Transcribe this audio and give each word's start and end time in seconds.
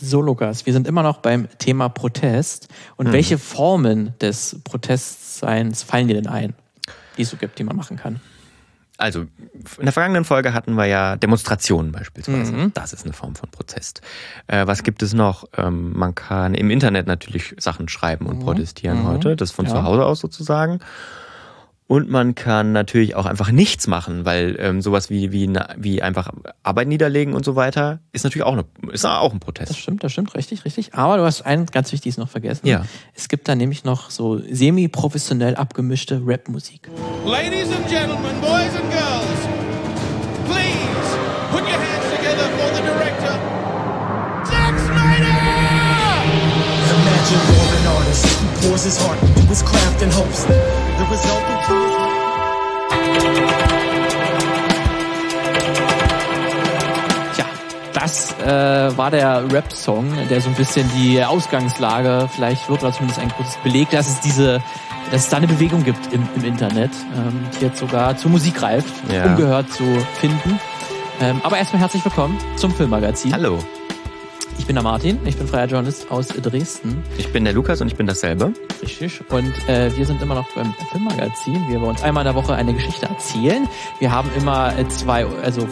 So, 0.00 0.22
Lukas, 0.22 0.64
wir 0.66 0.72
sind 0.72 0.86
immer 0.86 1.02
noch 1.02 1.18
beim 1.18 1.48
Thema 1.58 1.88
Protest. 1.88 2.68
Und 2.96 3.06
hm. 3.06 3.12
welche 3.12 3.38
Formen 3.38 4.14
des 4.20 4.60
Protestseins 4.64 5.82
fallen 5.82 6.08
dir 6.08 6.14
denn 6.14 6.26
ein, 6.26 6.54
die 7.16 7.22
es 7.22 7.30
so 7.30 7.36
gibt, 7.36 7.58
die 7.58 7.64
man 7.64 7.76
machen 7.76 7.96
kann? 7.96 8.20
Also, 9.00 9.20
in 9.20 9.84
der 9.84 9.92
vergangenen 9.92 10.24
Folge 10.24 10.52
hatten 10.52 10.74
wir 10.74 10.84
ja 10.84 11.16
Demonstrationen 11.16 11.90
beispielsweise. 11.90 12.52
Mhm. 12.52 12.72
Das 12.74 12.92
ist 12.92 13.04
eine 13.04 13.14
Form 13.14 13.34
von 13.34 13.50
Protest. 13.50 14.02
Äh, 14.46 14.66
was 14.66 14.82
gibt 14.82 15.02
es 15.02 15.14
noch? 15.14 15.46
Ähm, 15.56 15.96
man 15.96 16.14
kann 16.14 16.52
im 16.54 16.70
Internet 16.70 17.06
natürlich 17.06 17.54
Sachen 17.58 17.88
schreiben 17.88 18.26
und 18.26 18.40
mhm. 18.40 18.42
protestieren 18.42 19.00
mhm. 19.00 19.06
heute. 19.06 19.36
Das 19.36 19.52
von 19.52 19.64
ja. 19.64 19.70
zu 19.70 19.84
Hause 19.84 20.04
aus 20.04 20.20
sozusagen. 20.20 20.80
Und 21.90 22.08
man 22.08 22.36
kann 22.36 22.70
natürlich 22.70 23.16
auch 23.16 23.26
einfach 23.26 23.50
nichts 23.50 23.88
machen, 23.88 24.24
weil 24.24 24.56
ähm, 24.60 24.80
sowas 24.80 25.10
wie, 25.10 25.32
wie, 25.32 25.52
wie 25.76 26.02
einfach 26.02 26.30
Arbeit 26.62 26.86
niederlegen 26.86 27.34
und 27.34 27.44
so 27.44 27.56
weiter 27.56 27.98
ist 28.12 28.22
natürlich 28.22 28.44
auch, 28.44 28.52
eine, 28.52 28.64
ist 28.92 29.04
auch 29.04 29.32
ein 29.32 29.40
Protest. 29.40 29.70
Das 29.70 29.76
stimmt, 29.76 30.04
das 30.04 30.12
stimmt, 30.12 30.36
richtig, 30.36 30.64
richtig. 30.64 30.94
Aber 30.94 31.16
du 31.16 31.24
hast 31.24 31.42
eins 31.42 31.72
ganz 31.72 31.90
Wichtiges 31.90 32.16
noch 32.16 32.28
vergessen. 32.28 32.64
Ja. 32.68 32.84
Es 33.16 33.26
gibt 33.26 33.48
da 33.48 33.56
nämlich 33.56 33.82
noch 33.82 34.10
so 34.10 34.38
semi-professionell 34.38 35.56
abgemischte 35.56 36.22
Rap-Musik. 36.24 36.88
Ladies 37.26 37.72
and 37.72 37.84
Gentlemen, 37.88 38.40
Boys 38.40 38.70
and 38.76 38.88
Girls, 38.92 39.40
please 40.46 41.18
put 41.50 41.62
your 41.62 41.70
hands 41.70 42.06
together 42.14 42.46
for 42.56 42.70
the 42.72 42.82
director, 42.82 43.34
Zack 44.44 44.78
Snyder! 44.78 45.34
Imagine 46.94 47.40
you're 47.50 47.80
an 47.80 47.86
artist 47.98 48.26
who 48.26 48.68
pours 48.68 48.84
his 48.84 48.96
heart 48.96 49.20
into 49.24 49.40
his 49.48 49.62
craft 49.64 50.02
and 50.02 50.12
hopes 50.12 50.44
the 51.00 51.06
result 51.06 51.40
Tja, 57.34 57.46
das 57.94 58.38
äh, 58.40 58.96
war 58.96 59.10
der 59.10 59.50
Rap-Song, 59.50 60.12
der 60.28 60.40
so 60.40 60.50
ein 60.50 60.54
bisschen 60.54 60.88
die 60.96 61.24
Ausgangslage 61.24 62.28
vielleicht 62.34 62.68
wird 62.68 62.82
oder 62.82 62.92
zumindest 62.92 63.20
ein 63.20 63.30
kurzes 63.30 63.56
belegt, 63.62 63.92
dass 63.92 64.08
es 64.08 64.20
diese 64.20 64.62
dass 65.10 65.24
es 65.24 65.28
da 65.28 65.38
eine 65.38 65.48
Bewegung 65.48 65.82
gibt 65.82 66.12
im, 66.12 66.28
im 66.36 66.44
Internet, 66.44 66.92
ähm, 67.16 67.44
die 67.58 67.64
jetzt 67.64 67.78
sogar 67.78 68.16
zur 68.16 68.30
Musik 68.30 68.54
greift, 68.54 68.92
ja. 69.12 69.24
ungehört 69.24 69.68
zu 69.72 69.84
finden. 70.20 70.60
Ähm, 71.20 71.40
aber 71.42 71.58
erstmal 71.58 71.82
herzlich 71.82 72.04
willkommen 72.04 72.38
zum 72.56 72.72
Filmmagazin. 72.72 73.32
Hallo. 73.32 73.58
Ich 74.60 74.66
bin 74.66 74.76
der 74.76 74.84
Martin, 74.84 75.18
ich 75.24 75.38
bin 75.38 75.48
freier 75.48 75.66
Journalist 75.66 76.10
aus 76.10 76.28
Dresden. 76.28 77.02
Ich 77.16 77.32
bin 77.32 77.44
der 77.44 77.54
Lukas 77.54 77.80
und 77.80 77.86
ich 77.86 77.96
bin 77.96 78.06
dasselbe. 78.06 78.52
Richtig. 78.82 79.22
Und 79.30 79.52
äh, 79.68 79.90
wir 79.96 80.04
sind 80.04 80.20
immer 80.20 80.34
noch 80.34 80.46
beim 80.54 80.74
Filmmagazin. 80.92 81.66
Wir 81.68 81.80
wollen 81.80 81.92
uns 81.92 82.02
einmal 82.02 82.26
in 82.26 82.26
der 82.26 82.34
Woche 82.34 82.54
eine 82.54 82.74
Geschichte 82.74 83.06
erzählen. 83.06 83.66
Wir 84.00 84.12
haben 84.12 84.28
immer 84.36 84.78
äh, 84.78 84.86
zwei, 84.88 85.24
also 85.24 85.66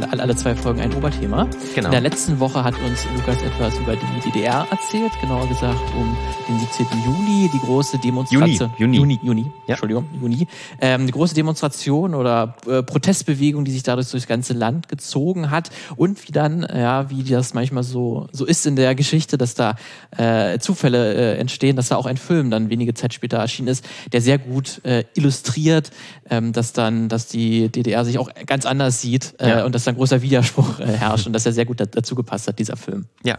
alle, 0.00 0.34
zwei 0.34 0.56
Folgen 0.56 0.80
ein 0.80 0.92
Oberthema. 0.92 1.48
Genau. 1.74 1.86
In 1.86 1.92
der 1.92 2.00
letzten 2.00 2.40
Woche 2.40 2.64
hat 2.64 2.74
uns 2.84 3.06
Lukas 3.16 3.40
etwas 3.42 3.78
über 3.78 3.94
die 3.94 4.30
DDR 4.30 4.66
erzählt, 4.70 5.12
genauer 5.20 5.46
gesagt 5.46 5.80
um 5.96 6.16
den 6.48 6.58
17. 6.58 6.86
Juli, 7.04 7.48
die 7.54 7.60
große 7.60 7.98
Demonstration. 7.98 8.72
Juni. 8.76 8.96
Juni, 8.96 9.20
Juni, 9.22 9.42
ja. 9.66 9.74
Entschuldigung, 9.74 10.08
Juni. 10.20 10.48
Ähm, 10.80 11.06
die 11.06 11.12
große 11.12 11.36
Demonstration 11.36 12.16
oder 12.16 12.56
äh, 12.66 12.82
Protestbewegung, 12.82 13.64
die 13.64 13.70
sich 13.70 13.84
dadurch 13.84 14.10
durchs 14.10 14.26
ganze 14.26 14.52
Land 14.52 14.88
gezogen 14.88 15.52
hat 15.52 15.70
und 15.94 16.26
wie 16.26 16.32
dann, 16.32 16.66
ja, 16.68 17.08
wie 17.08 17.22
das 17.22 17.54
manchmal 17.54 17.84
so 17.84 18.26
so 18.32 18.44
ist 18.44 18.66
in 18.66 18.76
der 18.76 18.94
Geschichte, 18.94 19.38
dass 19.38 19.54
da 19.54 19.76
äh, 20.16 20.58
Zufälle 20.58 21.14
äh, 21.14 21.38
entstehen, 21.38 21.76
dass 21.76 21.88
da 21.88 21.96
auch 21.96 22.06
ein 22.06 22.16
Film 22.16 22.50
dann 22.50 22.70
wenige 22.70 22.94
Zeit 22.94 23.14
später 23.14 23.38
erschienen 23.38 23.68
ist, 23.68 23.84
der 24.12 24.20
sehr 24.20 24.38
gut 24.38 24.84
äh, 24.84 25.04
illustriert, 25.14 25.90
ähm, 26.30 26.52
dass 26.52 26.72
dann, 26.72 27.08
dass 27.08 27.26
die 27.26 27.68
DDR 27.68 28.04
sich 28.04 28.18
auch 28.18 28.30
ganz 28.46 28.66
anders 28.66 29.00
sieht 29.00 29.34
äh, 29.38 29.48
ja. 29.48 29.64
und 29.64 29.74
dass 29.74 29.84
dann 29.84 29.96
großer 29.96 30.22
Widerspruch 30.22 30.80
äh, 30.80 30.86
herrscht 30.86 31.26
und 31.26 31.32
dass 31.32 31.46
er 31.46 31.52
sehr 31.52 31.66
gut 31.66 31.80
dazu 31.80 32.14
gepasst 32.14 32.48
hat, 32.48 32.58
dieser 32.58 32.76
Film. 32.76 33.06
Ja. 33.22 33.38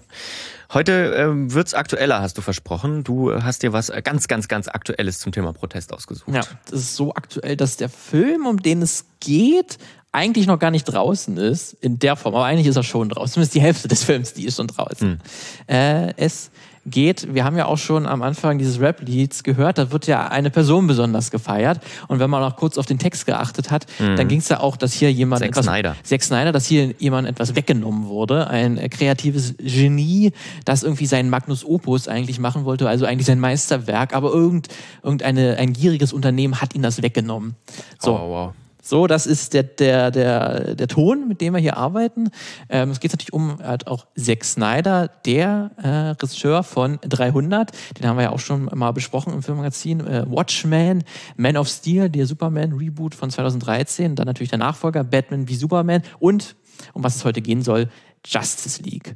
Heute 0.73 1.13
ähm, 1.15 1.53
wird's 1.53 1.75
aktueller, 1.75 2.21
hast 2.21 2.37
du 2.37 2.41
versprochen. 2.41 3.03
Du 3.03 3.31
hast 3.43 3.61
dir 3.61 3.73
was 3.73 3.91
ganz, 4.03 4.27
ganz, 4.27 4.47
ganz 4.47 4.67
Aktuelles 4.67 5.19
zum 5.19 5.31
Thema 5.31 5.53
Protest 5.53 5.93
ausgesucht. 5.93 6.33
Ja, 6.33 6.41
das 6.69 6.79
ist 6.79 6.95
so 6.95 7.13
aktuell, 7.13 7.55
dass 7.55 7.77
der 7.77 7.89
Film, 7.89 8.47
um 8.47 8.57
den 8.57 8.81
es 8.81 9.05
geht, 9.19 9.77
eigentlich 10.13 10.47
noch 10.47 10.59
gar 10.59 10.71
nicht 10.71 10.85
draußen 10.85 11.35
ist, 11.37 11.73
in 11.81 11.99
der 11.99 12.15
Form, 12.15 12.35
aber 12.35 12.45
eigentlich 12.45 12.67
ist 12.67 12.77
er 12.77 12.83
schon 12.83 13.09
draußen. 13.09 13.33
Zumindest 13.33 13.55
die 13.55 13.61
Hälfte 13.61 13.87
des 13.87 14.03
Films, 14.03 14.33
die 14.33 14.45
ist 14.45 14.57
schon 14.57 14.67
draußen. 14.67 15.09
Hm. 15.09 15.19
Äh, 15.67 16.13
es 16.17 16.51
geht, 16.85 17.33
wir 17.33 17.45
haben 17.45 17.57
ja 17.57 17.65
auch 17.65 17.77
schon 17.77 18.05
am 18.05 18.21
Anfang 18.21 18.57
dieses 18.57 18.79
Rap-Lieds 18.79 19.43
gehört, 19.43 19.77
da 19.77 19.91
wird 19.91 20.05
ja 20.05 20.27
eine 20.27 20.49
Person 20.49 20.85
besonders 20.85 21.31
gefeiert. 21.31 21.79
Und 22.07 22.19
wenn 22.19 22.29
man 22.29 22.41
noch 22.41 22.57
kurz 22.57 22.77
auf 22.77 22.85
den 22.85 22.99
Text 22.99 23.25
geachtet 23.25 23.71
hat, 23.71 23.85
mhm. 23.99 24.17
dann 24.17 24.27
ging 24.27 24.39
es 24.39 24.49
ja 24.49 24.59
auch, 24.59 24.75
dass 24.75 24.93
hier 24.93 25.11
jemand 25.11 25.39
Zack 25.39 25.49
etwas, 25.49 25.65
Snyder. 25.65 25.95
Zack 26.03 26.23
Snyder, 26.23 26.51
dass 26.51 26.65
hier 26.65 26.93
jemand 26.99 27.27
etwas 27.27 27.55
weggenommen 27.55 28.07
wurde. 28.07 28.47
Ein 28.47 28.89
kreatives 28.89 29.55
Genie, 29.57 30.33
das 30.65 30.83
irgendwie 30.83 31.05
seinen 31.05 31.29
Magnus 31.29 31.65
Opus 31.65 32.07
eigentlich 32.07 32.39
machen 32.39 32.65
wollte, 32.65 32.89
also 32.89 33.05
eigentlich 33.05 33.27
sein 33.27 33.39
Meisterwerk, 33.39 34.13
aber 34.13 34.31
irgend, 34.31 34.67
irgendeine, 35.01 35.57
ein 35.57 35.73
gieriges 35.73 36.11
Unternehmen 36.11 36.61
hat 36.61 36.75
ihn 36.75 36.81
das 36.81 37.01
weggenommen. 37.01 37.55
So. 37.99 38.15
Oh, 38.15 38.29
wow. 38.29 38.53
So, 38.85 39.07
das 39.07 39.25
ist 39.25 39.53
der, 39.53 39.63
der, 39.63 40.11
der, 40.11 40.75
der 40.75 40.87
Ton, 40.89 41.29
mit 41.29 41.39
dem 41.39 41.53
wir 41.53 41.61
hier 41.61 41.77
arbeiten. 41.77 42.29
Ähm, 42.67 42.89
es 42.89 42.99
geht 42.99 43.13
natürlich 43.13 43.31
um 43.31 43.59
halt 43.59 43.87
auch 43.87 44.07
Zack 44.17 44.43
Snyder, 44.43 45.07
der 45.25 45.71
äh, 45.81 45.87
Regisseur 46.21 46.63
von 46.63 46.99
300. 47.01 47.71
Den 47.97 48.07
haben 48.07 48.17
wir 48.17 48.23
ja 48.23 48.31
auch 48.31 48.41
schon 48.41 48.65
mal 48.65 48.91
besprochen 48.91 49.31
im 49.31 49.41
Filmmagazin. 49.41 50.05
Äh, 50.05 50.25
Watchmen, 50.27 51.05
Man 51.37 51.55
of 51.55 51.69
Steel, 51.69 52.09
der 52.09 52.27
Superman-Reboot 52.27 53.15
von 53.15 53.29
2013. 53.29 54.17
Dann 54.17 54.27
natürlich 54.27 54.49
der 54.49 54.59
Nachfolger 54.59 55.05
Batman 55.05 55.47
wie 55.47 55.55
Superman. 55.55 56.01
Und, 56.19 56.57
um 56.91 57.05
was 57.05 57.15
es 57.15 57.23
heute 57.23 57.41
gehen 57.41 57.61
soll, 57.61 57.87
Justice 58.25 58.83
League. 58.83 59.15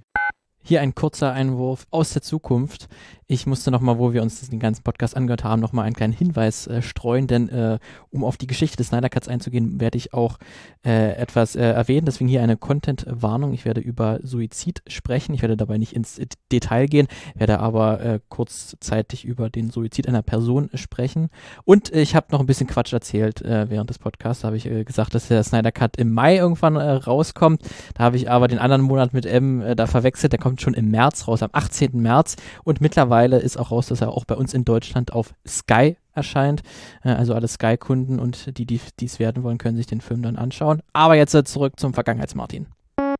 Hier 0.63 0.79
ein 0.79 0.95
kurzer 0.95 1.33
Einwurf 1.33 1.87
aus 1.91 2.13
der 2.13 2.21
Zukunft. 2.21 2.87
Ich 3.29 3.45
musste 3.45 3.71
nochmal, 3.71 3.99
wo 3.99 4.13
wir 4.13 4.21
uns 4.21 4.49
den 4.49 4.59
ganzen 4.59 4.83
Podcast 4.83 5.17
angehört 5.17 5.43
haben, 5.43 5.59
nochmal 5.59 5.83
einen 5.83 5.95
kleinen 5.95 6.13
Hinweis 6.13 6.65
äh, 6.67 6.81
streuen, 6.81 7.27
denn 7.27 7.49
äh, 7.49 7.77
um 8.09 8.23
auf 8.23 8.37
die 8.37 8.47
Geschichte 8.47 8.77
des 8.77 8.87
Snyder 8.87 9.09
Cuts 9.09 9.27
einzugehen, 9.27 9.81
werde 9.81 9.97
ich 9.97 10.13
auch 10.13 10.37
äh, 10.85 11.11
etwas 11.17 11.57
äh, 11.57 11.61
erwähnen. 11.61 12.05
Deswegen 12.05 12.29
hier 12.29 12.41
eine 12.41 12.55
Content-Warnung. 12.55 13.53
Ich 13.53 13.65
werde 13.65 13.81
über 13.81 14.21
Suizid 14.23 14.81
sprechen. 14.87 15.33
Ich 15.33 15.41
werde 15.41 15.57
dabei 15.57 15.77
nicht 15.77 15.91
ins 15.91 16.21
Detail 16.53 16.85
gehen, 16.85 17.09
werde 17.35 17.59
aber 17.59 17.99
äh, 17.99 18.19
kurzzeitig 18.29 19.25
über 19.25 19.49
den 19.49 19.71
Suizid 19.71 20.07
einer 20.07 20.21
Person 20.21 20.69
sprechen. 20.75 21.27
Und 21.65 21.93
ich 21.93 22.15
habe 22.15 22.27
noch 22.31 22.39
ein 22.39 22.45
bisschen 22.45 22.67
Quatsch 22.67 22.93
erzählt 22.93 23.41
äh, 23.41 23.69
während 23.69 23.89
des 23.89 23.99
Podcasts. 23.99 24.43
Da 24.43 24.47
habe 24.47 24.55
ich 24.55 24.63
gesagt, 24.85 25.13
dass 25.13 25.27
der 25.27 25.43
Snyder 25.43 25.73
Cut 25.73 25.97
im 25.97 26.13
Mai 26.13 26.37
irgendwann 26.37 26.77
rauskommt. 26.77 27.61
Da 27.93 28.05
habe 28.05 28.15
ich 28.15 28.31
aber 28.31 28.47
den 28.47 28.59
anderen 28.59 28.83
Monat 28.83 29.13
mit 29.13 29.25
M 29.25 29.61
da 29.75 29.85
verwechselt. 29.85 30.31
Der 30.31 30.39
kommt 30.39 30.61
schon 30.61 30.75
im 30.75 30.91
März 30.91 31.27
raus, 31.27 31.43
am 31.43 31.49
18. 31.51 31.91
März. 32.01 32.37
Und 32.63 32.79
mittlerweile 32.79 33.16
mittlerweile 33.17 33.43
ist 33.43 33.57
auch 33.57 33.71
raus, 33.71 33.87
dass 33.87 34.01
er 34.01 34.09
auch 34.09 34.25
bei 34.25 34.35
uns 34.35 34.53
in 34.53 34.65
Deutschland 34.65 35.13
auf 35.13 35.33
Sky 35.47 35.97
erscheint. 36.13 36.61
Äh, 37.03 37.09
also 37.09 37.33
alle 37.33 37.47
Sky-Kunden 37.47 38.19
und 38.19 38.57
die, 38.57 38.65
die 38.65 38.79
dies 38.99 39.19
werden 39.19 39.43
wollen, 39.43 39.57
können 39.57 39.77
sich 39.77 39.87
den 39.87 40.01
Film 40.01 40.21
dann 40.21 40.35
anschauen. 40.35 40.81
Aber 40.93 41.15
jetzt 41.15 41.35
zurück 41.47 41.73
zum 41.77 41.93
Vergangenheitsmartin. 41.93 42.67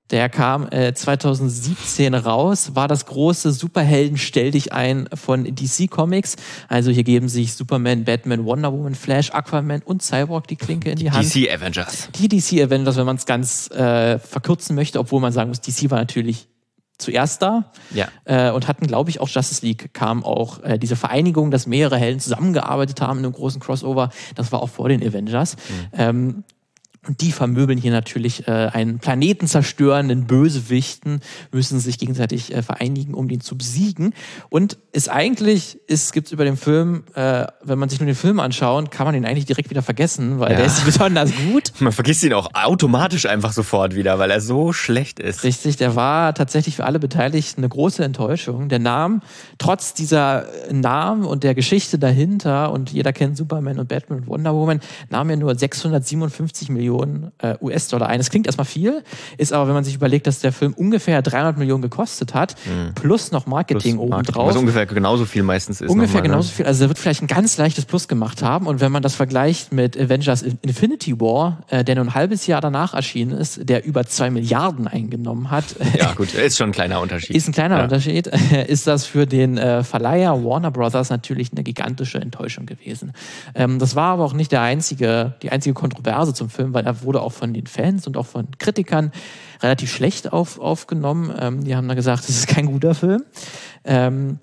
Der 0.10 0.30
kam 0.30 0.70
äh, 0.72 0.94
2017 0.94 2.14
raus, 2.14 2.76
war 2.76 2.88
das 2.88 3.06
große 3.08 3.52
Superhelden 3.52 4.18
Stell 4.18 4.52
dich 4.52 4.72
ein 4.72 5.10
von 5.14 5.44
DC 5.44 5.90
Comics. 5.90 6.38
Also 6.70 6.92
hier 6.92 7.04
geben 7.04 7.28
sich 7.28 7.56
Superman, 7.56 8.06
Batman, 8.06 8.46
Wonder 8.46 8.72
Woman, 8.72 8.96
Flash, 8.96 9.32
Aquaman 9.32 9.82
und 9.84 10.02
Cyborg 10.02 10.48
die 10.48 10.56
Klinke 10.56 10.92
in 10.92 10.96
die, 10.96 11.06
die 11.06 11.12
Hand. 11.12 11.36
DC 11.36 11.52
Avengers. 11.52 12.10
Die 12.16 12.30
DC 12.30 12.64
Avengers, 12.64 12.96
wenn 12.96 13.06
man 13.06 13.18
es 13.18 13.26
ganz 13.26 13.70
äh, 13.72 14.18
verkürzen 14.18 14.76
möchte, 14.76 15.00
obwohl 15.00 15.20
man 15.20 15.34
sagen 15.34 15.50
muss, 15.50 15.60
DC 15.60 15.92
war 15.92 16.00
natürlich 16.00 16.48
zuerst 16.98 17.42
da 17.42 17.72
ja. 17.94 18.08
äh, 18.26 18.52
und 18.52 18.68
hatten, 18.68 18.88
glaube 18.88 19.10
ich, 19.10 19.20
auch 19.20 19.30
Justice 19.30 19.66
League 19.66 19.94
kam 19.94 20.24
auch 20.24 20.64
äh, 20.64 20.78
diese 20.80 20.96
Vereinigung, 20.96 21.52
dass 21.52 21.68
mehrere 21.68 21.98
Helden 21.98 22.20
zusammengearbeitet 22.20 23.02
haben 23.02 23.20
in 23.20 23.26
einem 23.26 23.34
großen 23.34 23.62
Crossover. 23.62 24.10
Das 24.36 24.52
war 24.52 24.62
auch 24.62 24.70
vor 24.70 24.90
den 24.90 25.06
Avengers. 25.06 25.56
Mhm. 25.56 25.90
Ähm, 25.94 26.44
und 27.08 27.22
die 27.22 27.32
vermöbeln 27.32 27.80
hier 27.80 27.92
natürlich 27.92 28.48
äh, 28.48 28.52
einen 28.52 29.00
Planeten 29.00 29.48
zerstörenden 29.48 30.26
Bösewichten, 30.28 31.22
müssen 31.52 31.80
sich 31.80 31.98
gegenseitig 31.98 32.54
äh, 32.54 32.62
vereinigen, 32.62 33.14
um 33.14 33.30
den 33.30 33.40
zu 33.40 33.58
besiegen. 33.58 34.14
Und 34.50 34.78
ist 34.92 35.10
eigentlich, 35.10 35.80
ist, 35.88 36.12
gibt's 36.12 36.32
über 36.32 36.44
den 36.44 36.58
Film, 36.58 37.04
äh, 37.16 37.48
wenn 37.64 37.80
man 37.80 37.88
sich 37.88 38.00
nur 38.00 38.08
den 38.08 38.16
Film 38.16 38.40
anschaut, 38.40 38.92
kann 38.92 39.06
man 39.06 39.16
ihn 39.16 39.26
eigentlich 39.26 39.46
direkt 39.46 39.70
wieder 39.70 39.82
vergessen, 39.82 40.40
weil 40.40 40.52
ja. 40.52 40.58
der 40.58 40.66
ist 40.66 40.84
besonders 40.86 41.32
gut. 41.50 41.72
Man 41.80 41.94
vergisst 41.94 42.24
ihn 42.24 42.34
auch 42.34 42.50
automatisch 42.54 43.26
einfach 43.26 43.54
sofort 43.54 43.96
wieder, 43.96 44.20
weil 44.20 44.30
er 44.32 44.42
so 44.42 44.74
schlecht 44.74 45.20
ist. 45.20 45.44
Richtig, 45.44 45.78
der 45.78 45.96
war 45.96 46.34
tatsächlich 46.34 46.76
für 46.76 46.86
alle 46.86 47.00
Beteiligten 47.00 47.62
eine 47.62 47.70
große 47.70 48.04
Enttäuschung. 48.04 48.68
Der 48.68 48.80
Name, 48.80 49.22
trotz 49.58 49.94
dieser 49.94 50.46
Namen 50.72 51.24
und 51.24 51.44
der 51.44 51.56
Geschichte 51.56 51.98
dahinter, 51.98 52.72
und 52.74 52.92
jeder 52.92 53.14
kennt 53.14 53.38
Superman 53.38 53.80
und 53.80 53.88
Batman 53.88 54.20
und 54.20 54.28
Wonder 54.28 54.54
Woman, 54.54 54.82
nahm 55.10 55.30
er 55.30 55.38
nur 55.38 55.56
657 55.56 56.70
Millionen 56.70 56.97
Millionen 56.98 57.32
äh, 57.40 57.56
US-Dollar 57.62 58.08
ein. 58.08 58.20
Das 58.20 58.30
klingt 58.30 58.48
erstmal 58.48 58.66
viel, 58.66 59.04
ist 59.38 59.54
aber, 59.54 59.68
wenn 59.68 59.74
man 59.74 59.84
sich 59.84 59.96
überlegt, 59.96 60.28
dass 60.28 60.40
der 60.40 60.52
Film 60.52 60.74
ungefähr 60.74 61.22
300 61.22 61.58
Millionen 61.58 61.82
gekostet 61.82 62.34
hat, 62.34 62.56
mhm. 62.66 62.94
plus 62.96 63.32
noch 63.32 63.46
Marketing 63.46 63.98
plus 63.98 64.08
obendrauf. 64.08 64.50
Was 64.50 64.56
ungefähr 64.56 64.86
genauso 64.86 65.26
viel 65.26 65.44
meistens 65.44 65.82
ist. 65.82 65.90
Ungefähr 65.90 66.22
mal, 66.22 66.28
genauso 66.28 66.50
ne? 66.50 66.56
viel. 66.56 66.66
Also 66.66 66.86
er 66.86 66.90
wird 66.90 67.00
vielleicht 67.00 67.22
ein 67.22 67.28
ganz 67.28 67.58
leichtes 67.58 67.86
Plus 67.86 68.08
gemacht 68.08 68.42
haben. 68.42 68.68
Und 68.68 68.82
wenn 68.82 68.92
man 68.92 69.04
das 69.04 69.16
vergleicht 69.16 69.72
mit 69.72 70.00
Avengers 70.00 70.42
Infinity 70.42 71.20
War, 71.20 71.64
äh, 71.70 71.84
der 71.84 71.96
nur 71.96 72.06
ein 72.06 72.14
halbes 72.14 72.48
Jahr 72.48 72.62
danach 72.62 72.94
erschienen 72.94 73.32
ist, 73.32 73.68
der 73.68 73.86
über 73.86 74.06
zwei 74.06 74.30
Milliarden 74.30 74.88
eingenommen 74.88 75.52
hat. 75.52 75.66
Ja, 75.98 76.14
gut, 76.14 76.34
ist 76.34 76.58
schon 76.58 76.70
ein 76.70 76.74
kleiner 76.74 77.02
Unterschied. 77.02 77.36
Ist 77.36 77.48
ein 77.48 77.54
kleiner 77.54 77.78
ja. 77.78 77.84
Unterschied. 77.84 78.28
Ist 78.68 78.88
das 78.88 79.06
für 79.06 79.26
den 79.26 79.58
äh, 79.58 79.84
Verleiher 79.84 80.44
Warner 80.44 80.72
Brothers 80.72 81.10
natürlich 81.10 81.52
eine 81.52 81.64
gigantische 81.64 82.20
Enttäuschung 82.20 82.66
gewesen. 82.66 83.14
Ähm, 83.56 83.80
das 83.80 83.96
war 83.96 84.14
aber 84.14 84.24
auch 84.26 84.34
nicht 84.34 84.52
der 84.52 84.62
einzige, 84.62 85.34
die 85.42 85.52
einzige 85.52 85.74
Kontroverse 85.74 86.34
zum 86.34 86.50
Film, 86.50 86.74
weil 86.78 86.86
er 86.86 87.02
wurde 87.02 87.22
auch 87.22 87.34
von 87.34 87.56
den 87.56 87.66
Fans 87.66 88.06
und 88.06 88.18
auch 88.18 88.28
von 88.28 88.50
Kritikern 88.60 89.12
relativ 89.64 89.92
schlecht 89.92 90.32
auf, 90.32 90.60
aufgenommen. 90.60 91.34
Ähm, 91.40 91.64
die 91.64 91.76
haben 91.76 91.88
da 91.88 91.96
gesagt, 91.96 92.24
es 92.30 92.30
ist 92.30 92.48
kein 92.48 92.68
guter 92.68 92.94
Film. 92.94 93.24
Ähm, 93.84 94.38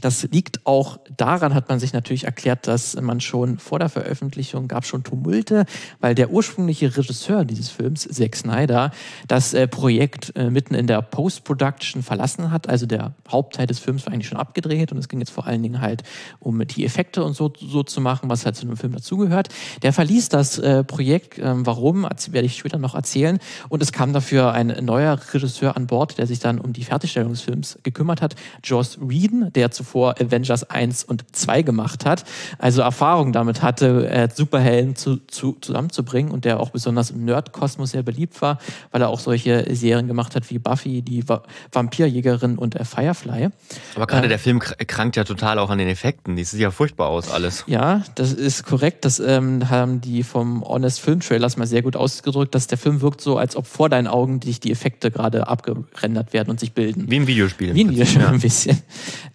das 0.00 0.24
liegt 0.30 0.66
auch 0.66 0.98
daran, 1.16 1.54
hat 1.54 1.68
man 1.68 1.78
sich 1.78 1.92
natürlich 1.92 2.24
erklärt, 2.24 2.66
dass 2.66 3.00
man 3.00 3.20
schon 3.20 3.58
vor 3.58 3.78
der 3.78 3.88
Veröffentlichung 3.88 4.68
gab 4.68 4.84
schon 4.84 5.02
Tumulte, 5.02 5.64
weil 6.00 6.14
der 6.14 6.30
ursprüngliche 6.30 6.96
Regisseur 6.96 7.44
dieses 7.44 7.68
Films, 7.68 8.08
Zack 8.08 8.36
Snyder, 8.36 8.90
das 9.28 9.54
äh, 9.54 9.66
Projekt 9.66 10.32
äh, 10.36 10.50
mitten 10.50 10.74
in 10.74 10.86
der 10.86 11.02
Post-Production 11.02 12.02
verlassen 12.02 12.50
hat. 12.50 12.68
Also 12.68 12.86
der 12.86 13.14
Hauptteil 13.28 13.66
des 13.66 13.78
Films 13.78 14.06
war 14.06 14.12
eigentlich 14.12 14.28
schon 14.28 14.38
abgedreht 14.38 14.92
und 14.92 14.98
es 14.98 15.08
ging 15.08 15.20
jetzt 15.20 15.30
vor 15.30 15.46
allen 15.46 15.62
Dingen 15.62 15.80
halt 15.80 16.02
um 16.38 16.64
die 16.66 16.84
Effekte 16.84 17.24
und 17.24 17.34
so, 17.34 17.52
so 17.56 17.82
zu 17.82 18.00
machen, 18.00 18.28
was 18.28 18.44
halt 18.44 18.56
zu 18.56 18.66
einem 18.66 18.76
Film 18.76 18.92
dazugehört. 18.92 19.48
Der 19.82 19.92
verließ 19.92 20.28
das 20.28 20.58
äh, 20.58 20.84
Projekt. 20.84 21.38
Ähm, 21.38 21.66
warum, 21.66 22.02
werde 22.02 22.46
ich 22.46 22.56
später 22.56 22.78
noch 22.78 22.94
erzählen. 22.94 23.38
Und 23.68 23.82
es 23.82 23.92
kam 23.92 24.12
dafür 24.12 24.52
ein 24.52 24.84
neuer 24.84 25.18
Regisseur 25.32 25.76
an 25.76 25.86
Bord, 25.86 26.18
der 26.18 26.26
sich 26.26 26.38
dann 26.38 26.58
um 26.58 26.72
die 26.72 26.84
Fertigstellung 26.84 27.30
des 27.30 27.40
Films 27.40 27.78
gekümmert 27.82 28.22
hat, 28.22 28.34
Joss 28.62 28.98
Whedon, 29.00 29.52
der 29.52 29.70
zuvor 29.70 29.85
zuvor 29.86 30.16
Avengers 30.20 30.68
1 30.68 31.04
und 31.04 31.24
2 31.32 31.62
gemacht 31.62 32.04
hat, 32.04 32.24
also 32.58 32.82
Erfahrung 32.82 33.32
damit 33.32 33.62
hatte, 33.62 34.08
äh, 34.10 34.28
Superhelden 34.32 34.96
zu, 34.96 35.18
zu, 35.26 35.56
zusammenzubringen 35.60 36.32
und 36.32 36.44
der 36.44 36.58
auch 36.58 36.70
besonders 36.70 37.10
im 37.10 37.24
Nerdkosmos 37.24 37.92
sehr 37.92 38.02
beliebt 38.02 38.42
war, 38.42 38.58
weil 38.90 39.02
er 39.02 39.08
auch 39.08 39.20
solche 39.20 39.64
Serien 39.74 40.08
gemacht 40.08 40.34
hat 40.34 40.50
wie 40.50 40.58
Buffy, 40.58 41.02
die 41.02 41.28
Va 41.28 41.42
Vampirjägerin 41.70 42.58
und 42.58 42.74
äh, 42.74 42.84
Firefly. 42.84 43.48
Aber 43.94 44.06
gerade 44.06 44.26
äh, 44.26 44.28
der 44.28 44.38
Film 44.38 44.58
krankt 44.58 45.16
ja 45.16 45.24
total 45.24 45.58
auch 45.58 45.70
an 45.70 45.78
den 45.78 45.88
Effekten. 45.88 46.34
Die 46.34 46.44
sieht 46.44 46.60
ja 46.60 46.70
furchtbar 46.70 47.08
aus, 47.08 47.30
alles. 47.30 47.64
Ja, 47.66 48.02
das 48.16 48.32
ist 48.32 48.64
korrekt. 48.64 49.04
Das 49.04 49.20
ähm, 49.20 49.68
haben 49.70 50.00
die 50.00 50.22
vom 50.22 50.64
Honest 50.64 51.00
Film 51.00 51.20
Trailers 51.20 51.56
mal 51.56 51.66
sehr 51.66 51.82
gut 51.82 51.94
ausgedrückt, 51.94 52.54
dass 52.54 52.66
der 52.66 52.78
Film 52.78 53.00
wirkt 53.02 53.20
so, 53.20 53.36
als 53.36 53.54
ob 53.54 53.66
vor 53.66 53.88
deinen 53.88 54.06
Augen 54.06 54.40
dich 54.40 54.58
die 54.58 54.72
Effekte 54.72 55.10
gerade 55.10 55.46
abgerendert 55.46 56.32
werden 56.32 56.50
und 56.50 56.58
sich 56.58 56.72
bilden. 56.72 57.08
Wie 57.08 57.16
ein 57.16 57.26
Videospiel. 57.26 57.74
Wie 57.74 57.84
ein 57.84 57.90
Videospiel 57.90 58.22
ja. 58.22 58.28
ein 58.30 58.40
bisschen. 58.40 58.82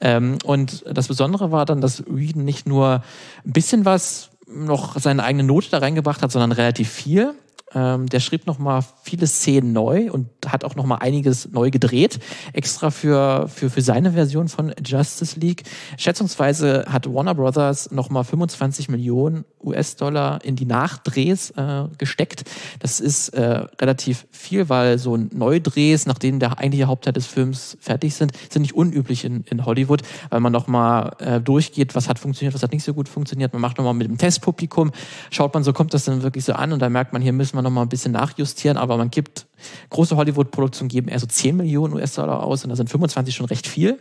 Ähm, 0.01 0.38
und 0.44 0.84
das 0.92 1.08
Besondere 1.08 1.52
war 1.52 1.66
dann, 1.66 1.82
dass 1.82 2.04
Whedon 2.08 2.44
nicht 2.44 2.68
nur 2.68 3.04
ein 3.46 3.54
bisschen 3.54 3.86
was 3.86 4.30
noch 4.48 5.00
seine 5.00 5.24
eigene 5.24 5.44
Note 5.44 5.70
da 5.70 5.78
reingebracht 5.78 6.22
hat, 6.22 6.32
sondern 6.32 6.52
relativ 6.52 6.90
viel. 6.90 7.34
Ähm, 7.74 8.08
der 8.08 8.20
schrieb 8.20 8.48
nochmal 8.48 8.84
viele 9.04 9.28
Szenen 9.28 9.74
neu 9.74 10.12
und 10.12 10.28
hat 10.46 10.64
auch 10.64 10.76
nochmal 10.76 11.00
einiges 11.02 11.50
neu 11.52 11.72
gedreht, 11.72 12.20
extra 12.54 12.92
für, 12.92 13.48
für, 13.48 13.70
für 13.70 13.82
seine 13.82 14.14
Version 14.14 14.48
von 14.48 14.74
Justice 14.86 15.40
League. 15.40 15.64
Schätzungsweise 15.98 16.86
hat 16.88 17.12
Warner 17.12 17.36
Brothers 17.36 17.92
nochmal 17.92 18.24
25 18.24 18.90
Millionen 18.90 19.46
US-Dollar 19.64 20.44
in 20.44 20.56
die 20.56 20.66
Nachdrehs 20.66 21.52
äh, 21.52 21.84
gesteckt. 21.98 22.44
Das 22.80 23.00
ist 23.00 23.30
äh, 23.30 23.66
relativ 23.80 24.28
viel, 24.32 24.70
weil 24.70 24.98
so 24.98 25.16
Neudrehs, 25.18 26.06
nachdem 26.06 26.40
der 26.40 26.58
eigentliche 26.58 26.88
Hauptteil 26.88 27.14
des 27.14 27.28
Films 27.28 27.78
fertig 27.80 28.16
sind, 28.16 28.34
sind 28.50 28.64
nicht 28.64 28.76
unüblich 28.76 29.24
in, 29.24 29.44
in 29.44 29.66
Hollywood, 29.66 30.02
weil 30.30 30.40
man 30.40 30.52
nochmal 30.52 31.16
äh, 31.20 31.40
durchgeht, 31.40 31.96
was 31.96 32.10
hat 32.10 32.20
funktioniert, 32.20 32.54
was 32.54 32.64
hat 32.64 32.72
nicht 32.72 32.84
so 32.84 32.94
gut 32.94 33.08
funktioniert. 33.08 33.54
Man 33.54 33.62
macht 33.62 33.78
nochmal 33.78 33.94
mit 33.94 34.08
dem 34.08 34.18
Testpublikum, 34.18 34.92
schaut 35.30 35.54
man 35.54 35.64
so, 35.64 35.74
kommt 35.74 35.94
das 35.94 36.06
dann 36.06 36.24
wirklich 36.24 36.46
so 36.46 36.54
an 36.54 36.74
und 36.74 36.80
da 36.80 36.90
merkt 36.90 37.14
man, 37.14 37.22
hier 37.22 37.34
müssen 37.34 37.58
wir 37.58 37.61
wir 37.62 37.69
nochmal 37.69 37.86
ein 37.86 37.90
bisschen 37.90 38.12
nachjustieren, 38.12 38.78
aber 38.78 38.98
man 38.98 39.10
gibt, 39.10 39.48
große 39.90 40.16
Hollywood-Produktionen 40.16 40.90
geben 40.90 41.08
eher 41.08 41.19
so 41.19 41.28
10 41.28 41.58
Millionen 41.58 41.94
US-Dollar 41.94 42.44
aus 42.44 42.63
und 42.63 42.69
da 42.69 42.75
sind 42.75 42.90
25 42.90 43.36
schon 43.36 43.46
recht 43.46 43.68
viel. 43.68 44.00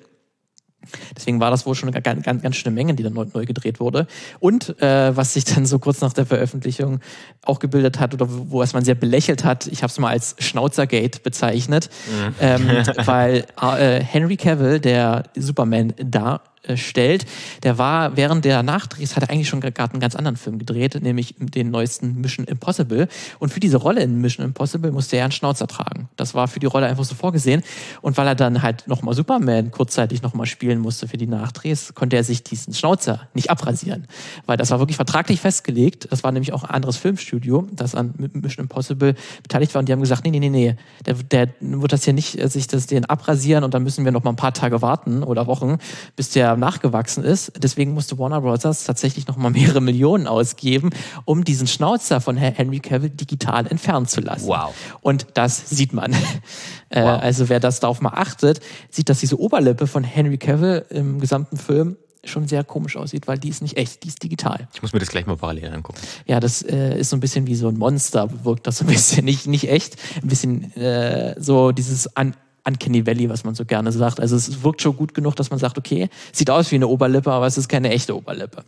Deswegen 1.14 1.40
war 1.40 1.50
das 1.50 1.66
wohl 1.66 1.74
schon 1.74 1.88
eine 1.88 2.00
ganz, 2.00 2.24
ganz, 2.24 2.42
ganz 2.42 2.56
schöne 2.56 2.74
Menge, 2.74 2.94
die 2.94 3.02
dann 3.02 3.12
neu, 3.12 3.26
neu 3.32 3.44
gedreht 3.44 3.80
wurde. 3.80 4.06
Und 4.38 4.80
äh, 4.80 5.14
was 5.14 5.34
sich 5.34 5.44
dann 5.44 5.66
so 5.66 5.78
kurz 5.78 6.00
nach 6.00 6.12
der 6.12 6.24
Veröffentlichung 6.24 7.00
auch 7.42 7.58
gebildet 7.58 8.00
hat 8.00 8.14
oder 8.14 8.26
wo 8.28 8.62
es 8.62 8.72
man 8.72 8.84
sehr 8.84 8.94
belächelt 8.94 9.44
hat, 9.44 9.66
ich 9.66 9.82
habe 9.82 9.90
es 9.90 9.98
mal 9.98 10.08
als 10.08 10.36
Schnauzergate 10.38 11.20
bezeichnet, 11.20 11.90
mhm. 12.08 12.34
ähm, 12.40 12.68
weil 13.04 13.44
äh, 13.60 14.02
Henry 14.02 14.36
Cavill, 14.36 14.80
der 14.80 15.24
Superman 15.36 15.92
da 15.98 16.40
stellt. 16.74 17.26
Der 17.62 17.78
war 17.78 18.16
während 18.16 18.44
der 18.44 18.62
Nachdrehs 18.62 19.16
hat 19.16 19.22
er 19.22 19.30
eigentlich 19.30 19.48
schon 19.48 19.60
gerade 19.60 19.92
einen 19.92 20.00
ganz 20.00 20.14
anderen 20.14 20.36
Film 20.36 20.58
gedreht, 20.58 21.00
nämlich 21.00 21.34
den 21.38 21.70
neuesten 21.70 22.20
Mission 22.20 22.46
Impossible. 22.46 23.08
Und 23.38 23.52
für 23.52 23.60
diese 23.60 23.78
Rolle 23.78 24.02
in 24.02 24.20
Mission 24.20 24.44
Impossible 24.44 24.92
musste 24.92 25.16
er 25.16 25.24
einen 25.24 25.32
Schnauzer 25.32 25.66
tragen. 25.66 26.08
Das 26.16 26.34
war 26.34 26.48
für 26.48 26.60
die 26.60 26.66
Rolle 26.66 26.86
einfach 26.86 27.04
so 27.04 27.14
vorgesehen. 27.14 27.62
Und 28.02 28.16
weil 28.18 28.26
er 28.26 28.34
dann 28.34 28.62
halt 28.62 28.86
nochmal 28.88 29.14
Superman 29.14 29.70
kurzzeitig 29.70 30.22
nochmal 30.22 30.46
spielen 30.46 30.80
musste 30.80 31.08
für 31.08 31.16
die 31.16 31.26
Nachdrehs, 31.26 31.94
konnte 31.94 32.16
er 32.16 32.24
sich 32.24 32.42
diesen 32.42 32.74
Schnauzer 32.74 33.28
nicht 33.34 33.50
abrasieren. 33.50 34.06
Weil 34.46 34.56
das 34.56 34.70
war 34.70 34.78
wirklich 34.78 34.96
vertraglich 34.96 35.40
festgelegt. 35.40 36.08
Das 36.10 36.24
war 36.24 36.32
nämlich 36.32 36.52
auch 36.52 36.64
ein 36.64 36.70
anderes 36.70 36.96
Filmstudio, 36.96 37.68
das 37.72 37.94
an 37.94 38.14
Mission 38.16 38.64
Impossible 38.64 39.14
beteiligt 39.42 39.74
war. 39.74 39.80
Und 39.80 39.88
die 39.88 39.92
haben 39.92 40.00
gesagt, 40.00 40.24
nee, 40.24 40.30
nee, 40.30 40.40
nee, 40.40 40.50
nee, 40.50 40.76
der, 41.06 41.14
der 41.14 41.48
wird 41.60 41.92
das 41.92 42.04
hier 42.04 42.12
nicht 42.12 42.38
äh, 42.38 42.48
sich 42.48 42.66
das 42.66 42.86
den 42.86 43.04
abrasieren 43.06 43.64
und 43.64 43.74
dann 43.74 43.82
müssen 43.82 44.04
wir 44.04 44.12
noch 44.12 44.24
mal 44.24 44.30
ein 44.30 44.36
paar 44.36 44.52
Tage 44.52 44.82
warten 44.82 45.22
oder 45.22 45.46
Wochen, 45.46 45.78
bis 46.16 46.30
der 46.30 46.49
nachgewachsen 46.56 47.24
ist. 47.24 47.52
Deswegen 47.58 47.92
musste 47.92 48.18
Warner 48.18 48.40
Bros. 48.40 48.62
tatsächlich 48.62 49.26
noch 49.26 49.36
mal 49.36 49.50
mehrere 49.50 49.80
Millionen 49.80 50.26
ausgeben, 50.26 50.90
um 51.24 51.44
diesen 51.44 51.66
Schnauzer 51.66 52.20
von 52.20 52.36
Henry 52.36 52.80
Cavill 52.80 53.10
digital 53.10 53.66
entfernen 53.66 54.06
zu 54.06 54.20
lassen. 54.20 54.48
Wow. 54.48 54.74
Und 55.00 55.26
das 55.34 55.70
sieht 55.70 55.92
man. 55.92 56.14
Äh, 56.92 57.04
wow. 57.04 57.22
Also 57.22 57.48
wer 57.48 57.60
das 57.60 57.78
darauf 57.78 58.00
mal 58.00 58.14
achtet, 58.14 58.58
sieht, 58.90 59.08
dass 59.08 59.20
diese 59.20 59.38
Oberlippe 59.38 59.86
von 59.86 60.02
Henry 60.02 60.38
Cavill 60.38 60.84
im 60.90 61.20
gesamten 61.20 61.56
Film 61.56 61.96
schon 62.24 62.48
sehr 62.48 62.64
komisch 62.64 62.96
aussieht, 62.96 63.28
weil 63.28 63.38
die 63.38 63.48
ist 63.48 63.62
nicht 63.62 63.76
echt, 63.76 64.02
die 64.04 64.08
ist 64.08 64.22
digital. 64.22 64.68
Ich 64.74 64.82
muss 64.82 64.92
mir 64.92 64.98
das 64.98 65.08
gleich 65.08 65.26
mal 65.26 65.36
parallel 65.36 65.72
angucken. 65.72 66.00
Ja, 66.26 66.40
das 66.40 66.62
äh, 66.62 66.98
ist 66.98 67.10
so 67.10 67.16
ein 67.16 67.20
bisschen 67.20 67.46
wie 67.46 67.54
so 67.54 67.68
ein 67.68 67.78
Monster, 67.78 68.28
wirkt 68.44 68.66
das 68.66 68.78
so 68.78 68.84
ein 68.84 68.88
bisschen 68.88 69.24
nicht, 69.24 69.46
nicht 69.46 69.68
echt. 69.68 69.96
Ein 70.22 70.28
bisschen 70.28 70.76
äh, 70.76 71.40
so 71.40 71.72
dieses 71.72 72.16
an 72.16 72.34
Uncanny 72.66 73.06
Valley, 73.06 73.28
was 73.28 73.44
man 73.44 73.54
so 73.54 73.64
gerne 73.64 73.92
sagt. 73.92 74.20
Also 74.20 74.36
es 74.36 74.62
wirkt 74.62 74.82
schon 74.82 74.96
gut 74.96 75.14
genug, 75.14 75.36
dass 75.36 75.50
man 75.50 75.58
sagt, 75.58 75.78
okay, 75.78 76.08
sieht 76.32 76.50
aus 76.50 76.70
wie 76.70 76.76
eine 76.76 76.88
Oberlippe, 76.88 77.30
aber 77.30 77.46
es 77.46 77.58
ist 77.58 77.68
keine 77.68 77.90
echte 77.90 78.16
Oberlippe. 78.16 78.64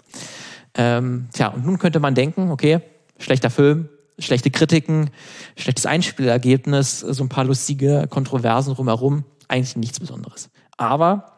Ähm, 0.75 1.29
tja, 1.33 1.49
und 1.49 1.67
nun 1.67 1.79
könnte 1.79 2.01
man 2.01 2.15
denken, 2.15 2.51
okay, 2.51 2.81
schlechter 3.19 3.51
Film, 3.51 3.89
schlechte 4.19 4.51
Kritiken, 4.51 5.11
schlechtes 5.57 5.87
Einspielergebnis, 5.87 7.01
so 7.01 7.23
ein 7.23 7.29
paar 7.29 7.45
lustige 7.45 8.07
Kontroversen 8.09 8.75
drumherum, 8.75 9.25
eigentlich 9.49 9.77
nichts 9.77 10.01
Besonderes. 10.01 10.51
Aber 10.77 11.33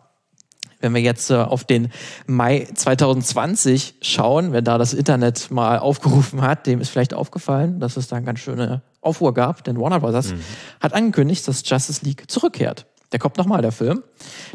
wenn 0.80 0.94
wir 0.94 1.00
jetzt 1.00 1.30
äh, 1.30 1.36
auf 1.36 1.64
den 1.64 1.90
Mai 2.26 2.68
2020 2.72 3.94
schauen, 4.02 4.52
wenn 4.52 4.64
da 4.64 4.76
das 4.76 4.92
Internet 4.92 5.50
mal 5.50 5.78
aufgerufen 5.78 6.42
hat, 6.42 6.66
dem 6.66 6.80
ist 6.80 6.90
vielleicht 6.90 7.14
aufgefallen, 7.14 7.80
dass 7.80 7.96
es 7.96 8.08
da 8.08 8.16
eine 8.16 8.26
ganz 8.26 8.40
schöne 8.40 8.82
Aufruhr 9.04 9.34
gab, 9.34 9.64
denn 9.64 9.78
Warner 9.78 10.00
Bros. 10.00 10.32
Mhm. 10.32 10.40
hat 10.80 10.94
angekündigt, 10.94 11.46
dass 11.46 11.68
Justice 11.68 12.04
League 12.04 12.30
zurückkehrt. 12.30 12.86
Der 13.12 13.18
kommt 13.18 13.36
nochmal, 13.36 13.62
der 13.62 13.72
Film. 13.72 14.02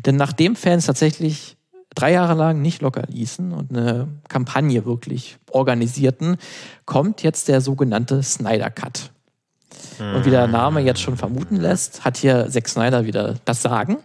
Denn 0.06 0.16
nachdem 0.16 0.56
Fans 0.56 0.86
tatsächlich 0.86 1.58
drei 1.96 2.12
Jahre 2.12 2.34
lang 2.34 2.62
nicht 2.62 2.82
locker 2.82 3.04
ließen 3.08 3.52
und 3.52 3.72
eine 3.72 4.08
Kampagne 4.28 4.86
wirklich 4.86 5.38
organisierten, 5.52 6.38
kommt 6.86 7.24
jetzt 7.24 7.48
der 7.48 7.62
sogenannte 7.62 8.22
Snyder 8.24 8.70
Cut. 8.70 9.12
Und 10.00 10.26
wie 10.26 10.30
der 10.30 10.48
Name 10.48 10.82
jetzt 10.82 11.02
schon 11.02 11.18
vermuten 11.18 11.56
lässt, 11.56 12.04
hat 12.04 12.18
hier 12.18 12.50
Zack 12.50 12.68
Snyder 12.68 13.06
wieder 13.06 13.36
das 13.46 13.62
Sagen. 13.62 13.98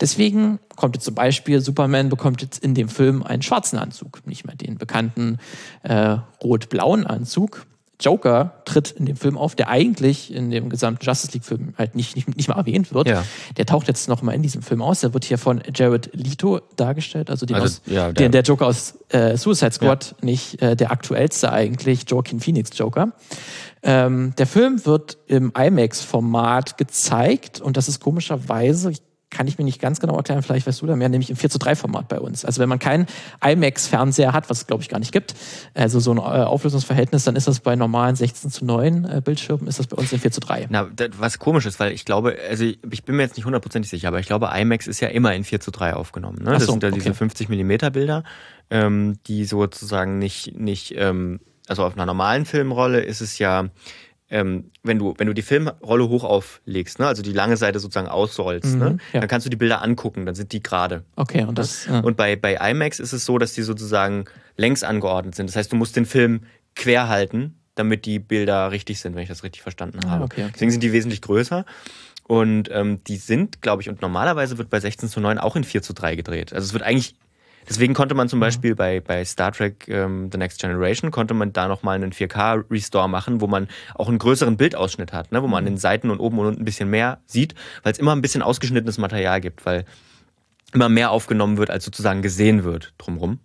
Deswegen 0.00 0.58
kommt 0.76 0.96
jetzt 0.96 1.04
zum 1.04 1.14
Beispiel, 1.14 1.60
Superman 1.60 2.08
bekommt 2.08 2.42
jetzt 2.42 2.62
in 2.62 2.74
dem 2.74 2.88
Film 2.88 3.22
einen 3.22 3.42
schwarzen 3.42 3.78
Anzug, 3.78 4.26
nicht 4.26 4.46
mehr 4.46 4.54
den 4.54 4.78
bekannten 4.78 5.38
äh, 5.82 6.18
rot-blauen 6.42 7.06
Anzug. 7.06 7.66
Joker 8.00 8.62
tritt 8.64 8.90
in 8.90 9.06
dem 9.06 9.16
Film 9.16 9.38
auf, 9.38 9.54
der 9.54 9.68
eigentlich 9.68 10.32
in 10.32 10.50
dem 10.50 10.68
gesamten 10.68 11.04
Justice 11.04 11.32
League-Film 11.32 11.74
halt 11.78 11.94
nicht, 11.94 12.14
nicht, 12.14 12.36
nicht 12.36 12.48
mal 12.48 12.56
erwähnt 12.56 12.92
wird. 12.92 13.08
Ja. 13.08 13.24
Der 13.56 13.64
taucht 13.64 13.88
jetzt 13.88 14.08
nochmal 14.08 14.34
in 14.34 14.42
diesem 14.42 14.62
Film 14.62 14.82
aus. 14.82 15.00
Der 15.00 15.14
wird 15.14 15.24
hier 15.24 15.38
von 15.38 15.62
Jared 15.74 16.10
Leto 16.12 16.60
dargestellt, 16.76 17.30
also, 17.30 17.46
den 17.46 17.56
also 17.56 17.66
aus, 17.66 17.82
ja, 17.86 18.12
der, 18.12 18.28
der, 18.28 18.42
Joker 18.42 18.66
aus 18.66 18.98
äh, 19.08 19.36
Suicide 19.36 19.72
Squad, 19.72 20.14
ja. 20.20 20.26
nicht 20.26 20.60
äh, 20.60 20.76
der 20.76 20.90
aktuellste 20.90 21.52
eigentlich, 21.52 22.04
Joaquin 22.06 22.40
Phoenix 22.40 22.76
Joker. 22.76 23.12
Ähm, 23.82 24.34
der 24.36 24.46
Film 24.46 24.84
wird 24.84 25.16
im 25.26 25.52
IMAX-Format 25.56 26.76
gezeigt 26.76 27.60
und 27.60 27.76
das 27.76 27.88
ist 27.88 28.00
komischerweise, 28.00 28.90
ich 28.90 29.05
kann 29.30 29.48
ich 29.48 29.58
mir 29.58 29.64
nicht 29.64 29.80
ganz 29.80 29.98
genau 29.98 30.16
erklären, 30.16 30.42
vielleicht 30.42 30.66
weißt 30.66 30.82
du 30.82 30.86
da 30.86 30.94
mehr, 30.94 31.08
nämlich 31.08 31.30
im 31.30 31.36
4 31.36 31.50
zu 31.50 31.58
3 31.58 31.74
Format 31.74 32.08
bei 32.08 32.20
uns. 32.20 32.44
Also 32.44 32.60
wenn 32.60 32.68
man 32.68 32.78
keinen 32.78 33.06
IMAX-Fernseher 33.44 34.32
hat, 34.32 34.48
was 34.48 34.58
es 34.58 34.66
glaube 34.66 34.82
ich 34.82 34.88
gar 34.88 34.98
nicht 34.98 35.12
gibt, 35.12 35.34
also 35.74 35.98
so 35.98 36.12
ein 36.12 36.18
äh, 36.18 36.20
Auflösungsverhältnis, 36.20 37.24
dann 37.24 37.34
ist 37.34 37.48
das 37.48 37.60
bei 37.60 37.74
normalen 37.74 38.14
16 38.14 38.50
zu 38.50 38.64
9 38.64 39.04
äh, 39.04 39.22
Bildschirmen, 39.24 39.66
ist 39.66 39.78
das 39.78 39.88
bei 39.88 39.96
uns 39.96 40.12
in 40.12 40.20
4 40.20 40.30
zu 40.30 40.40
3. 40.40 40.68
Na, 40.70 40.88
das, 40.94 41.10
was 41.18 41.38
komisch 41.38 41.66
ist, 41.66 41.80
weil 41.80 41.92
ich 41.92 42.04
glaube, 42.04 42.36
also 42.48 42.64
ich, 42.64 43.04
bin 43.04 43.16
mir 43.16 43.22
jetzt 43.22 43.36
nicht 43.36 43.46
hundertprozentig 43.46 43.90
sicher, 43.90 44.08
aber 44.08 44.20
ich 44.20 44.26
glaube, 44.26 44.50
IMAX 44.54 44.86
ist 44.86 45.00
ja 45.00 45.08
immer 45.08 45.34
in 45.34 45.44
4 45.44 45.60
zu 45.60 45.70
3 45.72 45.94
aufgenommen. 45.94 46.38
Ne? 46.42 46.50
Ach 46.50 46.54
Das 46.54 46.66
so, 46.66 46.72
sind 46.72 46.82
ja 46.82 46.90
okay. 46.90 46.98
diese 46.98 47.14
50 47.14 47.48
Millimeter 47.48 47.90
Bilder, 47.90 48.22
ähm, 48.70 49.18
die 49.26 49.44
sozusagen 49.44 50.18
nicht, 50.18 50.56
nicht 50.56 50.94
ähm, 50.96 51.40
also 51.68 51.84
auf 51.84 51.94
einer 51.94 52.06
normalen 52.06 52.44
Filmrolle 52.44 53.00
ist 53.00 53.20
es 53.20 53.38
ja, 53.38 53.70
ähm, 54.28 54.70
wenn 54.82 54.98
du, 54.98 55.14
wenn 55.18 55.26
du 55.28 55.34
die 55.34 55.42
Filmrolle 55.42 56.08
hoch 56.08 56.24
auflegst, 56.24 56.98
ne, 56.98 57.06
also 57.06 57.22
die 57.22 57.32
lange 57.32 57.56
Seite 57.56 57.78
sozusagen 57.78 58.08
ausrollst, 58.08 58.74
Mhm, 58.74 58.78
ne, 58.80 58.96
ja. 59.12 59.20
dann 59.20 59.28
kannst 59.28 59.46
du 59.46 59.50
die 59.50 59.56
Bilder 59.56 59.82
angucken, 59.82 60.26
dann 60.26 60.34
sind 60.34 60.52
die 60.52 60.62
gerade. 60.62 61.04
Okay, 61.16 61.44
und 61.44 61.58
das. 61.58 61.86
Äh, 61.86 62.00
Und 62.02 62.16
bei, 62.16 62.34
bei 62.36 62.54
IMAX 62.70 62.98
ist 63.00 63.12
es 63.12 63.24
so, 63.24 63.38
dass 63.38 63.54
die 63.54 63.62
sozusagen 63.62 64.24
längs 64.56 64.82
angeordnet 64.82 65.34
sind. 65.34 65.48
Das 65.48 65.56
heißt, 65.56 65.70
du 65.72 65.76
musst 65.76 65.94
den 65.96 66.06
Film 66.06 66.40
quer 66.74 67.08
halten, 67.08 67.54
damit 67.76 68.04
die 68.06 68.18
Bilder 68.18 68.70
richtig 68.72 69.00
sind, 69.00 69.14
wenn 69.14 69.22
ich 69.22 69.28
das 69.28 69.42
richtig 69.44 69.62
verstanden 69.62 70.00
Ah, 70.04 70.10
habe. 70.10 70.24
okay, 70.24 70.42
okay. 70.44 70.50
Deswegen 70.54 70.70
sind 70.72 70.82
die 70.82 70.92
wesentlich 70.92 71.22
größer. 71.22 71.64
Und 72.24 72.68
ähm, 72.72 73.04
die 73.04 73.18
sind, 73.18 73.62
glaube 73.62 73.82
ich, 73.82 73.88
und 73.88 74.02
normalerweise 74.02 74.58
wird 74.58 74.68
bei 74.70 74.80
16 74.80 75.08
zu 75.08 75.20
9 75.20 75.38
auch 75.38 75.54
in 75.54 75.62
4 75.62 75.82
zu 75.82 75.92
3 75.92 76.16
gedreht. 76.16 76.52
Also 76.52 76.64
es 76.66 76.72
wird 76.72 76.82
eigentlich, 76.82 77.14
deswegen 77.68 77.94
konnte 77.94 78.14
man 78.14 78.26
Mhm. 78.26 78.30
zum 78.30 78.40
Beispiel 78.40 78.74
bei, 78.74 79.00
bei 79.00 79.24
Star 79.24 79.52
Trek 79.52 79.86
ähm, 79.88 80.28
The 80.32 80.38
Next 80.38 80.60
Generation, 80.60 81.10
konnte 81.10 81.34
man 81.34 81.52
da 81.52 81.68
nochmal 81.68 81.96
einen 81.96 82.12
4K-Restore 82.12 83.08
machen, 83.08 83.40
wo 83.40 83.46
man 83.46 83.68
auch 83.94 84.08
einen 84.08 84.18
größeren 84.18 84.56
Bildausschnitt 84.56 85.12
hat, 85.12 85.32
ne? 85.32 85.42
wo 85.42 85.46
man 85.46 85.58
an 85.58 85.64
Mhm. 85.64 85.76
den 85.76 85.78
Seiten 85.78 86.10
und 86.10 86.20
oben 86.20 86.38
und 86.38 86.46
unten 86.46 86.62
ein 86.62 86.64
bisschen 86.64 86.90
mehr 86.90 87.18
sieht, 87.26 87.54
weil 87.82 87.92
es 87.92 87.98
immer 87.98 88.14
ein 88.14 88.22
bisschen 88.22 88.42
ausgeschnittenes 88.42 88.98
Material 88.98 89.40
gibt, 89.40 89.64
weil 89.66 89.84
immer 90.72 90.88
mehr 90.88 91.10
aufgenommen 91.10 91.56
wird, 91.58 91.70
als 91.70 91.84
sozusagen 91.84 92.22
gesehen 92.22 92.64
wird 92.64 92.92
drumrum. 92.98 93.38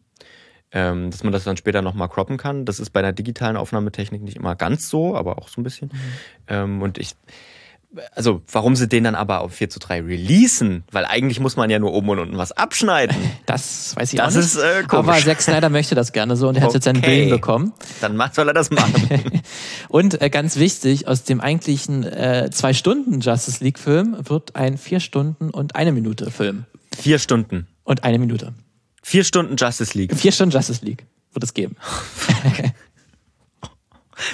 Ähm, 0.74 1.12
dass 1.12 1.22
man 1.26 1.34
das 1.34 1.44
dann 1.44 1.58
später 1.58 1.82
nochmal 1.82 2.08
croppen 2.08 2.38
kann. 2.38 2.64
Das 2.64 2.80
ist 2.80 2.92
bei 2.92 3.02
einer 3.02 3.12
digitalen 3.12 3.58
Aufnahmetechnik 3.58 4.22
nicht 4.22 4.38
immer 4.38 4.56
ganz 4.56 4.88
so, 4.90 5.18
aber 5.18 5.38
auch 5.38 5.50
so 5.50 5.60
ein 5.60 5.66
bisschen. 5.66 5.92
Ähm, 6.48 6.82
und 6.82 6.98
ich, 6.98 7.12
also 8.14 8.42
warum 8.52 8.76
sie 8.76 8.88
den 8.88 9.04
dann 9.04 9.16
aber 9.16 9.42
auf 9.42 9.54
4 9.54 9.70
zu 9.70 9.80
3 9.80 10.02
releasen? 10.02 10.84
Weil 10.92 11.06
eigentlich 11.06 11.40
muss 11.40 11.56
man 11.56 11.70
ja 11.70 11.80
nur 11.80 11.94
oben 11.94 12.10
und 12.10 12.20
unten 12.20 12.38
was 12.38 12.52
abschneiden. 12.52 13.16
das 13.46 13.96
weiß 13.96 14.14
ich 14.14 14.20
Das 14.20 14.34
auch 14.34 14.38
nicht. 14.38 14.46
ist, 14.48 14.56
äh, 14.58 14.84
komisch. 14.88 15.10
Aber 15.10 15.18
Zack 15.20 15.42
Snyder 15.42 15.70
möchte 15.70 15.96
das 15.96 16.12
gerne 16.14 16.36
so 16.36 16.48
und 16.48 16.56
er 16.56 16.64
hat 16.64 16.74
jetzt 16.74 16.84
seinen 16.86 16.98
Okay. 16.98 17.18
Willen 17.22 17.30
bekommen. 17.30 17.74
Dann 18.00 18.16
macht, 18.16 18.36
soll 18.36 18.48
er 18.48 18.54
das 18.54 18.70
machen. 18.72 19.42
Und 19.90 20.22
äh, 20.22 20.30
ganz 20.30 20.56
wichtig, 20.58 21.08
aus 21.08 21.24
dem 21.24 21.42
eigentlichen 21.42 22.04
äh, 22.04 22.50
zwei 22.52 22.74
Stunden 22.74 23.20
Justice 23.20 23.64
League 23.64 23.80
Film 23.80 24.16
wird 24.20 24.56
ein 24.56 24.78
vier 24.78 25.00
Stunden 25.00 25.50
und 25.50 25.76
eine 25.76 25.92
Minute 25.92 26.32
Film. 26.32 26.66
Vier 26.98 27.20
Stunden. 27.20 27.68
Und 27.84 28.04
eine 28.04 28.20
Minute. 28.20 28.54
Vier 29.04 29.24
Stunden 29.24 29.56
Justice 29.58 29.98
League. 29.98 30.16
Vier 30.16 30.32
Stunden 30.32 30.56
Justice 30.56 30.86
League 30.86 31.06
wird 31.34 31.44
es 31.44 31.54
geben. 31.54 31.76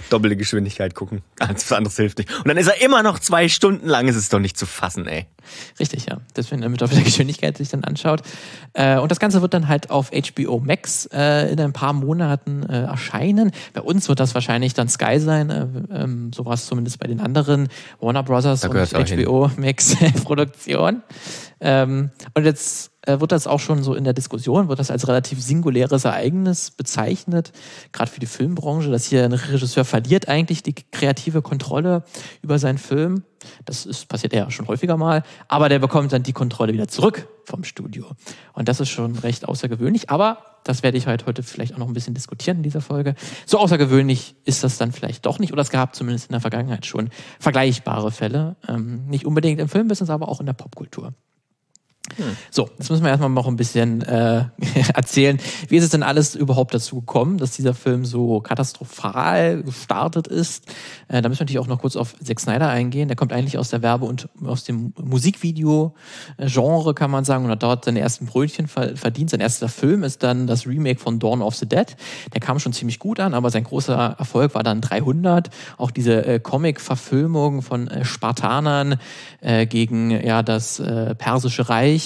Doppelte 0.10 0.36
Geschwindigkeit 0.36 0.96
gucken. 0.96 1.22
Alles 1.40 1.72
anderes 1.72 1.96
hilft 1.96 2.18
nicht. 2.18 2.34
Und 2.38 2.48
dann 2.48 2.58
ist 2.58 2.68
er 2.68 2.82
immer 2.82 3.04
noch 3.04 3.20
zwei 3.20 3.50
Stunden 3.50 3.88
lang. 3.88 4.08
Es 4.08 4.16
ist 4.16 4.34
doch 4.34 4.40
nicht 4.40 4.58
zu 4.58 4.66
fassen, 4.66 5.08
ey. 5.08 5.26
Richtig, 5.80 6.06
ja. 6.08 6.18
Deswegen 6.36 6.64
auf 6.82 6.92
der 6.92 7.04
Geschwindigkeit 7.04 7.58
sich 7.58 7.70
dann 7.70 7.84
anschaut. 7.84 8.22
Äh, 8.74 8.98
und 8.98 9.12
das 9.12 9.20
Ganze 9.20 9.42
wird 9.42 9.54
dann 9.54 9.68
halt 9.68 9.90
auf 9.90 10.12
HBO 10.12 10.60
Max 10.60 11.08
äh, 11.12 11.52
in 11.52 11.60
ein 11.60 11.74
paar 11.74 11.94
Monaten 11.94 12.64
äh, 12.64 12.84
erscheinen. 12.84 13.52
Bei 13.74 13.82
uns 13.82 14.10
wird 14.10 14.20
das 14.20 14.34
wahrscheinlich 14.34 14.74
dann 14.74 14.90
Sky 14.90 15.20
sein. 15.20 15.50
Äh, 15.50 15.68
ähm, 15.92 16.32
so 16.34 16.46
war 16.46 16.54
es 16.54 16.66
zumindest 16.66 17.00
bei 17.00 17.08
den 17.08 17.20
anderen 17.20 17.70
Warner 18.00 18.24
Brothers 18.24 18.64
und 18.66 18.78
auch 18.78 19.06
hin. 19.08 19.26
HBO 19.26 19.52
Max 19.58 19.96
Produktionen. 20.24 21.02
Ähm, 21.60 22.12
und 22.34 22.46
jetzt 22.46 22.92
äh, 23.08 23.20
wird 23.20 23.32
das 23.32 23.48
auch 23.48 23.60
schon 23.60 23.84
so 23.84 23.96
in 23.96 24.04
der 24.04 24.14
Diskussion, 24.14 24.68
wird 24.68 24.80
das 24.80 24.92
als 24.92 25.08
relativ 25.08 25.42
singuläres 25.42 26.06
Ereignis 26.06 26.72
bezeichnet, 26.72 27.52
gerade 27.92 28.12
für 28.12 28.20
die 28.20 28.28
Filmbranche, 28.28 28.92
dass 28.92 29.06
hier 29.06 29.24
ein 29.24 29.34
Regisseur 29.34 29.86
verliert 29.86 30.28
eigentlich 30.28 30.62
die 30.62 30.74
kreative 30.74 31.42
Kontrolle 31.42 32.04
über 32.42 32.60
seinen 32.60 32.78
Film. 32.78 33.24
Das 33.66 33.86
ist, 33.86 34.08
passiert 34.08 34.34
ja 34.34 34.52
schon 34.52 34.68
häufiger 34.68 34.98
mal, 34.98 35.24
aber 35.48 35.70
der 35.70 35.80
bekommt 35.80 36.12
dann 36.12 36.24
die 36.24 36.34
Kontrolle 36.34 36.74
wieder 36.74 36.88
zurück 36.88 37.28
vom 37.46 37.64
Studio. 37.64 38.08
Und 38.54 38.68
das 38.68 38.80
ist 38.80 38.90
schon 38.90 39.16
recht 39.16 39.48
außergewöhnlich, 39.48 40.10
aber 40.10 40.40
das 40.64 40.84
werde 40.84 40.98
ich 40.98 41.08
halt 41.08 41.26
heute 41.28 41.44
vielleicht 41.44 41.74
auch 41.74 41.78
noch 41.78 41.88
ein 41.88 41.94
bisschen 41.94 42.14
diskutieren 42.14 42.58
in 42.58 42.64
dieser 42.64 42.82
Folge. 42.82 43.16
So 43.46 43.58
außergewöhnlich 43.60 44.36
ist 44.44 44.66
das 44.66 44.78
dann 44.78 44.92
vielleicht 44.92 45.26
doch 45.26 45.40
nicht, 45.40 45.54
oder 45.54 45.62
es 45.62 45.70
gab 45.70 45.96
zumindest 45.96 46.28
in 46.28 46.34
der 46.34 46.42
Vergangenheit 46.42 46.86
schon 46.86 47.10
vergleichbare 47.40 48.12
Fälle. 48.12 48.58
Ähm, 48.68 49.06
nicht 49.08 49.26
unbedingt 49.26 49.62
im 49.62 49.70
Filmbusiness, 49.70 50.10
aber 50.10 50.28
auch 50.28 50.42
in 50.42 50.46
der 50.46 50.54
Popkultur. 50.54 51.14
So, 52.50 52.70
jetzt 52.78 52.90
müssen 52.90 53.04
wir 53.04 53.10
erstmal 53.10 53.30
noch 53.30 53.48
ein 53.48 53.56
bisschen 53.56 54.02
äh, 54.02 54.46
erzählen, 54.94 55.40
wie 55.68 55.78
ist 55.78 55.84
es 55.84 55.90
denn 55.90 56.04
alles 56.04 56.36
überhaupt 56.36 56.74
dazu 56.74 57.02
gekommen, 57.02 57.38
dass 57.38 57.52
dieser 57.52 57.74
Film 57.74 58.06
so 58.06 58.40
katastrophal 58.40 59.64
gestartet 59.64 60.28
ist. 60.28 60.66
Äh, 61.08 61.22
da 61.22 61.30
müssen 61.30 61.40
wir 61.40 61.46
natürlich 61.46 61.60
auch 61.60 61.68
noch 61.68 61.82
kurz 61.82 61.96
auf 61.96 62.16
Zack 62.24 62.40
Snyder 62.40 62.70
eingehen. 62.70 63.08
Der 63.08 63.18
kommt 63.18 63.34
eigentlich 63.34 63.58
aus 63.58 63.70
der 63.70 63.82
Werbe- 63.82 64.06
und 64.06 64.30
aus 64.44 64.64
dem 64.64 64.94
Musikvideo-Genre, 65.02 66.94
kann 66.94 67.12
man 67.12 67.26
sagen, 67.26 67.46
und 67.46 67.52
hat 67.52 67.64
dort 67.64 67.86
seine 67.86 68.00
ersten 68.00 68.26
Brötchen 68.26 68.68
ver 68.68 68.96
verdient. 68.96 69.30
Sein 69.30 69.40
erster 69.40 69.70
Film 69.70 70.04
ist 70.04 70.24
dann 70.24 70.48
das 70.48 70.66
Remake 70.66 71.00
von 71.00 71.20
Dawn 71.20 71.42
of 71.42 71.56
the 71.56 71.68
Dead. 71.68 71.96
Der 72.34 72.42
kam 72.42 72.60
schon 72.60 72.74
ziemlich 72.74 73.00
gut 73.00 73.20
an, 73.20 73.34
aber 73.34 73.50
sein 73.50 73.64
großer 73.64 74.16
Erfolg 74.18 74.56
war 74.56 74.64
dann 74.64 74.82
300. 74.82 75.50
Auch 75.78 75.92
diese 75.92 76.26
äh, 76.26 76.40
Comic-Verfilmung 76.40 77.62
von 77.62 77.88
äh, 77.88 78.06
Spartanern 78.06 78.98
äh, 79.42 79.66
gegen 79.66 80.12
ja 80.12 80.44
das 80.44 80.80
äh, 80.80 81.16
persische 81.16 81.70
Reich. 81.70 81.97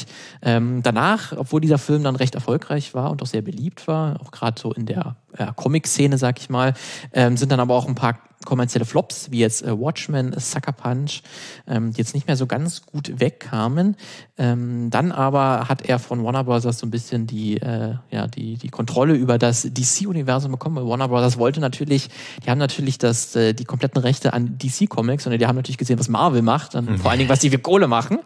Ähm, 0.41 0.81
danach, 0.83 1.33
obwohl 1.37 1.61
dieser 1.61 1.77
Film 1.77 2.03
dann 2.03 2.15
recht 2.15 2.35
erfolgreich 2.35 2.93
war 2.93 3.11
und 3.11 3.21
auch 3.21 3.27
sehr 3.27 3.41
beliebt 3.41 3.87
war, 3.87 4.19
auch 4.21 4.31
gerade 4.31 4.59
so 4.59 4.71
in 4.73 4.85
der 4.85 5.15
ja, 5.37 5.53
Comic-Szene, 5.53 6.17
sag 6.17 6.39
ich 6.39 6.49
mal, 6.49 6.73
ähm, 7.13 7.37
sind 7.37 7.51
dann 7.51 7.59
aber 7.59 7.75
auch 7.75 7.87
ein 7.87 7.95
paar 7.95 8.19
kommerzielle 8.45 8.85
Flops, 8.85 9.31
wie 9.31 9.39
jetzt 9.39 9.63
äh, 9.63 9.79
Watchmen, 9.79 10.33
Sucker 10.37 10.71
Punch, 10.71 11.21
ähm, 11.67 11.93
die 11.93 11.99
jetzt 11.99 12.13
nicht 12.13 12.27
mehr 12.27 12.35
so 12.37 12.47
ganz 12.47 12.85
gut 12.85 13.19
wegkamen. 13.19 13.95
Ähm, 14.37 14.89
dann 14.89 15.11
aber 15.11 15.69
hat 15.69 15.83
er 15.87 15.99
von 15.99 16.23
Warner 16.23 16.43
Bros. 16.43 16.63
so 16.63 16.85
ein 16.85 16.91
bisschen 16.91 17.27
die, 17.27 17.57
äh, 17.57 17.95
ja, 18.09 18.27
die, 18.27 18.57
die 18.57 18.69
Kontrolle 18.69 19.13
über 19.13 19.37
das 19.37 19.67
DC-Universum 19.71 20.51
bekommen. 20.51 20.77
Weil 20.77 20.87
Warner 20.87 21.07
Bros. 21.07 21.37
wollte 21.37 21.59
natürlich, 21.59 22.09
die 22.43 22.49
haben 22.49 22.57
natürlich 22.57 22.97
das, 22.97 23.35
äh, 23.35 23.53
die 23.53 23.65
kompletten 23.65 24.01
Rechte 24.01 24.33
an 24.33 24.57
DC-Comics, 24.57 25.23
sondern 25.23 25.39
die 25.39 25.45
haben 25.45 25.55
natürlich 25.55 25.77
gesehen, 25.77 25.99
was 25.99 26.09
Marvel 26.09 26.41
macht, 26.41 26.75
und 26.75 26.97
vor 26.99 27.11
allen 27.11 27.19
Dingen, 27.19 27.29
was 27.29 27.39
die 27.39 27.51
für 27.51 27.59
Kohle 27.59 27.87
machen. 27.87 28.19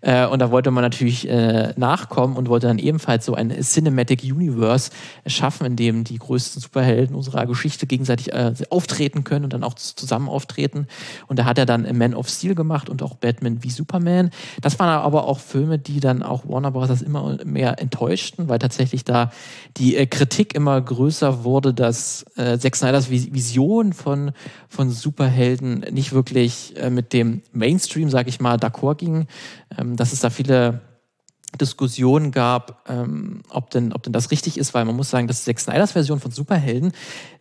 Äh, 0.00 0.26
und 0.26 0.40
da 0.40 0.50
wollte 0.50 0.70
man 0.70 0.82
natürlich 0.82 1.28
äh, 1.28 1.72
nachkommen 1.76 2.36
und 2.36 2.48
wollte 2.48 2.66
dann 2.66 2.78
ebenfalls 2.78 3.24
so 3.24 3.34
ein 3.34 3.50
Cinematic 3.62 4.24
Universe 4.24 4.90
schaffen, 5.26 5.66
in 5.66 5.76
dem 5.76 6.04
die 6.04 6.18
größten 6.18 6.49
Superhelden 6.54 7.14
unserer 7.14 7.46
Geschichte 7.46 7.86
gegenseitig 7.86 8.32
äh, 8.32 8.52
auftreten 8.70 9.24
können 9.24 9.44
und 9.44 9.52
dann 9.52 9.62
auch 9.62 9.74
zusammen 9.74 10.28
auftreten. 10.28 10.86
Und 11.28 11.38
da 11.38 11.44
hat 11.44 11.58
er 11.58 11.66
dann 11.66 11.86
Man 11.96 12.14
of 12.14 12.28
Steel 12.28 12.54
gemacht 12.54 12.88
und 12.88 13.02
auch 13.02 13.14
Batman 13.14 13.62
wie 13.62 13.70
Superman. 13.70 14.30
Das 14.60 14.78
waren 14.78 14.88
aber 14.88 15.28
auch 15.28 15.38
Filme, 15.38 15.78
die 15.78 16.00
dann 16.00 16.22
auch 16.22 16.48
Warner 16.48 16.70
Bros. 16.70 17.02
immer 17.02 17.38
mehr 17.44 17.80
enttäuschten, 17.80 18.48
weil 18.48 18.58
tatsächlich 18.58 19.04
da 19.04 19.30
die 19.76 19.96
äh, 19.96 20.06
Kritik 20.06 20.54
immer 20.54 20.80
größer 20.80 21.44
wurde, 21.44 21.72
dass 21.74 22.24
äh, 22.36 22.58
Zack 22.58 22.76
Snyders 22.76 23.10
Vis- 23.10 23.32
Vision 23.32 23.92
von, 23.92 24.32
von 24.68 24.90
Superhelden 24.90 25.84
nicht 25.90 26.12
wirklich 26.12 26.74
äh, 26.76 26.90
mit 26.90 27.12
dem 27.12 27.42
Mainstream, 27.52 28.10
sag 28.10 28.28
ich 28.28 28.40
mal, 28.40 28.56
d'accord 28.56 28.96
ging. 28.96 29.26
Ähm, 29.78 29.96
dass 29.96 30.12
es 30.12 30.20
da 30.20 30.30
viele 30.30 30.80
Diskussion 31.58 32.30
gab, 32.30 32.84
ähm, 32.88 33.42
ob, 33.48 33.70
denn, 33.70 33.92
ob 33.92 34.02
denn 34.02 34.12
das 34.12 34.30
richtig 34.30 34.58
ist, 34.58 34.74
weil 34.74 34.84
man 34.84 34.96
muss 34.96 35.10
sagen, 35.10 35.26
dass 35.26 35.44
Zack 35.44 35.60
Snyders 35.60 35.92
Version 35.92 36.20
von 36.20 36.30
Superhelden 36.30 36.92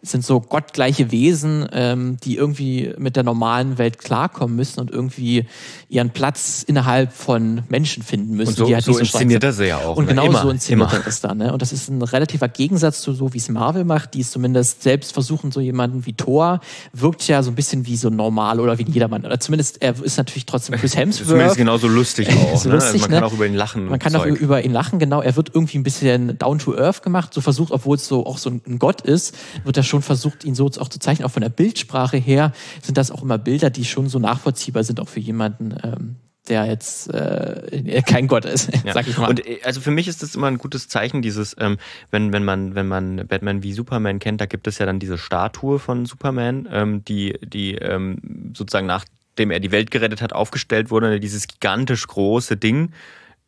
sind 0.01 0.25
so 0.25 0.39
gottgleiche 0.39 1.11
Wesen, 1.11 1.67
ähm, 1.73 2.17
die 2.23 2.37
irgendwie 2.37 2.93
mit 2.97 3.15
der 3.15 3.23
normalen 3.23 3.77
Welt 3.77 3.99
klarkommen 3.99 4.55
müssen 4.55 4.79
und 4.79 4.91
irgendwie 4.91 5.45
ihren 5.89 6.11
Platz 6.11 6.63
innerhalb 6.65 7.11
von 7.11 7.63
Menschen 7.67 8.03
finden 8.03 8.35
müssen. 8.35 8.51
Und 8.51 8.57
so, 8.57 8.65
die 8.65 8.75
halt 8.75 8.85
so 8.85 8.97
inszeniert 8.97 9.43
er 9.43 9.51
sie 9.51 9.65
ja 9.65 9.77
auch. 9.77 9.97
Und 9.97 10.05
ne? 10.05 10.11
genau 10.11 10.25
immer, 10.25 10.41
so 10.41 10.49
inszeniert 10.49 10.93
er 10.93 10.99
das 10.99 11.19
dann. 11.19 11.37
Ne? 11.37 11.51
Und 11.51 11.61
das 11.61 11.73
ist 11.73 11.89
ein 11.89 12.01
relativer 12.01 12.47
Gegensatz 12.47 13.01
zu 13.01 13.13
so, 13.13 13.33
wie 13.33 13.39
es 13.39 13.49
Marvel 13.49 13.83
macht, 13.83 14.13
die 14.13 14.21
es 14.21 14.31
zumindest 14.31 14.83
selbst 14.83 15.11
versuchen, 15.11 15.51
so 15.51 15.59
jemanden 15.59 16.05
wie 16.05 16.13
Thor, 16.13 16.61
wirkt 16.93 17.27
ja 17.27 17.43
so 17.43 17.51
ein 17.51 17.55
bisschen 17.55 17.85
wie 17.85 17.97
so 17.97 18.09
normal 18.09 18.61
oder 18.61 18.77
wie 18.77 18.83
jedermann. 18.83 19.25
Oder 19.25 19.39
zumindest, 19.39 19.81
er 19.81 20.01
ist 20.01 20.17
natürlich 20.17 20.45
trotzdem 20.45 20.75
Chris 20.79 20.91
Zumindest 20.91 21.21
Hemsworth. 21.21 21.57
genauso 21.57 21.87
lustig 21.87 22.29
auch. 22.53 22.57
So 22.57 22.69
ne? 22.69 22.75
lustig, 22.75 22.93
also 22.93 22.99
man 23.01 23.11
ne? 23.11 23.15
kann 23.17 23.23
auch 23.25 23.33
über 23.33 23.47
ihn 23.47 23.55
lachen. 23.55 23.89
Man 24.03 24.11
kann 24.11 24.21
auch 24.21 24.25
Zeug. 24.25 24.39
über 24.39 24.63
ihn 24.63 24.71
lachen, 24.71 24.99
genau. 24.99 25.21
Er 25.21 25.35
wird 25.35 25.51
irgendwie 25.53 25.77
ein 25.77 25.83
bisschen 25.83 26.37
down 26.37 26.59
to 26.59 26.75
earth 26.75 27.03
gemacht, 27.03 27.33
so 27.33 27.41
versucht, 27.41 27.71
obwohl 27.71 27.95
es 27.97 28.07
so 28.07 28.25
auch 28.25 28.37
so 28.37 28.49
ein 28.49 28.79
Gott 28.79 29.01
ist, 29.01 29.35
wird 29.63 29.77
er 29.77 29.83
schon 29.83 30.01
versucht, 30.01 30.43
ihn 30.45 30.55
so 30.55 30.65
auch 30.79 30.87
zu 30.87 30.99
zeichnen. 30.99 31.25
Auch 31.25 31.31
von 31.31 31.41
der 31.41 31.49
Bildsprache 31.49 32.17
her 32.17 32.53
sind 32.81 32.97
das 32.97 33.11
auch 33.11 33.21
immer 33.21 33.37
Bilder, 33.37 33.69
die 33.69 33.85
schon 33.85 34.07
so 34.07 34.19
nachvollziehbar 34.19 34.83
sind, 34.83 34.99
auch 34.99 35.09
für 35.09 35.19
jemanden, 35.19 35.75
ähm, 35.83 36.15
der 36.47 36.65
jetzt 36.65 37.13
äh, 37.13 38.01
kein 38.07 38.27
Gott 38.27 38.45
ist, 38.45 38.69
Ja. 38.85 38.93
sag 38.93 39.07
ich 39.07 39.17
mal. 39.17 39.29
Und 39.29 39.45
äh, 39.45 39.59
also 39.63 39.81
für 39.81 39.91
mich 39.91 40.07
ist 40.07 40.23
das 40.23 40.35
immer 40.35 40.47
ein 40.47 40.57
gutes 40.57 40.87
Zeichen, 40.87 41.21
dieses, 41.21 41.55
ähm, 41.59 41.77
wenn, 42.11 42.31
wenn 42.31 42.43
man, 42.45 42.75
wenn 42.75 42.87
man 42.87 43.27
Batman 43.27 43.63
wie 43.63 43.73
Superman 43.73 44.19
kennt, 44.19 44.41
da 44.41 44.45
gibt 44.45 44.67
es 44.67 44.77
ja 44.79 44.85
dann 44.85 44.99
diese 44.99 45.17
Statue 45.17 45.79
von 45.79 46.05
Superman, 46.05 46.67
ähm, 46.71 47.03
die, 47.05 47.37
die 47.43 47.75
ähm, 47.75 48.53
sozusagen 48.55 48.87
nach 48.87 49.05
nachdem 49.39 49.51
er 49.51 49.61
die 49.61 49.71
Welt 49.71 49.89
gerettet 49.89 50.21
hat, 50.21 50.33
aufgestellt 50.33 50.91
wurde, 50.91 51.21
dieses 51.21 51.47
gigantisch 51.47 52.05
große 52.07 52.57
Ding, 52.57 52.91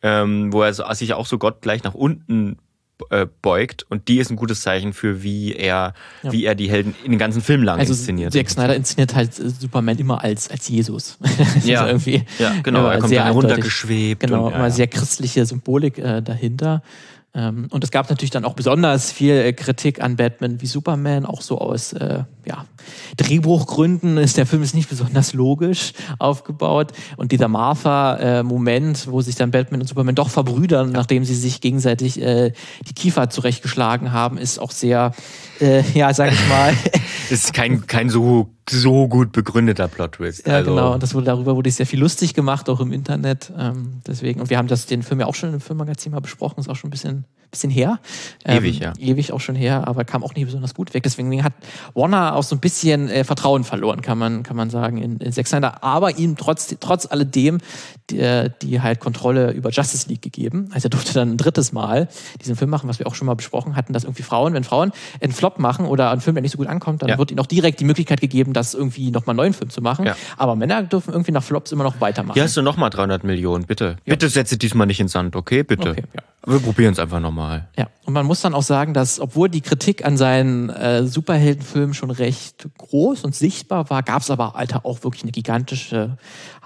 ähm, 0.01 0.51
wo 0.51 0.61
er 0.63 0.73
so, 0.73 0.83
sich 0.93 1.13
auch 1.13 1.25
so 1.25 1.37
Gott 1.37 1.61
gleich 1.61 1.83
nach 1.83 1.93
unten 1.93 2.57
äh, 3.09 3.25
beugt 3.41 3.85
und 3.89 4.07
die 4.07 4.19
ist 4.19 4.29
ein 4.29 4.35
gutes 4.35 4.61
Zeichen 4.61 4.93
für 4.93 5.23
wie 5.23 5.55
er 5.55 5.93
ja. 6.21 6.31
wie 6.31 6.45
er 6.45 6.55
die 6.55 6.69
Helden 6.69 6.93
in 7.03 7.11
den 7.11 7.19
ganzen 7.19 7.41
Film 7.41 7.63
lang 7.63 7.79
also 7.79 7.93
inszeniert. 7.93 8.33
Zack 8.33 8.49
Snyder 8.49 8.75
inszeniert 8.75 9.15
halt 9.15 9.39
äh, 9.39 9.49
Superman 9.49 9.97
immer 9.97 10.23
als 10.23 10.49
als 10.49 10.67
Jesus. 10.67 11.17
ja. 11.63 11.87
irgendwie 11.87 12.23
ja, 12.37 12.53
genau, 12.61 12.87
er 12.87 12.99
kommt 12.99 13.15
dann 13.15 13.31
runtergeschwebt. 13.31 14.21
Genau, 14.21 14.45
und, 14.45 14.51
ja, 14.51 14.57
immer 14.57 14.71
sehr 14.71 14.87
christliche 14.87 15.45
Symbolik 15.45 15.97
äh, 15.97 16.21
dahinter. 16.21 16.83
Ähm, 17.33 17.67
und 17.69 17.83
es 17.83 17.91
gab 17.91 18.09
natürlich 18.09 18.31
dann 18.31 18.43
auch 18.43 18.55
besonders 18.55 19.11
viel 19.11 19.35
äh, 19.35 19.53
Kritik 19.53 20.01
an 20.01 20.17
Batman 20.17 20.59
wie 20.59 20.65
Superman, 20.65 21.25
auch 21.25 21.41
so 21.41 21.59
aus 21.59 21.93
äh, 21.93 22.23
ja, 22.45 22.65
Drehbuchgründen 23.15 24.17
ist 24.17 24.35
der 24.35 24.45
Film 24.45 24.63
ist 24.63 24.75
nicht 24.75 24.89
besonders 24.89 25.33
logisch 25.33 25.93
aufgebaut. 26.19 26.91
Und 27.15 27.31
dieser 27.31 27.47
Martha-Moment, 27.47 29.07
wo 29.09 29.21
sich 29.21 29.35
dann 29.35 29.51
Batman 29.51 29.79
und 29.79 29.87
Superman 29.87 30.15
doch 30.15 30.29
verbrüdern, 30.29 30.91
nachdem 30.91 31.23
sie 31.23 31.35
sich 31.35 31.61
gegenseitig 31.61 32.21
äh, 32.21 32.51
die 32.87 32.93
Kiefer 32.93 33.29
zurechtgeschlagen 33.29 34.11
haben, 34.11 34.37
ist 34.37 34.59
auch 34.59 34.71
sehr, 34.71 35.13
äh, 35.61 35.83
ja, 35.93 36.13
sag 36.13 36.33
ich 36.33 36.49
mal. 36.49 36.73
ist 37.29 37.53
kein, 37.53 37.87
kein 37.87 38.09
so, 38.09 38.49
so 38.69 39.07
gut 39.07 39.31
begründeter 39.31 39.87
Plot-Twist. 39.87 40.47
Ja, 40.47 40.55
also. 40.55 40.71
genau. 40.71 40.93
Und 40.93 41.03
das 41.03 41.13
wurde, 41.13 41.25
darüber 41.25 41.55
wurde 41.55 41.71
sehr 41.71 41.85
viel 41.85 41.99
lustig 41.99 42.33
gemacht, 42.33 42.69
auch 42.69 42.79
im 42.79 42.91
Internet. 42.91 43.51
Ähm, 43.57 44.01
deswegen. 44.07 44.41
Und 44.41 44.49
wir 44.49 44.57
haben 44.57 44.67
das, 44.67 44.85
den 44.85 45.03
Film 45.03 45.19
ja 45.19 45.25
auch 45.25 45.35
schon 45.35 45.53
im 45.53 45.61
Filmmagazin 45.61 46.11
mal 46.11 46.21
besprochen, 46.21 46.59
ist 46.59 46.69
auch 46.69 46.75
schon 46.75 46.89
ein 46.89 46.91
bisschen 46.91 47.25
bisschen 47.51 47.69
her. 47.69 47.99
Ewig, 48.45 48.81
ähm, 48.81 48.81
ja. 48.81 48.93
Ewig 48.97 49.33
auch 49.33 49.41
schon 49.41 49.55
her, 49.55 49.87
aber 49.87 50.05
kam 50.05 50.23
auch 50.23 50.33
nicht 50.33 50.45
besonders 50.45 50.73
gut 50.73 50.93
weg. 50.93 51.03
Deswegen 51.03 51.43
hat 51.43 51.53
Warner 51.93 52.35
auch 52.35 52.43
so 52.43 52.55
ein 52.55 52.59
bisschen 52.59 53.09
äh, 53.09 53.23
Vertrauen 53.23 53.63
verloren, 53.63 54.01
kann 54.01 54.17
man, 54.17 54.41
kann 54.41 54.55
man 54.55 54.69
sagen, 54.69 54.97
in, 54.97 55.17
in 55.17 55.31
Zack 55.31 55.47
Snyder, 55.47 55.83
aber 55.83 56.17
ihm 56.17 56.37
trotz, 56.37 56.73
trotz 56.79 57.05
alledem 57.05 57.59
die, 58.09 58.47
die 58.61 58.81
halt 58.81 58.99
Kontrolle 58.99 59.51
über 59.51 59.69
Justice 59.69 60.09
League 60.09 60.21
gegeben. 60.21 60.69
Also 60.71 60.87
er 60.87 60.89
durfte 60.89 61.13
dann 61.13 61.31
ein 61.31 61.37
drittes 61.37 61.73
Mal 61.73 62.07
diesen 62.41 62.55
Film 62.55 62.69
machen, 62.69 62.89
was 62.89 62.99
wir 62.99 63.07
auch 63.07 63.15
schon 63.15 63.27
mal 63.27 63.35
besprochen 63.35 63.75
hatten, 63.75 63.93
dass 63.93 64.05
irgendwie 64.05 64.23
Frauen, 64.23 64.53
wenn 64.53 64.63
Frauen 64.63 64.91
einen 65.21 65.33
Flop 65.33 65.59
machen 65.59 65.85
oder 65.85 66.09
einen 66.09 66.21
Film, 66.21 66.35
der 66.35 66.41
nicht 66.41 66.51
so 66.51 66.57
gut 66.57 66.67
ankommt, 66.67 67.01
dann 67.01 67.09
ja. 67.09 67.17
wird 67.17 67.31
ihnen 67.31 67.39
auch 67.39 67.45
direkt 67.45 67.79
die 67.79 67.85
Möglichkeit 67.85 68.21
gegeben, 68.21 68.50
das 68.53 68.73
irgendwie 68.73 69.11
nochmal 69.11 69.33
einen 69.33 69.37
neuen 69.37 69.53
Film 69.53 69.69
zu 69.69 69.81
machen. 69.81 70.05
Ja. 70.05 70.15
Aber 70.37 70.55
Männer 70.55 70.83
dürfen 70.83 71.13
irgendwie 71.13 71.31
nach 71.31 71.43
Flops 71.43 71.71
immer 71.71 71.83
noch 71.83 72.01
weitermachen. 72.01 72.33
Hier 72.35 72.43
hast 72.43 72.57
du 72.57 72.61
nochmal 72.61 72.89
300 72.89 73.23
Millionen, 73.23 73.65
bitte. 73.65 73.97
Ja. 74.05 74.13
Bitte 74.13 74.29
setze 74.29 74.57
diesmal 74.57 74.87
nicht 74.87 74.99
ins 74.99 75.11
Sand, 75.11 75.35
okay? 75.35 75.63
Bitte. 75.63 75.91
Okay, 75.91 76.03
wir 76.45 76.59
probieren 76.59 76.93
es 76.93 76.99
einfach 76.99 77.19
nochmal. 77.19 77.67
Ja, 77.77 77.87
und 78.05 78.13
man 78.13 78.25
muss 78.25 78.41
dann 78.41 78.53
auch 78.53 78.63
sagen, 78.63 78.93
dass 78.93 79.19
obwohl 79.19 79.49
die 79.49 79.61
Kritik 79.61 80.05
an 80.05 80.17
seinen 80.17 80.69
äh, 80.69 81.05
Superheldenfilmen 81.05 81.93
schon 81.93 82.11
recht 82.11 82.67
groß 82.77 83.23
und 83.23 83.35
sichtbar 83.35 83.89
war, 83.89 84.01
gab 84.01 84.21
es 84.21 84.31
aber 84.31 84.55
Alter 84.55 84.85
auch 84.85 85.03
wirklich 85.03 85.23
eine 85.23 85.31
gigantische 85.31 86.17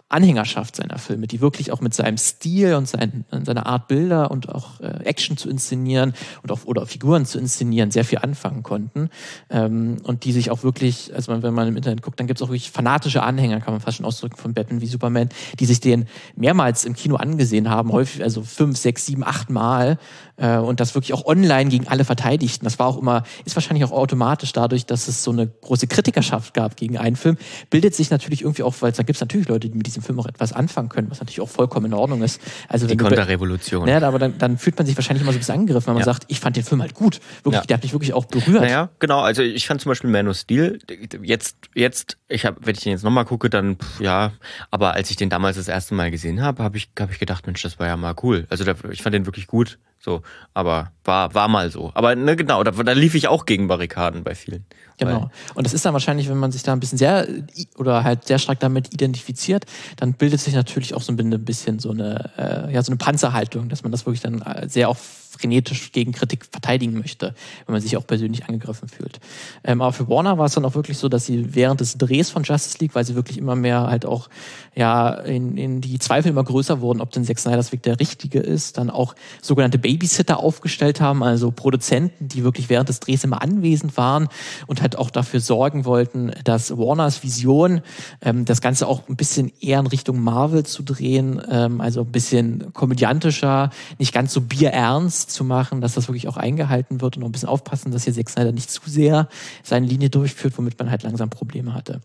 Anhängerschaft 0.07 0.75
seiner 0.75 0.99
Filme, 0.99 1.25
die 1.25 1.41
wirklich 1.41 1.71
auch 1.71 1.81
mit 1.81 1.93
seinem 1.95 2.17
Stil 2.17 2.75
und 2.75 2.87
sein, 2.87 3.25
seiner 3.43 3.65
Art 3.65 3.87
Bilder 3.87 4.29
und 4.29 4.49
auch 4.49 4.79
äh, 4.79 5.03
Action 5.03 5.35
zu 5.35 5.49
inszenieren 5.49 6.13
und 6.43 6.51
auch 6.51 6.65
oder 6.65 6.85
Figuren 6.85 7.25
zu 7.25 7.39
inszenieren 7.39 7.89
sehr 7.89 8.05
viel 8.05 8.19
anfangen 8.19 8.61
konnten. 8.61 9.09
Ähm, 9.49 9.97
und 10.03 10.23
die 10.23 10.31
sich 10.31 10.51
auch 10.51 10.63
wirklich, 10.63 11.11
also 11.15 11.41
wenn 11.41 11.53
man 11.53 11.67
im 11.67 11.75
Internet 11.75 12.03
guckt, 12.03 12.19
dann 12.19 12.27
gibt 12.27 12.39
es 12.39 12.43
auch 12.43 12.49
wirklich 12.49 12.69
fanatische 12.69 13.23
Anhänger, 13.23 13.61
kann 13.61 13.73
man 13.73 13.81
fast 13.81 13.97
schon 13.97 14.05
ausdrücken 14.05 14.37
von 14.37 14.53
Batman 14.53 14.79
wie 14.79 14.87
Superman, 14.87 15.29
die 15.59 15.65
sich 15.65 15.79
den 15.79 16.07
mehrmals 16.35 16.85
im 16.85 16.93
Kino 16.93 17.15
angesehen 17.15 17.71
haben, 17.71 17.91
häufig 17.91 18.21
also 18.21 18.43
fünf, 18.43 18.77
sechs, 18.77 19.07
sieben, 19.07 19.23
acht 19.23 19.49
Mal 19.49 19.97
äh, 20.37 20.57
und 20.57 20.79
das 20.79 20.95
wirklich 20.95 21.13
auch 21.13 21.25
online 21.25 21.69
gegen 21.69 21.87
alle 21.87 22.05
verteidigten. 22.05 22.65
Das 22.65 22.79
war 22.79 22.87
auch 22.87 22.97
immer, 22.97 23.23
ist 23.45 23.55
wahrscheinlich 23.55 23.83
auch 23.85 23.91
automatisch 23.91 24.51
dadurch, 24.53 24.85
dass 24.85 25.07
es 25.07 25.23
so 25.23 25.31
eine 25.31 25.47
große 25.47 25.87
Kritikerschaft 25.87 26.53
gab 26.53 26.75
gegen 26.77 26.97
einen 26.97 27.15
Film, 27.15 27.37
bildet 27.69 27.95
sich 27.95 28.09
natürlich 28.09 28.41
irgendwie 28.41 28.63
auch, 28.63 28.75
weil 28.79 28.91
da 28.91 29.03
gibt 29.03 29.17
es 29.17 29.21
natürlich 29.21 29.47
Leute, 29.47 29.69
die 29.69 29.77
mit 29.77 29.87
diesem 29.87 30.03
Film 30.03 30.19
auch 30.19 30.25
etwas 30.25 30.53
anfangen 30.53 30.89
können, 30.89 31.09
was 31.09 31.19
natürlich 31.19 31.41
auch 31.41 31.49
vollkommen 31.49 31.87
in 31.87 31.93
Ordnung 31.93 32.21
ist. 32.23 32.41
Also 32.67 32.87
die 32.87 32.97
Konterrevolution. 32.97 33.87
Ja, 33.87 34.01
aber 34.01 34.19
dann, 34.19 34.37
dann 34.37 34.57
fühlt 34.57 34.77
man 34.77 34.85
sich 34.85 34.95
wahrscheinlich 34.97 35.23
immer 35.23 35.31
so 35.31 35.37
ein 35.37 35.39
bisschen 35.39 35.55
angegriffen, 35.55 35.87
wenn 35.87 35.93
man 35.95 36.01
ja. 36.01 36.05
sagt, 36.05 36.25
ich 36.27 36.39
fand 36.39 36.55
den 36.55 36.63
Film 36.63 36.81
halt 36.81 36.93
gut. 36.93 37.19
Wirklich, 37.43 37.53
ja. 37.61 37.65
Der 37.65 37.77
hat 37.77 37.83
mich 37.83 37.93
wirklich 37.93 38.13
auch 38.13 38.25
berührt. 38.25 38.61
Naja, 38.61 38.89
genau. 38.99 39.21
Also 39.21 39.41
ich 39.41 39.67
fand 39.67 39.81
zum 39.81 39.89
Beispiel 39.89 40.09
Man 40.09 40.27
of 40.27 40.37
Steel, 40.37 40.79
jetzt, 41.21 41.57
jetzt, 41.73 42.17
ich 42.27 42.45
habe, 42.45 42.57
wenn 42.61 42.75
ich 42.75 42.81
den 42.81 42.91
jetzt 42.91 43.03
nochmal 43.03 43.25
gucke, 43.25 43.49
dann, 43.49 43.77
pff, 43.77 44.01
ja, 44.01 44.33
aber 44.71 44.93
als 44.93 45.09
ich 45.09 45.15
den 45.15 45.29
damals 45.29 45.57
das 45.57 45.67
erste 45.67 45.95
Mal 45.95 46.11
gesehen 46.11 46.41
habe, 46.41 46.63
habe 46.63 46.77
ich, 46.77 46.89
hab 46.99 47.11
ich 47.11 47.19
gedacht, 47.19 47.45
Mensch, 47.45 47.61
das 47.61 47.79
war 47.79 47.87
ja 47.87 47.97
mal 47.97 48.15
cool. 48.23 48.45
Also 48.49 48.65
ich 48.91 49.01
fand 49.01 49.13
den 49.13 49.25
wirklich 49.25 49.47
gut. 49.47 49.77
So, 50.05 50.21
aber 50.53 50.91
war, 51.03 51.33
war 51.33 51.47
mal 51.47 51.71
so. 51.71 51.89
Aber 51.95 52.15
ne, 52.15 52.35
genau, 52.35 52.63
da, 52.63 52.69
da 52.69 52.91
lief 52.91 53.15
ich 53.15 53.27
auch 53.27 53.47
gegen 53.47 53.67
Barrikaden 53.67 54.23
bei 54.23 54.35
vielen. 54.35 54.63
Genau. 54.99 55.31
Und 55.55 55.65
das 55.65 55.73
ist 55.73 55.83
dann 55.83 55.93
wahrscheinlich, 55.93 56.29
wenn 56.29 56.37
man 56.37 56.51
sich 56.51 56.61
da 56.61 56.73
ein 56.73 56.79
bisschen 56.79 56.99
sehr 56.99 57.27
oder 57.75 58.03
halt 58.03 58.27
sehr 58.27 58.37
stark 58.37 58.59
damit 58.59 58.93
identifiziert, 58.93 59.65
dann 59.97 60.13
bildet 60.13 60.41
sich 60.41 60.53
natürlich 60.53 60.93
auch 60.93 61.01
so 61.01 61.11
ein 61.11 61.43
bisschen 61.43 61.79
so 61.79 61.89
eine, 61.89 62.29
äh, 62.37 62.71
ja, 62.71 62.83
so 62.83 62.91
eine 62.91 62.97
Panzerhaltung, 62.97 63.67
dass 63.67 63.81
man 63.81 63.91
das 63.91 64.05
wirklich 64.05 64.21
dann 64.21 64.43
äh, 64.43 64.69
sehr 64.69 64.89
auch 64.89 64.97
frenetisch 65.37 65.91
gegen 65.91 66.11
Kritik 66.11 66.45
verteidigen 66.45 66.97
möchte, 66.97 67.35
wenn 67.65 67.73
man 67.73 67.81
sich 67.81 67.97
auch 67.97 68.07
persönlich 68.07 68.45
angegriffen 68.45 68.87
fühlt. 68.87 69.19
Ähm, 69.63 69.81
aber 69.81 69.93
für 69.93 70.09
Warner 70.09 70.37
war 70.37 70.45
es 70.45 70.53
dann 70.53 70.65
auch 70.65 70.75
wirklich 70.75 70.97
so, 70.97 71.09
dass 71.09 71.25
sie 71.25 71.55
während 71.55 71.81
des 71.81 71.97
Drehs 71.97 72.29
von 72.29 72.43
Justice 72.43 72.77
League, 72.79 72.95
weil 72.95 73.05
sie 73.05 73.15
wirklich 73.15 73.37
immer 73.37 73.55
mehr 73.55 73.87
halt 73.87 74.05
auch 74.05 74.29
ja 74.75 75.09
in, 75.09 75.57
in 75.57 75.81
die 75.81 75.99
Zweifel 75.99 76.29
immer 76.29 76.43
größer 76.43 76.81
wurden, 76.81 77.01
ob 77.01 77.11
denn 77.11 77.23
Zack 77.23 77.39
Snyder's 77.39 77.71
Weg 77.71 77.83
der 77.83 77.99
richtige 77.99 78.39
ist, 78.39 78.77
dann 78.77 78.89
auch 78.89 79.15
sogenannte 79.41 79.77
Babysitter 79.77 80.39
aufgestellt 80.39 81.01
haben, 81.01 81.23
also 81.23 81.51
Produzenten, 81.51 82.27
die 82.27 82.43
wirklich 82.43 82.69
während 82.69 82.89
des 82.89 82.99
Drehs 82.99 83.23
immer 83.23 83.41
anwesend 83.41 83.97
waren 83.97 84.27
und 84.67 84.81
halt 84.81 84.97
auch 84.97 85.09
dafür 85.09 85.39
sorgen 85.39 85.85
wollten, 85.85 86.31
dass 86.43 86.77
Warners 86.77 87.23
Vision, 87.23 87.81
ähm, 88.21 88.45
das 88.45 88.61
Ganze 88.61 88.87
auch 88.87 89.07
ein 89.07 89.15
bisschen 89.15 89.51
eher 89.61 89.79
in 89.79 89.87
Richtung 89.87 90.21
Marvel 90.21 90.65
zu 90.65 90.83
drehen, 90.83 91.41
ähm, 91.49 91.81
also 91.81 92.01
ein 92.01 92.11
bisschen 92.11 92.73
komödiantischer, 92.73 93.69
nicht 93.97 94.13
ganz 94.13 94.33
so 94.33 94.41
bierernst 94.41 95.24
zu 95.27 95.43
machen, 95.43 95.81
dass 95.81 95.93
das 95.93 96.07
wirklich 96.07 96.27
auch 96.27 96.37
eingehalten 96.37 97.01
wird 97.01 97.17
und 97.17 97.23
auch 97.23 97.27
ein 97.27 97.31
bisschen 97.31 97.49
aufpassen, 97.49 97.91
dass 97.91 98.03
hier 98.03 98.13
Zack 98.13 98.29
Snyder 98.29 98.51
nicht 98.51 98.69
zu 98.69 98.81
sehr 98.85 99.27
seine 99.63 99.85
Linie 99.85 100.09
durchführt, 100.09 100.57
womit 100.57 100.77
man 100.79 100.89
halt 100.89 101.03
langsam 101.03 101.29
Probleme 101.29 101.73
hatte. 101.73 102.01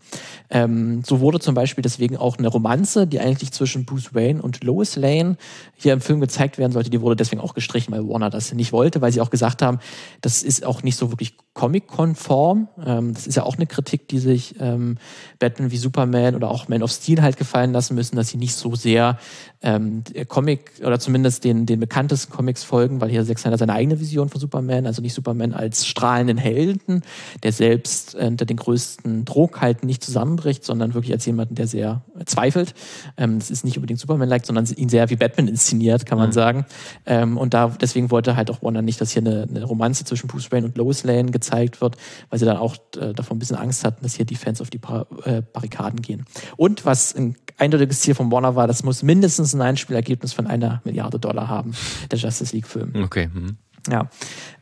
Ähm, 0.49 1.03
so 1.05 1.19
wurde 1.19 1.39
zum 1.39 1.55
Beispiel 1.55 1.81
deswegen 1.81 2.17
auch 2.17 2.37
eine 2.37 2.47
Romanze, 2.47 3.07
die 3.07 3.19
eigentlich 3.19 3.51
zwischen 3.51 3.85
Bruce 3.85 4.13
Wayne 4.13 4.41
und 4.41 4.63
Lois 4.63 4.95
Lane 4.95 5.37
hier 5.75 5.93
im 5.93 6.01
Film 6.01 6.19
gezeigt 6.19 6.57
werden 6.57 6.71
sollte, 6.71 6.89
die 6.89 7.01
wurde 7.01 7.15
deswegen 7.15 7.41
auch 7.41 7.53
gestrichen, 7.53 7.93
weil 7.93 8.07
Warner 8.07 8.29
das 8.29 8.53
nicht 8.53 8.71
wollte, 8.71 9.01
weil 9.01 9.11
sie 9.11 9.21
auch 9.21 9.29
gesagt 9.29 9.61
haben, 9.61 9.79
das 10.21 10.43
ist 10.43 10.65
auch 10.65 10.83
nicht 10.83 10.97
so 10.97 11.11
wirklich 11.11 11.35
Comic-konform. 11.53 12.69
Ähm, 12.85 13.13
das 13.13 13.27
ist 13.27 13.35
ja 13.35 13.43
auch 13.43 13.57
eine 13.57 13.67
Kritik, 13.67 14.07
die 14.07 14.19
sich 14.19 14.55
ähm, 14.59 14.97
Batman 15.39 15.71
wie 15.71 15.77
Superman 15.77 16.35
oder 16.35 16.49
auch 16.49 16.69
Man 16.69 16.81
of 16.81 16.91
Steel 16.91 17.21
halt 17.21 17.37
gefallen 17.37 17.73
lassen 17.73 17.95
müssen, 17.95 18.15
dass 18.15 18.29
sie 18.29 18.37
nicht 18.37 18.55
so 18.55 18.75
sehr 18.75 19.17
ähm, 19.61 20.03
Comic 20.27 20.71
oder 20.83 20.99
zumindest 20.99 21.43
den, 21.43 21.65
den 21.65 21.79
bekanntesten 21.79 22.31
Comics 22.31 22.63
folgen, 22.63 23.01
weil 23.01 23.09
hier 23.09 23.25
Zack 23.25 23.39
Snyder 23.39 23.57
seine 23.57 23.73
eigene 23.73 23.99
Vision 23.99 24.29
von 24.29 24.39
Superman, 24.39 24.87
also 24.87 25.01
nicht 25.01 25.13
Superman 25.13 25.53
als 25.53 25.85
strahlenden 25.85 26.37
Helden, 26.37 27.03
der 27.43 27.51
selbst 27.51 28.15
äh, 28.15 28.27
unter 28.27 28.45
den 28.45 28.57
größten 28.57 29.25
Druck 29.25 29.61
halt 29.61 29.83
nicht 29.83 30.03
zusammenbricht, 30.03 30.63
sondern 30.63 30.93
wirklich 30.93 31.11
als 31.11 31.25
jemanden, 31.25 31.55
der 31.55 31.67
sehr 31.67 32.01
zweifelt. 32.25 32.73
Ähm, 33.17 33.39
das 33.39 33.51
ist 33.51 33.65
nicht 33.65 33.77
unbedingt 33.77 33.99
Superman-like, 33.99 34.45
sondern 34.45 34.65
ihn 34.65 34.89
sehr 34.89 35.09
wie 35.09 35.17
Batman 35.17 35.49
inszeniert, 35.49 36.05
kann 36.05 36.17
man 36.17 36.29
mhm. 36.29 36.33
sagen. 36.33 36.65
Ähm, 37.05 37.37
und 37.37 37.53
da 37.53 37.67
deswegen 37.67 38.09
wollte 38.09 38.37
halt 38.37 38.49
auch 38.49 38.63
Warner 38.63 38.81
nicht, 38.81 39.01
dass 39.01 39.11
hier 39.11 39.21
eine, 39.21 39.47
eine 39.49 39.63
Romanze 39.63 40.05
zwischen 40.05 40.27
Bruce 40.27 40.51
Wayne 40.51 40.65
und 40.65 40.77
Lois 40.77 41.03
Lane 41.03 41.31
gezeigt 41.41 41.81
wird, 41.81 41.97
weil 42.29 42.39
sie 42.39 42.45
dann 42.45 42.57
auch 42.57 42.75
äh, 42.97 43.13
davon 43.13 43.37
ein 43.37 43.39
bisschen 43.39 43.57
Angst 43.57 43.83
hatten, 43.83 44.03
dass 44.03 44.15
hier 44.15 44.25
die 44.25 44.35
Fans 44.35 44.61
auf 44.61 44.69
die 44.69 44.79
äh, 45.25 45.41
Barrikaden 45.41 46.01
gehen. 46.01 46.25
Und 46.55 46.85
was 46.85 47.15
ein 47.15 47.35
eindeutiges 47.57 48.01
Ziel 48.01 48.15
von 48.15 48.31
Warner 48.31 48.55
war, 48.55 48.67
das 48.67 48.83
muss 48.83 49.03
mindestens 49.03 49.53
ein 49.53 49.61
Einspielergebnis 49.61 50.33
von 50.33 50.47
einer 50.47 50.81
Milliarde 50.85 51.19
Dollar 51.19 51.47
haben, 51.47 51.73
der 52.09 52.19
Justice 52.19 52.55
League-Film. 52.55 53.03
Okay. 53.03 53.29
Mhm. 53.33 53.57
Ja. 53.89 54.09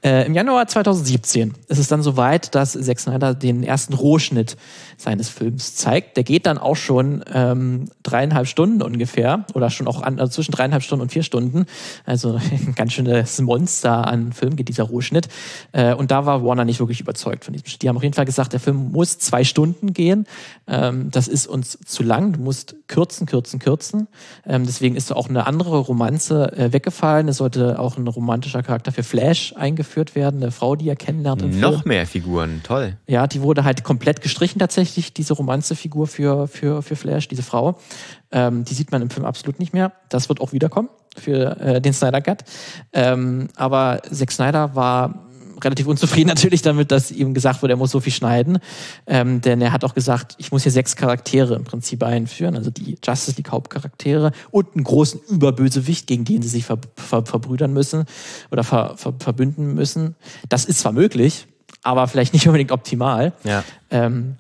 Äh, 0.02 0.26
Im 0.28 0.34
Januar 0.34 0.66
2017 0.66 1.54
ist 1.68 1.78
es 1.78 1.90
dann 1.90 2.02
soweit, 2.02 2.56
dass 2.56 2.72
Zack 2.72 3.00
Snyder 3.02 3.34
den 3.34 3.64
ersten 3.64 3.94
Rohschnitt 3.94 4.56
seines 4.96 5.28
Films 5.28 5.76
zeigt. 5.76 6.16
Der 6.16 6.24
geht 6.24 6.46
dann 6.46 6.58
auch 6.58 6.78
schon 6.78 7.24
ähm, 7.34 7.90
dreieinhalb 8.02 8.48
Stunden 8.48 8.82
ungefähr 8.82 9.46
oder 9.54 9.70
schon 9.70 9.88
auch 9.88 10.02
an, 10.02 10.20
also 10.20 10.32
zwischen 10.32 10.54
dreieinhalb 10.54 10.84
Stunden 10.84 11.02
und 11.02 11.12
vier 11.12 11.24
Stunden. 11.24 11.66
Also 12.06 12.40
ein 12.52 12.76
ganz 12.76 12.94
schönes 12.94 13.42
Monster 13.42 14.08
an 14.08 14.32
Film 14.32 14.56
geht 14.56 14.70
dieser 14.70 14.86
Rohschnitt. 14.86 15.28
Äh, 15.74 15.94
und 15.94 16.12
da 16.12 16.26
war 16.26 16.46
Warner 16.46 16.64
nicht 16.64 16.80
wirklich 16.80 17.02
überzeugt 17.02 17.44
von 17.44 17.54
diesem 17.54 17.68
Schnitt. 17.68 17.82
Die 17.82 17.90
haben 17.90 17.98
auf 17.98 18.04
jeden 18.04 18.16
Fall 18.16 18.26
gesagt, 18.26 18.54
der 18.54 18.62
Film 18.62 18.94
muss 18.94 19.20
zwei 19.20 19.44
Stunden 19.44 19.92
gehen. 19.92 20.28
Ähm, 20.66 21.12
das 21.12 21.28
ist 21.28 21.46
uns 21.46 21.78
zu 21.86 22.04
lang. 22.04 22.32
Du 22.34 22.40
musst 22.40 22.76
kürzen, 22.88 23.28
kürzen, 23.28 23.60
kürzen. 23.60 24.08
Ähm, 24.46 24.66
deswegen 24.66 24.96
ist 24.96 25.12
auch 25.12 25.28
eine 25.28 25.46
andere 25.46 25.80
Romanze 25.80 26.54
äh, 26.54 26.72
weggefallen. 26.72 27.28
Es 27.28 27.38
sollte 27.38 27.80
auch 27.80 27.98
ein 27.98 28.08
romantischer 28.08 28.64
Charakter 28.64 28.94
für 28.94 29.04
Flash 29.10 29.54
eingeführt 29.56 30.14
werden, 30.14 30.42
eine 30.42 30.52
Frau, 30.52 30.76
die 30.76 30.88
er 30.88 30.96
kennenlernt. 30.96 31.42
Im 31.42 31.60
Noch 31.60 31.82
Film. 31.82 31.88
mehr 31.88 32.06
Figuren, 32.06 32.62
toll. 32.64 32.96
Ja, 33.08 33.26
die 33.26 33.42
wurde 33.42 33.64
halt 33.64 33.84
komplett 33.84 34.22
gestrichen 34.22 34.60
tatsächlich, 34.60 35.14
diese 35.14 35.34
Romanze-Figur 35.34 36.06
für, 36.08 36.48
für, 36.48 36.84
für 36.84 36.96
Flash, 36.96 37.28
diese 37.28 37.42
Frau. 37.42 37.80
Ähm, 38.32 38.66
die 38.66 38.74
sieht 38.76 38.92
man 38.92 39.02
im 39.02 39.10
Film 39.10 39.26
absolut 39.26 39.60
nicht 39.60 39.74
mehr. 39.74 39.94
Das 40.10 40.30
wird 40.30 40.42
auch 40.42 40.54
wiederkommen 40.54 40.90
für 41.18 41.60
äh, 41.60 41.82
den 41.82 41.94
Snyder 41.94 42.22
Cut. 42.22 42.44
Ähm, 42.94 43.48
aber 43.56 44.02
Zack 44.12 44.32
Snyder 44.32 44.76
war 44.76 45.29
relativ 45.64 45.88
unzufrieden 45.88 46.28
natürlich 46.30 46.62
damit, 46.62 46.92
dass 46.92 47.12
ihm 47.12 47.34
gesagt 47.34 47.62
wurde, 47.62 47.74
er 47.74 47.78
muss 47.78 47.92
so 47.92 48.00
viel 48.00 48.14
schneiden. 48.14 48.60
Ähm, 49.08 49.42
denn 49.42 49.62
er 49.62 49.72
hat 49.72 49.84
auch 49.84 49.94
gesagt, 49.94 50.36
ich 50.38 50.52
muss 50.52 50.64
hier 50.64 50.72
sechs 50.72 50.96
Charaktere 50.96 51.56
im 51.56 51.64
Prinzip 51.64 52.04
einführen, 52.04 52.56
also 52.56 52.70
die 52.70 52.98
Justice 53.04 53.38
League 53.38 53.52
Hauptcharaktere 53.52 54.32
und 54.52 54.76
einen 54.76 54.84
großen 54.84 55.22
Überbösewicht, 55.30 56.08
gegen 56.08 56.26
den 56.26 56.42
sie 56.42 56.50
sich 56.50 56.66
ver 56.66 56.80
ver 56.96 57.26
verbrüdern 57.26 57.74
müssen 57.74 58.06
oder 58.52 58.64
ver 58.64 58.94
ver 58.98 59.14
verbünden 59.20 59.74
müssen. 59.74 60.16
Das 60.50 60.66
ist 60.66 60.80
zwar 60.80 60.92
möglich, 60.92 61.48
aber 61.84 62.08
vielleicht 62.08 62.34
nicht 62.34 62.48
unbedingt 62.48 62.72
optimal. 62.72 63.34
Ja. 63.44 63.64
Ähm, 63.90 64.36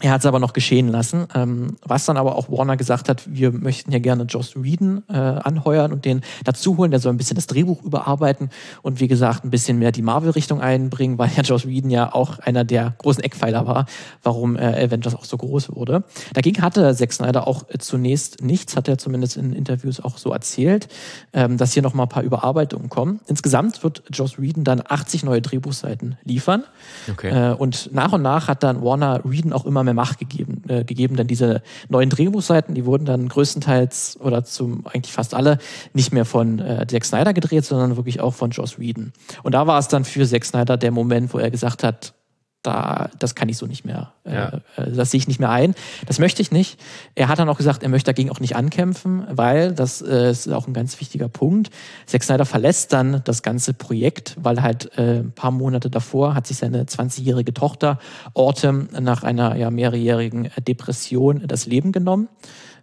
er 0.00 0.12
hat 0.12 0.20
es 0.20 0.26
aber 0.26 0.38
noch 0.38 0.52
geschehen 0.52 0.88
lassen, 0.88 1.26
ähm, 1.34 1.76
was 1.82 2.06
dann 2.06 2.16
aber 2.16 2.36
auch 2.36 2.50
Warner 2.50 2.76
gesagt 2.76 3.08
hat, 3.08 3.22
wir 3.26 3.50
möchten 3.50 3.90
ja 3.90 3.98
gerne 3.98 4.24
Joss 4.24 4.54
Whedon 4.54 5.02
äh, 5.08 5.16
anheuern 5.16 5.92
und 5.92 6.04
den 6.04 6.22
dazu 6.44 6.76
holen, 6.76 6.90
der 6.90 7.00
soll 7.00 7.12
ein 7.12 7.16
bisschen 7.16 7.34
das 7.34 7.48
Drehbuch 7.48 7.82
überarbeiten 7.82 8.50
und 8.82 9.00
wie 9.00 9.08
gesagt 9.08 9.44
ein 9.44 9.50
bisschen 9.50 9.78
mehr 9.78 9.90
die 9.90 10.02
Marvel-Richtung 10.02 10.60
einbringen, 10.60 11.18
weil 11.18 11.30
ja 11.36 11.42
Joss 11.42 11.66
Whedon 11.66 11.90
ja 11.90 12.14
auch 12.14 12.38
einer 12.38 12.64
der 12.64 12.94
großen 12.98 13.24
Eckpfeiler 13.24 13.66
war, 13.66 13.86
warum 14.22 14.56
äh, 14.56 14.84
Avengers 14.84 15.16
auch 15.16 15.24
so 15.24 15.36
groß 15.36 15.74
wurde. 15.74 16.04
Dagegen 16.32 16.62
hatte 16.62 16.94
Zack 16.94 17.12
Snyder 17.12 17.48
auch 17.48 17.64
äh, 17.68 17.78
zunächst 17.78 18.42
nichts, 18.42 18.76
hat 18.76 18.86
er 18.86 18.98
zumindest 18.98 19.36
in 19.36 19.52
Interviews 19.52 19.98
auch 19.98 20.18
so 20.18 20.32
erzählt, 20.32 20.88
ähm, 21.32 21.56
dass 21.56 21.72
hier 21.72 21.82
noch 21.82 21.94
mal 21.94 22.04
ein 22.04 22.08
paar 22.08 22.22
Überarbeitungen 22.22 22.88
kommen. 22.88 23.20
Insgesamt 23.26 23.82
wird 23.82 24.04
Joss 24.12 24.40
Whedon 24.40 24.62
dann 24.62 24.82
80 24.86 25.24
neue 25.24 25.42
Drehbuchseiten 25.42 26.18
liefern 26.22 26.62
Okay. 27.10 27.30
äh, 27.30 27.54
und 27.54 27.90
nach 27.92 28.12
und 28.12 28.22
nach 28.22 28.48
hat 28.48 28.62
dann 28.62 28.82
Warner 28.82 29.20
Whedon 29.24 29.52
auch 29.52 29.66
immer 29.66 29.82
mehr 29.84 29.87
Macht 29.94 30.18
gegeben, 30.18 30.62
äh, 30.68 30.84
gegeben, 30.84 31.16
denn 31.16 31.26
diese 31.26 31.62
neuen 31.88 32.10
Drehbuchseiten, 32.10 32.74
die 32.74 32.84
wurden 32.84 33.04
dann 33.04 33.28
größtenteils 33.28 34.18
oder 34.20 34.44
zum 34.44 34.86
eigentlich 34.86 35.12
fast 35.12 35.34
alle 35.34 35.58
nicht 35.94 36.12
mehr 36.12 36.24
von 36.24 36.58
äh, 36.58 36.86
Zack 36.88 37.04
Snyder 37.04 37.32
gedreht, 37.32 37.64
sondern 37.64 37.96
wirklich 37.96 38.20
auch 38.20 38.34
von 38.34 38.50
Joss 38.50 38.78
Whedon. 38.78 39.12
Und 39.42 39.52
da 39.52 39.66
war 39.66 39.78
es 39.78 39.88
dann 39.88 40.04
für 40.04 40.26
Zack 40.26 40.44
Snyder 40.44 40.76
der 40.76 40.90
Moment, 40.90 41.32
wo 41.32 41.38
er 41.38 41.50
gesagt 41.50 41.82
hat, 41.84 42.14
da, 42.62 43.08
das 43.18 43.34
kann 43.34 43.48
ich 43.48 43.56
so 43.56 43.66
nicht 43.66 43.84
mehr, 43.84 44.12
äh, 44.24 44.34
Ja. 44.34 44.60
äh, 44.76 44.90
das 44.90 45.12
sehe 45.12 45.18
ich 45.18 45.28
nicht 45.28 45.38
mehr 45.38 45.50
ein. 45.50 45.74
Das 46.06 46.18
möchte 46.18 46.42
ich 46.42 46.50
nicht. 46.50 46.80
Er 47.14 47.28
hat 47.28 47.38
dann 47.38 47.48
auch 47.48 47.56
gesagt, 47.56 47.82
er 47.82 47.88
möchte 47.88 48.08
dagegen 48.08 48.30
auch 48.30 48.40
nicht 48.40 48.56
ankämpfen, 48.56 49.24
weil 49.30 49.72
das 49.72 50.02
äh, 50.02 50.30
ist 50.30 50.48
auch 50.48 50.66
ein 50.66 50.74
ganz 50.74 50.98
wichtiger 51.00 51.28
Punkt. 51.28 51.70
Zack 52.06 52.24
Snyder 52.24 52.44
verlässt 52.44 52.92
dann 52.92 53.22
das 53.24 53.42
ganze 53.42 53.74
Projekt, 53.74 54.36
weil 54.40 54.60
halt 54.60 54.90
äh, 54.98 55.20
ein 55.20 55.32
paar 55.32 55.52
Monate 55.52 55.88
davor 55.88 56.34
hat 56.34 56.46
sich 56.48 56.56
seine 56.56 56.84
20-jährige 56.84 57.54
Tochter 57.54 57.98
Autumn 58.34 58.88
nach 58.98 59.22
einer 59.22 59.54
ja, 59.56 59.70
mehrjährigen 59.70 60.50
Depression 60.66 61.46
das 61.46 61.66
Leben 61.66 61.92
genommen. 61.92 62.28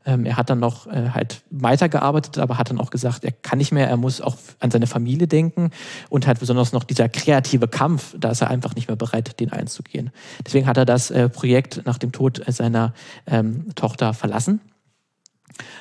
Ähm, 0.06 0.26
er 0.26 0.38
hat 0.38 0.50
dann 0.50 0.60
noch 0.60 0.88
äh, 0.88 1.10
halt 1.10 1.42
weitergearbeitet, 1.50 2.38
aber 2.38 2.58
hat 2.58 2.70
dann 2.70 2.80
auch 2.80 2.92
gesagt, 2.92 3.24
er 3.24 3.32
kann 3.32 3.58
nicht 3.58 3.72
mehr, 3.72 3.88
er 3.88 3.98
muss 3.98 4.22
auch 4.22 4.38
an 4.60 4.72
seine 4.72 4.88
Familie 4.88 5.28
denken 5.28 5.72
und 6.10 6.28
halt 6.28 6.40
besonders 6.40 6.72
noch 6.74 6.84
dieser 6.84 7.10
kreative 7.10 7.68
Kampf, 7.68 8.16
da 8.20 8.30
ist 8.30 8.42
er 8.42 8.50
einfach 8.50 8.76
nicht 8.76 8.88
mehr 8.88 8.98
bereit, 8.98 9.40
den 9.40 9.52
einzugehen. 9.52 10.12
Deswegen 10.46 10.68
hat 10.68 10.78
er 10.78 10.86
das 10.86 11.12
äh, 11.12 11.30
Projekt 11.30 11.82
nach 11.86 11.98
dem 11.98 12.12
Tod 12.12 12.42
seiner 12.48 12.94
ähm, 13.28 13.74
Tochter 13.76 14.14
verlassen. 14.14 14.62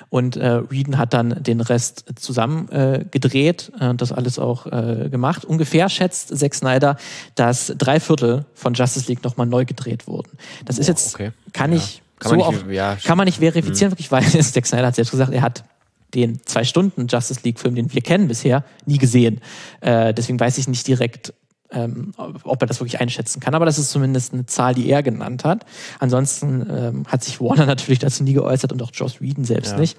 Und 0.08 0.36
äh, 0.36 0.70
Whedon 0.70 0.98
hat 0.98 1.14
dann 1.14 1.42
den 1.42 1.60
Rest 1.60 2.04
zusammen 2.16 2.68
äh, 2.68 3.04
gedreht 3.10 3.72
äh, 3.80 3.88
und 3.88 4.00
das 4.00 4.12
alles 4.12 4.38
auch 4.38 4.66
äh, 4.66 5.08
gemacht. 5.10 5.44
Ungefähr 5.44 5.88
schätzt 5.88 6.36
Zack 6.38 6.54
Snyder, 6.54 6.96
dass 7.34 7.74
drei 7.76 7.98
Viertel 7.98 8.44
von 8.54 8.74
Justice 8.74 9.08
League 9.08 9.24
nochmal 9.24 9.46
neu 9.48 9.64
gedreht 9.64 10.06
wurden. 10.06 10.30
Das 10.64 10.78
ist 10.78 10.86
Boah, 10.86 10.92
jetzt, 10.92 11.14
okay. 11.14 11.32
kann 11.52 11.72
Ja. 11.72 11.78
ich 11.78 12.03
Kann 12.24 12.30
so 12.30 12.36
man 12.36 12.44
auch, 12.46 12.52
nicht, 12.64 12.74
ja, 12.74 12.96
kann 12.96 13.16
man 13.16 13.26
nicht 13.26 13.38
Mhm. 13.40 13.44
verifizieren, 13.52 13.92
wirklich, 13.92 14.10
weil 14.10 14.22
Zack 14.42 14.66
Snyder 14.66 14.86
hat 14.88 14.94
selbst 14.96 15.10
gesagt, 15.12 15.32
er 15.32 15.42
hat 15.42 15.64
den 16.14 16.40
zwei 16.46 16.64
Stunden 16.64 17.06
Justice 17.08 17.40
League 17.44 17.58
Film, 17.60 17.74
den 17.74 17.92
wir 17.92 18.00
kennen 18.02 18.28
bisher, 18.28 18.64
nie 18.86 18.98
gesehen. 18.98 19.40
Äh, 19.80 20.14
deswegen 20.14 20.38
weiß 20.38 20.58
ich 20.58 20.68
nicht 20.68 20.86
direkt, 20.86 21.34
ähm, 21.72 22.12
ob 22.16 22.62
er 22.62 22.66
das 22.68 22.78
wirklich 22.78 23.00
einschätzen 23.00 23.40
kann. 23.40 23.54
Aber 23.56 23.64
das 23.66 23.78
ist 23.80 23.90
zumindest 23.90 24.32
eine 24.32 24.46
Zahl, 24.46 24.74
die 24.74 24.88
er 24.88 25.02
genannt 25.02 25.44
hat. 25.44 25.66
Ansonsten 25.98 26.64
ähm, 26.70 27.04
hat 27.08 27.24
sich 27.24 27.40
Warner 27.40 27.66
natürlich 27.66 27.98
dazu 27.98 28.22
nie 28.22 28.32
geäußert 28.34 28.70
und 28.72 28.80
auch 28.80 28.90
Joss 28.94 29.20
Whedon 29.20 29.44
selbst 29.44 29.72
Ja. 29.72 29.78
nicht. 29.78 29.96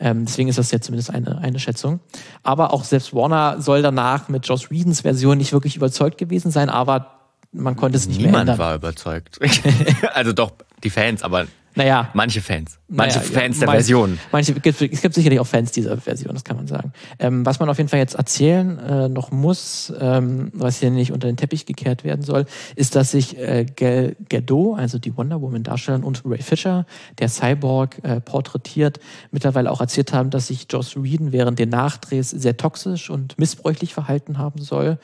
Ähm, 0.00 0.24
deswegen 0.26 0.48
ist 0.48 0.58
das 0.58 0.72
jetzt 0.72 0.86
zumindest 0.86 1.10
eine, 1.10 1.38
eine 1.38 1.60
Schätzung. 1.60 2.00
Aber 2.42 2.72
auch 2.72 2.82
selbst 2.82 3.14
Warner 3.14 3.60
soll 3.60 3.82
danach 3.82 4.28
mit 4.28 4.46
Joss 4.48 4.68
Whedons 4.70 5.02
Version 5.02 5.38
nicht 5.38 5.52
wirklich 5.52 5.76
überzeugt 5.76 6.18
gewesen 6.18 6.50
sein, 6.50 6.70
aber 6.70 7.20
man 7.52 7.76
konnte 7.76 7.98
es 7.98 8.08
nicht 8.08 8.16
mehr 8.16 8.26
Niemand 8.28 8.48
ändern. 8.48 8.58
war 8.58 8.74
überzeugt. 8.74 9.38
also 10.14 10.32
doch, 10.32 10.52
die 10.82 10.90
Fans, 10.90 11.22
aber 11.22 11.46
Naja, 11.74 12.10
manche 12.14 12.40
Fans. 12.40 12.78
Manche 12.88 13.18
Naja, 13.20 13.30
ja, 13.32 13.40
Fans 13.40 13.58
der 13.58 13.66
mein- 13.66 13.76
Version. 13.76 14.18
Manche, 14.30 14.54
es 14.62 14.78
gibt, 14.78 15.14
sicherlich 15.14 15.40
auch 15.40 15.46
Fans 15.46 15.72
dieser 15.72 15.96
Version, 15.96 16.34
das 16.34 16.44
kann 16.44 16.56
man 16.56 16.66
sagen. 16.66 16.92
Ähm, 17.18 17.46
was 17.46 17.58
man 17.60 17.70
auf 17.70 17.78
jeden 17.78 17.88
Fall 17.88 17.98
jetzt 18.00 18.14
erzählen 18.14 18.78
äh, 18.78 19.08
noch 19.08 19.30
muss, 19.30 19.90
ähm, 19.98 20.50
was 20.52 20.80
hier 20.80 20.90
nicht 20.90 21.12
unter 21.12 21.26
den 21.28 21.38
Teppich 21.38 21.64
gekehrt 21.64 22.04
werden 22.04 22.22
soll, 22.22 22.44
ist, 22.76 22.94
dass 22.94 23.12
sich 23.12 23.38
äh, 23.38 23.64
Gal 23.74 24.16
Gadot, 24.28 24.78
also 24.78 24.98
die 24.98 25.16
Wonder 25.16 25.40
Woman 25.40 25.62
Darstellerin 25.62 26.04
und 26.04 26.22
Ray 26.26 26.42
Fisher, 26.42 26.84
der 27.18 27.28
Cyborg 27.30 28.04
äh, 28.04 28.20
porträtiert, 28.20 29.00
mittlerweile 29.30 29.70
auch 29.70 29.80
erzählt 29.80 30.12
haben, 30.12 30.28
dass 30.28 30.48
sich 30.48 30.66
Joss 30.70 31.02
Whedon 31.02 31.32
während 31.32 31.58
den 31.58 31.70
Nachdrehs 31.70 32.28
sehr 32.30 32.58
toxisch 32.58 33.08
und 33.08 33.38
missbräuchlich 33.38 33.94
verhalten 33.94 34.36
haben 34.36 34.60
soll 34.60 34.98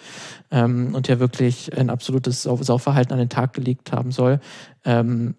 ähm, 0.51 0.95
und 0.95 1.09
der 1.09 1.19
wirklich 1.21 1.77
ein 1.79 1.89
absolutes 1.89 2.43
Sau 2.43 2.57
Sauverhalten 2.57 3.13
an 3.15 3.19
den 3.19 3.31
Tag 3.31 3.55
gelegt 3.55 3.93
haben 3.93 4.13
soll. 4.13 4.41
Ähm, 4.85 5.35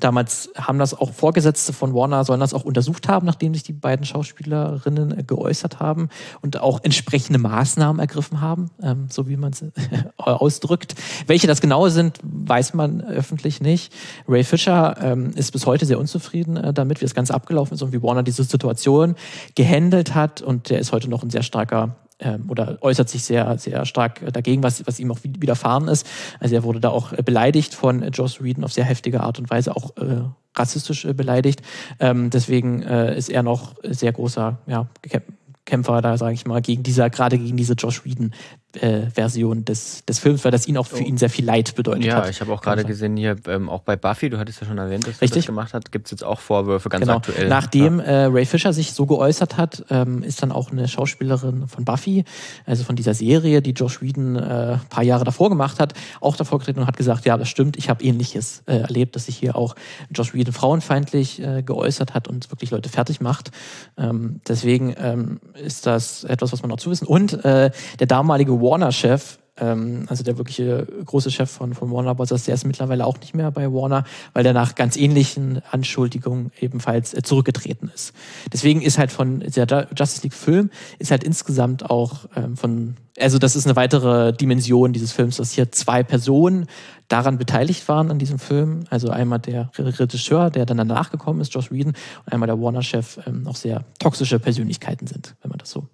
Damals 0.00 0.50
haben 0.56 0.78
das 0.78 0.94
auch 0.94 1.12
Vorgesetzte 1.12 1.72
von 1.72 1.94
Warner, 1.94 2.24
sollen 2.24 2.40
das 2.40 2.54
auch 2.54 2.64
untersucht 2.64 3.08
haben, 3.08 3.26
nachdem 3.26 3.54
sich 3.54 3.62
die 3.62 3.72
beiden 3.72 4.04
Schauspielerinnen 4.04 5.26
geäußert 5.26 5.80
haben 5.80 6.08
und 6.40 6.60
auch 6.60 6.82
entsprechende 6.82 7.38
Maßnahmen 7.38 8.00
ergriffen 8.00 8.40
haben, 8.40 8.70
ähm, 8.82 9.06
so 9.10 9.28
wie 9.28 9.36
man 9.36 9.52
es 9.52 9.64
ausdrückt. 10.16 10.94
Welche 11.26 11.46
das 11.46 11.60
genau 11.60 11.88
sind, 11.88 12.18
weiß 12.22 12.74
man 12.74 13.00
öffentlich 13.00 13.60
nicht. 13.60 13.92
Ray 14.28 14.44
Fisher 14.44 14.96
ähm, 15.00 15.30
ist 15.34 15.52
bis 15.52 15.66
heute 15.66 15.86
sehr 15.86 15.98
unzufrieden 15.98 16.56
äh, 16.56 16.72
damit, 16.72 17.00
wie 17.00 17.04
das 17.04 17.14
Ganze 17.14 17.34
abgelaufen 17.34 17.74
ist 17.74 17.82
und 17.82 17.92
wie 17.92 18.02
Warner 18.02 18.22
diese 18.22 18.44
Situation 18.44 19.14
gehandelt 19.54 20.14
hat. 20.14 20.42
Und 20.42 20.70
der 20.70 20.78
ist 20.78 20.92
heute 20.92 21.08
noch 21.08 21.22
ein 21.22 21.30
sehr 21.30 21.42
starker 21.42 21.96
ähm, 22.20 22.44
oder 22.48 22.78
äußert 22.80 23.08
sich 23.08 23.24
sehr, 23.24 23.58
sehr 23.58 23.84
stark 23.84 24.20
dagegen, 24.32 24.62
was, 24.62 24.86
was 24.86 24.98
ihm 24.98 25.10
auch 25.12 25.22
wi- 25.22 25.34
widerfahren 25.38 25.88
ist. 25.88 26.06
Also 26.40 26.54
er 26.54 26.62
wurde 26.62 26.80
da 26.80 26.90
auch 26.90 27.12
äh, 27.12 27.22
beleidigt 27.22 27.74
von 27.74 28.02
äh, 28.02 28.08
Joss 28.08 28.42
Whedon 28.42 28.64
auf 28.64 28.72
sehr 28.72 28.84
heftige 28.84 29.20
Art 29.20 29.38
und 29.38 29.50
Weise, 29.50 29.76
auch 29.76 29.96
äh, 29.96 30.22
rassistisch 30.54 31.04
äh, 31.04 31.12
beleidigt. 31.14 31.62
Ähm, 32.00 32.30
deswegen 32.30 32.82
äh, 32.82 33.16
ist 33.16 33.28
er 33.30 33.42
noch 33.42 33.74
sehr 33.82 34.12
großer 34.12 34.58
ja, 34.66 34.86
Kä- 35.06 35.22
Kämpfer 35.64 36.00
da, 36.00 36.16
sage 36.16 36.34
ich 36.34 36.46
mal, 36.46 36.62
gegen 36.62 36.82
dieser, 36.82 37.10
gerade 37.10 37.38
gegen 37.38 37.56
diese 37.56 37.74
Josh 37.74 38.04
Whedon 38.04 38.32
äh, 38.74 39.06
Version 39.10 39.64
des, 39.64 40.04
des 40.04 40.18
Films, 40.18 40.44
weil 40.44 40.50
das 40.52 40.68
ihn 40.68 40.76
auch 40.76 40.86
für 40.86 41.02
ihn 41.02 41.16
sehr 41.16 41.30
viel 41.30 41.44
Leid 41.44 41.74
bedeutet 41.74 42.04
Ja, 42.04 42.16
hat. 42.16 42.30
ich 42.30 42.40
habe 42.40 42.52
auch 42.52 42.60
gerade 42.60 42.84
gesehen 42.84 43.16
hier, 43.16 43.36
ähm, 43.46 43.68
auch 43.70 43.80
bei 43.80 43.96
Buffy, 43.96 44.28
du 44.28 44.38
hattest 44.38 44.60
ja 44.60 44.66
schon 44.66 44.76
erwähnt, 44.78 45.06
dass 45.06 45.16
er 45.16 45.22
Richtig. 45.22 45.44
das 45.44 45.46
gemacht 45.46 45.72
hat, 45.72 45.90
gibt 45.90 46.06
es 46.06 46.10
jetzt 46.10 46.22
auch 46.24 46.40
Vorwürfe, 46.40 46.88
ganz 46.90 47.02
Genau. 47.02 47.16
aktuell. 47.16 47.48
Nachdem 47.48 47.98
Ja. 47.98 48.04
äh, 48.04 48.24
Ray 48.26 48.44
Fisher 48.44 48.72
sich 48.74 48.92
so 48.92 49.06
geäußert 49.06 49.56
hat, 49.56 49.84
ähm, 49.90 50.22
ist 50.22 50.42
dann 50.42 50.52
auch 50.52 50.70
eine 50.70 50.86
Schauspielerin 50.86 51.66
von 51.66 51.84
Buffy, 51.84 52.24
also 52.66 52.84
von 52.84 52.94
dieser 52.94 53.14
Serie, 53.14 53.62
die 53.62 53.70
Josh 53.70 54.02
Whedon 54.02 54.36
äh, 54.36 54.40
ein 54.74 54.80
paar 54.90 55.02
Jahre 55.04 55.24
davor 55.24 55.48
gemacht 55.48 55.80
hat, 55.80 55.94
auch 56.20 56.36
davor 56.36 56.58
getreten 56.58 56.80
und 56.80 56.86
hat 56.86 56.96
gesagt, 56.98 57.24
ja, 57.24 57.36
das 57.38 57.48
stimmt, 57.48 57.76
ich 57.78 57.88
habe 57.88 58.04
Ähnliches 58.04 58.62
äh, 58.66 58.76
erlebt, 58.80 59.16
dass 59.16 59.26
sich 59.26 59.36
hier 59.38 59.56
auch 59.56 59.74
Josh 60.14 60.34
Whedon 60.34 60.52
frauenfeindlich 60.52 61.40
äh, 61.42 61.62
geäußert 61.62 62.12
hat 62.14 62.28
und 62.28 62.50
wirklich 62.50 62.70
Leute 62.70 62.90
fertig 62.90 63.20
macht. 63.22 63.50
Ähm, 63.96 64.40
deswegen 64.46 64.94
ähm, 64.98 65.40
ist 65.54 65.86
das 65.86 66.24
etwas, 66.24 66.52
was 66.52 66.60
man 66.62 66.68
noch 66.68 66.76
zu 66.78 66.90
wissen. 66.90 67.06
Und 67.06 67.44
äh, 67.44 67.70
der 67.98 68.06
damalige 68.06 68.57
Warner-Chef, 68.60 69.38
ähm, 69.60 70.04
also 70.08 70.22
der 70.22 70.38
wirkliche 70.38 70.86
große 71.04 71.30
Chef 71.30 71.50
von, 71.50 71.74
von 71.74 71.90
Warner 71.90 72.14
Bros., 72.14 72.28
der 72.44 72.54
ist 72.54 72.64
mittlerweile 72.64 73.04
auch 73.04 73.18
nicht 73.18 73.34
mehr 73.34 73.50
bei 73.50 73.72
Warner, 73.72 74.04
weil 74.32 74.44
der 74.44 74.52
nach 74.52 74.76
ganz 74.76 74.96
ähnlichen 74.96 75.60
Anschuldigungen 75.70 76.52
ebenfalls 76.60 77.12
äh, 77.12 77.22
zurückgetreten 77.22 77.90
ist. 77.92 78.12
Deswegen 78.52 78.82
ist 78.82 78.98
halt 78.98 79.10
von 79.10 79.40
der 79.40 79.66
Ju- 79.66 79.86
Justice 79.96 80.22
League 80.22 80.34
Film 80.34 80.70
ist 80.98 81.10
halt 81.10 81.24
insgesamt 81.24 81.90
auch 81.90 82.26
ähm, 82.36 82.56
von, 82.56 82.94
also 83.18 83.38
das 83.38 83.56
ist 83.56 83.66
eine 83.66 83.74
weitere 83.74 84.32
Dimension 84.32 84.92
dieses 84.92 85.10
Films, 85.10 85.38
dass 85.38 85.50
hier 85.50 85.72
zwei 85.72 86.04
Personen 86.04 86.66
daran 87.08 87.38
beteiligt 87.38 87.88
waren 87.88 88.12
an 88.12 88.20
diesem 88.20 88.38
Film. 88.38 88.84
Also 88.90 89.10
einmal 89.10 89.40
der 89.40 89.72
Re- 89.76 89.98
Regisseur, 89.98 90.50
der 90.50 90.66
dann 90.66 90.76
danach 90.76 91.10
gekommen 91.10 91.40
ist, 91.40 91.52
Josh 91.52 91.72
Whedon, 91.72 91.94
und 92.24 92.32
einmal 92.32 92.46
der 92.46 92.60
Warner-Chef, 92.60 93.18
ähm, 93.26 93.44
auch 93.48 93.56
sehr 93.56 93.82
toxische 93.98 94.38
Persönlichkeiten 94.38 95.08
sind, 95.08 95.34
wenn 95.42 95.48
man 95.48 95.58
das 95.58 95.70
so 95.70 95.88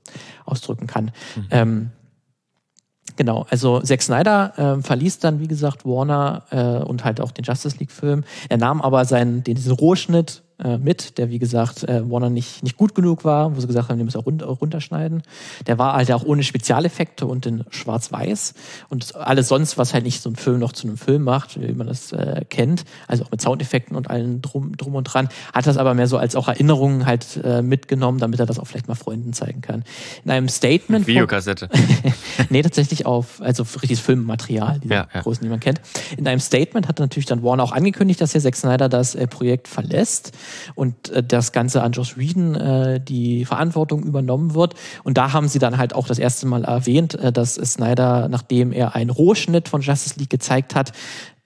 ausdrücken 0.44 0.86
kann. 0.86 1.12
Ähm, 1.50 1.90
Genau, 3.16 3.46
also 3.50 3.80
Zack 3.80 4.02
Snyder 4.02 4.54
ähm, 4.58 4.82
verließ 4.82 5.20
dann, 5.20 5.38
wie 5.38 5.46
gesagt, 5.46 5.84
Warner 5.84 6.42
äh, 6.50 6.84
und 6.84 7.04
halt 7.04 7.20
auch 7.20 7.30
den 7.30 7.44
Justice 7.44 7.76
League-Film. 7.78 8.24
Er 8.48 8.56
nahm 8.56 8.80
aber 8.82 9.04
seinen, 9.04 9.44
den, 9.44 9.54
diesen 9.54 9.72
Rohschnitt, 9.72 10.42
äh, 10.64 10.78
mit, 10.78 11.18
der 11.18 11.30
wie 11.30 11.38
gesagt 11.38 11.84
äh, 11.84 12.10
Warner 12.10 12.30
nicht, 12.30 12.62
nicht 12.62 12.78
gut 12.78 12.94
genug 12.94 13.24
war, 13.24 13.54
wo 13.54 13.60
sie 13.60 13.66
gesagt 13.66 13.90
haben, 13.90 13.98
die 13.98 14.04
müssen 14.04 14.18
auch 14.18 14.60
runterschneiden. 14.60 15.22
Der 15.66 15.78
war 15.78 15.94
halt 15.94 16.10
auch 16.10 16.24
ohne 16.24 16.42
Spezialeffekte 16.42 17.26
und 17.26 17.44
in 17.44 17.64
Schwarz-Weiß 17.68 18.54
und 18.88 19.14
alles 19.14 19.48
sonst, 19.48 19.76
was 19.76 19.92
halt 19.92 20.04
nicht 20.04 20.22
so 20.22 20.30
ein 20.30 20.36
Film 20.36 20.58
noch 20.58 20.72
zu 20.72 20.86
einem 20.86 20.96
Film 20.96 21.22
macht, 21.22 21.60
wie 21.60 21.72
man 21.74 21.86
das 21.86 22.12
äh, 22.12 22.44
kennt, 22.48 22.84
also 23.06 23.24
auch 23.24 23.30
mit 23.30 23.42
Soundeffekten 23.42 23.94
und 23.94 24.08
allem 24.08 24.40
drum, 24.40 24.74
drum 24.76 24.94
und 24.94 25.04
dran, 25.04 25.28
hat 25.52 25.66
das 25.66 25.76
aber 25.76 25.92
mehr 25.92 26.06
so 26.06 26.16
als 26.16 26.34
auch 26.34 26.48
Erinnerungen 26.48 27.04
halt 27.04 27.38
äh, 27.44 27.60
mitgenommen, 27.60 28.18
damit 28.18 28.40
er 28.40 28.46
das 28.46 28.58
auch 28.58 28.66
vielleicht 28.66 28.88
mal 28.88 28.94
Freunden 28.94 29.34
zeigen 29.34 29.60
kann. 29.60 29.84
In 30.24 30.30
einem 30.30 30.48
Statement. 30.48 31.06
Videokassette. 31.06 31.68
nee, 32.48 32.62
tatsächlich 32.62 33.04
auf, 33.04 33.42
also 33.42 33.64
richtiges 33.64 34.00
Filmmaterial, 34.00 34.80
die 34.80 34.88
ja, 34.88 35.08
ja. 35.12 35.20
großen, 35.20 35.42
die 35.42 35.50
man 35.50 35.60
kennt. 35.60 35.82
In 36.16 36.26
einem 36.26 36.40
Statement 36.40 36.88
hat 36.88 37.00
natürlich 37.00 37.26
dann 37.26 37.42
Warner 37.42 37.64
auch 37.64 37.72
angekündigt, 37.72 38.22
dass 38.22 38.32
der 38.32 38.40
Zack 38.40 38.56
Snyder 38.56 38.88
das 38.88 39.14
äh, 39.14 39.26
Projekt 39.26 39.68
verlässt 39.68 40.32
und 40.74 41.10
äh, 41.10 41.22
das 41.22 41.52
Ganze 41.52 41.82
an 41.82 41.92
Josh 41.92 42.16
Whedon 42.16 42.54
äh, 42.54 43.00
die 43.00 43.44
Verantwortung 43.44 44.02
übernommen 44.02 44.54
wird. 44.54 44.74
Und 45.02 45.18
da 45.18 45.32
haben 45.32 45.48
sie 45.48 45.58
dann 45.58 45.78
halt 45.78 45.94
auch 45.94 46.06
das 46.06 46.18
erste 46.18 46.46
Mal 46.46 46.64
erwähnt, 46.64 47.14
äh, 47.14 47.32
dass 47.32 47.54
Snyder, 47.54 48.28
nachdem 48.28 48.72
er 48.72 48.94
einen 48.94 49.10
Rohschnitt 49.10 49.68
von 49.68 49.80
Justice 49.80 50.18
League 50.18 50.30
gezeigt 50.30 50.74
hat, 50.74 50.92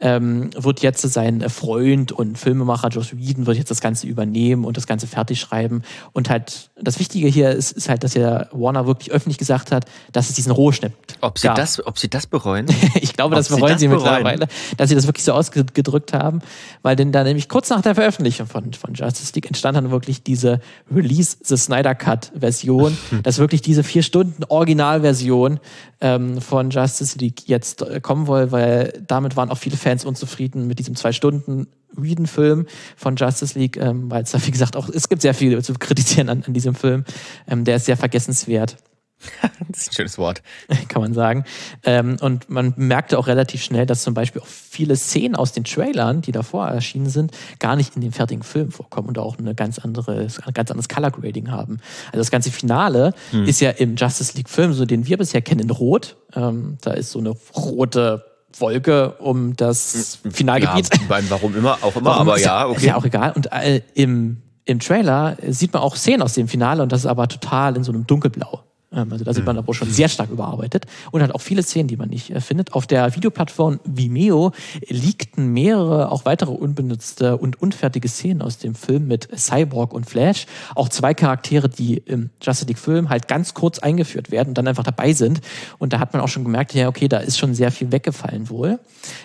ähm, 0.00 0.50
wird 0.56 0.80
jetzt 0.80 1.02
sein 1.02 1.48
Freund 1.50 2.12
und 2.12 2.38
Filmemacher 2.38 2.88
Josh 2.88 3.16
Whedon 3.16 3.46
wird 3.46 3.56
jetzt 3.56 3.70
das 3.70 3.80
Ganze 3.80 4.06
übernehmen 4.06 4.64
und 4.64 4.76
das 4.76 4.86
Ganze 4.86 5.06
fertig 5.06 5.40
schreiben. 5.40 5.82
Und 6.12 6.30
halt 6.30 6.70
das 6.80 7.00
Wichtige 7.00 7.26
hier 7.26 7.50
ist, 7.50 7.72
ist 7.72 7.88
halt, 7.88 8.04
dass 8.04 8.14
ja 8.14 8.46
Warner 8.52 8.86
wirklich 8.86 9.10
öffentlich 9.10 9.38
gesagt 9.38 9.72
hat, 9.72 9.86
dass 10.12 10.28
es 10.28 10.36
diesen 10.36 10.52
Rohschnitt 10.52 10.92
ob 11.20 11.38
sie 11.38 11.48
gab. 11.48 11.56
das, 11.56 11.84
Ob 11.84 11.98
sie 11.98 12.08
das 12.08 12.26
bereuen? 12.26 12.66
ich 12.94 13.14
glaube, 13.14 13.34
ob 13.34 13.40
das 13.40 13.48
bereuen 13.48 13.74
sie, 13.74 13.86
sie 13.86 13.88
mittlerweile, 13.88 14.46
dass 14.76 14.88
sie 14.88 14.94
das 14.94 15.06
wirklich 15.06 15.24
so 15.24 15.32
ausgedrückt 15.32 16.12
haben, 16.12 16.40
weil 16.82 16.94
denn 16.94 17.10
da 17.10 17.24
nämlich 17.24 17.48
kurz 17.48 17.70
nach 17.70 17.82
der 17.82 17.96
Veröffentlichung 17.96 18.46
von, 18.46 18.72
von 18.74 18.94
Justice 18.94 19.32
League 19.34 19.46
entstand 19.46 19.76
dann 19.76 19.90
wirklich 19.90 20.22
diese 20.22 20.60
Release 20.94 21.36
the 21.42 21.56
Snyder 21.56 21.96
Cut 21.96 22.30
Version, 22.38 22.96
dass 23.24 23.38
wirklich 23.38 23.62
diese 23.62 23.82
vier 23.82 24.04
Stunden 24.04 24.44
Originalversion 24.44 25.58
ähm, 26.00 26.40
von 26.40 26.70
Justice 26.70 27.18
League 27.18 27.48
jetzt 27.48 27.82
äh, 27.82 28.00
kommen 28.00 28.26
soll, 28.26 28.52
weil 28.52 29.02
damit 29.06 29.36
waren 29.36 29.50
auch 29.50 29.58
viele 29.58 29.76
Fans 29.76 29.87
unzufrieden 30.04 30.66
mit 30.66 30.78
diesem 30.78 30.96
zwei 30.96 31.12
Stunden 31.12 31.68
Whedon-Film 31.92 32.66
von 32.96 33.16
Justice 33.16 33.58
League, 33.58 33.76
ähm, 33.76 34.10
weil 34.10 34.22
es 34.22 34.32
da, 34.32 34.46
wie 34.46 34.50
gesagt, 34.50 34.76
auch, 34.76 34.88
es 34.88 35.08
gibt 35.08 35.22
sehr 35.22 35.34
viel 35.34 35.62
zu 35.62 35.74
kritisieren 35.74 36.28
an, 36.28 36.44
an 36.46 36.52
diesem 36.52 36.74
Film. 36.74 37.04
Ähm, 37.46 37.64
der 37.64 37.76
ist 37.76 37.86
sehr 37.86 37.96
vergessenswert. 37.96 38.76
das 39.68 39.82
ist 39.82 39.90
ein 39.90 39.94
schönes 39.94 40.18
Wort. 40.18 40.42
Kann 40.88 41.02
man 41.02 41.12
sagen. 41.12 41.44
Ähm, 41.82 42.16
und 42.20 42.48
man 42.48 42.74
merkte 42.76 43.18
auch 43.18 43.26
relativ 43.26 43.62
schnell, 43.62 43.86
dass 43.86 44.02
zum 44.02 44.14
Beispiel 44.14 44.40
auch 44.40 44.46
viele 44.46 44.96
Szenen 44.96 45.34
aus 45.34 45.52
den 45.52 45.64
Trailern, 45.64 46.22
die 46.22 46.32
davor 46.32 46.68
erschienen 46.68 47.08
sind, 47.08 47.32
gar 47.58 47.76
nicht 47.76 47.96
in 47.96 48.02
dem 48.02 48.12
fertigen 48.12 48.44
Film 48.44 48.70
vorkommen 48.70 49.08
und 49.08 49.18
auch 49.18 49.38
eine 49.38 49.54
ganz 49.54 49.78
andere, 49.78 50.28
ein 50.44 50.54
ganz 50.54 50.70
anderes 50.70 50.88
Color 50.88 51.10
Grading 51.10 51.50
haben. 51.50 51.78
Also 52.06 52.18
das 52.18 52.30
ganze 52.30 52.52
Finale 52.52 53.12
hm. 53.30 53.44
ist 53.44 53.60
ja 53.60 53.70
im 53.70 53.96
Justice 53.96 54.36
League 54.36 54.48
Film, 54.48 54.72
so 54.72 54.84
den 54.84 55.06
wir 55.06 55.18
bisher 55.18 55.42
kennen, 55.42 55.60
in 55.60 55.70
Rot. 55.70 56.16
Ähm, 56.34 56.78
da 56.82 56.92
ist 56.92 57.10
so 57.10 57.18
eine 57.18 57.30
rote 57.56 58.24
Wolke 58.56 59.12
um 59.18 59.56
das 59.56 60.18
Finalgebiet. 60.30 60.88
Ja, 61.08 61.18
warum 61.28 61.56
immer, 61.56 61.78
auch 61.82 61.96
immer, 61.96 62.10
warum 62.10 62.28
aber 62.28 62.38
ja, 62.38 62.66
okay. 62.66 62.76
Ist 62.76 62.84
ja 62.84 62.96
auch 62.96 63.04
egal. 63.04 63.32
Und 63.32 63.52
äh, 63.52 63.82
im, 63.94 64.42
im 64.64 64.80
Trailer 64.80 65.36
sieht 65.48 65.72
man 65.72 65.82
auch 65.82 65.96
Szenen 65.96 66.22
aus 66.22 66.34
dem 66.34 66.48
Finale 66.48 66.82
und 66.82 66.92
das 66.92 67.00
ist 67.00 67.06
aber 67.06 67.28
total 67.28 67.76
in 67.76 67.84
so 67.84 67.92
einem 67.92 68.06
Dunkelblau. 68.06 68.62
Ähm, 68.92 69.12
also 69.12 69.24
da 69.24 69.32
sieht 69.34 69.44
man 69.44 69.56
mhm. 69.56 69.60
aber 69.60 69.74
schon 69.74 69.90
sehr 69.90 70.08
stark 70.08 70.30
überarbeitet 70.30 70.86
und 71.10 71.22
hat 71.22 71.34
auch 71.34 71.40
viele 71.40 71.62
Szenen, 71.62 71.88
die 71.88 71.96
man 71.96 72.08
nicht 72.08 72.30
äh, 72.30 72.40
findet. 72.40 72.72
Auf 72.72 72.86
der 72.86 73.14
Videoplattform 73.14 73.80
Vimeo 73.84 74.52
liegten 74.88 75.52
mehrere, 75.52 76.10
auch 76.10 76.24
weitere 76.24 76.50
unbenutzte 76.50 77.36
und 77.36 77.60
unfertige 77.60 78.08
Szenen 78.08 78.42
aus 78.42 78.58
dem 78.58 78.74
Film 78.74 79.06
mit 79.06 79.28
Cyborg 79.36 79.92
und 79.92 80.08
Flash. 80.08 80.46
Auch 80.74 80.88
zwei 80.88 81.14
Charaktere, 81.14 81.68
die 81.68 81.98
im 81.98 82.30
Justice 82.42 82.66
League 82.66 82.78
Film 82.78 83.08
halt 83.10 83.28
ganz 83.28 83.54
kurz 83.54 83.78
eingeführt 83.78 84.30
werden 84.30 84.48
und 84.48 84.58
dann 84.58 84.68
einfach 84.68 84.84
dabei 84.84 85.12
sind. 85.12 85.40
Und 85.78 85.92
da 85.92 85.98
hat 85.98 86.12
man 86.12 86.22
auch 86.22 86.28
schon 86.28 86.44
gemerkt, 86.44 86.74
ja, 86.74 86.88
okay, 86.88 87.08
da 87.08 87.18
ist 87.18 87.38
schon 87.38 87.54
sehr 87.54 87.70
viel 87.70 87.92
weggefallen 87.92 88.48
wohl. 88.48 88.78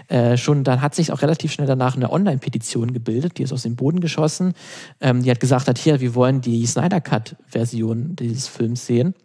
Äh, 0.07 0.37
schon 0.37 0.63
dann 0.63 0.81
hat 0.81 0.95
sich 0.95 1.11
auch 1.11 1.21
relativ 1.21 1.51
schnell 1.51 1.67
danach 1.67 1.95
eine 1.95 2.11
Online-Petition 2.11 2.93
gebildet, 2.93 3.37
die 3.37 3.43
ist 3.43 3.53
aus 3.53 3.63
dem 3.63 3.75
Boden 3.75 3.99
geschossen. 3.99 4.53
Ähm, 4.99 5.23
die 5.23 5.31
hat 5.31 5.39
gesagt 5.39 5.67
hat, 5.67 5.77
hier, 5.77 6.01
wir 6.01 6.15
wollen 6.15 6.41
die 6.41 6.65
Snyder 6.65 7.01
Cut-Version 7.01 8.15
dieses 8.15 8.47
Films 8.47 8.85
sehen. 8.85 9.15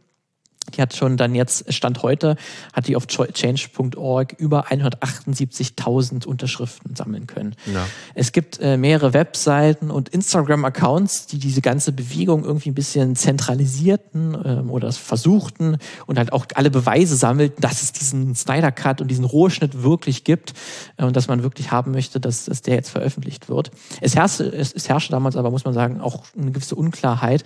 Die 0.74 0.82
hat 0.82 0.94
schon 0.94 1.16
dann 1.16 1.34
jetzt, 1.34 1.72
Stand 1.72 2.02
heute, 2.02 2.36
hat 2.72 2.88
die 2.88 2.96
auf 2.96 3.06
change.org 3.06 4.34
über 4.38 4.66
178.000 4.66 6.26
Unterschriften 6.26 6.94
sammeln 6.96 7.26
können. 7.26 7.54
Ja. 7.72 7.86
Es 8.14 8.32
gibt 8.32 8.60
äh, 8.60 8.76
mehrere 8.76 9.12
Webseiten 9.12 9.90
und 9.90 10.08
Instagram-Accounts, 10.08 11.26
die 11.26 11.38
diese 11.38 11.60
ganze 11.60 11.92
Bewegung 11.92 12.44
irgendwie 12.44 12.70
ein 12.70 12.74
bisschen 12.74 13.16
zentralisierten 13.16 14.36
ähm, 14.44 14.70
oder 14.70 14.92
versuchten 14.92 15.78
und 16.06 16.18
halt 16.18 16.32
auch 16.32 16.46
alle 16.54 16.70
Beweise 16.70 17.16
sammelten, 17.16 17.60
dass 17.60 17.82
es 17.82 17.92
diesen 17.92 18.34
Snyder 18.34 18.72
Cut 18.72 19.00
und 19.00 19.08
diesen 19.08 19.24
Rohschnitt 19.24 19.82
wirklich 19.82 20.24
gibt 20.24 20.54
äh, 20.96 21.04
und 21.04 21.16
dass 21.16 21.28
man 21.28 21.42
wirklich 21.42 21.70
haben 21.70 21.92
möchte, 21.92 22.20
dass, 22.20 22.44
dass 22.44 22.62
der 22.62 22.74
jetzt 22.74 22.90
veröffentlicht 22.90 23.48
wird. 23.48 23.70
Es 24.00 24.16
herrschte, 24.16 24.44
es, 24.44 24.72
es 24.72 24.88
herrschte 24.88 25.12
damals 25.12 25.36
aber, 25.36 25.50
muss 25.50 25.64
man 25.64 25.74
sagen, 25.74 26.00
auch 26.00 26.24
eine 26.36 26.50
gewisse 26.50 26.74
Unklarheit, 26.74 27.44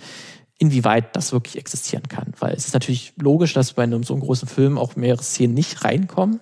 inwieweit 0.57 1.15
das 1.15 1.31
wirklich 1.31 1.57
existieren 1.57 2.07
kann. 2.07 2.33
Weil 2.39 2.53
es 2.53 2.65
ist 2.65 2.73
natürlich 2.73 3.13
logisch, 3.17 3.53
dass 3.53 3.73
bei 3.73 3.83
einem 3.83 4.03
so 4.03 4.15
großen 4.15 4.47
Film 4.47 4.77
auch 4.77 4.95
mehrere 4.95 5.23
Szenen 5.23 5.53
nicht 5.53 5.83
reinkommen 5.83 6.39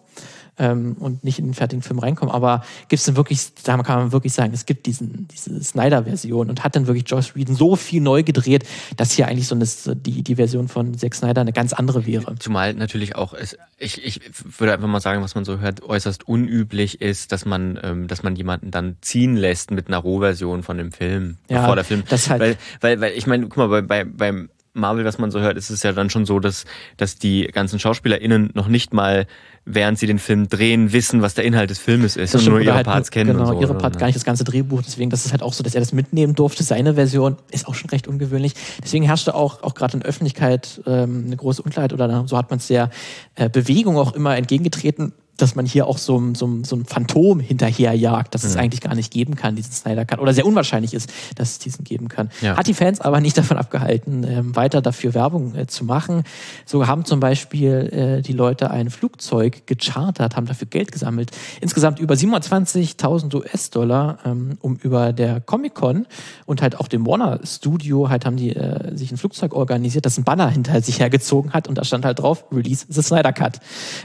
ähm, 0.58 0.96
und 1.00 1.24
nicht 1.24 1.40
in 1.40 1.46
den 1.46 1.54
fertigen 1.54 1.82
Film 1.82 2.00
reinkommen. 2.00 2.34
Aber 2.34 2.64
gibt 2.88 3.00
es 3.00 3.06
denn 3.06 3.16
wirklich, 3.16 3.54
da 3.64 3.78
kann 3.78 4.00
man 4.00 4.12
wirklich 4.12 4.34
sagen, 4.34 4.54
es 4.54 4.66
gibt 4.66 4.86
diesen, 4.86 5.28
diese 5.28 5.64
Snyder-Version 5.64 6.50
und 6.50 6.64
hat 6.64 6.76
dann 6.76 6.88
wirklich 6.88 7.06
Josh 7.08 7.36
Whedon 7.36 7.56
so 7.56 7.76
viel 7.76 8.02
neu 8.02 8.24
gedreht, 8.24 8.66
dass 8.98 9.14
hier 9.14 9.28
eigentlich 9.28 9.48
so 9.48 9.56
eine, 9.56 9.66
die, 9.96 10.24
die 10.24 10.36
Version 10.36 10.68
von 10.68 10.98
Zack 10.98 11.16
Snyder 11.16 11.42
eine 11.42 11.54
ganz 11.54 11.74
andere 11.74 12.06
wäre. 12.06 12.36
Zumal 12.40 12.74
natürlich 12.74 13.16
auch, 13.16 13.34
es, 13.34 13.58
ich, 13.78 14.04
ich 14.04 14.22
würde 14.60 14.74
einfach 14.74 14.88
mal 14.88 15.00
sagen, 15.00 15.24
was 15.24 15.36
man 15.36 15.46
so 15.46 15.60
hört, 15.60 15.84
äußerst 15.84 16.28
unüblich 16.28 17.02
ist, 17.02 17.32
dass 17.32 17.46
man, 17.46 17.80
ähm, 17.82 18.08
dass 18.08 18.24
man 18.24 18.36
jemanden 18.36 18.72
dann 18.72 18.98
ziehen 19.02 19.36
lässt 19.36 19.72
mit 19.72 19.88
einer 19.88 19.98
Rohversion 19.98 20.64
von 20.64 20.78
dem 20.78 20.92
Film, 20.92 21.38
ja, 21.50 21.62
bevor 21.62 21.76
der 21.76 21.86
Film. 21.86 22.04
Das 22.10 22.30
halt 22.30 22.42
weil, 22.42 22.58
weil, 22.82 23.02
weil 23.02 23.14
ich 23.14 23.26
meine, 23.28 23.48
guck 23.48 23.58
mal, 23.58 23.68
bei, 23.68 23.82
bei, 23.82 24.04
beim 24.04 24.50
Marvel, 24.74 25.04
was 25.04 25.18
man 25.18 25.32
so 25.32 25.40
hört, 25.40 25.58
ist 25.58 25.70
es 25.70 25.84
ja 25.84 25.92
dann 25.92 26.10
schon 26.10 26.26
so, 26.26 26.40
dass, 26.40 26.66
dass 26.98 27.18
die 27.18 27.44
ganzen 27.48 27.80
SchauspielerInnen 27.80 28.52
noch 28.54 28.68
nicht 28.68 28.94
mal, 28.94 29.28
während 29.66 30.00
sie 30.00 30.08
den 30.08 30.20
Film 30.20 30.50
drehen, 30.50 30.92
wissen, 30.92 31.22
was 31.22 31.36
der 31.36 31.46
Inhalt 31.46 31.70
des 31.70 31.78
Filmes 31.78 32.18
ist 32.18 32.34
und 32.36 32.46
nur 32.46 32.62
ihre 32.62 32.74
halt 32.74 32.86
Parts 32.86 33.12
kennen. 33.12 33.38
Genau, 33.38 33.46
so, 33.46 33.62
ihre 33.62 33.76
Part 33.76 33.94
ne? 33.94 34.00
gar 34.00 34.08
nicht 34.08 34.16
das 34.16 34.26
ganze 34.26 34.44
Drehbuch. 34.44 34.82
Deswegen, 34.82 35.10
das 35.10 35.26
ist 35.26 35.32
halt 35.32 35.44
auch 35.44 35.54
so, 35.54 35.64
dass 35.64 35.76
er 35.76 35.82
das 35.82 35.94
mitnehmen 35.94 36.34
durfte. 36.34 36.64
Seine 36.64 36.96
Version 36.96 37.38
ist 37.52 37.68
auch 37.68 37.76
schon 37.76 37.90
recht 37.90 38.08
ungewöhnlich. 38.08 38.54
Deswegen 38.84 39.06
herrschte 39.06 39.36
auch, 39.36 39.62
auch 39.64 39.76
gerade 39.76 39.94
in 39.94 40.00
der 40.00 40.10
Öffentlichkeit 40.10 40.82
ähm, 40.88 41.26
eine 41.28 41.38
große 41.38 41.62
Unklarheit 41.62 41.94
oder 41.94 42.26
so 42.28 42.38
hat 42.38 42.50
man 42.50 42.58
es 42.58 42.68
der 42.68 42.90
äh, 43.36 43.50
Bewegung 43.50 43.98
auch 43.98 44.14
immer 44.14 44.36
entgegengetreten 44.36 45.14
dass 45.38 45.56
man 45.56 45.66
hier 45.66 45.88
auch 45.88 45.98
so, 45.98 46.22
so, 46.34 46.60
so 46.64 46.76
ein 46.76 46.86
Phantom 46.86 47.40
hinterherjagt, 47.40 48.36
das 48.36 48.44
es 48.44 48.54
mhm. 48.54 48.62
eigentlich 48.62 48.82
gar 48.82 48.96
nicht 48.96 49.12
geben 49.12 49.36
kann, 49.36 49.56
diesen 49.56 49.72
Snyder 49.72 50.06
Cut. 50.06 50.20
Oder 50.20 50.34
sehr 50.34 50.46
unwahrscheinlich 50.46 50.94
ist, 50.94 51.12
dass 51.36 51.52
es 51.52 51.60
diesen 51.60 51.84
geben 51.84 52.10
kann. 52.10 52.30
Ja. 52.42 52.58
Hat 52.58 52.68
die 52.68 52.74
Fans 52.74 53.02
aber 53.02 53.20
nicht 53.22 53.38
davon 53.38 53.58
abgehalten, 53.58 54.24
ähm, 54.24 54.56
weiter 54.56 54.82
dafür 54.82 55.14
Werbung 55.14 55.56
äh, 55.56 55.68
zu 55.68 55.84
machen. 55.84 56.24
So 56.66 56.88
haben 56.88 57.06
zum 57.06 57.20
Beispiel 57.20 58.20
äh, 58.20 58.22
die 58.22 58.34
Leute 58.34 58.72
ein 58.72 58.90
Flugzeug 58.90 59.66
gechartert, 59.66 60.36
haben 60.36 60.46
dafür 60.46 60.68
Geld 60.68 60.92
gesammelt. 60.92 61.32
Insgesamt 61.60 62.00
über 62.00 62.14
27.000 62.14 63.34
US-Dollar, 63.36 64.20
ähm, 64.26 64.58
um 64.62 64.76
über 64.78 65.12
der 65.14 65.42
Comic-Con 65.42 66.06
und 66.46 66.62
halt 66.62 66.80
auch 66.80 66.88
dem 66.88 67.06
Warner 67.06 67.40
Studio 67.44 68.10
halt 68.10 68.26
haben 68.26 68.38
die 68.38 68.56
äh, 68.56 68.96
sich 68.96 69.12
ein 69.12 69.18
Flugzeug 69.18 69.54
organisiert, 69.54 70.06
das 70.06 70.18
ein 70.18 70.24
Banner 70.24 70.50
hinter 70.50 70.82
sich 70.82 71.00
hergezogen 71.00 71.54
hat 71.54 71.68
und 71.68 71.78
da 71.78 71.84
stand 71.84 72.06
halt 72.06 72.20
drauf, 72.20 72.46
Release 72.52 72.86
the 72.90 73.02
Snyder 73.02 73.34
Cut. 73.34 73.60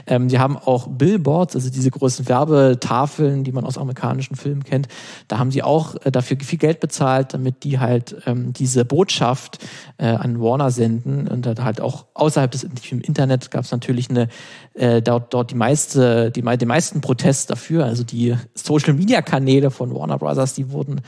Ähm, 0.07 0.29
die 0.29 0.39
haben 0.39 0.57
auch 0.57 0.87
Billboards 0.87 1.16
Billboards, 1.17 1.55
also 1.55 1.69
diese 1.69 1.89
großen 1.89 2.27
Werbetafeln, 2.27 3.43
die 3.43 3.51
man 3.51 3.65
aus 3.65 3.77
amerikanischen 3.77 4.35
Filmen 4.35 4.63
kennt, 4.63 4.87
da 5.27 5.39
haben 5.39 5.51
sie 5.51 5.63
auch 5.63 5.95
äh, 6.05 6.11
dafür 6.11 6.37
viel 6.39 6.59
Geld 6.59 6.79
bezahlt, 6.79 7.33
damit 7.33 7.63
die 7.63 7.79
halt 7.79 8.15
ähm, 8.25 8.53
diese 8.53 8.85
Botschaft 8.85 9.59
äh, 9.97 10.05
an 10.05 10.39
Warner 10.39 10.71
senden 10.71 11.27
und 11.27 11.45
dann 11.45 11.63
halt 11.63 11.81
auch 11.81 12.05
außerhalb 12.13 12.51
des 12.51 12.63
Internet 12.63 13.51
gab 13.51 13.63
es 13.63 13.71
natürlich 13.71 14.09
eine 14.09 14.27
äh, 14.73 15.01
dort 15.01 15.33
dort 15.33 15.51
die 15.51 15.55
meiste 15.55 16.31
die 16.31 16.41
den 16.41 16.67
meisten 16.67 17.01
Protest 17.01 17.49
dafür, 17.49 17.85
also 17.85 18.03
die 18.03 18.35
Social 18.53 18.93
Media 18.93 19.21
Kanäle 19.21 19.71
von 19.71 19.93
Warner 19.93 20.17
Brothers, 20.17 20.53
die 20.53 20.71
wurden 20.71 21.01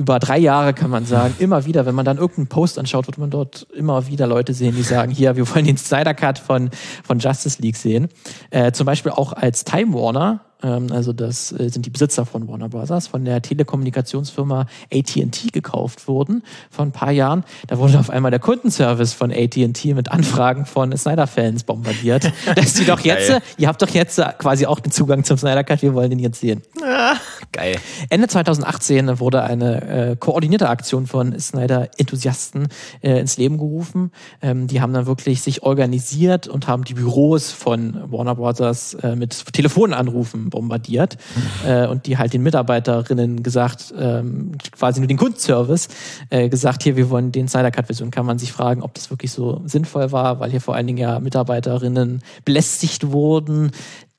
über 0.00 0.18
drei 0.18 0.38
Jahre 0.38 0.72
kann 0.72 0.88
man 0.88 1.04
sagen, 1.04 1.34
immer 1.38 1.66
wieder, 1.66 1.84
wenn 1.84 1.94
man 1.94 2.06
dann 2.06 2.16
irgendeinen 2.16 2.46
Post 2.46 2.78
anschaut, 2.78 3.06
wird 3.06 3.18
man 3.18 3.28
dort 3.28 3.66
immer 3.74 4.06
wieder 4.06 4.26
Leute 4.26 4.54
sehen, 4.54 4.74
die 4.74 4.82
sagen, 4.82 5.12
hier, 5.12 5.36
wir 5.36 5.46
wollen 5.54 5.66
den 5.66 5.76
Snyder 5.76 6.14
Cut 6.14 6.38
von, 6.38 6.70
von 7.04 7.18
Justice 7.18 7.60
League 7.60 7.76
sehen. 7.76 8.08
Äh, 8.48 8.72
zum 8.72 8.86
Beispiel 8.86 9.12
auch 9.12 9.34
als 9.34 9.64
Time 9.64 9.92
Warner 9.92 10.40
ähm, 10.62 10.88
also 10.90 11.12
das 11.12 11.52
äh, 11.52 11.68
sind 11.68 11.86
die 11.86 11.90
Besitzer 11.90 12.26
von 12.26 12.48
Warner 12.48 12.68
Brothers, 12.68 13.06
von 13.06 13.24
der 13.24 13.42
Telekommunikationsfirma 13.42 14.66
AT&T 14.92 15.48
gekauft 15.52 16.08
wurden 16.08 16.42
vor 16.70 16.84
ein 16.84 16.92
paar 16.92 17.12
Jahren. 17.12 17.44
Da 17.66 17.78
wurde 17.78 17.98
auf 17.98 18.10
einmal 18.10 18.30
der 18.30 18.40
Kundenservice 18.40 19.12
von 19.12 19.32
AT&T 19.32 19.94
mit 19.94 20.10
Anfragen 20.10 20.66
von 20.66 20.96
Snyder-Fans 20.96 21.64
bombardiert. 21.64 22.32
dass 22.54 22.74
die 22.74 22.84
doch 22.84 23.00
jetzt, 23.00 23.32
ihr 23.58 23.68
habt 23.68 23.80
doch 23.82 23.88
jetzt 23.88 24.20
quasi 24.38 24.66
auch 24.66 24.80
den 24.80 24.92
Zugang 24.92 25.24
zum 25.24 25.36
Snyder 25.36 25.64
Cut, 25.64 25.82
wir 25.82 25.94
wollen 25.94 26.10
den 26.10 26.18
jetzt 26.18 26.40
sehen. 26.40 26.62
Geil. 27.52 27.76
Ende 28.10 28.28
2018 28.28 29.18
wurde 29.18 29.42
eine 29.42 30.10
äh, 30.10 30.16
koordinierte 30.16 30.68
Aktion 30.68 31.08
von 31.08 31.36
Snyder-Enthusiasten 31.36 32.68
äh, 33.00 33.18
ins 33.18 33.38
Leben 33.38 33.58
gerufen. 33.58 34.12
Ähm, 34.40 34.68
die 34.68 34.80
haben 34.80 34.92
dann 34.92 35.06
wirklich 35.06 35.42
sich 35.42 35.64
organisiert 35.64 36.46
und 36.46 36.68
haben 36.68 36.84
die 36.84 36.94
Büros 36.94 37.50
von 37.50 38.12
Warner 38.12 38.36
Brothers 38.36 38.94
äh, 38.94 39.16
mit 39.16 39.52
Telefonanrufen 39.52 40.50
bombardiert 40.50 41.18
mhm. 41.34 41.68
äh, 41.68 41.86
und 41.88 42.06
die 42.06 42.18
halt 42.18 42.34
den 42.34 42.44
Mitarbeiterinnen 42.44 43.42
gesagt, 43.42 43.92
ähm, 43.98 44.52
quasi 44.70 45.00
nur 45.00 45.08
den 45.08 45.16
Kundenservice, 45.16 45.88
äh, 46.30 46.48
gesagt, 46.48 46.84
hier, 46.84 46.94
wir 46.96 47.10
wollen 47.10 47.32
den 47.32 47.48
Snyder 47.48 47.72
Cut-Version. 47.72 48.12
Kann 48.12 48.26
man 48.26 48.38
sich 48.38 48.52
fragen, 48.52 48.82
ob 48.82 48.94
das 48.94 49.10
wirklich 49.10 49.32
so 49.32 49.60
sinnvoll 49.64 50.12
war, 50.12 50.38
weil 50.38 50.52
hier 50.52 50.60
vor 50.60 50.76
allen 50.76 50.86
Dingen 50.86 50.98
ja 50.98 51.18
Mitarbeiterinnen 51.18 52.22
belästigt 52.44 53.10
wurden, 53.10 53.72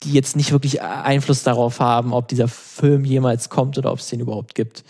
die 0.04 0.14
jetzt 0.14 0.36
nicht 0.36 0.52
wirklich 0.52 0.82
Einfluss 0.82 1.44
darauf 1.44 1.80
haben, 1.80 2.14
ob 2.14 2.28
dieser 2.28 2.48
Film 2.48 3.06
jemals 3.06 3.50
kommt 3.50 3.78
oder 3.78 3.92
ob 3.92 4.00
es 4.00 4.10
den 4.10 4.20
überhaupt 4.20 4.56
gibt. 4.56 4.84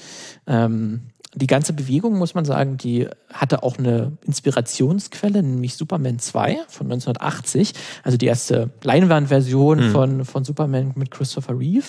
Ähm, 0.47 1.11
die 1.33 1.47
ganze 1.47 1.71
Bewegung, 1.71 2.17
muss 2.17 2.33
man 2.33 2.43
sagen, 2.43 2.75
die 2.75 3.07
hatte 3.31 3.63
auch 3.63 3.77
eine 3.77 4.17
Inspirationsquelle, 4.25 5.41
nämlich 5.41 5.75
Superman 5.75 6.19
2 6.19 6.57
von 6.67 6.87
1980, 6.87 7.73
also 8.03 8.17
die 8.17 8.25
erste 8.25 8.71
Leinwandversion 8.83 9.87
mhm. 9.87 9.91
von, 9.91 10.25
von 10.25 10.43
Superman 10.43 10.91
mit 10.95 11.09
Christopher 11.09 11.57
Reeve. 11.57 11.85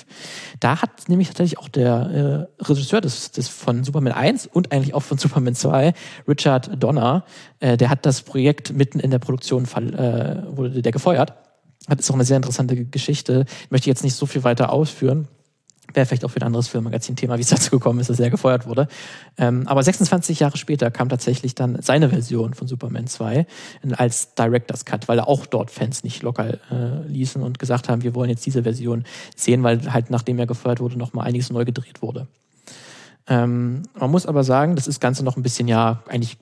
Da 0.60 0.80
hat 0.80 1.08
nämlich 1.08 1.26
tatsächlich 1.26 1.58
auch 1.58 1.68
der 1.68 2.48
äh, 2.60 2.62
Regisseur 2.62 3.00
des, 3.00 3.32
des 3.32 3.48
von 3.48 3.82
Superman 3.82 4.12
1 4.12 4.46
und 4.46 4.70
eigentlich 4.70 4.94
auch 4.94 5.02
von 5.02 5.18
Superman 5.18 5.56
2, 5.56 5.92
Richard 6.28 6.80
Donner, 6.80 7.24
äh, 7.58 7.76
der 7.76 7.90
hat 7.90 8.06
das 8.06 8.22
Projekt 8.22 8.72
mitten 8.72 9.00
in 9.00 9.10
der 9.10 9.18
Produktion, 9.18 9.64
äh, 9.64 10.42
wurde 10.56 10.82
der 10.82 10.92
gefeuert 10.92 11.32
das 11.88 12.00
ist 12.00 12.10
auch 12.10 12.14
eine 12.14 12.24
sehr 12.24 12.36
interessante 12.36 12.84
Geschichte. 12.84 13.44
Ich 13.64 13.70
möchte 13.70 13.88
jetzt 13.88 14.04
nicht 14.04 14.14
so 14.14 14.26
viel 14.26 14.44
weiter 14.44 14.72
ausführen. 14.72 15.28
Wäre 15.94 16.06
vielleicht 16.06 16.24
auch 16.24 16.30
für 16.30 16.40
ein 16.40 16.46
anderes 16.46 16.68
Filmmagazin-Thema, 16.68 17.38
wie 17.38 17.42
es 17.42 17.48
dazu 17.50 17.70
gekommen 17.70 17.98
ist, 18.00 18.08
dass 18.08 18.20
er 18.20 18.30
gefeuert 18.30 18.66
wurde. 18.66 18.88
Ähm, 19.36 19.66
aber 19.66 19.82
26 19.82 20.40
Jahre 20.40 20.56
später 20.56 20.90
kam 20.90 21.08
tatsächlich 21.08 21.54
dann 21.54 21.82
seine 21.82 22.08
Version 22.08 22.54
von 22.54 22.68
Superman 22.68 23.06
2 23.06 23.46
als 23.96 24.34
Director's 24.34 24.84
Cut, 24.84 25.08
weil 25.08 25.20
auch 25.20 25.44
dort 25.46 25.70
Fans 25.70 26.04
nicht 26.04 26.22
locker 26.22 26.58
äh, 26.70 27.06
ließen 27.08 27.42
und 27.42 27.58
gesagt 27.58 27.88
haben, 27.88 28.02
wir 28.02 28.14
wollen 28.14 28.30
jetzt 28.30 28.46
diese 28.46 28.62
Version 28.62 29.04
sehen, 29.36 29.62
weil 29.62 29.92
halt 29.92 30.10
nachdem 30.10 30.38
er 30.38 30.46
gefeuert 30.46 30.80
wurde, 30.80 30.96
nochmal 30.96 31.26
einiges 31.26 31.50
neu 31.50 31.64
gedreht 31.64 32.00
wurde. 32.00 32.28
Ähm, 33.26 33.82
man 33.98 34.10
muss 34.10 34.26
aber 34.26 34.44
sagen, 34.44 34.76
das 34.76 34.86
ist 34.86 35.00
Ganze 35.00 35.24
noch 35.24 35.36
ein 35.36 35.42
bisschen 35.42 35.68
ja 35.68 36.02
eigentlich 36.08 36.38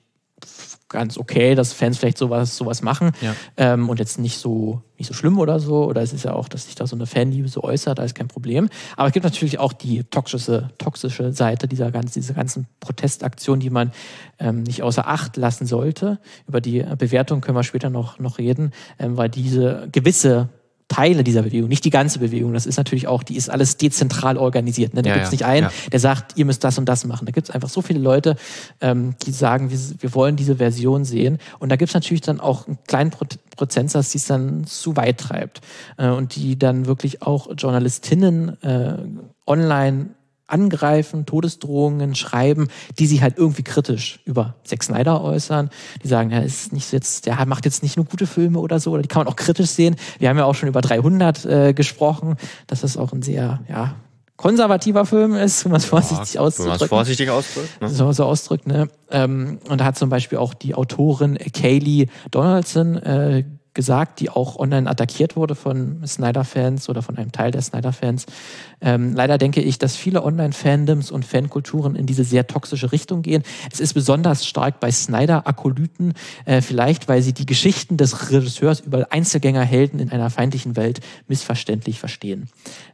ganz 0.91 1.17
okay, 1.17 1.55
dass 1.55 1.73
Fans 1.73 1.97
vielleicht 1.97 2.17
sowas, 2.17 2.57
sowas 2.57 2.81
machen 2.81 3.11
ja. 3.21 3.33
ähm, 3.57 3.89
und 3.89 3.99
jetzt 3.99 4.19
nicht 4.19 4.37
so, 4.37 4.81
nicht 4.97 5.07
so 5.07 5.13
schlimm 5.13 5.39
oder 5.39 5.59
so. 5.59 5.85
Oder 5.85 6.01
es 6.01 6.13
ist 6.13 6.25
ja 6.25 6.33
auch, 6.33 6.47
dass 6.47 6.65
sich 6.65 6.75
da 6.75 6.85
so 6.85 6.95
eine 6.95 7.05
Fanliebe 7.05 7.47
so 7.47 7.63
äußert, 7.63 7.97
da 7.97 8.03
ist 8.03 8.13
kein 8.13 8.27
Problem. 8.27 8.69
Aber 8.97 9.07
es 9.07 9.13
gibt 9.13 9.23
natürlich 9.23 9.57
auch 9.57 9.73
die 9.73 10.03
toxische, 10.03 10.69
toxische 10.77 11.31
Seite 11.33 11.67
dieser 11.67 11.91
ganzen, 11.91 12.19
dieser 12.19 12.33
ganzen 12.33 12.67
Protestaktion, 12.79 13.59
die 13.59 13.69
man 13.69 13.91
ähm, 14.37 14.63
nicht 14.63 14.83
außer 14.83 15.07
Acht 15.07 15.37
lassen 15.37 15.65
sollte. 15.65 16.19
Über 16.47 16.61
die 16.61 16.83
Bewertung 16.97 17.41
können 17.41 17.57
wir 17.57 17.63
später 17.63 17.89
noch, 17.89 18.19
noch 18.19 18.37
reden, 18.37 18.71
ähm, 18.99 19.17
weil 19.17 19.29
diese 19.29 19.87
gewisse 19.91 20.49
Teile 20.91 21.23
dieser 21.23 21.43
Bewegung, 21.43 21.69
nicht 21.69 21.85
die 21.85 21.89
ganze 21.89 22.19
Bewegung. 22.19 22.51
Das 22.53 22.65
ist 22.65 22.75
natürlich 22.75 23.07
auch, 23.07 23.23
die 23.23 23.37
ist 23.37 23.49
alles 23.49 23.77
dezentral 23.77 24.37
organisiert. 24.37 24.93
Ne? 24.93 25.01
Da 25.01 25.09
ja, 25.09 25.15
gibt 25.15 25.27
es 25.27 25.31
nicht 25.31 25.45
einen, 25.45 25.67
ja. 25.67 25.89
der 25.89 26.01
sagt, 26.01 26.37
ihr 26.37 26.43
müsst 26.43 26.65
das 26.65 26.77
und 26.77 26.83
das 26.83 27.05
machen. 27.05 27.25
Da 27.25 27.31
gibt 27.31 27.47
es 27.47 27.55
einfach 27.55 27.69
so 27.69 27.81
viele 27.81 27.99
Leute, 27.99 28.35
ähm, 28.81 29.15
die 29.25 29.31
sagen, 29.31 29.71
wir, 29.71 29.79
wir 29.99 30.13
wollen 30.13 30.35
diese 30.35 30.57
Version 30.57 31.05
sehen. 31.05 31.37
Und 31.59 31.69
da 31.69 31.77
gibt 31.77 31.91
es 31.91 31.93
natürlich 31.93 32.19
dann 32.19 32.41
auch 32.41 32.67
einen 32.67 32.77
kleinen 32.87 33.09
Pro 33.09 33.25
Prozentsatz, 33.55 34.11
die 34.11 34.17
es 34.17 34.25
dann 34.25 34.65
zu 34.65 34.97
weit 34.97 35.19
treibt. 35.19 35.61
Äh, 35.97 36.09
und 36.09 36.35
die 36.35 36.59
dann 36.59 36.87
wirklich 36.87 37.21
auch 37.21 37.47
Journalistinnen 37.55 38.61
äh, 38.61 38.97
online 39.47 40.09
angreifen, 40.51 41.25
Todesdrohungen 41.25 42.15
schreiben, 42.15 42.67
die 42.99 43.07
sich 43.07 43.21
halt 43.21 43.37
irgendwie 43.37 43.63
kritisch 43.63 44.19
über 44.25 44.55
Zack 44.63 44.83
Snyder 44.83 45.21
äußern. 45.21 45.69
Die 46.03 46.07
sagen, 46.07 46.31
ja, 46.31 46.39
ist 46.39 46.73
nicht 46.73 46.91
jetzt, 46.91 47.25
der 47.25 47.45
macht 47.45 47.65
jetzt 47.65 47.83
nicht 47.83 47.97
nur 47.97 48.05
gute 48.05 48.27
Filme 48.27 48.59
oder 48.59 48.79
so, 48.79 48.91
oder 48.91 49.01
die 49.01 49.07
kann 49.07 49.21
man 49.21 49.27
auch 49.27 49.35
kritisch 49.35 49.69
sehen. 49.69 49.95
Wir 50.19 50.29
haben 50.29 50.37
ja 50.37 50.45
auch 50.45 50.55
schon 50.55 50.69
über 50.69 50.81
300 50.81 51.45
äh, 51.45 51.73
gesprochen, 51.73 52.35
dass 52.67 52.81
das 52.81 52.97
auch 52.97 53.13
ein 53.13 53.21
sehr, 53.21 53.61
ja, 53.69 53.95
konservativer 54.41 55.05
Film 55.05 55.35
ist, 55.35 55.63
wenn 55.63 55.71
man 55.71 55.79
es 55.79 55.85
vorsichtig 55.85 56.33
ja, 56.33 56.41
ausdrückt. 56.41 56.65
Wenn 56.65 56.77
man 56.77 56.81
es 56.81 56.89
vorsichtig 56.89 57.29
ausdrückt. 57.29 57.81
Ne? 57.81 57.89
So, 57.89 58.11
so 58.11 58.25
ausdrückt, 58.25 58.67
ne? 58.67 58.89
Ähm, 59.11 59.59
und 59.69 59.79
da 59.79 59.85
hat 59.85 59.97
zum 59.97 60.09
Beispiel 60.09 60.39
auch 60.39 60.53
die 60.53 60.73
Autorin 60.73 61.37
Kaylee 61.37 62.07
Donaldson 62.31 62.97
äh, 62.97 63.43
gesagt, 63.73 64.19
die 64.19 64.29
auch 64.29 64.57
online 64.57 64.89
attackiert 64.89 65.35
wurde 65.35 65.55
von 65.55 66.05
Snyder-Fans 66.05 66.89
oder 66.89 67.01
von 67.01 67.17
einem 67.17 67.31
Teil 67.31 67.51
der 67.51 67.61
Snyder-Fans. 67.61 68.25
Ähm, 68.81 69.13
leider 69.15 69.37
denke 69.37 69.61
ich, 69.61 69.79
dass 69.79 69.95
viele 69.95 70.23
Online-Fandoms 70.23 71.09
und 71.09 71.23
Fankulturen 71.23 71.95
in 71.95 72.05
diese 72.05 72.25
sehr 72.25 72.47
toxische 72.47 72.91
Richtung 72.91 73.21
gehen. 73.21 73.43
Es 73.71 73.79
ist 73.79 73.93
besonders 73.93 74.45
stark 74.45 74.79
bei 74.81 74.91
Snyder-Akolyten, 74.91 76.13
äh, 76.45 76.61
vielleicht 76.61 77.07
weil 77.07 77.21
sie 77.21 77.33
die 77.33 77.45
Geschichten 77.45 77.95
des 77.95 78.29
Regisseurs 78.31 78.81
über 78.81 79.07
Einzelgängerhelden 79.11 79.99
in 79.99 80.11
einer 80.11 80.29
feindlichen 80.29 80.75
Welt 80.75 80.99
missverständlich 81.27 81.97
verstehen. 81.99 82.49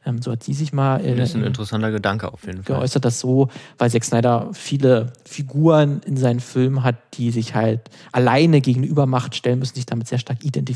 Ähm, 0.05 0.21
so 0.21 0.31
hat 0.31 0.43
sie 0.43 0.53
sich 0.53 0.73
mal 0.73 1.03
äh, 1.03 1.15
das 1.15 1.29
ist 1.29 1.35
ein 1.35 1.43
interessanter 1.43 1.91
Gedanke 1.91 2.31
auf 2.31 2.45
jeden 2.45 2.63
Fall. 2.63 2.77
geäußert, 2.77 3.03
dass 3.03 3.19
so, 3.19 3.49
weil 3.79 3.89
Zack 3.89 4.03
Snyder 4.03 4.49
viele 4.53 5.13
Figuren 5.25 6.01
in 6.05 6.17
seinen 6.17 6.39
Filmen 6.39 6.83
hat, 6.83 6.97
die 7.15 7.31
sich 7.31 7.55
halt 7.55 7.81
alleine 8.11 8.61
gegenüber 8.61 9.07
Macht 9.07 9.35
stellen 9.35 9.57
müssen, 9.57 9.75
sich 9.75 9.87
damit 9.87 10.07
sehr 10.07 10.19
stark 10.19 10.43
identifizieren 10.43 10.66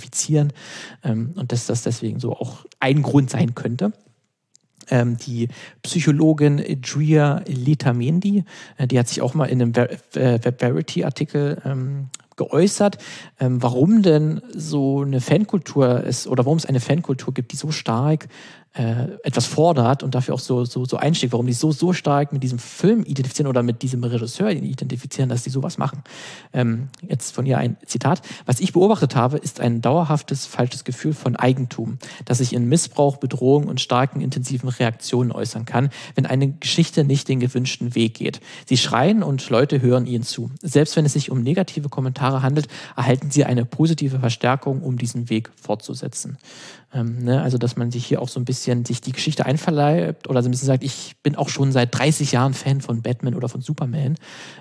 ähm, 1.04 1.34
und 1.36 1.51
dass 1.51 1.65
das 1.65 1.84
deswegen 1.84 2.19
so 2.19 2.34
auch 2.34 2.65
ein 2.80 3.01
Grund 3.01 3.30
sein 3.30 3.56
könnte. 3.56 3.93
Ähm, 4.89 5.17
die 5.17 5.47
Psychologin 5.84 6.82
Dria 6.82 7.43
Letamendi, 7.45 8.43
äh, 8.77 8.88
die 8.88 8.99
hat 8.99 9.08
sich 9.08 9.21
auch 9.21 9.34
mal 9.34 9.45
in 9.45 9.62
einem 9.62 9.75
Web-Verity-Artikel 9.75 11.62
ähm, 11.65 12.10
geäußert, 12.36 12.97
ähm, 13.39 13.62
warum 13.62 14.01
denn 14.01 14.41
so 14.54 15.01
eine 15.01 15.21
Fankultur 15.21 16.04
ist 16.04 16.27
oder 16.27 16.45
warum 16.45 16.58
es 16.58 16.65
eine 16.65 16.80
Fankultur 16.80 17.34
gibt, 17.34 17.51
die 17.51 17.58
so 17.58 17.71
stark 17.71 18.27
äh, 18.73 19.07
etwas 19.23 19.47
fordert 19.47 20.01
und 20.01 20.15
dafür 20.15 20.36
auch 20.36 20.39
so, 20.39 20.63
so, 20.63 20.86
so 20.86 20.95
einsteigt, 20.95 21.34
warum 21.34 21.45
die 21.45 21.53
so, 21.53 21.71
so 21.71 21.91
stark 21.91 22.31
mit 22.31 22.41
diesem 22.41 22.57
Film 22.57 23.03
identifizieren 23.03 23.49
oder 23.49 23.63
mit 23.63 23.81
diesem 23.81 24.01
Regisseur 24.03 24.49
identifizieren, 24.49 25.27
dass 25.27 25.43
die 25.43 25.49
sowas 25.49 25.77
machen. 25.77 26.03
Ähm, 26.53 26.88
jetzt 27.07 27.36
von 27.36 27.45
ihr 27.45 27.57
ein 27.57 27.75
Zitat. 27.86 28.21
Was 28.45 28.62
ich 28.62 28.71
beobachtet 28.71 29.15
habe, 29.15 29.38
ist 29.38 29.60
ein 29.60 29.81
dauerhaftes 29.81 30.45
falsches 30.45 30.86
Gefühl 30.86 31.13
von 31.13 31.36
Eigentum, 31.36 31.97
das 32.23 32.38
sich 32.38 32.53
in 32.53 32.69
Missbrauch, 32.69 33.17
Bedrohung 33.17 33.67
und 33.67 33.81
starken 33.81 34.21
intensiven 34.21 34.69
Reaktionen 34.69 35.34
äußern 35.34 35.65
kann, 35.65 35.89
wenn 36.15 36.25
eine 36.25 36.51
Geschichte 36.51 37.03
nicht 37.03 37.27
den 37.27 37.41
gewünschten 37.41 37.93
Weg 37.93 38.13
geht. 38.13 38.39
Sie 38.67 38.77
schreien 38.77 39.21
und 39.21 39.49
Leute 39.49 39.81
hören 39.81 40.05
ihnen 40.05 40.23
zu. 40.23 40.49
Selbst 40.62 40.95
wenn 40.95 41.05
es 41.05 41.13
sich 41.13 41.29
um 41.29 41.43
negative 41.43 41.89
Kommentare 41.89 42.41
handelt, 42.41 42.69
erhalten 42.95 43.31
sie 43.31 43.43
eine 43.43 43.65
positive 43.65 44.19
Verstärkung, 44.19 44.81
um 44.81 44.97
diesen 44.97 45.29
Weg 45.29 45.51
fortzusetzen. 45.62 46.38
Ähm, 46.93 47.23
ne? 47.23 47.41
Also, 47.41 47.58
dass 47.58 47.77
man 47.77 47.91
sich 47.91 48.06
hier 48.06 48.21
auch 48.21 48.27
so 48.27 48.39
ein 48.39 48.45
bisschen 48.45 48.84
sich 48.86 49.01
die 49.01 49.13
Geschichte 49.13 49.45
einverleibt 49.45 50.30
oder 50.30 50.43
so 50.43 50.49
ein 50.49 50.51
bisschen 50.51 50.67
sagt, 50.67 50.84
ich 50.84 51.15
bin 51.23 51.36
auch 51.36 51.49
schon 51.49 51.71
seit 51.71 51.97
30 51.97 52.34
Jahren 52.34 52.54
Fan 52.54 52.82
von 52.82 53.01
Batman 53.01 53.36
oder 53.36 53.47
von 53.47 53.62
Superman 53.62 54.15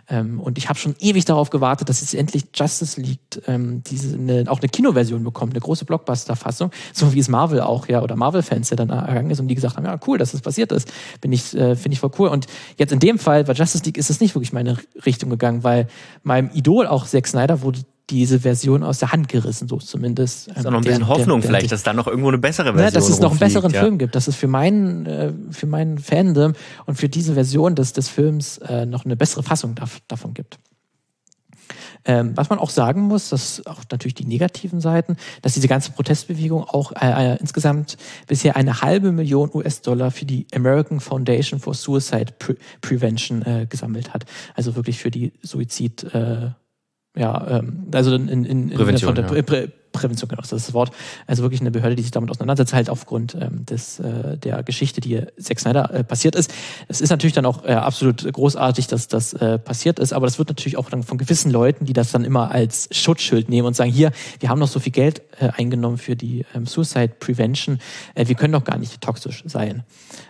ähm, 0.08 0.38
und 0.40 0.56
ich 0.58 0.68
habe 0.68 0.78
schon 0.78 0.94
ewig 1.00 1.24
darauf 1.24 1.50
gewartet, 1.50 1.88
dass 1.88 2.00
jetzt 2.00 2.14
endlich 2.14 2.44
Justice 2.54 3.00
League 3.00 3.20
ähm, 3.46 3.82
diese, 3.82 4.16
eine, 4.16 4.44
auch 4.48 4.60
eine 4.60 4.68
Kinoversion 4.68 5.24
bekommt, 5.24 5.54
eine 5.54 5.60
große 5.60 5.84
Blockbuster-Fassung, 5.84 6.70
so 6.92 7.12
wie 7.12 7.18
es 7.18 7.28
Marvel 7.28 7.60
auch, 7.60 7.88
ja, 7.88 8.02
oder 8.02 8.14
Marvel-Fans 8.16 8.70
ja 8.70 8.76
dann 8.76 8.90
ergangen 8.90 9.30
ist 9.30 9.40
und 9.40 9.48
die 9.48 9.54
gesagt 9.54 9.76
haben, 9.76 9.84
ja, 9.84 9.98
cool, 10.06 10.18
dass 10.18 10.32
das 10.32 10.40
passiert 10.40 10.70
ist, 10.72 10.92
bin 11.20 11.32
ich, 11.32 11.54
äh, 11.54 11.74
finde 11.74 11.94
ich 11.94 12.00
voll 12.00 12.12
cool. 12.18 12.28
Und 12.28 12.46
jetzt 12.76 12.92
in 12.92 13.00
dem 13.00 13.18
Fall 13.18 13.44
bei 13.44 13.52
Justice 13.54 13.84
League 13.84 13.98
ist 13.98 14.10
es 14.10 14.20
nicht 14.20 14.34
wirklich 14.34 14.52
meine 14.52 14.76
Richtung 15.04 15.30
gegangen, 15.30 15.64
weil 15.64 15.88
meinem 16.22 16.50
Idol 16.54 16.86
auch 16.86 17.06
Zack 17.06 17.26
Snyder 17.26 17.62
wurde 17.62 17.80
diese 18.10 18.40
Version 18.40 18.82
aus 18.82 18.98
der 18.98 19.12
Hand 19.12 19.28
gerissen, 19.28 19.68
so 19.68 19.76
zumindest. 19.76 20.48
Ist 20.48 20.66
auch 20.66 20.70
noch 20.70 20.78
ein 20.78 20.84
bisschen 20.84 21.00
der, 21.00 21.08
Hoffnung 21.08 21.40
der, 21.40 21.50
der, 21.50 21.58
vielleicht, 21.58 21.72
dass 21.72 21.82
da 21.82 21.92
noch 21.92 22.06
irgendwo 22.06 22.28
eine 22.28 22.38
bessere 22.38 22.66
Version 22.66 22.84
ja, 22.84 22.90
Dass 22.90 23.08
es 23.08 23.20
noch 23.20 23.30
einen 23.30 23.38
besseren 23.38 23.72
ja. 23.72 23.80
Film 23.80 23.98
gibt, 23.98 24.14
dass 24.14 24.28
es 24.28 24.36
für 24.36 24.48
meinen, 24.48 25.06
äh, 25.06 25.32
für 25.50 25.66
meinen 25.66 25.98
Fandom 25.98 26.54
und 26.86 26.96
für 26.96 27.08
diese 27.08 27.34
Version 27.34 27.74
des, 27.74 27.92
des 27.92 28.08
Films 28.08 28.58
äh, 28.58 28.86
noch 28.86 29.04
eine 29.04 29.16
bessere 29.16 29.42
Fassung 29.42 29.74
davon 30.08 30.34
gibt. 30.34 30.58
Ähm, 32.04 32.32
was 32.34 32.48
man 32.48 32.58
auch 32.58 32.70
sagen 32.70 33.02
muss, 33.02 33.28
dass 33.28 33.66
auch 33.66 33.82
natürlich 33.90 34.14
die 34.14 34.24
negativen 34.24 34.80
Seiten, 34.80 35.16
dass 35.42 35.54
diese 35.54 35.68
ganze 35.68 35.92
Protestbewegung 35.92 36.64
auch 36.64 36.92
äh, 36.92 37.34
äh 37.34 37.36
insgesamt 37.38 37.98
bisher 38.26 38.56
eine 38.56 38.80
halbe 38.80 39.12
Million 39.12 39.50
US-Dollar 39.52 40.10
für 40.10 40.24
die 40.24 40.46
American 40.54 41.00
Foundation 41.00 41.60
for 41.60 41.74
Suicide 41.74 42.32
Pre 42.38 42.56
Prevention 42.80 43.42
äh, 43.42 43.66
gesammelt 43.68 44.14
hat. 44.14 44.24
Also 44.54 44.76
wirklich 44.76 44.98
für 44.98 45.10
die 45.10 45.32
Suizid, 45.42 46.04
äh, 46.14 46.50
ja, 47.16 47.58
ähm, 47.58 47.88
also 47.92 48.14
in, 48.14 48.28
in, 48.28 48.44
in 48.44 48.70
Prävention, 48.70 49.14
der, 49.14 49.32
ja. 49.34 49.42
Prä 49.42 49.68
Prävention, 49.92 50.28
genau, 50.28 50.40
das 50.40 50.52
ist 50.52 50.68
das 50.68 50.74
Wort. 50.74 50.92
Also 51.26 51.42
wirklich 51.42 51.60
eine 51.60 51.70
Behörde, 51.70 51.96
die 51.96 52.02
sich 52.02 52.10
damit 52.10 52.30
auseinandersetzt, 52.30 52.72
halt 52.72 52.90
aufgrund 52.90 53.34
ähm, 53.34 53.64
des, 53.66 53.98
äh, 53.98 54.36
der 54.38 54.62
Geschichte, 54.62 55.00
die 55.00 55.22
Zack 55.40 55.60
Snyder 55.60 55.92
äh, 55.92 56.04
passiert 56.04 56.34
ist. 56.34 56.52
Es 56.88 57.00
ist 57.00 57.10
natürlich 57.10 57.34
dann 57.34 57.46
auch 57.46 57.64
äh, 57.64 57.72
absolut 57.72 58.30
großartig, 58.32 58.86
dass 58.86 59.08
das 59.08 59.32
äh, 59.34 59.58
passiert 59.58 59.98
ist, 59.98 60.12
aber 60.12 60.26
das 60.26 60.38
wird 60.38 60.48
natürlich 60.48 60.76
auch 60.76 60.90
dann 60.90 61.02
von 61.02 61.18
gewissen 61.18 61.50
Leuten, 61.50 61.84
die 61.84 61.92
das 61.92 62.12
dann 62.12 62.24
immer 62.24 62.50
als 62.50 62.88
Schutzschild 62.92 63.48
nehmen 63.48 63.66
und 63.66 63.74
sagen, 63.74 63.90
hier, 63.90 64.12
wir 64.38 64.48
haben 64.48 64.58
noch 64.58 64.68
so 64.68 64.80
viel 64.80 64.92
Geld 64.92 65.22
äh, 65.38 65.48
eingenommen 65.56 65.98
für 65.98 66.16
die 66.16 66.44
ähm, 66.54 66.66
Suicide 66.66 67.14
Prevention, 67.18 67.78
äh, 68.14 68.28
wir 68.28 68.34
können 68.34 68.52
doch 68.52 68.64
gar 68.64 68.78
nicht 68.78 69.00
toxisch 69.00 69.42
sein. 69.46 69.84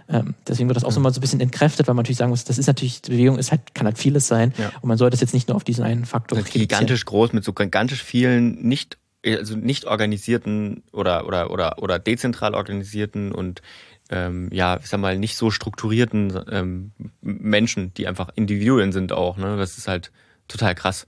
Ähm, 0.08 0.34
deswegen 0.46 0.68
wird 0.68 0.76
das 0.76 0.84
auch 0.84 0.92
so 0.92 1.00
mal 1.00 1.12
so 1.12 1.18
ein 1.18 1.22
bisschen 1.22 1.40
entkräftet, 1.40 1.86
weil 1.86 1.94
man 1.94 2.02
natürlich 2.02 2.18
sagen 2.18 2.30
muss, 2.30 2.44
das 2.44 2.58
ist 2.58 2.66
natürlich, 2.66 3.02
die 3.02 3.12
Bewegung 3.12 3.38
ist 3.38 3.50
halt, 3.50 3.74
kann 3.74 3.86
halt 3.86 3.98
vieles 3.98 4.26
sein 4.26 4.52
ja. 4.58 4.70
und 4.80 4.88
man 4.88 4.98
sollte 4.98 5.14
es 5.14 5.20
jetzt 5.20 5.34
nicht 5.34 5.48
nur 5.48 5.56
auf 5.56 5.64
diesen 5.64 5.84
einen 5.84 6.04
Faktor 6.04 6.38
das 6.38 6.50
gigantisch 6.50 7.04
groß 7.04 7.32
mit 7.32 7.44
so 7.44 7.52
gigantisch 7.52 8.02
vielen 8.02 8.62
nicht 8.62 8.98
also 9.24 9.56
nicht 9.56 9.84
organisierten 9.84 10.82
oder 10.92 11.26
oder 11.26 11.50
oder 11.50 11.82
oder 11.82 11.98
dezentral 11.98 12.54
organisierten 12.54 13.32
und 13.32 13.62
ähm, 14.10 14.48
ja, 14.52 14.78
ich 14.80 14.86
sag 14.86 15.00
mal, 15.00 15.18
nicht 15.18 15.36
so 15.36 15.50
strukturierten 15.50 16.40
ähm, 16.50 16.92
Menschen, 17.20 17.94
die 17.94 18.08
einfach 18.08 18.30
Individuen 18.34 18.92
sind 18.92 19.12
auch. 19.12 19.36
Ne? 19.36 19.56
Das 19.56 19.78
ist 19.78 19.86
halt 19.86 20.10
total 20.48 20.74
krass, 20.74 21.06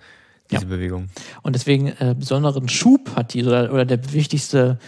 diese 0.51 0.63
ja. 0.63 0.69
Bewegung. 0.69 1.09
Und 1.43 1.55
deswegen 1.55 1.89
äh, 1.89 2.15
besonderen 2.17 2.69
Schub 2.69 3.17
hat 3.17 3.35
die, 3.35 3.45
oder, 3.45 3.73
oder 3.73 3.85
der 3.85 4.13
wichtigste 4.13 4.79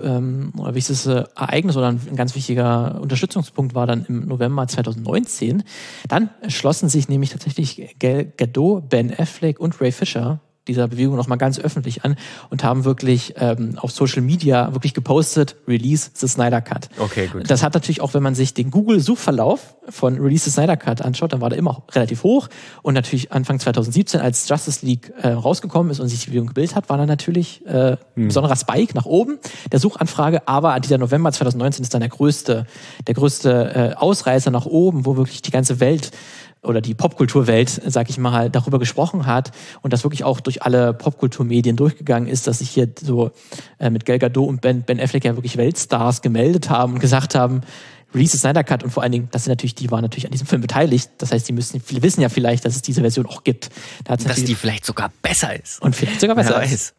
ähm, 0.00 0.52
oder 0.56 0.74
wichtigste 0.74 1.28
Ereignis 1.34 1.76
oder 1.76 1.88
ein 1.88 2.16
ganz 2.16 2.34
wichtiger 2.34 3.00
Unterstützungspunkt 3.00 3.74
war 3.74 3.86
dann 3.86 4.04
im 4.06 4.26
November 4.26 4.68
2019. 4.68 5.64
Dann 6.08 6.30
schlossen 6.48 6.88
sich 6.88 7.08
nämlich 7.08 7.30
tatsächlich 7.30 7.96
Gal 7.98 8.26
Gadot, 8.36 8.88
Ben 8.88 9.12
Affleck 9.12 9.58
und 9.58 9.80
Ray 9.80 9.92
Fisher 9.92 10.40
dieser 10.68 10.88
Bewegung 10.88 11.16
nochmal 11.16 11.38
ganz 11.38 11.58
öffentlich 11.58 12.04
an 12.04 12.16
und 12.50 12.64
haben 12.64 12.84
wirklich 12.84 13.34
ähm, 13.36 13.78
auf 13.78 13.90
Social 13.92 14.22
Media 14.22 14.72
wirklich 14.74 14.94
gepostet, 14.94 15.56
Release 15.66 16.10
the 16.14 16.28
Snyder 16.28 16.60
Cut. 16.60 16.88
Okay, 16.98 17.28
gut. 17.32 17.48
Das 17.48 17.62
hat 17.62 17.74
natürlich 17.74 18.00
auch, 18.00 18.14
wenn 18.14 18.22
man 18.22 18.34
sich 18.34 18.54
den 18.54 18.70
Google-Suchverlauf 18.70 19.76
von 19.88 20.18
Release 20.18 20.44
the 20.44 20.50
Snyder 20.50 20.76
Cut 20.76 21.02
anschaut, 21.02 21.32
dann 21.32 21.40
war 21.40 21.50
der 21.50 21.58
immer 21.58 21.82
relativ 21.92 22.22
hoch. 22.22 22.48
Und 22.82 22.94
natürlich 22.94 23.32
Anfang 23.32 23.60
2017, 23.60 24.20
als 24.20 24.48
Justice 24.48 24.84
League 24.84 25.12
äh, 25.20 25.28
rausgekommen 25.28 25.90
ist 25.92 26.00
und 26.00 26.08
sich 26.08 26.20
die 26.20 26.30
Bewegung 26.30 26.48
gebildet 26.48 26.74
hat, 26.74 26.88
war 26.88 26.98
dann 26.98 27.08
natürlich 27.08 27.64
äh, 27.66 27.92
ein 27.92 27.98
hm. 28.14 28.28
besonderer 28.28 28.56
Spike 28.56 28.94
nach 28.94 29.06
oben 29.06 29.38
der 29.70 29.78
Suchanfrage. 29.78 30.46
Aber 30.48 30.78
dieser 30.80 30.98
November 30.98 31.32
2019 31.32 31.82
ist 31.82 31.94
dann 31.94 32.00
der 32.00 32.10
größte, 32.10 32.66
der 33.06 33.14
größte 33.14 33.94
äh, 33.94 33.96
Ausreißer 33.96 34.50
nach 34.50 34.66
oben, 34.66 35.06
wo 35.06 35.16
wirklich 35.16 35.42
die 35.42 35.50
ganze 35.50 35.80
Welt 35.80 36.10
oder 36.62 36.80
die 36.80 36.94
Popkulturwelt, 36.94 37.68
sag 37.86 38.10
ich 38.10 38.18
mal, 38.18 38.50
darüber 38.50 38.78
gesprochen 38.78 39.26
hat 39.26 39.52
und 39.82 39.92
das 39.92 40.04
wirklich 40.04 40.24
auch 40.24 40.40
durch 40.40 40.62
alle 40.62 40.92
Popkulturmedien 40.94 41.76
durchgegangen 41.76 42.28
ist, 42.28 42.46
dass 42.46 42.58
sich 42.58 42.70
hier 42.70 42.88
so 43.00 43.30
äh, 43.78 43.90
mit 43.90 44.04
Gal 44.04 44.18
Gadot 44.18 44.48
und 44.48 44.60
Ben, 44.60 44.82
ben 44.82 45.00
Affleck 45.00 45.24
ja 45.24 45.36
wirklich 45.36 45.56
Weltstars 45.56 46.22
gemeldet 46.22 46.68
haben 46.70 46.94
und 46.94 46.98
gesagt 46.98 47.34
haben, 47.34 47.62
Release 48.14 48.32
the 48.32 48.38
Snyder 48.38 48.64
Cut 48.64 48.82
und 48.82 48.90
vor 48.90 49.02
allen 49.02 49.12
Dingen, 49.12 49.28
das 49.30 49.44
sind 49.44 49.50
natürlich, 49.50 49.74
die 49.74 49.90
waren 49.90 50.02
natürlich 50.02 50.24
an 50.26 50.32
diesem 50.32 50.46
Film 50.46 50.62
beteiligt. 50.62 51.10
Das 51.18 51.32
heißt, 51.32 51.48
die 51.48 51.52
müssen, 51.52 51.80
viele 51.80 52.02
wissen 52.02 52.20
ja 52.22 52.28
vielleicht, 52.28 52.64
dass 52.64 52.74
es 52.74 52.82
diese 52.82 53.02
Version 53.02 53.26
auch 53.26 53.44
gibt. 53.44 53.70
Da 54.04 54.16
dass 54.16 54.42
die 54.42 54.54
vielleicht 54.54 54.86
sogar 54.86 55.12
besser 55.22 55.60
ist. 55.60 55.82
Und 55.82 55.94
vielleicht 55.94 56.20
sogar 56.20 56.36
besser 56.36 56.62
ist. 56.62 56.94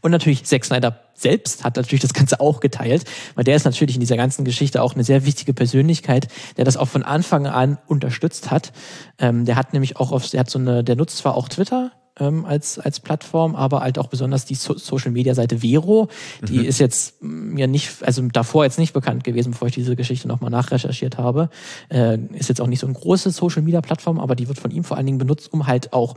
Und 0.00 0.10
natürlich 0.10 0.44
Zack 0.44 0.64
Snyder 0.64 1.00
selbst 1.14 1.64
hat 1.64 1.76
natürlich 1.76 2.02
das 2.02 2.14
Ganze 2.14 2.40
auch 2.40 2.60
geteilt, 2.60 3.04
weil 3.34 3.44
der 3.44 3.56
ist 3.56 3.64
natürlich 3.64 3.96
in 3.96 4.00
dieser 4.00 4.16
ganzen 4.16 4.44
Geschichte 4.44 4.82
auch 4.82 4.94
eine 4.94 5.04
sehr 5.04 5.24
wichtige 5.24 5.52
Persönlichkeit, 5.52 6.28
der 6.56 6.64
das 6.64 6.76
auch 6.76 6.88
von 6.88 7.02
Anfang 7.02 7.46
an 7.46 7.78
unterstützt 7.86 8.50
hat. 8.50 8.72
Ähm, 9.18 9.44
der 9.44 9.56
hat 9.56 9.72
nämlich 9.72 9.96
auch 9.96 10.12
auf, 10.12 10.28
der 10.30 10.40
hat 10.40 10.50
so 10.50 10.58
eine, 10.58 10.82
der 10.82 10.96
nutzt 10.96 11.18
zwar 11.18 11.36
auch 11.36 11.48
Twitter, 11.48 11.92
ähm, 12.18 12.44
als, 12.44 12.78
als 12.78 13.00
Plattform, 13.00 13.54
aber 13.54 13.80
halt 13.80 13.98
auch 13.98 14.08
besonders 14.08 14.44
die 14.44 14.54
so 14.54 14.76
Social 14.76 15.10
Media 15.10 15.34
Seite 15.34 15.58
Vero. 15.58 16.08
Die 16.42 16.58
mhm. 16.58 16.64
ist 16.64 16.78
jetzt 16.78 17.22
mir 17.22 17.66
nicht, 17.66 18.02
also 18.02 18.22
davor 18.22 18.64
jetzt 18.64 18.78
nicht 18.78 18.92
bekannt 18.92 19.24
gewesen, 19.24 19.52
bevor 19.52 19.68
ich 19.68 19.74
diese 19.74 19.96
Geschichte 19.96 20.28
nochmal 20.28 20.50
nachrecherchiert 20.50 21.18
habe. 21.18 21.48
Äh, 21.88 22.18
ist 22.34 22.48
jetzt 22.48 22.60
auch 22.60 22.66
nicht 22.66 22.80
so 22.80 22.86
eine 22.86 22.94
große 22.94 23.30
Social 23.30 23.62
Media 23.62 23.80
Plattform, 23.80 24.18
aber 24.18 24.34
die 24.36 24.48
wird 24.48 24.58
von 24.58 24.70
ihm 24.70 24.84
vor 24.84 24.96
allen 24.96 25.06
Dingen 25.06 25.18
benutzt, 25.18 25.52
um 25.52 25.66
halt 25.66 25.92
auch 25.92 26.16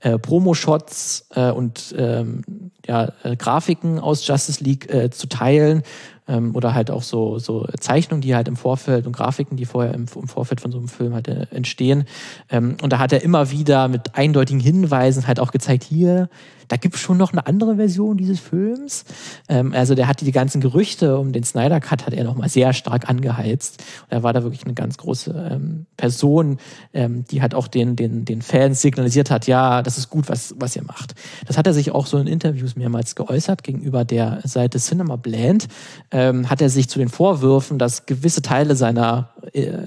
äh, 0.00 0.18
Promo-Shots 0.18 1.26
äh, 1.34 1.50
und 1.50 1.94
ähm, 1.96 2.42
ja, 2.86 3.12
äh, 3.22 3.36
Grafiken 3.36 3.98
aus 3.98 4.26
Justice 4.26 4.62
League 4.62 4.92
äh, 4.92 5.10
zu 5.10 5.28
teilen 5.28 5.82
ähm, 6.26 6.54
oder 6.54 6.74
halt 6.74 6.90
auch 6.90 7.02
so, 7.02 7.38
so 7.38 7.66
Zeichnungen, 7.78 8.22
die 8.22 8.34
halt 8.34 8.48
im 8.48 8.56
Vorfeld 8.56 9.06
und 9.06 9.12
Grafiken, 9.12 9.56
die 9.56 9.66
vorher 9.66 9.94
im, 9.94 10.06
im 10.14 10.28
Vorfeld 10.28 10.60
von 10.60 10.72
so 10.72 10.78
einem 10.78 10.88
Film 10.88 11.14
halt 11.14 11.28
äh, 11.28 11.46
entstehen. 11.50 12.04
Ähm, 12.48 12.76
und 12.82 12.92
da 12.92 12.98
hat 12.98 13.12
er 13.12 13.22
immer 13.22 13.50
wieder 13.50 13.88
mit 13.88 14.14
eindeutigen 14.14 14.60
Hinweisen 14.60 15.26
halt 15.26 15.40
auch 15.40 15.50
gezeigt, 15.50 15.84
hier, 15.84 16.28
da 16.70 16.76
gibt 16.76 16.94
es 16.94 17.00
schon 17.00 17.16
noch 17.16 17.32
eine 17.32 17.46
andere 17.46 17.76
Version 17.76 18.16
dieses 18.16 18.38
Films. 18.38 19.04
Ähm, 19.48 19.72
also 19.74 19.96
der 19.96 20.06
hat 20.06 20.20
die 20.20 20.30
ganzen 20.30 20.60
Gerüchte 20.60 21.18
um 21.18 21.32
den 21.32 21.42
Snyder 21.42 21.80
Cut 21.80 22.06
hat 22.06 22.14
er 22.14 22.22
nochmal 22.22 22.48
sehr 22.48 22.72
stark 22.72 23.08
angeheizt. 23.10 23.82
Und 24.02 24.12
er 24.12 24.22
war 24.22 24.32
da 24.32 24.44
wirklich 24.44 24.64
eine 24.64 24.74
ganz 24.74 24.96
große 24.96 25.50
ähm, 25.50 25.86
Person, 25.96 26.58
ähm, 26.94 27.24
die 27.28 27.42
halt 27.42 27.56
auch 27.56 27.66
den, 27.66 27.96
den, 27.96 28.24
den 28.24 28.40
Fans 28.40 28.80
signalisiert 28.82 29.30
hat, 29.32 29.48
ja, 29.48 29.82
das 29.82 29.98
ist 29.98 30.10
gut, 30.10 30.28
was, 30.28 30.54
was 30.58 30.76
ihr 30.76 30.84
macht. 30.84 31.16
Das 31.48 31.58
hat 31.58 31.66
er 31.66 31.74
sich 31.74 31.90
auch 31.90 32.06
so 32.06 32.18
in 32.18 32.28
Interviews 32.28 32.76
mehrmals 32.76 33.16
geäußert 33.16 33.64
gegenüber 33.64 34.04
der 34.04 34.38
Seite 34.44 34.78
Cinema 34.78 35.16
Blend. 35.16 35.66
Ähm, 36.12 36.48
hat 36.48 36.62
er 36.62 36.70
sich 36.70 36.88
zu 36.88 37.00
den 37.00 37.08
Vorwürfen, 37.08 37.78
dass 37.78 38.06
gewisse 38.06 38.42
Teile 38.42 38.76
seiner, 38.76 39.30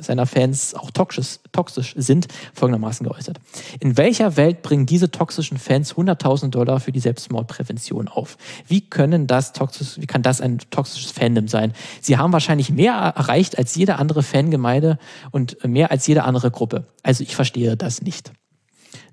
seiner 0.02 0.26
Fans 0.26 0.74
auch 0.74 0.92
toxisch, 0.92 1.40
toxisch 1.52 1.94
sind, 1.98 2.28
folgendermaßen 2.54 3.08
geäußert. 3.08 3.40
In 3.80 3.98
welcher 3.98 4.38
Welt 4.38 4.64
bringen 4.64 4.86
diese 4.86 5.12
toxischen 5.12 5.58
Fans 5.58 5.96
100.000 5.96 6.50
Dollar 6.50 6.64
Dollar 6.64 6.80
für 6.80 6.92
die 6.92 7.00
Selbstmordprävention 7.00 8.08
auf. 8.08 8.38
Wie 8.68 8.82
können 8.82 9.28
das 9.28 9.54
toxisch, 9.54 10.00
wie 10.00 10.08
kann 10.08 10.22
das 10.22 10.42
ein 10.42 10.60
toxisches 10.70 11.12
Fandom 11.12 11.48
sein? 11.48 11.74
Sie 12.02 12.18
haben 12.18 12.34
wahrscheinlich 12.34 12.70
mehr 12.70 12.94
erreicht 12.94 13.58
als 13.58 13.76
jede 13.76 13.98
andere 13.98 14.24
Fangemeinde 14.24 14.98
und 15.32 15.64
mehr 15.66 15.92
als 15.92 16.08
jede 16.08 16.24
andere 16.24 16.52
Gruppe. 16.52 16.88
Also 17.04 17.24
ich 17.24 17.36
verstehe 17.36 17.78
das 17.78 18.02
nicht. 18.02 18.32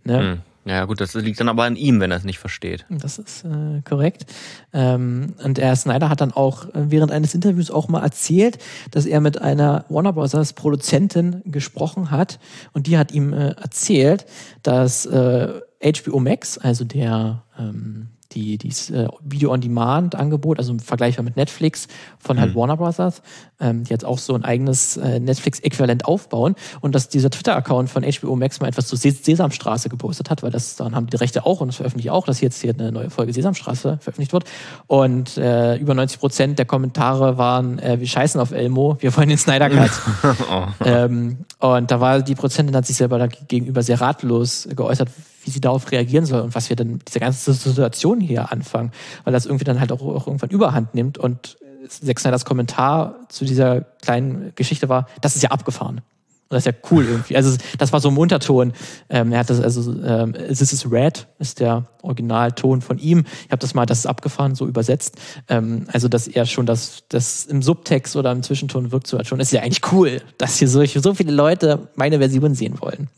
Ne? 0.05 0.19
Hm. 0.19 0.39
Ja, 0.71 0.85
gut, 0.85 1.01
das 1.01 1.15
liegt 1.15 1.41
dann 1.41 1.49
aber 1.49 1.65
an 1.65 1.75
ihm, 1.75 1.99
wenn 1.99 2.13
er 2.13 2.19
es 2.19 2.23
nicht 2.23 2.39
versteht. 2.39 2.87
Das 2.89 3.19
ist 3.19 3.45
äh, 3.45 3.83
korrekt. 3.83 4.27
Ähm, 4.73 5.35
und 5.43 5.59
er, 5.59 5.75
Snyder, 5.75 6.09
hat 6.09 6.21
dann 6.21 6.31
auch 6.31 6.67
äh, 6.67 6.93
während 6.93 7.11
eines 7.11 7.35
Interviews 7.35 7.73
auch 7.73 7.89
mal 7.89 8.05
erzählt, 8.05 8.59
dass 8.93 9.05
er 9.05 9.21
mit 9.21 9.41
einer 9.43 9.85
Warner 9.89 10.13
Bros. 10.13 10.53
Produzentin 10.53 11.43
gesprochen 11.45 12.13
hat 12.13 12.39
und 12.73 12.87
die 12.87 12.99
hat 12.99 13.11
ihm 13.11 13.33
äh, 13.33 13.49
erzählt, 13.55 14.27
dass 14.63 15.07
äh, 15.07 15.61
HBO 15.83 16.21
Max, 16.21 16.57
also 16.57 16.85
der 16.85 17.43
ähm, 17.59 18.11
die, 18.33 18.59
dieses 18.59 18.91
äh, 18.91 19.09
Video-on-Demand-Angebot, 19.23 20.59
also 20.59 20.73
im 20.73 20.81
Vergleich 20.81 21.21
mit 21.21 21.37
Netflix 21.37 21.89
von 22.19 22.41
halt 22.41 22.53
mhm. 22.53 22.59
Warner 22.59 22.77
Brothers, 22.77 23.23
ähm, 23.61 23.85
die 23.85 23.91
jetzt 23.91 24.05
auch 24.05 24.19
so 24.19 24.35
ein 24.35 24.45
eigenes 24.45 24.97
äh, 24.97 25.21
Netflix-Äquivalent 25.21 26.05
aufbauen 26.05 26.55
und 26.81 26.95
dass 26.95 27.09
dieser 27.09 27.31
Twitter-Account 27.31 27.91
von 27.91 28.05
HBO 28.05 28.37
Max 28.37 28.61
mal 28.61 28.69
etwas 28.69 28.87
zur 28.87 28.99
Ses 28.99 29.25
Sesamstraße 29.25 29.89
gepostet 29.89 30.31
hat, 30.31 30.43
weil 30.43 30.51
das 30.51 30.77
dann 30.77 30.95
haben 30.95 31.09
die 31.09 31.17
Rechte 31.17 31.45
auch 31.45 31.61
und 31.61 31.69
das 31.69 31.77
veröffentliche 31.77 32.13
auch, 32.13 32.27
dass 32.27 32.41
jetzt 32.41 32.61
hier 32.61 32.75
eine 32.79 32.93
neue 32.93 33.11
Folge 33.11 33.33
Sesamstraße 33.33 33.99
veröffentlicht 34.01 34.33
wird 34.33 34.45
und 34.87 35.37
äh, 35.37 35.77
über 35.77 35.95
90 35.95 36.21
Prozent 36.21 36.59
der 36.59 36.67
Kommentare 36.67 37.39
waren, 37.39 37.79
äh, 37.79 38.01
wir 38.01 38.07
scheißen 38.07 38.41
auf 38.41 38.53
Elmo, 38.53 38.97
wir 39.01 39.17
wollen 39.17 39.29
den 39.29 39.39
Snyder 39.39 39.69
Cut. 39.69 39.91
oh. 40.51 40.67
ähm, 40.85 41.39
und 41.59 41.91
da 41.91 42.01
war 42.01 42.23
die 42.23 42.35
Prozentin 42.35 42.77
hat 42.77 42.87
sich 42.87 42.97
selber 42.97 43.29
gegenüber 43.29 43.83
sehr 43.83 44.01
ratlos 44.01 44.69
geäußert, 44.75 45.11
wie 45.51 45.55
sie 45.55 45.61
darauf 45.61 45.91
reagieren 45.91 46.27
soll 46.27 46.41
und 46.41 46.55
was 46.55 46.69
wir 46.69 46.77
dann 46.77 46.93
mit 46.93 47.09
dieser 47.09 47.21
ganzen 47.21 47.53
Situation 47.53 48.21
hier 48.21 48.53
anfangen, 48.53 48.93
weil 49.25 49.33
das 49.33 49.47
irgendwie 49.47 49.65
dann 49.65 49.81
halt 49.81 49.91
auch, 49.91 50.01
auch 50.01 50.29
irgendwann 50.29 50.51
überhand 50.51 50.95
nimmt 50.95 51.19
und 51.19 51.59
Zack 51.89 52.21
Snyders 52.21 52.45
Kommentar 52.45 53.17
zu 53.29 53.45
dieser 53.45 53.81
kleinen 53.81 54.53
Geschichte 54.55 54.89
war, 54.89 55.07
das 55.21 55.35
ist 55.35 55.43
ja 55.43 55.51
abgefahren. 55.51 56.03
Und 56.51 56.57
das 56.57 56.67
ist 56.67 56.67
ja 56.67 56.89
cool 56.91 57.05
irgendwie. 57.05 57.37
Also 57.37 57.57
das 57.79 57.93
war 57.93 58.01
so 58.01 58.09
im 58.09 58.19
Unterton. 58.19 58.73
Ähm, 59.09 59.33
er 59.33 59.41
hat 59.41 59.51
das, 59.51 59.61
also 59.61 59.93
ähm, 60.03 60.33
This 60.33 60.73
is 60.73 60.91
Red 60.91 61.29
ist 61.39 61.61
der 61.61 61.87
Originalton 62.03 62.83
von 62.83 62.99
ihm. 62.99 63.25
Ich 63.45 63.53
habe 63.53 63.61
das 63.61 63.75
mal, 63.75 63.87
das 63.87 64.01
ist 64.01 64.07
abgefahren, 64.07 64.57
so 64.57 64.67
übersetzt. 64.67 65.17
Ähm, 65.49 65.87
also 65.93 66.09
dass 66.09 66.27
er 66.27 66.47
schon 66.47 66.67
das, 66.67 67.05
das 67.09 67.47
im 67.47 67.63
Subtext 67.63 68.17
oder 68.17 68.33
im 68.33 68.43
Zwischenton 68.43 68.91
wirkt 68.91 69.07
so 69.07 69.17
halt 69.17 69.29
schon. 69.29 69.39
Das 69.39 69.49
ist 69.49 69.53
ja 69.53 69.63
eigentlich 69.63 69.93
cool, 69.93 70.21
dass 70.39 70.59
hier 70.59 70.69
so, 70.69 70.85
so 70.85 71.15
viele 71.15 71.33
Leute 71.33 71.89
meine 71.95 72.19
Version 72.19 72.55
sehen 72.55 72.81
wollen. 72.81 73.09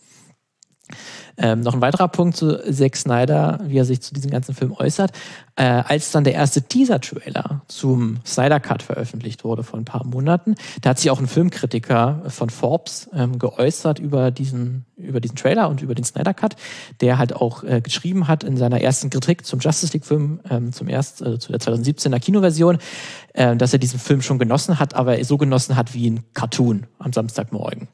Ähm, 1.37 1.61
noch 1.61 1.75
ein 1.75 1.81
weiterer 1.81 2.09
Punkt 2.09 2.37
zu 2.37 2.59
Zack 2.71 2.97
Snyder, 2.97 3.61
wie 3.65 3.79
er 3.79 3.85
sich 3.85 4.01
zu 4.03 4.15
diesem 4.15 4.31
ganzen 4.31 4.55
Film 4.55 4.73
äußert. 4.73 5.13
Äh, 5.57 5.65
als 5.65 6.11
dann 6.13 6.25
der 6.25 6.35
erste 6.35 6.63
Teaser-Trailer 6.63 7.63
zum 7.69 8.21
Snyder 8.25 8.59
Cut 8.59 8.83
veröffentlicht 8.83 9.45
wurde 9.45 9.63
vor 9.63 9.79
ein 9.79 9.85
paar 9.85 10.07
Monaten, 10.07 10.55
da 10.81 10.91
hat 10.91 10.99
sich 10.99 11.11
auch 11.11 11.21
ein 11.21 11.27
Filmkritiker 11.27 12.23
von 12.29 12.49
Forbes 12.49 13.11
ähm, 13.13 13.39
geäußert 13.39 13.99
über 13.99 14.31
diesen, 14.31 14.87
über 14.97 15.21
diesen 15.21 15.37
Trailer 15.37 15.69
und 15.69 15.83
über 15.83 15.95
den 15.95 16.05
Snyder 16.05 16.33
Cut, 16.33 16.57
der 17.01 17.19
halt 17.19 17.37
auch 17.37 17.65
äh, 17.65 17.81
geschrieben 17.83 18.29
hat 18.29 18.45
in 18.45 18.57
seiner 18.57 18.81
ersten 18.81 19.11
Kritik 19.11 19.45
zum 19.45 19.61
Justice 19.61 19.93
League-Film, 19.93 20.41
ähm, 20.49 20.73
zum 20.73 20.89
erst, 20.89 21.21
äh, 21.21 21.39
zu 21.39 21.53
der 21.53 21.61
2017er 21.61 22.19
Kinoversion, 22.19 22.79
äh, 23.35 23.55
dass 23.57 23.73
er 23.73 23.79
diesen 23.79 23.99
Film 23.99 24.23
schon 24.23 24.39
genossen 24.39 24.79
hat, 24.79 24.95
aber 24.95 25.23
so 25.25 25.37
genossen 25.37 25.77
hat 25.77 25.93
wie 25.95 26.11
ein 26.11 26.25
Cartoon 26.33 26.87
am 26.99 27.13
Samstagmorgen. 27.13 27.89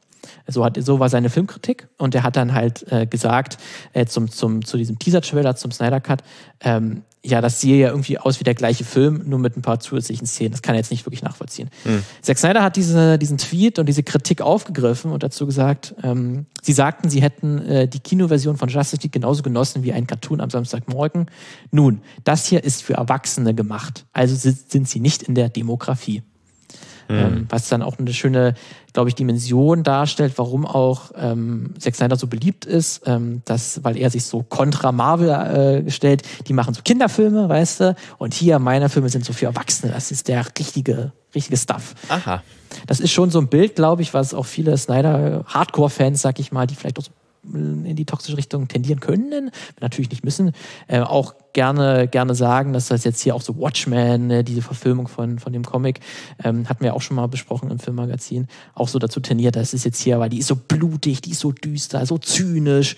So, 0.47 0.63
hat, 0.65 0.77
so 0.81 0.99
war 0.99 1.09
seine 1.09 1.29
Filmkritik 1.29 1.87
und 1.97 2.15
er 2.15 2.23
hat 2.23 2.35
dann 2.35 2.53
halt 2.53 2.89
äh, 2.91 3.05
gesagt, 3.05 3.57
äh, 3.93 4.05
zum, 4.05 4.29
zum, 4.31 4.65
zu 4.65 4.77
diesem 4.77 4.99
Teaser-Trailer, 4.99 5.55
zum 5.55 5.71
Snyder 5.71 5.99
Cut, 5.99 6.23
ähm, 6.61 7.03
ja, 7.23 7.41
das 7.41 7.59
sehe 7.59 7.77
ja 7.77 7.89
irgendwie 7.89 8.17
aus 8.17 8.39
wie 8.39 8.45
der 8.45 8.55
gleiche 8.55 8.85
Film, 8.85 9.23
nur 9.25 9.39
mit 9.39 9.57
ein 9.57 9.61
paar 9.61 9.79
zusätzlichen 9.79 10.25
Szenen. 10.25 10.51
Das 10.51 10.61
kann 10.61 10.75
er 10.75 10.79
jetzt 10.79 10.91
nicht 10.91 11.05
wirklich 11.05 11.21
nachvollziehen. 11.21 11.69
Mhm. 11.83 12.03
Zack 12.21 12.37
Snyder 12.37 12.63
hat 12.63 12.77
diese, 12.77 13.17
diesen 13.17 13.37
Tweet 13.37 13.77
und 13.77 13.87
diese 13.87 14.03
Kritik 14.03 14.41
aufgegriffen 14.41 15.11
und 15.11 15.21
dazu 15.21 15.45
gesagt, 15.45 15.95
ähm, 16.01 16.45
sie 16.61 16.71
sagten, 16.71 17.09
sie 17.09 17.21
hätten 17.21 17.59
äh, 17.65 17.87
die 17.87 17.99
Kinoversion 17.99 18.55
von 18.55 18.69
Justice 18.69 19.01
League 19.03 19.11
genauso 19.11 19.43
genossen 19.43 19.83
wie 19.83 19.91
ein 19.91 20.07
Cartoon 20.07 20.39
am 20.39 20.49
Samstagmorgen. 20.49 21.29
Nun, 21.71 22.01
das 22.23 22.45
hier 22.45 22.63
ist 22.63 22.83
für 22.83 22.93
Erwachsene 22.93 23.53
gemacht, 23.53 24.05
also 24.13 24.35
sind 24.35 24.87
sie 24.87 24.99
nicht 25.01 25.23
in 25.23 25.35
der 25.35 25.49
Demografie. 25.49 26.23
Mhm. 27.09 27.17
Ähm, 27.17 27.45
was 27.49 27.67
dann 27.69 27.81
auch 27.81 27.97
eine 27.97 28.13
schöne, 28.13 28.53
glaube 28.93 29.09
ich, 29.09 29.15
Dimension 29.15 29.81
darstellt, 29.83 30.33
warum 30.37 30.65
auch 30.65 31.11
ähm, 31.15 31.73
Zack 31.79 31.95
Snyder 31.95 32.15
so 32.15 32.27
beliebt 32.27 32.65
ist, 32.65 33.01
ähm, 33.07 33.41
dass, 33.45 33.83
weil 33.83 33.97
er 33.97 34.11
sich 34.11 34.25
so 34.25 34.43
kontra 34.43 34.91
Marvel 34.91 35.29
äh, 35.29 35.89
stellt, 35.89 36.21
die 36.47 36.53
machen 36.53 36.75
so 36.75 36.81
Kinderfilme, 36.83 37.49
weißt 37.49 37.79
du, 37.79 37.95
und 38.19 38.35
hier 38.35 38.59
meine 38.59 38.89
Filme 38.89 39.09
sind 39.09 39.25
so 39.25 39.33
für 39.33 39.47
Erwachsene, 39.47 39.91
das 39.91 40.11
ist 40.11 40.27
der 40.27 40.45
richtige, 40.59 41.11
richtige 41.33 41.57
Stuff. 41.57 41.95
Aha. 42.09 42.43
Das 42.85 42.99
ist 42.99 43.11
schon 43.11 43.31
so 43.31 43.39
ein 43.39 43.47
Bild, 43.47 43.75
glaube 43.75 44.03
ich, 44.03 44.13
was 44.13 44.35
auch 44.35 44.45
viele 44.45 44.77
Snyder-Hardcore-Fans, 44.77 46.21
sag 46.21 46.39
ich 46.39 46.51
mal, 46.51 46.67
die 46.67 46.75
vielleicht 46.75 46.99
auch 46.99 47.03
so 47.03 47.11
in 47.53 47.95
die 47.95 48.05
toxische 48.05 48.37
Richtung 48.37 48.67
tendieren 48.67 48.99
können, 48.99 49.51
natürlich 49.79 50.09
nicht 50.09 50.23
müssen, 50.23 50.51
äh, 50.87 50.99
auch 50.99 51.33
gerne, 51.53 52.07
gerne 52.07 52.35
sagen, 52.35 52.73
dass 52.73 52.87
das 52.87 53.03
jetzt 53.03 53.21
hier 53.21 53.35
auch 53.35 53.41
so 53.41 53.57
Watchmen, 53.57 54.27
ne, 54.27 54.43
diese 54.43 54.61
Verfilmung 54.61 55.07
von, 55.07 55.39
von 55.39 55.53
dem 55.53 55.63
Comic, 55.63 55.99
ähm, 56.43 56.69
hatten 56.69 56.83
wir 56.83 56.93
auch 56.93 57.01
schon 57.01 57.15
mal 57.15 57.27
besprochen 57.27 57.71
im 57.71 57.79
Filmmagazin, 57.79 58.47
auch 58.75 58.87
so 58.87 58.99
dazu 58.99 59.19
tendiert, 59.19 59.55
das 59.55 59.73
ist 59.73 59.85
jetzt 59.85 60.01
hier, 60.01 60.19
weil 60.19 60.29
die 60.29 60.39
ist 60.39 60.47
so 60.47 60.55
blutig, 60.55 61.21
die 61.21 61.31
ist 61.31 61.39
so 61.39 61.51
düster, 61.51 62.05
so 62.05 62.17
zynisch, 62.17 62.95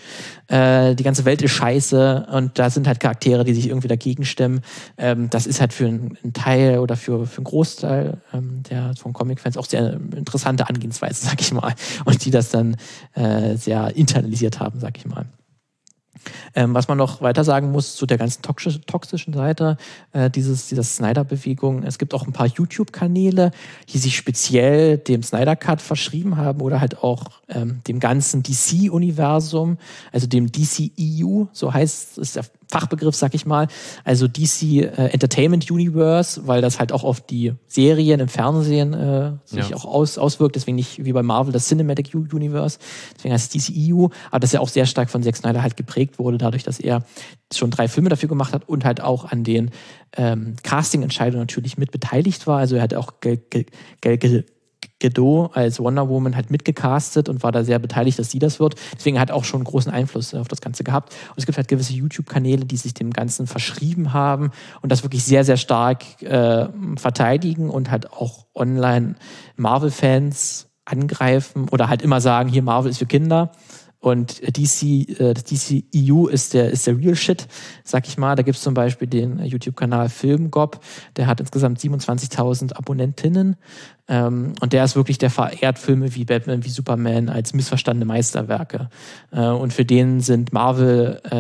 äh, 0.48 0.96
die 0.96 1.04
ganze 1.04 1.26
Welt 1.26 1.42
ist 1.42 1.52
scheiße 1.52 2.28
und 2.32 2.60
da 2.60 2.70
sind 2.70 2.88
halt 2.88 3.00
Charaktere, 3.00 3.44
die 3.44 3.54
sich 3.54 3.68
irgendwie 3.68 3.88
dagegen 3.88 4.26
stemmen. 4.26 4.62
Ähm, 4.98 5.30
das 5.30 5.48
ist 5.48 5.62
halt 5.62 5.74
für 5.74 5.88
einen, 5.88 6.18
Teil 6.34 6.80
oder 6.80 6.96
für, 6.96 7.26
für 7.26 7.38
einen 7.38 7.46
Großteil 7.46 8.22
ähm, 8.34 8.64
der 8.70 8.94
von 8.96 9.14
Comic-Fans 9.14 9.58
auch 9.58 9.66
sehr 9.66 9.94
interessante 10.16 10.68
Angehensweise, 10.68 11.26
sag 11.26 11.42
ich 11.42 11.54
mal, 11.54 11.74
und 12.06 12.24
die 12.26 12.32
das 12.32 12.50
dann 12.50 12.76
äh, 13.14 13.56
sehr 13.56 13.96
internalisiert 14.42 14.60
haben, 14.60 14.80
sag 14.80 14.98
ich 14.98 15.06
mal. 15.06 15.26
Ähm, 16.54 16.76
was 16.76 16.88
man 16.88 17.00
noch 17.00 17.22
weiter 17.22 17.44
sagen 17.44 17.72
muss 17.72 17.96
zu 17.96 18.06
der 18.06 18.20
ganzen 18.20 18.44
toxischen 18.44 19.34
Seite 19.34 19.78
äh, 20.12 20.30
dieses, 20.30 20.68
dieser 20.68 20.84
Snyder-Bewegung, 20.84 21.82
es 21.82 21.98
gibt 21.98 22.14
auch 22.14 22.28
ein 22.28 22.34
paar 22.34 22.46
YouTube-Kanäle, 22.46 23.52
die 23.90 23.98
sich 23.98 24.18
speziell 24.18 25.00
dem 25.00 25.24
Snyder-Cut 25.24 25.82
verschrieben 25.82 26.38
haben 26.38 26.62
oder 26.62 26.80
halt 26.80 27.02
auch 27.02 27.42
ähm, 27.48 27.82
dem 27.88 28.00
ganzen 28.00 28.44
DC-Universum, 28.44 29.78
also 30.12 30.28
dem 30.28 30.52
DC-EU, 30.52 31.46
so 31.54 31.74
heißt 31.74 32.20
es 32.20 32.34
der 32.34 32.46
Fachbegriff, 32.72 33.16
sag 33.16 33.36
ich 33.36 33.46
mal, 33.46 33.68
also 34.04 34.28
DC 34.28 34.64
äh, 34.64 34.86
Entertainment 35.12 35.70
Universe, 35.70 36.48
weil 36.48 36.62
das 36.62 36.80
halt 36.80 36.92
auch 36.92 37.04
auf 37.04 37.22
die 37.22 37.54
Serien 37.68 38.20
im 38.20 38.28
Fernsehen 38.28 38.94
äh, 38.94 39.34
sich 39.46 39.70
ja. 39.70 39.76
auch 39.76 39.86
aus, 39.86 40.18
auswirkt, 40.18 40.56
deswegen 40.56 40.76
nicht 40.76 41.04
wie 41.04 41.14
bei 41.14 41.22
Marvel 41.22 41.54
das 41.54 41.68
Cinematic 41.68 42.14
Universe, 42.14 42.80
deswegen 43.16 43.34
heißt 43.34 43.56
es 43.56 43.66
DC 43.68 43.74
EU, 43.78 44.08
aber 44.32 44.40
das 44.40 44.52
ja 44.54 44.62
auch 44.62 44.70
sehr 44.70 44.86
stark 44.86 45.10
von 45.10 45.22
Zack 45.22 45.36
Snyder 45.36 45.62
halt 45.62 45.78
geprägt 45.78 46.18
wurde, 46.18 46.38
dadurch, 46.38 46.64
dass 46.64 46.80
er 46.80 47.04
schon 47.54 47.70
drei 47.70 47.88
Filme 47.88 48.10
dafür 48.10 48.30
gemacht 48.30 48.54
hat 48.54 48.68
und 48.68 48.86
halt 48.86 49.02
auch 49.02 49.26
an 49.26 49.44
den 49.44 49.72
ähm, 50.16 50.56
Casting-Entscheidungen 50.64 51.42
natürlich 51.42 51.78
mit 51.78 51.92
beteiligt 51.92 52.48
war, 52.48 52.60
also 52.60 52.78
er 52.78 52.84
hat 52.84 52.94
auch 52.94 53.20
Geld, 53.20 53.52
Geld, 53.52 54.46
Gadot 55.02 55.56
als 55.56 55.80
Wonder 55.80 56.08
Woman 56.08 56.36
halt 56.36 56.50
mitgecastet 56.52 57.28
und 57.28 57.44
war 57.44 57.52
da 57.52 57.64
sehr 57.64 57.80
beteiligt, 57.80 58.18
dass 58.20 58.32
sie 58.32 58.40
das 58.40 58.60
wird. 58.60 58.76
Deswegen 58.96 59.20
hat 59.20 59.32
auch 59.32 59.44
schon 59.44 59.64
großen 59.64 59.92
Einfluss 59.92 60.34
auf 60.34 60.48
das 60.48 60.62
Ganze 60.62 60.84
gehabt. 60.84 61.14
Und 61.30 61.38
es 61.38 61.46
gibt 61.46 61.58
halt 61.58 61.68
gewisse 61.68 61.94
YouTube-Kanäle, 61.94 62.66
die 62.66 62.78
sich 62.78 62.94
dem 62.94 63.12
Ganzen 63.12 63.48
verschrieben 63.48 64.14
haben 64.14 64.52
und 64.82 64.92
das 64.92 65.04
wirklich 65.04 65.24
sehr, 65.24 65.44
sehr 65.44 65.58
stark 65.58 66.22
äh, 66.22 66.68
verteidigen 66.96 67.70
und 67.70 67.92
halt 67.92 68.14
auch 68.14 68.46
online 68.56 69.16
Marvel-Fans 69.58 70.68
angreifen 70.86 71.68
oder 71.70 71.90
halt 71.90 72.02
immer 72.02 72.22
sagen, 72.22 72.50
hier 72.50 72.64
Marvel 72.64 72.92
ist 72.92 72.98
für 72.98 73.06
Kinder. 73.06 73.52
Und 74.02 74.42
DC, 74.42 74.84
äh, 75.20 75.34
DC 75.36 75.84
EU 75.96 76.26
ist 76.26 76.56
der, 76.56 76.72
ist 76.72 76.88
der 76.88 76.98
Real 76.98 77.16
Shit, 77.16 77.48
sag 77.84 78.08
ich 78.08 78.18
mal. 78.18 78.36
Da 78.36 78.42
gibt's 78.42 78.64
zum 78.64 78.74
Beispiel 78.74 79.08
den 79.08 79.38
YouTube-Kanal 79.38 80.10
Filmgob, 80.10 80.80
der 81.18 81.28
hat 81.28 81.40
insgesamt 81.40 81.80
27.000 81.80 82.74
Abonnentinnen. 82.74 83.58
Ähm, 84.08 84.56
und 84.60 84.74
der 84.74 84.84
ist 84.84 84.96
wirklich, 84.96 85.20
der 85.20 85.30
verehrt 85.30 85.78
Filme 85.78 86.16
wie 86.16 86.26
Batman, 86.26 86.66
wie 86.66 86.70
Superman 86.70 87.30
als 87.30 87.54
missverstandene 87.54 88.06
Meisterwerke. 88.06 88.90
Äh, 89.32 89.46
und 89.46 89.72
für 89.72 89.86
den 89.86 90.20
sind 90.20 90.52
Marvel 90.52 91.22
äh, 91.32 91.38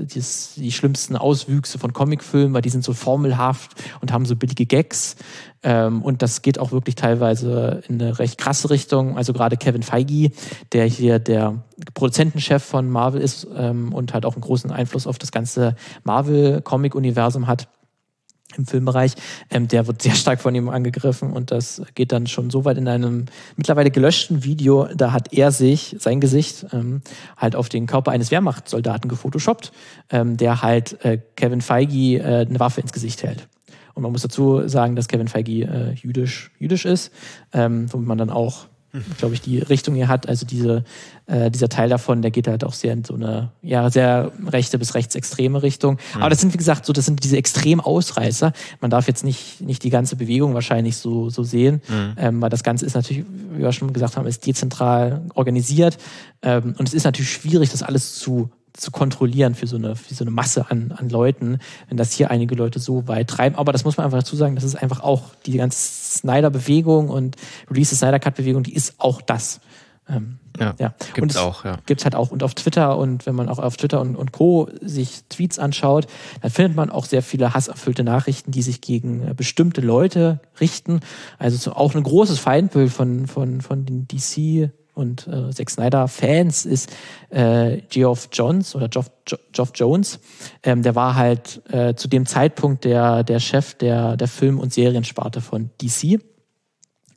äh, 0.00 0.06
dies, 0.06 0.54
die 0.56 0.72
schlimmsten 0.72 1.16
Auswüchse 1.16 1.78
von 1.78 1.92
Comicfilmen, 1.92 2.54
weil 2.54 2.62
die 2.62 2.70
sind 2.70 2.82
so 2.82 2.94
formelhaft 2.94 3.72
und 4.00 4.10
haben 4.10 4.24
so 4.24 4.36
billige 4.36 4.64
Gags. 4.64 5.16
Ähm, 5.62 6.02
und 6.02 6.22
das 6.22 6.40
geht 6.40 6.58
auch 6.58 6.72
wirklich 6.72 6.94
teilweise 6.94 7.82
in 7.86 8.00
eine 8.00 8.18
recht 8.18 8.38
krasse 8.38 8.70
Richtung. 8.70 9.18
Also 9.18 9.34
gerade 9.34 9.58
Kevin 9.58 9.82
Feige, 9.82 10.30
der 10.72 10.86
hier 10.86 11.18
der 11.18 11.62
Produzentenchef 11.94 12.62
von 12.62 12.90
Marvel 12.90 13.20
ist 13.20 13.46
ähm, 13.54 13.92
und 13.92 14.12
halt 14.14 14.26
auch 14.26 14.34
einen 14.34 14.42
großen 14.42 14.70
Einfluss 14.70 15.06
auf 15.06 15.18
das 15.18 15.32
ganze 15.32 15.76
Marvel-Comic-Universum 16.04 17.46
hat, 17.46 17.68
im 18.56 18.66
Filmbereich, 18.66 19.14
ähm, 19.50 19.68
der 19.68 19.86
wird 19.86 20.02
sehr 20.02 20.14
stark 20.14 20.40
von 20.40 20.54
ihm 20.54 20.68
angegriffen 20.68 21.32
und 21.32 21.50
das 21.50 21.82
geht 21.94 22.12
dann 22.12 22.26
schon 22.26 22.50
so 22.50 22.64
weit 22.64 22.78
in 22.78 22.88
einem 22.88 23.26
mittlerweile 23.56 23.90
gelöschten 23.90 24.44
Video, 24.44 24.88
da 24.94 25.12
hat 25.12 25.32
er 25.32 25.52
sich, 25.52 25.96
sein 25.98 26.20
Gesicht, 26.20 26.66
ähm, 26.72 27.02
halt 27.36 27.56
auf 27.56 27.68
den 27.68 27.86
Körper 27.86 28.10
eines 28.10 28.30
Wehrmachtssoldaten 28.30 29.08
gefotoshoppt, 29.08 29.72
ähm, 30.10 30.36
der 30.36 30.62
halt 30.62 31.04
äh, 31.04 31.18
Kevin 31.36 31.60
Feige 31.60 32.18
äh, 32.18 32.46
eine 32.48 32.60
Waffe 32.60 32.80
ins 32.80 32.92
Gesicht 32.92 33.22
hält. 33.22 33.48
Und 33.94 34.02
man 34.02 34.12
muss 34.12 34.22
dazu 34.22 34.66
sagen, 34.68 34.96
dass 34.96 35.08
Kevin 35.08 35.28
Feige 35.28 35.64
äh, 35.64 35.92
jüdisch, 35.94 36.52
jüdisch 36.58 36.84
ist, 36.84 37.12
ähm, 37.52 37.92
womit 37.92 38.06
man 38.06 38.18
dann 38.18 38.30
auch 38.30 38.66
glaube 39.18 39.34
ich, 39.34 39.40
die 39.40 39.58
Richtung 39.58 39.94
hier 39.94 40.08
hat. 40.08 40.28
Also 40.28 40.46
diese, 40.46 40.84
äh, 41.26 41.50
dieser 41.50 41.68
Teil 41.68 41.88
davon, 41.88 42.22
der 42.22 42.30
geht 42.30 42.48
halt 42.48 42.64
auch 42.64 42.72
sehr 42.72 42.92
in 42.92 43.04
so 43.04 43.14
eine 43.14 43.50
ja 43.62 43.90
sehr 43.90 44.32
rechte 44.46 44.78
bis 44.78 44.94
rechtsextreme 44.94 45.62
Richtung. 45.62 45.98
Mhm. 46.14 46.22
Aber 46.22 46.30
das 46.30 46.40
sind 46.40 46.52
wie 46.52 46.58
gesagt 46.58 46.86
so, 46.86 46.92
das 46.92 47.06
sind 47.06 47.22
diese 47.22 47.36
extrem 47.36 47.80
Ausreißer. 47.80 48.52
Man 48.80 48.90
darf 48.90 49.06
jetzt 49.06 49.24
nicht 49.24 49.60
nicht 49.60 49.84
die 49.84 49.90
ganze 49.90 50.16
Bewegung 50.16 50.54
wahrscheinlich 50.54 50.96
so 50.96 51.30
so 51.30 51.42
sehen, 51.42 51.82
mhm. 51.88 52.14
ähm, 52.16 52.42
weil 52.42 52.50
das 52.50 52.62
Ganze 52.62 52.86
ist 52.86 52.94
natürlich, 52.94 53.24
wie 53.52 53.62
wir 53.62 53.72
schon 53.72 53.92
gesagt 53.92 54.16
haben, 54.16 54.26
ist 54.26 54.46
dezentral 54.46 55.22
organisiert 55.34 55.98
ähm, 56.42 56.74
und 56.78 56.88
es 56.88 56.94
ist 56.94 57.04
natürlich 57.04 57.30
schwierig, 57.30 57.70
das 57.70 57.82
alles 57.82 58.18
zu 58.18 58.50
zu 58.80 58.90
kontrollieren 58.90 59.54
für 59.54 59.66
so 59.66 59.76
eine, 59.76 59.94
für 59.94 60.14
so 60.14 60.24
eine 60.24 60.30
Masse 60.30 60.70
an, 60.70 60.92
an 60.96 61.08
Leuten, 61.08 61.58
wenn 61.88 61.96
das 61.96 62.12
hier 62.12 62.30
einige 62.30 62.54
Leute 62.54 62.78
so 62.78 63.06
weit 63.06 63.28
treiben. 63.28 63.56
Aber 63.56 63.72
das 63.72 63.84
muss 63.84 63.96
man 63.96 64.06
einfach 64.06 64.18
dazu 64.18 64.36
sagen, 64.36 64.54
das 64.54 64.64
ist 64.64 64.74
einfach 64.74 65.00
auch 65.00 65.34
die 65.46 65.56
ganze 65.56 65.78
Snyder-Bewegung 66.18 67.08
und 67.08 67.36
Release 67.70 67.94
Snyder-Cut-Bewegung, 67.94 68.62
die 68.62 68.74
ist 68.74 68.94
auch 68.98 69.20
das. 69.20 69.60
Ähm, 70.08 70.38
ja, 70.58 70.74
ja. 70.78 70.94
Gibt's 71.14 71.36
auch, 71.36 71.64
ja. 71.64 71.78
Gibt's 71.86 72.04
halt 72.04 72.14
auch. 72.14 72.30
Und 72.30 72.42
auf 72.42 72.54
Twitter 72.54 72.98
und 72.98 73.26
wenn 73.26 73.34
man 73.34 73.48
auch 73.48 73.58
auf 73.58 73.76
Twitter 73.76 74.00
und, 74.00 74.16
und 74.16 74.32
Co. 74.32 74.68
sich 74.80 75.24
Tweets 75.28 75.58
anschaut, 75.58 76.06
dann 76.40 76.50
findet 76.50 76.74
man 76.74 76.90
auch 76.90 77.04
sehr 77.04 77.22
viele 77.22 77.54
hasserfüllte 77.54 78.02
Nachrichten, 78.02 78.50
die 78.50 78.62
sich 78.62 78.80
gegen 78.80 79.28
äh, 79.28 79.34
bestimmte 79.34 79.80
Leute 79.80 80.40
richten. 80.58 81.00
Also 81.38 81.56
so 81.56 81.72
auch 81.72 81.94
ein 81.94 82.02
großes 82.02 82.38
Feindbild 82.38 82.90
von, 82.90 83.26
von, 83.26 83.60
von 83.60 83.84
den 83.84 84.08
DC 84.08 84.70
und 84.94 85.26
äh, 85.28 85.50
Zack 85.50 85.70
Snyder 85.70 86.08
Fans 86.08 86.64
ist 86.64 86.90
äh, 87.30 87.78
Geoff 87.88 88.28
Johns 88.32 88.74
oder 88.74 88.88
Geoff, 88.88 89.10
Geoff 89.52 89.72
Jones. 89.74 90.20
Ähm, 90.62 90.82
der 90.82 90.94
war 90.94 91.14
halt 91.14 91.62
äh, 91.72 91.94
zu 91.94 92.08
dem 92.08 92.26
Zeitpunkt 92.26 92.84
der, 92.84 93.22
der 93.24 93.40
Chef 93.40 93.74
der, 93.74 94.16
der 94.16 94.28
Film- 94.28 94.58
und 94.58 94.72
Seriensparte 94.72 95.40
von 95.40 95.70
DC 95.80 96.20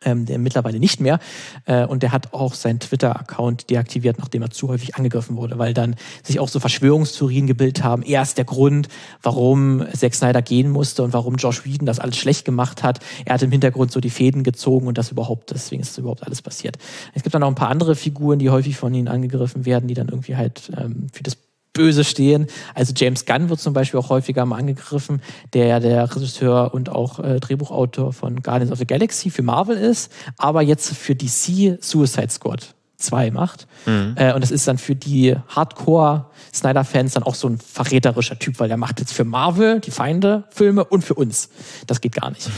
ähm, 0.06 0.26
der 0.26 0.39
mittlerweile 0.39 0.80
nicht 0.80 0.99
mehr. 0.99 1.20
Äh, 1.66 1.86
und 1.86 2.04
der 2.04 2.12
hat 2.12 2.34
auch 2.34 2.54
seinen 2.54 2.80
Twitter-Account 2.80 3.70
deaktiviert, 3.70 4.18
nachdem 4.20 4.41
er 4.41 4.51
zu 4.51 4.70
häufig 4.70 4.95
angegriffen 4.95 5.36
wurde, 5.38 5.58
weil 5.58 5.74
dann 5.74 5.95
sich 6.24 6.39
auch 6.39 6.47
so 6.47 6.60
Verschwörungstheorien 6.60 7.47
gebildet 7.47 7.84
haben. 7.84 8.04
Er 8.04 8.22
ist 8.22 8.38
der 8.38 8.45
Grund, 8.45 8.88
warum 9.22 9.86
Zack 9.93 10.16
Snyder 10.16 10.41
gehen 10.41 10.70
musste 10.70 11.04
und 11.04 11.14
warum 11.14 11.36
Josh 11.36 11.66
Whedon 11.66 11.86
das 11.86 11.99
alles 11.99 12.18
schlecht 12.18 12.45
gemacht 12.45 12.84
hat. 12.84 12.99
Er 13.26 13.36
hat 13.36 13.41
im 13.41 13.51
Hintergrund 13.51 13.91
so 13.91 13.99
die 13.99 14.10
Fäden 14.10 14.43
gezogen 14.43 14.88
und 14.88 14.97
das 14.97 15.12
überhaupt, 15.12 15.51
deswegen 15.51 15.82
ist 15.82 15.91
das 15.91 15.97
überhaupt 15.99 16.24
alles 16.24 16.41
passiert. 16.41 16.78
Es 17.14 17.24
gibt 17.24 17.34
dann 17.34 17.43
auch 17.43 17.47
ein 17.47 17.56
paar 17.56 17.70
andere 17.70 17.95
Figuren, 17.95 18.39
die 18.39 18.49
häufig 18.49 18.78
von 18.78 18.93
ihnen 18.93 19.08
angegriffen 19.08 19.66
werden, 19.66 19.88
die 19.88 19.93
dann 19.93 20.10
irgendwie 20.10 20.36
halt 20.36 20.72
ähm, 20.78 21.08
für 21.12 21.24
das 21.24 21.38
böse 21.74 22.03
stehen. 22.03 22.47
Also 22.76 22.93
James 22.95 23.26
Gunn 23.26 23.49
wird 23.49 23.59
zum 23.59 23.74
Beispiel 23.74 23.99
auch 23.99 24.09
häufiger 24.09 24.45
mal 24.45 24.57
angegriffen, 24.57 25.21
der 25.53 25.67
ja 25.67 25.80
der 25.80 26.15
Regisseur 26.15 26.74
und 26.74 26.89
auch 26.89 27.19
äh, 27.19 27.39
Drehbuchautor 27.39 28.13
von 28.13 28.41
Guardians 28.41 28.71
of 28.71 28.78
the 28.78 28.88
Galaxy 28.88 29.30
für 29.30 29.41
Marvel 29.41 29.78
ist, 29.78 30.11
aber 30.38 30.61
jetzt 30.61 30.95
für 30.95 31.15
DC 31.15 31.84
Suicide 31.84 32.30
Squad 32.30 32.76
2 32.97 33.32
macht. 33.32 33.67
Mhm. 33.86 34.13
Äh, 34.15 34.34
und 34.34 34.41
das 34.41 34.51
ist 34.51 34.67
dann 34.67 34.78
für 34.78 34.95
die 34.95 35.36
Hardcore-Snyder-Fans 35.49 37.13
dann 37.13 37.24
auch 37.24 37.36
so 37.36 37.49
ein 37.49 37.57
verräterischer 37.57 38.39
Typ, 38.39 38.59
weil 38.59 38.67
der 38.67 38.78
macht 38.78 38.99
jetzt 38.99 39.13
für 39.13 39.26
Marvel 39.26 39.80
die 39.80 39.91
Feinde 39.91 40.45
Filme 40.49 40.86
und 40.86 41.03
für 41.03 41.15
uns. 41.15 41.49
Das 41.88 42.01
geht 42.01 42.13
gar 42.13 42.30
nicht. 42.30 42.49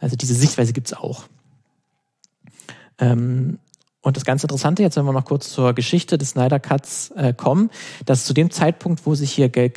Also 0.00 0.16
diese 0.16 0.34
Sichtweise 0.34 0.72
gibt's 0.72 0.92
auch. 0.92 1.24
Ähm, 2.98 3.58
und 4.02 4.16
das 4.16 4.24
ganz 4.24 4.42
Interessante, 4.42 4.82
jetzt 4.82 4.96
wenn 4.96 5.04
wir 5.04 5.12
noch 5.12 5.24
kurz 5.24 5.50
zur 5.50 5.74
Geschichte 5.74 6.16
des 6.16 6.30
Snyder 6.30 6.58
Cuts 6.58 7.10
äh, 7.16 7.34
kommen, 7.34 7.70
dass 8.06 8.24
zu 8.24 8.32
dem 8.32 8.50
Zeitpunkt, 8.50 9.04
wo 9.04 9.14
sich 9.14 9.32
hier 9.32 9.48
Gal 9.48 9.72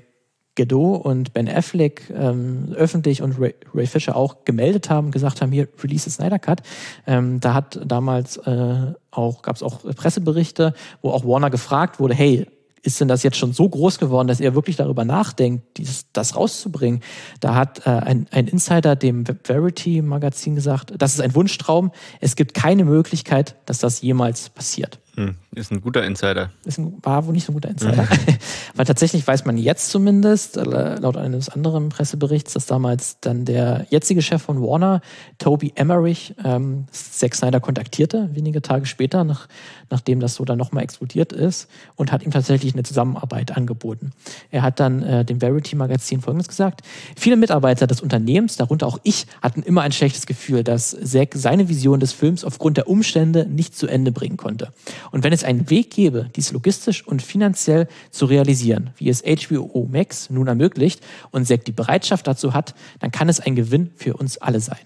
Godot 0.55 1.03
und 1.03 1.33
Ben 1.33 1.49
Affleck 1.49 2.11
ähm, 2.15 2.73
öffentlich 2.75 3.23
und 3.23 3.39
Ray, 3.39 3.55
Ray, 3.73 3.87
Fisher 3.87 4.15
auch 4.15 4.45
gemeldet 4.45 4.89
haben, 4.89 5.09
gesagt 5.09 5.41
haben, 5.41 5.51
hier 5.51 5.67
release 5.83 6.09
Snyder 6.09 6.37
Cut. 6.37 6.61
Ähm, 7.07 7.39
da 7.39 7.55
hat 7.55 7.79
damals 7.83 8.37
äh, 8.37 8.93
auch 9.09 9.41
gab 9.41 9.55
es 9.55 9.63
auch 9.63 9.79
Presseberichte, 9.95 10.75
wo 11.01 11.09
auch 11.09 11.25
Warner 11.25 11.49
gefragt 11.49 11.99
wurde, 11.99 12.13
hey, 12.13 12.47
ist 12.83 12.99
denn 12.99 13.07
das 13.07 13.23
jetzt 13.23 13.37
schon 13.37 13.53
so 13.53 13.67
groß 13.67 13.97
geworden, 13.97 14.27
dass 14.27 14.39
ihr 14.39 14.53
wirklich 14.55 14.75
darüber 14.75 15.05
nachdenkt, 15.05 15.77
dieses, 15.77 16.11
das 16.11 16.35
rauszubringen? 16.35 17.01
Da 17.39 17.55
hat 17.55 17.87
äh, 17.87 17.89
ein, 17.89 18.27
ein 18.31 18.47
Insider 18.47 18.95
dem 18.95 19.25
Verity-Magazin 19.25 20.55
gesagt, 20.55 20.93
das 20.97 21.13
ist 21.13 21.21
ein 21.21 21.33
Wunschtraum. 21.33 21.91
Es 22.19 22.35
gibt 22.35 22.53
keine 22.53 22.85
Möglichkeit, 22.85 23.55
dass 23.65 23.79
das 23.79 24.01
jemals 24.01 24.49
passiert. 24.49 24.99
Hm, 25.15 25.35
ist 25.53 25.71
ein 25.71 25.79
guter 25.81 26.03
Insider. 26.03 26.49
Ist 26.65 26.79
ein, 26.79 26.97
war 27.03 27.27
wohl 27.27 27.33
nicht 27.33 27.45
so 27.45 27.51
ein 27.51 27.53
guter 27.53 27.69
Insider. 27.69 28.07
Weil 28.75 28.85
tatsächlich 28.85 29.25
weiß 29.27 29.45
man 29.45 29.59
jetzt 29.59 29.89
zumindest, 29.89 30.57
äh, 30.57 30.95
laut 30.95 31.17
eines 31.17 31.49
anderen 31.49 31.89
Presseberichts, 31.89 32.53
dass 32.53 32.65
damals 32.65 33.19
dann 33.21 33.45
der 33.45 33.85
jetzige 33.91 34.23
Chef 34.23 34.41
von 34.41 34.59
Warner, 34.59 35.01
Toby 35.37 35.71
Emmerich, 35.75 36.33
ähm, 36.43 36.85
Zack 36.91 37.35
Snyder 37.35 37.59
kontaktierte, 37.59 38.29
wenige 38.33 38.63
Tage 38.63 38.87
später, 38.87 39.23
nach, 39.23 39.47
nachdem 39.91 40.19
das 40.19 40.33
so 40.33 40.45
dann 40.45 40.57
nochmal 40.57 40.83
explodiert 40.83 41.31
ist, 41.31 41.69
und 41.95 42.11
hat 42.11 42.23
ihm 42.23 42.31
tatsächlich 42.31 42.73
eine 42.73 42.81
Zusammenarbeit 42.81 43.55
angeboten. 43.55 44.13
Er 44.49 44.63
hat 44.63 44.79
dann 44.79 45.03
äh, 45.03 45.23
dem 45.23 45.41
Verity-Magazin 45.41 46.21
Folgendes 46.21 46.47
gesagt. 46.47 46.81
Viele 47.15 47.35
Mitarbeiter 47.35 47.85
des 47.85 48.01
Unternehmens, 48.01 48.55
darunter 48.57 48.87
auch 48.87 48.97
ich, 49.03 49.27
hatten 49.43 49.61
immer 49.61 49.83
ein 49.83 49.91
schlechtes 49.91 50.25
Gefühl, 50.25 50.63
dass 50.63 50.97
Zack 51.03 51.35
seine 51.35 51.69
Vision 51.69 51.99
des 51.99 52.13
Films 52.13 52.43
aufgrund 52.43 52.77
der 52.77 52.87
Umstände 52.87 53.45
nicht 53.45 53.77
zu 53.77 53.85
Ende 53.85 54.11
bringen 54.11 54.37
konnte. 54.37 54.73
Und 55.11 55.23
wenn 55.23 55.33
es 55.33 55.43
einen 55.43 55.69
Weg 55.69 55.91
gäbe, 55.91 56.29
dies 56.35 56.51
logistisch 56.51 57.05
und 57.05 57.21
finanziell 57.21 57.87
zu 58.11 58.25
realisieren, 58.25 58.91
wie 58.97 59.09
es 59.09 59.23
HBO 59.23 59.87
Max 59.91 60.29
nun 60.29 60.47
ermöglicht 60.47 61.01
und 61.31 61.45
SEC 61.45 61.65
die 61.65 61.71
Bereitschaft 61.71 62.27
dazu 62.27 62.53
hat, 62.53 62.75
dann 62.99 63.11
kann 63.11 63.29
es 63.29 63.39
ein 63.39 63.55
Gewinn 63.55 63.91
für 63.95 64.15
uns 64.15 64.37
alle 64.37 64.59
sein. 64.59 64.79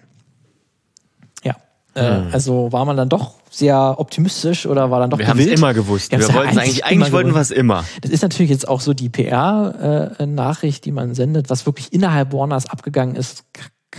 Ja, 1.43 1.55
äh, 1.95 2.22
mhm. 2.22 2.28
also 2.32 2.72
war 2.72 2.86
man 2.86 2.97
dann 2.97 3.09
doch 3.09 3.36
sehr 3.49 3.95
optimistisch 3.97 4.65
oder 4.65 4.91
war 4.91 4.99
dann 4.99 5.09
doch 5.09 5.18
Wir 5.18 5.28
haben 5.28 5.39
es 5.39 5.47
immer 5.47 5.74
gewusst. 5.74 6.11
Wir, 6.11 6.20
wir 6.20 6.34
wollten 6.34 6.57
eigentlich, 6.57 6.59
eigentlich, 6.59 6.86
eigentlich 6.86 7.11
wollten 7.13 7.34
wir 7.34 7.41
es 7.41 7.51
immer. 7.51 7.86
Das 8.01 8.11
ist 8.11 8.22
natürlich 8.22 8.51
jetzt 8.51 8.68
auch 8.68 8.82
so 8.82 8.93
die 8.93 9.09
PR-Nachricht, 9.09 10.80
äh, 10.80 10.84
die 10.84 10.91
man 10.91 11.15
sendet, 11.15 11.49
was 11.49 11.65
wirklich 11.65 11.93
innerhalb 11.93 12.34
Warners 12.34 12.68
abgegangen 12.70 13.15
ist, 13.15 13.45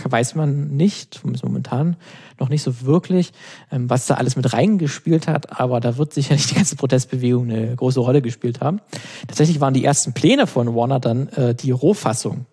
weiß 0.01 0.35
man 0.35 0.75
nicht, 0.75 1.21
momentan 1.23 1.97
noch 2.39 2.49
nicht 2.49 2.61
so 2.61 2.81
wirklich, 2.81 3.31
ähm, 3.71 3.89
was 3.89 4.05
da 4.05 4.15
alles 4.15 4.35
mit 4.35 4.53
reingespielt 4.53 5.27
hat, 5.27 5.59
aber 5.59 5.79
da 5.79 5.97
wird 5.97 6.13
sicherlich 6.13 6.47
die 6.47 6.55
ganze 6.55 6.75
Protestbewegung 6.75 7.49
eine 7.49 7.75
große 7.75 7.99
Rolle 7.99 8.21
gespielt 8.21 8.61
haben. 8.61 8.81
Tatsächlich 9.27 9.59
waren 9.59 9.73
die 9.73 9.83
ersten 9.83 10.13
Pläne 10.13 10.47
von 10.47 10.75
Warner 10.75 10.99
dann 10.99 11.27
äh, 11.29 11.55
die 11.55 11.71
Rohfassung, 11.71 12.45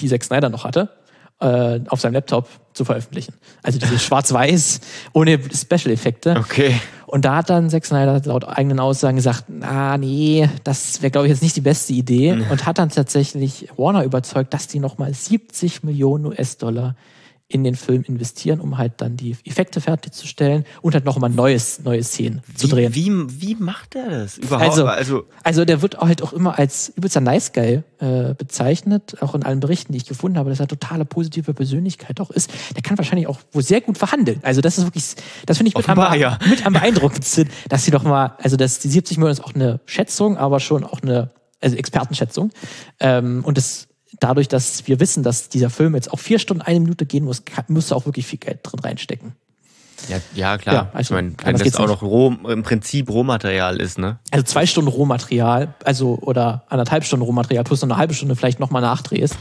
die 0.00 0.08
Zack 0.08 0.24
Snyder 0.24 0.50
noch 0.50 0.64
hatte, 0.64 0.90
äh, 1.40 1.80
auf 1.88 2.00
seinem 2.00 2.14
Laptop 2.14 2.48
zu 2.72 2.84
veröffentlichen. 2.84 3.34
Also 3.62 3.78
diese 3.78 3.98
Schwarz-Weiß 3.98 4.80
ohne 5.12 5.38
Special-Effekte. 5.38 6.36
Okay. 6.38 6.74
Und 7.06 7.24
da 7.24 7.36
hat 7.36 7.50
dann 7.50 7.70
Zack 7.70 7.86
Snyder 7.86 8.20
laut 8.24 8.46
eigenen 8.46 8.80
Aussagen 8.80 9.16
gesagt, 9.16 9.44
ah 9.62 9.96
nee, 9.96 10.48
das 10.64 11.00
wäre 11.00 11.10
glaube 11.10 11.26
ich 11.26 11.30
jetzt 11.30 11.42
nicht 11.42 11.56
die 11.56 11.62
beste 11.62 11.92
Idee 11.92 12.34
mhm. 12.34 12.50
und 12.50 12.66
hat 12.66 12.78
dann 12.78 12.90
tatsächlich 12.90 13.68
Warner 13.76 14.04
überzeugt, 14.04 14.52
dass 14.52 14.66
die 14.66 14.78
nochmal 14.78 15.14
70 15.14 15.84
Millionen 15.84 16.26
US-Dollar 16.26 16.96
in 17.50 17.64
den 17.64 17.76
Film 17.76 18.02
investieren, 18.02 18.60
um 18.60 18.76
halt 18.76 18.94
dann 18.98 19.16
die 19.16 19.34
Effekte 19.44 19.80
fertigzustellen 19.80 20.66
und 20.82 20.92
halt 20.92 21.06
noch 21.06 21.18
mal 21.18 21.30
neues, 21.30 21.80
neue 21.82 22.02
Szenen 22.04 22.42
wie, 22.46 22.54
zu 22.54 22.68
drehen. 22.68 22.94
Wie, 22.94 23.10
wie 23.40 23.54
macht 23.54 23.96
er 23.96 24.10
das 24.10 24.36
überhaupt? 24.36 24.70
Also, 24.70 24.86
also, 24.86 25.24
also 25.44 25.64
der 25.64 25.80
wird 25.80 25.98
halt 25.98 26.22
auch 26.22 26.34
immer 26.34 26.58
als 26.58 26.92
übelster 26.94 27.22
Nice 27.22 27.54
Guy 27.54 27.82
äh, 28.00 28.34
bezeichnet, 28.34 29.16
auch 29.22 29.34
in 29.34 29.44
allen 29.44 29.60
Berichten, 29.60 29.92
die 29.92 29.96
ich 29.96 30.04
gefunden 30.04 30.36
habe, 30.36 30.50
dass 30.50 30.60
er 30.60 30.68
totale 30.68 31.06
positive 31.06 31.54
Persönlichkeit 31.54 32.20
auch 32.20 32.30
ist. 32.30 32.50
Der 32.76 32.82
kann 32.82 32.98
wahrscheinlich 32.98 33.28
auch 33.28 33.40
wohl 33.52 33.62
sehr 33.62 33.80
gut 33.80 33.96
verhandeln. 33.96 34.40
Also 34.42 34.60
das 34.60 34.76
ist 34.76 34.84
wirklich, 34.84 35.14
das 35.46 35.56
finde 35.56 35.68
ich 35.70 35.76
mit 35.76 35.88
am, 35.88 36.20
ja. 36.20 36.38
mit 36.50 36.66
am 36.66 36.74
beeindruckendsten, 36.74 37.48
dass 37.70 37.82
sie 37.82 37.90
doch 37.90 38.04
mal, 38.04 38.36
also 38.42 38.58
das, 38.58 38.78
die 38.80 38.88
70 38.88 39.16
Millionen 39.16 39.32
ist 39.32 39.44
auch 39.44 39.54
eine 39.54 39.80
Schätzung, 39.86 40.36
aber 40.36 40.60
schon 40.60 40.84
auch 40.84 41.00
eine 41.00 41.30
also 41.60 41.76
Expertenschätzung. 41.76 42.50
Ähm, 43.00 43.42
und 43.44 43.56
das 43.56 43.87
dadurch, 44.20 44.48
dass 44.48 44.86
wir 44.86 45.00
wissen, 45.00 45.22
dass 45.22 45.48
dieser 45.48 45.70
Film 45.70 45.94
jetzt 45.94 46.12
auch 46.12 46.18
vier 46.18 46.38
Stunden, 46.38 46.62
eine 46.62 46.80
Minute 46.80 47.06
gehen 47.06 47.24
muss, 47.24 47.42
musst 47.68 47.90
du 47.90 47.94
auch 47.94 48.06
wirklich 48.06 48.26
viel 48.26 48.38
Geld 48.38 48.60
drin 48.62 48.80
reinstecken. 48.80 49.32
Ja, 50.08 50.18
ja 50.34 50.58
klar. 50.58 50.74
Ja, 50.74 50.90
also, 50.92 51.14
ich 51.14 51.22
meine, 51.22 51.34
wenn 51.42 51.56
das 51.56 51.74
auch 51.76 51.88
noch 51.88 52.02
Roh, 52.02 52.32
im 52.48 52.62
Prinzip 52.62 53.10
Rohmaterial 53.10 53.80
ist, 53.80 53.98
ne? 53.98 54.18
Also 54.30 54.44
zwei 54.44 54.64
Stunden 54.66 54.90
Rohmaterial, 54.90 55.74
also 55.84 56.18
oder 56.20 56.64
anderthalb 56.68 57.04
Stunden 57.04 57.24
Rohmaterial 57.24 57.64
plus 57.64 57.82
noch 57.82 57.88
eine 57.88 57.96
halbe 57.96 58.14
Stunde 58.14 58.36
vielleicht 58.36 58.60
nochmal 58.60 58.82
nachdrehst, 58.82 59.36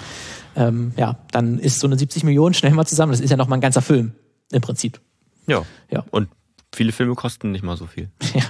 ähm, 0.56 0.94
ja, 0.98 1.18
dann 1.32 1.60
ist 1.60 1.80
so 1.80 1.88
eine 1.88 1.98
70 1.98 2.24
Millionen 2.24 2.56
schnell 2.56 2.72
mal 2.72 2.86
zusammen. 2.86 3.12
Das 3.12 3.22
ist 3.22 3.30
ja 3.30 3.38
nochmal 3.38 3.60
ein 3.60 3.62
ganzer 3.62 3.82
Film 3.82 4.14
im 4.52 4.62
Prinzip. 4.62 5.00
Ja. 5.46 5.64
ja. 5.92 6.04
Und 6.10 6.30
viele 6.74 6.92
Filme 6.92 7.16
kosten 7.16 7.52
nicht 7.52 7.64
mal 7.64 7.78
so 7.78 7.86
viel. 7.86 8.10
Ja. 8.34 8.44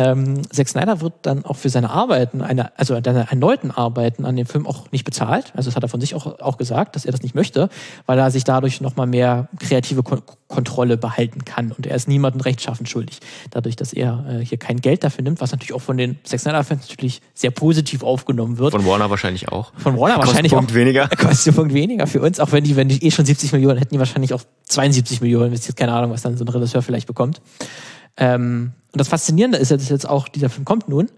Ähm, 0.00 0.40
Zack 0.50 0.68
Snyder 0.68 1.00
wird 1.02 1.12
dann 1.22 1.44
auch 1.44 1.56
für 1.56 1.68
seine 1.68 1.90
Arbeiten, 1.90 2.40
eine, 2.40 2.76
also 2.78 2.98
seine 3.04 3.28
erneuten 3.30 3.70
Arbeiten 3.70 4.24
an 4.24 4.34
dem 4.34 4.46
Film 4.46 4.66
auch 4.66 4.90
nicht 4.92 5.04
bezahlt. 5.04 5.52
Also 5.54 5.68
das 5.68 5.76
hat 5.76 5.82
er 5.82 5.88
von 5.90 6.00
sich 6.00 6.14
auch, 6.14 6.40
auch 6.40 6.56
gesagt, 6.56 6.96
dass 6.96 7.04
er 7.04 7.12
das 7.12 7.22
nicht 7.22 7.34
möchte, 7.34 7.68
weil 8.06 8.18
er 8.18 8.30
sich 8.30 8.44
dadurch 8.44 8.80
nochmal 8.80 9.06
mehr 9.06 9.48
kreative 9.58 10.02
Kon 10.02 10.22
Kontrolle 10.48 10.96
behalten 10.96 11.44
kann. 11.44 11.70
Und 11.70 11.86
er 11.86 11.94
ist 11.94 12.08
niemandem 12.08 12.40
rechtschaffen 12.40 12.84
schuldig. 12.84 13.20
Dadurch, 13.50 13.76
dass 13.76 13.92
er 13.92 14.24
äh, 14.28 14.44
hier 14.44 14.58
kein 14.58 14.80
Geld 14.80 15.04
dafür 15.04 15.22
nimmt, 15.22 15.40
was 15.40 15.52
natürlich 15.52 15.72
auch 15.72 15.80
von 15.80 15.96
den 15.96 16.18
Zack 16.24 16.40
Snyder-Fans 16.40 16.88
natürlich 16.88 17.22
sehr 17.34 17.52
positiv 17.52 18.02
aufgenommen 18.02 18.58
wird. 18.58 18.72
Von 18.72 18.84
Warner 18.84 19.10
wahrscheinlich 19.10 19.48
auch. 19.48 19.72
Von 19.76 19.96
Warner 19.96 20.18
wahrscheinlich 20.18 20.52
Punkt 20.52 20.72
auch. 20.72 20.74
weniger. 20.74 21.08
Kostet 21.16 21.54
Punkt 21.54 21.72
weniger 21.72 22.08
für 22.08 22.20
uns, 22.20 22.40
auch 22.40 22.50
wenn 22.50 22.64
die, 22.64 22.74
wenn 22.74 22.88
die 22.88 23.00
eh 23.06 23.12
schon 23.12 23.24
70 23.24 23.52
Millionen 23.52 23.78
hätten, 23.78 23.94
die 23.94 24.00
wahrscheinlich 24.00 24.34
auch 24.34 24.42
72 24.64 25.20
Millionen. 25.20 25.52
Jetzt 25.52 25.76
keine 25.76 25.92
Ahnung, 25.92 26.10
was 26.10 26.22
dann 26.22 26.36
so 26.36 26.44
ein 26.44 26.48
Regisseur 26.48 26.82
vielleicht 26.82 27.06
bekommt. 27.06 27.40
Ähm, 28.16 28.72
und 28.92 28.98
das 28.98 29.08
Faszinierende 29.08 29.58
ist 29.58 29.70
ja, 29.70 29.76
dass 29.76 29.88
jetzt 29.88 30.08
auch, 30.08 30.28
dieser 30.28 30.50
Film 30.50 30.64
kommt 30.64 30.88
nun, 30.88 31.08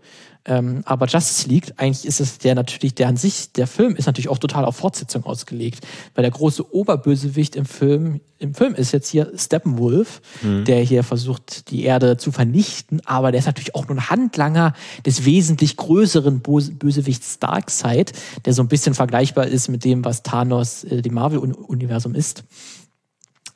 ähm, 0.45 0.83
aber 0.87 1.07
Justice 1.07 1.49
League, 1.49 1.73
eigentlich 1.77 2.05
ist 2.05 2.21
es 2.21 2.39
der 2.39 2.57
natürlich, 2.57 2.95
der 2.95 3.07
an 3.07 3.17
sich, 3.17 3.53
der 3.53 3.69
Film 3.69 3.95
ist 3.95 4.07
natürlich 4.07 4.29
auch 4.29 4.39
total 4.39 4.65
auf 4.65 4.77
Fortsetzung 4.77 5.25
ausgelegt. 5.25 5.87
Weil 6.15 6.23
der 6.23 6.33
große 6.33 6.75
Oberbösewicht 6.75 7.55
im 7.55 7.65
Film, 7.65 8.21
im 8.39 8.53
Film 8.55 8.75
ist 8.75 8.91
jetzt 8.91 9.09
hier 9.09 9.33
Steppenwolf, 9.37 10.21
mhm. 10.43 10.65
der 10.65 10.81
hier 10.81 11.05
versucht, 11.05 11.71
die 11.71 11.85
Erde 11.85 12.17
zu 12.17 12.33
vernichten, 12.33 13.01
aber 13.05 13.31
der 13.31 13.39
ist 13.39 13.47
natürlich 13.47 13.77
auch 13.77 13.87
nur 13.87 13.99
ein 13.99 14.11
Handlanger 14.11 14.75
des 15.07 15.25
wesentlich 15.25 15.77
größeren 15.77 16.41
Bösewichts 16.41 17.39
Darkseid, 17.39 18.13
der 18.45 18.53
so 18.53 18.63
ein 18.63 18.69
bisschen 18.69 18.95
vergleichbar 18.95 19.47
ist 19.47 19.69
mit 19.69 19.85
dem, 19.85 20.05
was 20.05 20.25
Thanos 20.25 20.83
äh, 20.83 21.03
dem 21.03 21.15
Marvel-Universum 21.15 22.17
ist. 22.17 22.43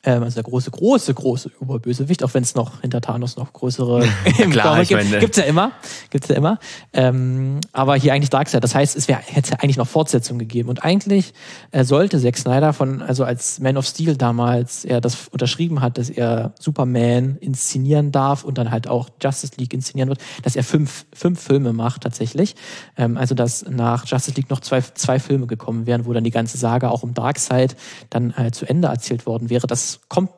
Ähm, 0.07 0.23
also 0.23 0.35
der 0.35 0.43
große, 0.43 0.71
große, 0.71 1.13
große 1.13 1.51
Überbösewicht, 1.59 2.23
auch 2.23 2.33
wenn 2.33 2.41
es 2.41 2.55
noch 2.55 2.79
hinter 2.79 3.01
Thanos 3.01 3.35
noch 3.35 3.51
größere 3.51 4.07
Klar, 4.49 4.75
Comic 4.75 4.87
gibt. 4.87 5.03
Meine... 5.03 5.19
Gibt's 5.19 5.37
ja 5.37 5.43
immer. 5.43 5.73
Gibt's 6.11 6.29
ja 6.29 6.35
immer. 6.35 6.59
Ähm, 6.93 7.59
aber 7.73 7.97
hier 7.97 8.13
eigentlich 8.13 8.29
Darkseid. 8.29 8.63
Das 8.63 8.73
heißt, 8.73 8.95
es 8.95 9.09
wäre, 9.09 9.19
hätte 9.19 9.61
eigentlich 9.61 9.75
noch 9.75 9.87
Fortsetzung 9.87 10.39
gegeben. 10.39 10.69
Und 10.69 10.81
eigentlich 10.81 11.33
äh, 11.71 11.83
sollte 11.83 12.21
Zack 12.21 12.37
Snyder 12.37 12.71
von, 12.71 13.01
also 13.01 13.25
als 13.25 13.59
Man 13.59 13.75
of 13.75 13.85
Steel 13.85 14.15
damals, 14.15 14.85
er 14.85 15.01
das 15.01 15.27
unterschrieben 15.27 15.81
hat, 15.81 15.97
dass 15.97 16.09
er 16.09 16.53
Superman 16.57 17.35
inszenieren 17.41 18.13
darf 18.13 18.45
und 18.45 18.57
dann 18.57 18.71
halt 18.71 18.87
auch 18.87 19.09
Justice 19.21 19.55
League 19.57 19.73
inszenieren 19.73 20.07
wird, 20.07 20.21
dass 20.41 20.55
er 20.55 20.63
fünf, 20.63 21.05
fünf 21.13 21.41
Filme 21.41 21.73
macht 21.73 22.03
tatsächlich. 22.03 22.55
Ähm, 22.95 23.17
also 23.17 23.35
dass 23.35 23.65
nach 23.69 24.05
Justice 24.05 24.37
League 24.37 24.49
noch 24.49 24.61
zwei, 24.61 24.79
zwei 24.79 25.19
Filme 25.19 25.47
gekommen 25.47 25.85
wären, 25.85 26.05
wo 26.05 26.13
dann 26.13 26.23
die 26.23 26.31
ganze 26.31 26.57
Sage 26.57 26.91
auch 26.91 27.03
um 27.03 27.13
Darkseid 27.13 27.75
dann 28.09 28.33
äh, 28.37 28.51
zu 28.51 28.65
Ende 28.65 28.87
erzählt 28.87 29.25
worden 29.25 29.49
wäre. 29.49 29.67
Das 29.67 29.96
kommt 30.07 30.31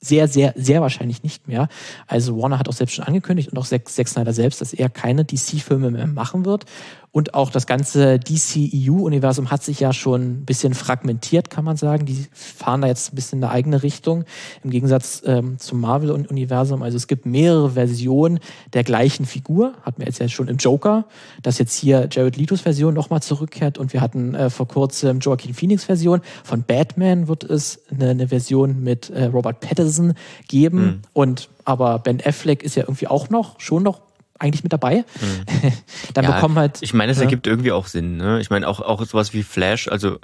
sehr, 0.00 0.28
sehr, 0.28 0.52
sehr 0.56 0.82
wahrscheinlich 0.82 1.22
nicht 1.22 1.48
mehr. 1.48 1.68
Also 2.06 2.40
Warner 2.40 2.58
hat 2.58 2.68
auch 2.68 2.74
selbst 2.74 2.94
schon 2.94 3.06
angekündigt 3.06 3.50
und 3.50 3.58
auch 3.58 3.66
Zack 3.66 3.88
Snyder 3.88 4.32
selbst, 4.32 4.60
dass 4.60 4.74
er 4.74 4.90
keine 4.90 5.24
DC-Filme 5.24 5.90
mehr 5.90 6.06
machen 6.06 6.44
wird. 6.44 6.66
Und 7.14 7.32
auch 7.32 7.50
das 7.50 7.68
ganze 7.68 8.18
DCEU-Universum 8.18 9.52
hat 9.52 9.62
sich 9.62 9.78
ja 9.78 9.92
schon 9.92 10.22
ein 10.22 10.44
bisschen 10.44 10.74
fragmentiert, 10.74 11.48
kann 11.48 11.64
man 11.64 11.76
sagen. 11.76 12.06
Die 12.06 12.26
fahren 12.32 12.80
da 12.80 12.88
jetzt 12.88 13.12
ein 13.12 13.14
bisschen 13.14 13.38
in 13.38 13.44
eine 13.44 13.52
eigene 13.52 13.84
Richtung, 13.84 14.24
im 14.64 14.70
Gegensatz 14.70 15.22
ähm, 15.24 15.56
zum 15.60 15.80
Marvel-Universum. 15.80 16.82
Also 16.82 16.96
es 16.96 17.06
gibt 17.06 17.24
mehrere 17.24 17.70
Versionen 17.70 18.40
der 18.72 18.82
gleichen 18.82 19.26
Figur. 19.26 19.74
Hatten 19.82 20.00
wir 20.00 20.06
jetzt 20.08 20.18
ja 20.18 20.28
schon 20.28 20.48
im 20.48 20.56
Joker, 20.56 21.04
dass 21.40 21.58
jetzt 21.58 21.76
hier 21.76 22.08
Jared 22.10 22.36
Letos 22.36 22.62
Version 22.62 22.94
nochmal 22.94 23.22
zurückkehrt. 23.22 23.78
Und 23.78 23.92
wir 23.92 24.00
hatten 24.00 24.34
äh, 24.34 24.50
vor 24.50 24.66
kurzem 24.66 25.20
Joaquin 25.20 25.54
Phoenix 25.54 25.84
Version. 25.84 26.20
Von 26.42 26.64
Batman 26.64 27.28
wird 27.28 27.44
es 27.44 27.80
eine, 27.92 28.10
eine 28.10 28.26
Version 28.26 28.82
mit 28.82 29.10
äh, 29.10 29.26
Robert 29.26 29.60
Pattinson 29.60 30.14
geben. 30.48 30.84
Mhm. 30.84 31.02
Und 31.12 31.48
aber 31.64 32.00
Ben 32.00 32.20
Affleck 32.20 32.64
ist 32.64 32.74
ja 32.74 32.82
irgendwie 32.82 33.06
auch 33.06 33.30
noch, 33.30 33.60
schon 33.60 33.84
noch 33.84 34.00
eigentlich 34.38 34.62
mit 34.62 34.72
dabei. 34.72 35.04
Mhm. 35.20 35.72
dann 36.14 36.24
ja, 36.24 36.32
bekommen 36.32 36.58
halt. 36.58 36.78
Ich 36.80 36.94
meine, 36.94 37.12
es 37.12 37.18
ja. 37.18 37.24
ergibt 37.24 37.46
irgendwie 37.46 37.72
auch 37.72 37.86
Sinn. 37.86 38.16
Ne? 38.16 38.40
Ich 38.40 38.50
meine, 38.50 38.66
auch, 38.68 38.80
auch 38.80 39.04
sowas 39.04 39.32
wie 39.32 39.42
Flash, 39.42 39.88
also. 39.88 40.18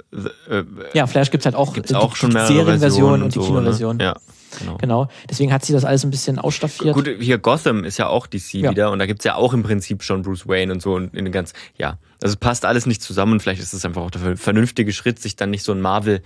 Äh, 0.49 0.63
ja, 0.93 1.07
Flash 1.07 1.31
gibt's 1.31 1.45
halt 1.45 1.55
auch. 1.55 1.73
Gibt's 1.73 1.93
auch 1.93 2.13
die, 2.13 2.19
schon 2.19 2.33
mehrere 2.33 2.47
Serienversion 2.49 3.23
und 3.23 3.35
die 3.35 3.39
so, 3.39 3.45
Kinoversion. 3.45 3.97
Ne? 3.97 4.03
Ja. 4.03 4.15
Genau. 4.59 4.77
genau. 4.77 5.07
Deswegen 5.29 5.53
hat 5.53 5.63
sie 5.63 5.73
das 5.73 5.85
alles 5.85 6.03
ein 6.03 6.11
bisschen 6.11 6.37
ausstaffiert. 6.37 6.93
Gut, 6.93 7.09
hier 7.19 7.37
Gotham 7.37 7.83
ist 7.83 7.97
ja 7.97 8.07
auch 8.07 8.27
DC 8.27 8.55
ja. 8.55 8.71
wieder 8.71 8.91
und 8.91 8.99
da 8.99 9.05
gibt's 9.05 9.23
ja 9.23 9.35
auch 9.35 9.53
im 9.53 9.63
Prinzip 9.63 10.03
schon 10.03 10.23
Bruce 10.23 10.47
Wayne 10.47 10.73
und 10.73 10.81
so 10.81 10.95
und 10.95 11.15
in 11.15 11.25
den 11.25 11.31
ganz, 11.31 11.53
ja. 11.77 11.97
Also 12.21 12.33
es 12.33 12.37
passt 12.37 12.65
alles 12.65 12.85
nicht 12.85 13.01
zusammen 13.01 13.33
und 13.33 13.39
vielleicht 13.41 13.61
ist 13.61 13.73
es 13.73 13.85
einfach 13.85 14.01
auch 14.01 14.11
der 14.11 14.37
vernünftige 14.37 14.93
Schritt, 14.93 15.19
sich 15.19 15.35
dann 15.35 15.49
nicht 15.49 15.63
so 15.63 15.71
ein 15.71 15.81
Marvel 15.81 16.21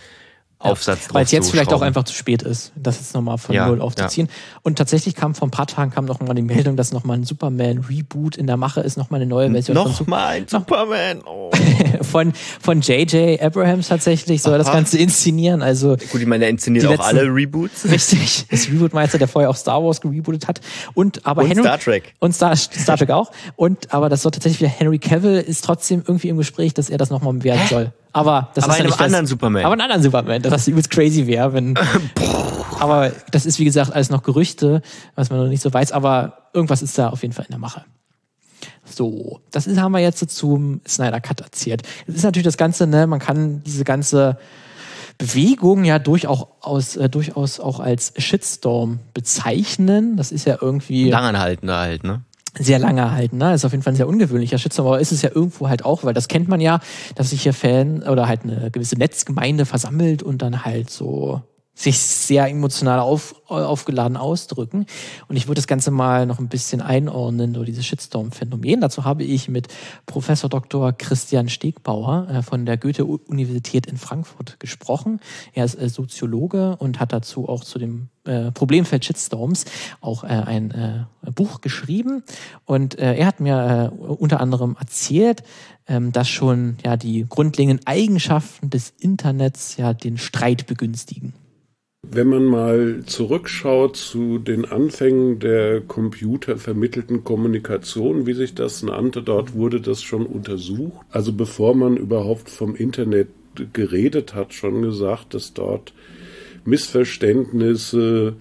Aufsatz 0.58 1.08
ja, 1.08 1.14
Weil 1.14 1.26
es 1.26 1.32
jetzt 1.32 1.51
vielleicht 1.51 1.74
auch 1.74 1.82
einfach 1.82 2.03
zu 2.03 2.14
spät 2.14 2.41
ist, 2.41 2.72
das 2.76 2.97
jetzt 2.97 3.14
nochmal 3.14 3.38
von 3.38 3.53
ja, 3.53 3.68
Null 3.68 3.82
aufzuziehen. 3.82 4.28
Ja. 4.28 4.60
Und 4.64 4.78
tatsächlich 4.78 5.14
kam 5.14 5.36
vor 5.36 5.47
ein 5.47 5.51
paar 5.51 5.68
Tagen 5.68 5.91
kam 5.91 6.06
noch 6.06 6.22
mal 6.22 6.34
die 6.34 6.41
Meldung, 6.41 6.78
dass 6.78 6.93
nochmal 6.93 7.18
ein 7.18 7.24
Superman-Reboot 7.24 8.38
in 8.38 8.47
der 8.47 8.56
Mache 8.56 8.82
ist, 8.82 8.97
nochmal 8.97 9.20
eine 9.22 9.30
neue 9.30 9.51
Version 9.51 9.76
noch 9.76 9.97
von 9.97 10.10
mal 10.10 10.28
ein 10.28 10.47
Superman! 10.47 11.22
Oh. 11.28 11.51
von 12.01 12.34
von 12.62 12.82
J.J. 12.82 13.41
Abrahams 13.41 13.88
tatsächlich 13.88 14.41
soll 14.41 14.53
Aha. 14.53 14.60
das 14.60 14.72
Ganze 14.72 14.97
inszenieren. 14.97 15.62
Also 15.62 15.97
Gut, 16.12 16.22
ich 16.22 16.28
meine, 16.28 16.41
der 16.41 16.49
inszeniert 16.49 16.86
auch 16.86 16.91
letzten, 16.91 17.18
alle 17.18 17.24
Reboots. 17.24 17.86
Richtig, 17.89 18.45
ist 18.49 18.70
Rebootmeister, 18.70 19.18
der 19.18 19.28
vorher 19.28 19.49
auch 19.49 19.56
Star 19.56 19.84
Wars 19.84 20.01
gerebootet 20.01 20.47
hat. 20.47 20.62
Und 20.93 21.26
aber 21.26 21.41
und 21.41 21.49
Henry, 21.49 21.64
Star 21.64 21.80
Trek. 21.80 22.14
Und 22.20 22.34
Star, 22.34 22.56
Star 22.56 22.97
Trek 22.97 23.10
auch. 23.10 23.32
Und 23.56 23.93
aber 23.93 24.10
das 24.10 24.22
soll 24.22 24.32
tatsächlich 24.32 24.62
wieder 24.62 24.70
Henry 24.70 24.99
Cavill 24.99 25.39
ist 25.39 25.66
trotzdem 25.66 26.03
irgendwie 26.06 26.30
im 26.30 26.38
Gespräch, 26.38 26.74
dass 26.74 26.89
er 26.89 26.97
das 26.97 27.10
nochmal 27.10 27.34
bewerten 27.34 27.68
soll. 27.70 27.91
Aber 28.16 28.49
das 28.53 28.63
aber 28.63 28.72
ist 28.72 28.78
ja 28.78 28.84
einem 28.86 28.91
nicht 28.91 29.01
anderen 29.01 29.26
das, 29.26 29.30
Superman. 29.30 29.66
Aber 29.66 29.74
einen 29.74 29.82
anderen 29.82 30.01
Superman, 30.01 30.41
dass 30.41 30.51
das 30.51 30.68
übelst 30.70 30.89
crazy 30.89 31.28
wäre, 31.28 31.51
wenn. 31.51 31.78
aber 32.80 33.11
das 33.32 33.45
ist 33.45 33.59
wie 33.59 33.66
gesagt 33.66 33.91
alles 33.91 34.09
noch 34.09 34.24
Gerüchte, 34.24 34.82
was 35.16 35.30
man 35.30 35.39
noch 35.39 35.49
nicht 35.49 35.61
so 35.61 35.74
weiß. 35.74 35.91
Aber 35.91 36.49
irgendwas 36.53 36.82
ist 36.82 36.97
da 36.97 37.09
auf 37.09 37.24
jeden 37.24 37.34
Fall 37.34 37.43
in 37.43 37.51
der 37.51 37.59
Mache. 37.59 37.84
So, 38.86 39.41
das 39.51 39.68
ist, 39.68 39.82
haben 39.82 39.91
wir 39.91 39.99
jetzt 39.99 40.30
zum 40.30 40.80
Snyder 40.88 41.20
Cut 41.20 41.41
erzählt. 41.41 41.84
Es 42.07 42.16
ist 42.16 42.24
natürlich 42.24 42.45
das 42.45 42.55
Ganze, 42.55 42.88
ne, 42.88 43.05
man 43.05 43.20
kann 43.20 43.61
diese 43.66 43.84
ganze 43.84 44.38
Bewegung 45.18 45.84
ja 45.84 45.99
durchaus, 45.99 46.95
äh, 46.95 47.09
durchaus 47.09 47.59
auch 47.59 47.82
als 47.82 48.13
Shitstorm 48.18 48.99
bezeichnen. 49.13 50.16
Das 50.16 50.32
ist 50.32 50.45
ja 50.45 50.57
irgendwie. 50.61 51.09
Langanhaltender 51.09 51.80
halt, 51.80 52.05
ne? 52.05 52.22
Sehr 52.58 52.80
lange 52.80 53.12
halten. 53.12 53.38
Ne? 53.38 53.53
Ist 53.53 53.66
auf 53.66 53.72
jeden 53.72 53.84
Fall 53.84 53.93
ein 53.93 53.97
sehr 53.97 54.08
ungewöhnlicher 54.08 54.58
Shitstorm, 54.58 54.88
aber 54.88 54.99
ist 54.99 55.12
es 55.12 55.22
ja 55.22 55.30
irgendwo 55.34 55.68
halt 55.70 55.86
auch, 55.86 56.03
weil 56.03 56.14
das 56.14 56.28
kennt 56.28 56.47
man 56.47 56.62
ja, 56.62 56.80
dass 57.16 57.32
sich 57.32 57.43
hier 57.43 57.53
Fan 57.53 58.03
oder 58.03 58.28
halt 58.28 58.43
eine 58.43 58.72
gewisse 58.72 58.97
Netzgemeinde 58.97 59.66
versammelt 59.66 60.24
und 60.24 60.41
dann 60.41 60.66
halt 60.66 60.89
so 60.89 61.41
sich 61.76 61.99
sehr 61.99 62.47
emotional 62.47 62.99
auf, 62.99 63.36
aufgeladen 63.47 64.15
ausdrücken. 64.15 64.86
Und 65.28 65.36
ich 65.36 65.47
würde 65.47 65.59
das 65.59 65.67
Ganze 65.67 65.91
mal 65.91 66.26
noch 66.26 66.39
ein 66.39 66.47
bisschen 66.47 66.82
einordnen, 66.82 67.53
so 67.53 67.63
dieses 67.63 67.86
Shitstorm-Phänomen. 67.86 68.80
Dazu 68.80 69.03
habe 69.03 69.23
ich 69.23 69.49
mit 69.49 69.67
Professor 70.05 70.49
Dr. 70.49 70.93
Christian 70.93 71.49
Stegbauer 71.49 72.28
äh, 72.30 72.41
von 72.41 72.65
der 72.65 72.78
Goethe-Universität 72.78 73.88
in 73.88 73.97
Frankfurt 73.97 74.59
gesprochen. 74.59 75.19
Er 75.53 75.65
ist 75.65 75.76
äh, 75.76 75.89
Soziologe 75.89 76.78
und 76.78 77.01
hat 77.01 77.11
dazu 77.11 77.49
auch 77.49 77.65
zu 77.65 77.78
dem 77.78 78.07
äh, 78.23 78.51
Problemfeld 78.51 79.03
Shitstorms 79.03 79.65
auch 79.99 80.23
äh, 80.23 80.28
ein 80.28 80.71
äh, 80.71 81.32
Buch 81.32 81.59
geschrieben. 81.59 82.23
Und 82.63 82.97
äh, 82.97 83.15
er 83.15 83.28
hat 83.28 83.41
mir 83.41 83.91
äh, 83.93 84.03
unter 84.13 84.39
anderem 84.39 84.78
erzählt, 84.80 85.43
ähm, 85.88 86.13
dass 86.13 86.30
schon 86.30 86.78
ja 86.86 86.95
die 86.95 87.26
grundlegenden 87.28 87.86
Eigenschaften 87.86 88.69
des 88.69 88.93
Internets 88.97 89.76
ja 89.76 89.93
den 89.93 90.17
Streit 90.17 90.67
begünstigen. 90.67 91.34
Wenn 92.12 92.28
man 92.28 92.45
mal 92.45 93.03
zurückschaut 93.06 93.95
zu 93.97 94.39
den 94.39 94.66
Anfängen 94.66 95.39
der 95.39 95.82
computervermittelten 95.82 97.24
Kommunikation, 97.24 98.26
wie 98.26 98.34
sich 98.34 98.56
das 98.56 98.84
nannte, 98.84 99.22
dort 99.22 99.53
wurde 99.53 99.82
das 99.82 100.01
schon 100.01 100.26
untersucht. 100.26 101.06
Also 101.10 101.34
bevor 101.34 101.76
man 101.76 101.97
überhaupt 101.97 102.49
vom 102.49 102.76
Internet 102.76 103.30
geredet 103.74 104.34
hat, 104.34 104.53
schon 104.53 104.82
gesagt, 104.82 105.34
dass 105.34 105.53
dort 105.53 105.93
Missverständnisse 106.66 108.36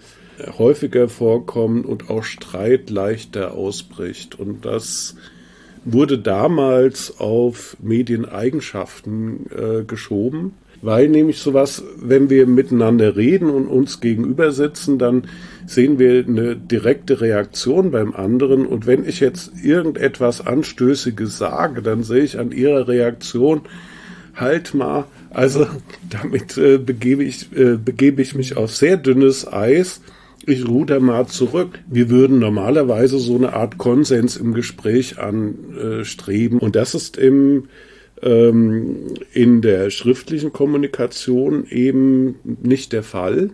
häufiger 0.59 1.09
vorkommen 1.09 1.85
und 1.85 2.11
auch 2.11 2.25
Streit 2.25 2.91
leichter 2.91 3.55
ausbricht. 3.55 4.39
Und 4.39 4.65
das 4.65 5.17
wurde 5.85 6.19
damals 6.19 7.21
auf 7.21 7.77
Medieneigenschaften 7.81 9.47
äh, 9.51 9.85
geschoben. 9.85 10.55
Weil 10.85 11.09
nämlich 11.09 11.39
sowas, 11.39 11.83
wenn 11.97 12.29
wir 12.29 12.47
miteinander 12.47 13.17
reden 13.17 13.49
und 13.49 13.69
uns 13.69 14.01
gegenüber 14.01 14.53
sitzen, 14.53 14.99
dann 14.99 15.23
sehen 15.65 15.99
wir 15.99 16.27
eine 16.29 16.57
direkte 16.57 17.23
Reaktion 17.23 17.91
beim 17.91 18.13
anderen. 18.13 18.67
Und 18.67 18.87
wenn 18.87 19.09
ich 19.09 19.19
jetzt 19.19 19.53
irgendetwas 19.63 20.47
Anstößiges 20.47 21.39
sage, 21.39 21.81
dann 21.81 22.03
sehe 22.03 22.23
ich 22.23 22.39
an 22.39 22.53
ihrer 22.53 22.87
Reaktion, 22.87 23.63
halt 24.35 24.75
mal, 24.75 25.07
also 25.31 25.67
damit 26.11 26.59
äh, 26.59 26.77
begebe, 26.77 27.25
ich, 27.25 27.51
äh, 27.57 27.79
begebe 27.83 28.21
ich 28.21 28.35
mich 28.35 28.59
auf 28.59 28.77
sehr 28.77 28.99
dünnes 28.99 29.51
Eis. 29.51 30.03
Ich 30.45 30.69
ruder 30.69 31.01
mal 31.01 31.27
zurück. 31.27 31.79
Wir 31.87 32.11
würden 32.11 32.41
normalerweise 32.41 33.19
so 33.19 33.37
eine 33.37 33.55
Art 33.55 33.79
Konsens 33.79 34.37
im 34.37 34.53
Gespräch 34.53 35.19
anstreben. 35.19 36.59
Und 36.59 36.77
das 36.77 36.95
ist 36.95 37.17
im 37.17 37.69
ähm, 38.25 39.15
in 39.33 39.61
der 39.63 39.91
schriftlichen 39.91 40.53
Kommunikation 40.53 41.67
eben 41.67 42.37
nicht 42.63 42.93
der 42.93 43.03
Fall. 43.03 43.51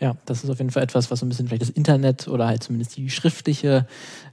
Ja, 0.00 0.16
das 0.24 0.42
ist 0.42 0.50
auf 0.50 0.58
jeden 0.58 0.70
Fall 0.70 0.82
etwas, 0.82 1.10
was 1.10 1.20
so 1.20 1.26
ein 1.26 1.28
bisschen 1.28 1.46
vielleicht 1.46 1.62
das 1.62 1.70
Internet 1.70 2.26
oder 2.26 2.46
halt 2.46 2.62
zumindest 2.62 2.96
die 2.96 3.10
schriftliche 3.10 3.86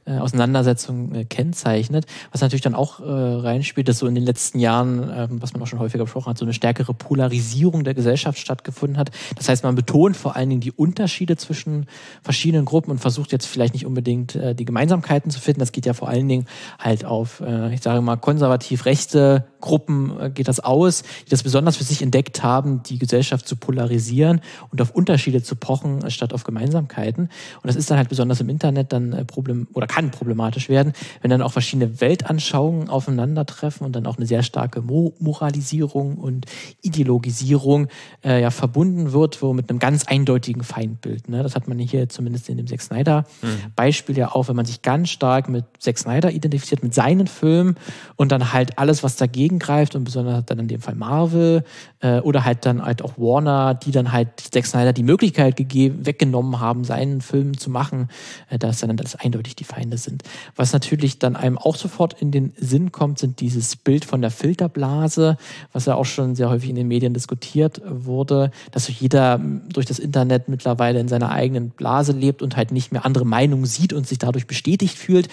äh, 0.07 0.17
Auseinandersetzung 0.17 1.13
äh, 1.13 1.25
kennzeichnet. 1.25 2.05
Was 2.31 2.41
natürlich 2.41 2.61
dann 2.61 2.75
auch 2.75 2.99
äh, 2.99 3.03
reinspielt, 3.03 3.87
dass 3.87 3.99
so 3.99 4.07
in 4.07 4.15
den 4.15 4.23
letzten 4.23 4.59
Jahren, 4.59 5.09
äh, 5.09 5.27
was 5.29 5.53
man 5.53 5.61
auch 5.61 5.67
schon 5.67 5.79
häufiger 5.79 6.05
besprochen 6.05 6.29
hat, 6.29 6.37
so 6.37 6.45
eine 6.45 6.53
stärkere 6.53 6.93
Polarisierung 6.93 7.83
der 7.83 7.93
Gesellschaft 7.93 8.39
stattgefunden 8.39 8.97
hat. 8.97 9.11
Das 9.35 9.49
heißt, 9.49 9.63
man 9.63 9.75
betont 9.75 10.15
vor 10.15 10.35
allen 10.35 10.49
Dingen 10.49 10.61
die 10.61 10.71
Unterschiede 10.71 11.37
zwischen 11.37 11.87
verschiedenen 12.23 12.65
Gruppen 12.65 12.91
und 12.91 12.99
versucht 12.99 13.31
jetzt 13.31 13.45
vielleicht 13.45 13.73
nicht 13.73 13.85
unbedingt 13.85 14.35
äh, 14.35 14.55
die 14.55 14.65
Gemeinsamkeiten 14.65 15.31
zu 15.31 15.39
finden. 15.39 15.59
Das 15.59 15.71
geht 15.71 15.85
ja 15.85 15.93
vor 15.93 16.09
allen 16.09 16.27
Dingen 16.27 16.45
halt 16.79 17.05
auf, 17.05 17.41
äh, 17.41 17.73
ich 17.73 17.81
sage 17.81 18.01
mal, 18.01 18.15
konservativ 18.15 18.85
rechte 18.85 19.45
Gruppen 19.59 20.19
äh, 20.19 20.29
geht 20.29 20.47
das 20.47 20.59
aus, 20.59 21.03
die 21.25 21.29
das 21.29 21.43
besonders 21.43 21.77
für 21.77 21.83
sich 21.83 22.01
entdeckt 22.01 22.43
haben, 22.43 22.83
die 22.83 22.99
Gesellschaft 22.99 23.47
zu 23.47 23.55
polarisieren 23.55 24.41
und 24.71 24.81
auf 24.81 24.91
Unterschiede 24.91 25.41
zu 25.41 25.55
pochen, 25.55 26.03
äh, 26.03 26.11
statt 26.11 26.33
auf 26.33 26.43
Gemeinsamkeiten. 26.43 27.23
Und 27.25 27.63
das 27.63 27.75
ist 27.75 27.89
dann 27.89 27.97
halt 27.97 28.09
besonders 28.09 28.39
im 28.39 28.49
Internet 28.49 28.93
dann 28.93 29.13
äh, 29.13 29.25
Problem 29.25 29.67
oder 29.73 29.87
kann 29.97 30.11
problematisch 30.11 30.69
werden, 30.69 30.93
wenn 31.21 31.31
dann 31.31 31.41
auch 31.41 31.51
verschiedene 31.51 31.99
Weltanschauungen 31.99 32.87
aufeinandertreffen 32.87 33.83
und 33.83 33.95
dann 33.95 34.05
auch 34.05 34.17
eine 34.17 34.27
sehr 34.27 34.43
starke 34.43 34.83
Mo 34.83 35.15
Moralisierung 35.17 36.19
und 36.19 36.45
Ideologisierung 36.83 37.87
äh, 38.23 38.39
ja 38.39 38.51
verbunden 38.51 39.11
wird, 39.11 39.41
wo 39.41 39.53
mit 39.53 39.71
einem 39.71 39.79
ganz 39.79 40.05
eindeutigen 40.05 40.61
Feindbild. 40.61 41.29
Ne? 41.29 41.41
Das 41.41 41.55
hat 41.55 41.67
man 41.67 41.79
hier 41.79 42.09
zumindest 42.09 42.47
in 42.47 42.57
dem 42.57 42.67
Zack 42.67 42.81
Snyder 42.81 43.25
mhm. 43.41 43.73
Beispiel 43.75 44.15
ja 44.15 44.35
auch, 44.35 44.49
wenn 44.49 44.55
man 44.55 44.65
sich 44.65 44.83
ganz 44.83 45.09
stark 45.09 45.49
mit 45.49 45.65
Zack 45.79 45.97
Snyder 45.97 46.31
identifiziert, 46.31 46.83
mit 46.83 46.93
seinen 46.93 47.25
Filmen 47.25 47.75
und 48.17 48.31
dann 48.31 48.53
halt 48.53 48.77
alles, 48.77 49.01
was 49.01 49.15
dagegen 49.15 49.57
greift 49.57 49.95
und 49.95 50.03
besonders 50.03 50.45
dann 50.45 50.59
in 50.59 50.67
dem 50.67 50.81
Fall 50.81 50.93
Marvel 50.93 51.63
äh, 52.01 52.19
oder 52.19 52.45
halt 52.45 52.65
dann 52.65 52.83
halt 52.83 53.01
auch 53.01 53.17
Warner, 53.17 53.73
die 53.73 53.91
dann 53.91 54.11
halt 54.11 54.29
Zack 54.39 54.65
Snyder 54.65 54.93
die 54.93 55.03
Möglichkeit 55.03 55.55
gegeben, 55.55 56.05
weggenommen 56.05 56.59
haben, 56.59 56.83
seinen 56.83 57.21
Film 57.21 57.57
zu 57.57 57.69
machen, 57.69 58.09
äh, 58.49 58.59
da 58.59 58.69
ist 58.69 58.83
dann 58.83 58.95
das 58.97 59.15
eindeutig 59.15 59.55
die 59.55 59.63
Feinde 59.63 59.97
sind. 59.97 60.23
Was 60.55 60.73
natürlich 60.73 61.19
dann 61.19 61.35
einem 61.35 61.57
auch 61.57 61.75
sofort 61.75 62.21
in 62.21 62.31
den 62.31 62.53
Sinn 62.57 62.91
kommt, 62.91 63.19
sind 63.19 63.39
dieses 63.39 63.75
Bild 63.75 64.05
von 64.05 64.21
der 64.21 64.31
Filterblase, 64.31 65.37
was 65.73 65.85
ja 65.85 65.95
auch 65.95 66.05
schon 66.05 66.35
sehr 66.35 66.49
häufig 66.49 66.69
in 66.69 66.75
den 66.75 66.87
Medien 66.87 67.13
diskutiert 67.13 67.81
wurde, 67.87 68.51
dass 68.71 68.87
jeder 68.87 69.39
durch 69.39 69.85
das 69.85 69.99
Internet 69.99 70.47
mittlerweile 70.47 70.99
in 70.99 71.07
seiner 71.07 71.31
eigenen 71.31 71.69
Blase 71.69 72.11
lebt 72.11 72.41
und 72.41 72.57
halt 72.57 72.71
nicht 72.71 72.91
mehr 72.91 73.05
andere 73.05 73.25
Meinungen 73.25 73.65
sieht 73.65 73.93
und 73.93 74.07
sich 74.07 74.17
dadurch 74.17 74.47
bestätigt 74.47 74.97
fühlt, 74.97 75.27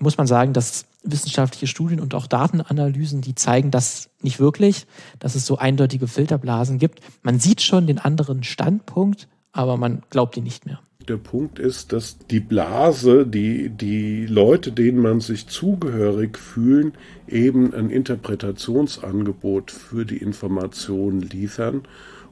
muss 0.00 0.16
man 0.16 0.26
sagen, 0.26 0.52
dass 0.52 0.86
wissenschaftliche 1.02 1.66
Studien 1.66 2.00
und 2.00 2.14
auch 2.14 2.26
Datenanalysen, 2.26 3.20
die 3.20 3.34
zeigen 3.34 3.70
das 3.70 4.10
nicht 4.20 4.38
wirklich, 4.38 4.86
dass 5.18 5.34
es 5.34 5.46
so 5.46 5.56
eindeutige 5.58 6.08
Filterblasen 6.08 6.78
gibt. 6.78 7.00
Man 7.22 7.40
sieht 7.40 7.62
schon 7.62 7.86
den 7.86 7.98
anderen 7.98 8.42
Standpunkt, 8.42 9.28
aber 9.52 9.76
man 9.76 10.02
glaubt 10.10 10.36
ihn 10.36 10.44
nicht 10.44 10.66
mehr 10.66 10.80
der 11.10 11.16
Punkt 11.16 11.58
ist, 11.58 11.92
dass 11.92 12.18
die 12.18 12.38
Blase, 12.38 13.26
die, 13.26 13.68
die 13.68 14.26
Leute, 14.26 14.70
denen 14.70 14.98
man 14.98 15.18
sich 15.20 15.48
zugehörig 15.48 16.38
fühlen, 16.38 16.92
eben 17.26 17.74
ein 17.74 17.90
Interpretationsangebot 17.90 19.72
für 19.72 20.06
die 20.06 20.18
Information 20.18 21.20
liefern. 21.20 21.82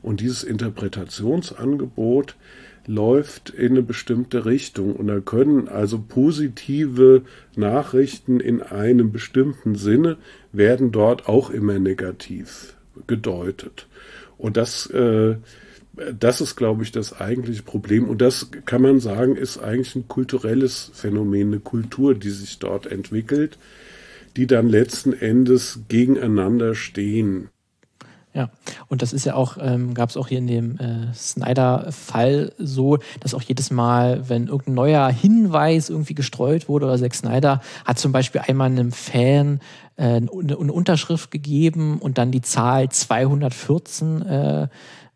Und 0.01 0.21
dieses 0.21 0.45
Interpretationsangebot 0.45 2.37
läuft 2.89 3.51
in 3.51 3.73
eine 3.73 3.83
bestimmte 3.83 4.45
Richtung. 4.45 4.97
Und 4.97 5.07
da 5.07 5.21
können 5.21 5.69
also 5.69 6.01
positive 6.01 7.23
Nachrichten 7.55 8.41
in 8.41 8.61
einem 8.63 9.13
bestimmten 9.13 9.77
Sinne 9.77 10.17
werden 10.51 10.91
dort 10.91 11.29
auch 11.29 11.51
immer 11.51 11.79
negativ 11.79 12.75
gedeutet. 13.07 13.87
Und 14.37 14.57
das 14.57 14.87
äh, 14.91 15.37
Das 16.21 16.41
ist, 16.41 16.55
glaube 16.55 16.85
ich, 16.85 16.93
das 16.93 17.21
eigentliche 17.21 17.65
Problem. 17.65 18.09
Und 18.09 18.21
das 18.21 18.51
kann 18.67 18.83
man 18.83 19.01
sagen, 19.01 19.35
ist 19.35 19.59
eigentlich 19.59 19.97
ein 19.97 20.07
kulturelles 20.07 20.93
Phänomen, 20.95 21.49
eine 21.49 21.61
Kultur, 21.61 22.15
die 22.15 22.31
sich 22.31 22.61
dort 22.61 22.87
entwickelt, 22.87 23.59
die 24.37 24.47
dann 24.47 24.69
letzten 24.69 25.13
Endes 25.13 25.81
gegeneinander 25.89 26.77
stehen. 26.77 27.49
Ja, 28.35 28.51
und 28.89 29.01
das 29.03 29.13
ist 29.13 29.25
ja 29.25 29.35
auch, 29.35 29.57
ähm, 29.61 29.95
gab 29.95 30.11
es 30.11 30.17
auch 30.17 30.29
hier 30.29 30.39
in 30.39 30.47
dem 30.47 30.79
äh, 30.79 31.13
Snyder-Fall 31.15 32.53
so, 32.59 32.99
dass 33.21 33.35
auch 33.35 33.43
jedes 33.43 33.71
Mal, 33.71 34.29
wenn 34.29 34.49
irgendein 34.49 34.75
neuer 34.75 35.09
Hinweis 35.09 35.89
irgendwie 35.89 36.15
gestreut 36.15 36.69
wurde, 36.69 36.87
oder 36.87 36.99
Zack 36.99 37.15
Snyder 37.15 37.63
hat 37.85 37.99
zum 37.99 38.13
Beispiel 38.13 38.43
einmal 38.47 38.71
einem 38.71 38.93
Fan 38.93 39.61
äh, 39.97 40.05
eine, 40.05 40.29
eine 40.31 40.73
Unterschrift 40.73 41.31
gegeben 41.31 41.99
und 41.99 42.19
dann 42.19 42.31
die 42.31 42.43
Zahl 42.43 42.91
214 42.91 44.23
äh, 44.23 44.69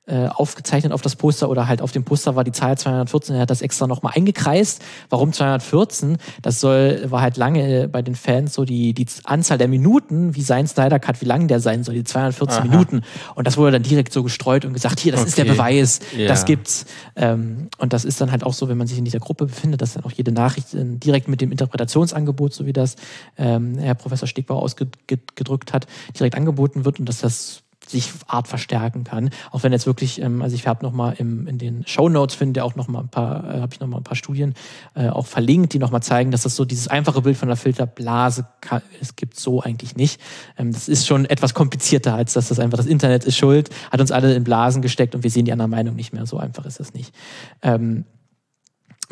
äh, 0.04 0.26
aufgezeichnet 0.26 0.92
auf 0.92 1.00
das 1.00 1.14
Poster 1.14 1.48
oder 1.48 1.68
halt 1.68 1.80
auf 1.80 1.92
dem 1.92 2.02
Poster 2.02 2.34
war 2.34 2.42
die 2.42 2.50
Zahl 2.50 2.76
214. 2.76 3.36
Er 3.36 3.42
hat 3.42 3.50
das 3.50 3.62
extra 3.62 3.86
nochmal 3.86 4.14
eingekreist. 4.16 4.82
Warum 5.10 5.32
214? 5.32 6.18
Das 6.42 6.58
soll, 6.58 7.04
war 7.08 7.22
halt 7.22 7.36
lange 7.36 7.88
bei 7.88 8.02
den 8.02 8.16
Fans 8.16 8.52
so 8.52 8.64
die, 8.64 8.94
die 8.94 9.06
Anzahl 9.22 9.58
der 9.58 9.68
Minuten, 9.68 10.34
wie 10.34 10.42
sein 10.42 10.66
Snyder 10.66 10.98
Cut, 10.98 11.20
wie 11.20 11.24
lang 11.24 11.46
der 11.46 11.60
sein 11.60 11.84
soll, 11.84 11.94
die 11.94 12.02
214 12.02 12.58
Aha. 12.58 12.68
Minuten. 12.68 13.02
Und 13.36 13.46
das 13.46 13.56
wurde 13.56 13.70
dann 13.70 13.84
direkt 13.84 14.12
so 14.12 14.24
gestreut 14.24 14.64
und 14.64 14.72
gesagt, 14.72 14.98
hier, 14.98 15.12
das 15.12 15.20
okay. 15.20 15.28
ist 15.28 15.38
der 15.38 15.44
Beweis, 15.44 16.00
ja. 16.16 16.26
das 16.26 16.46
gibt's. 16.46 16.86
Ähm, 17.14 17.68
und 17.78 17.92
das 17.92 18.04
ist 18.04 18.20
dann 18.20 18.32
halt 18.32 18.42
auch 18.42 18.54
so, 18.54 18.68
wenn 18.68 18.78
man 18.78 18.88
sich 18.88 18.98
in 18.98 19.04
dieser 19.04 19.20
Gruppe 19.20 19.46
befindet, 19.46 19.82
dass 19.82 19.94
dann 19.94 20.04
auch 20.04 20.12
jede 20.12 20.32
Nachricht 20.32 20.74
äh, 20.74 20.84
direkt 20.84 21.28
mit 21.28 21.40
dem 21.40 21.52
Interpretationsangebot, 21.52 22.52
so 22.52 22.66
wie 22.66 22.72
das 22.72 22.96
ähm, 23.38 23.78
Herr 23.78 23.94
Professor 23.94 24.26
Stegbauer 24.26 24.62
ausgedrückt 24.62 25.72
hat, 25.72 25.86
direkt 26.18 26.34
angeboten 26.34 26.84
wird 26.84 26.98
und 26.98 27.08
dass 27.08 27.20
das 27.20 27.62
sich 27.92 28.12
Art 28.26 28.48
verstärken 28.48 29.04
kann. 29.04 29.30
Auch 29.50 29.62
wenn 29.62 29.72
jetzt 29.72 29.86
wirklich, 29.86 30.20
ähm, 30.20 30.42
also 30.42 30.54
ich 30.54 30.66
habe 30.66 30.84
noch 30.84 30.92
mal 30.92 31.14
im, 31.18 31.46
in 31.46 31.58
den 31.58 31.86
Show 31.86 32.08
Notes 32.08 32.34
finde 32.34 32.64
auch 32.64 32.74
noch 32.74 32.88
mal 32.88 33.00
ein 33.00 33.08
paar, 33.08 33.44
äh, 33.44 33.60
habe 33.60 33.72
ich 33.72 33.80
noch 33.80 33.86
mal 33.86 33.98
ein 33.98 34.04
paar 34.04 34.16
Studien 34.16 34.54
äh, 34.94 35.08
auch 35.08 35.26
verlinkt, 35.26 35.72
die 35.72 35.78
noch 35.78 35.90
mal 35.90 36.00
zeigen, 36.00 36.30
dass 36.30 36.42
das 36.42 36.56
so 36.56 36.64
dieses 36.64 36.88
einfache 36.88 37.22
Bild 37.22 37.36
von 37.36 37.48
der 37.48 37.56
Filterblase 37.56 38.46
kann, 38.60 38.82
es 39.00 39.16
gibt 39.16 39.38
so 39.38 39.62
eigentlich 39.62 39.96
nicht. 39.96 40.20
Ähm, 40.58 40.72
das 40.72 40.88
ist 40.88 41.06
schon 41.06 41.24
etwas 41.26 41.54
komplizierter 41.54 42.14
als 42.14 42.32
dass 42.32 42.48
das 42.48 42.58
einfach 42.58 42.78
das 42.78 42.86
Internet 42.86 43.24
ist 43.24 43.36
schuld, 43.36 43.70
hat 43.90 44.00
uns 44.00 44.10
alle 44.10 44.34
in 44.34 44.44
Blasen 44.44 44.82
gesteckt 44.82 45.14
und 45.14 45.22
wir 45.22 45.30
sehen 45.30 45.44
die 45.44 45.52
andere 45.52 45.68
Meinung 45.68 45.94
nicht 45.94 46.12
mehr. 46.12 46.26
So 46.26 46.38
einfach 46.38 46.64
ist 46.66 46.80
das 46.80 46.94
nicht. 46.94 47.14
Ähm, 47.62 48.04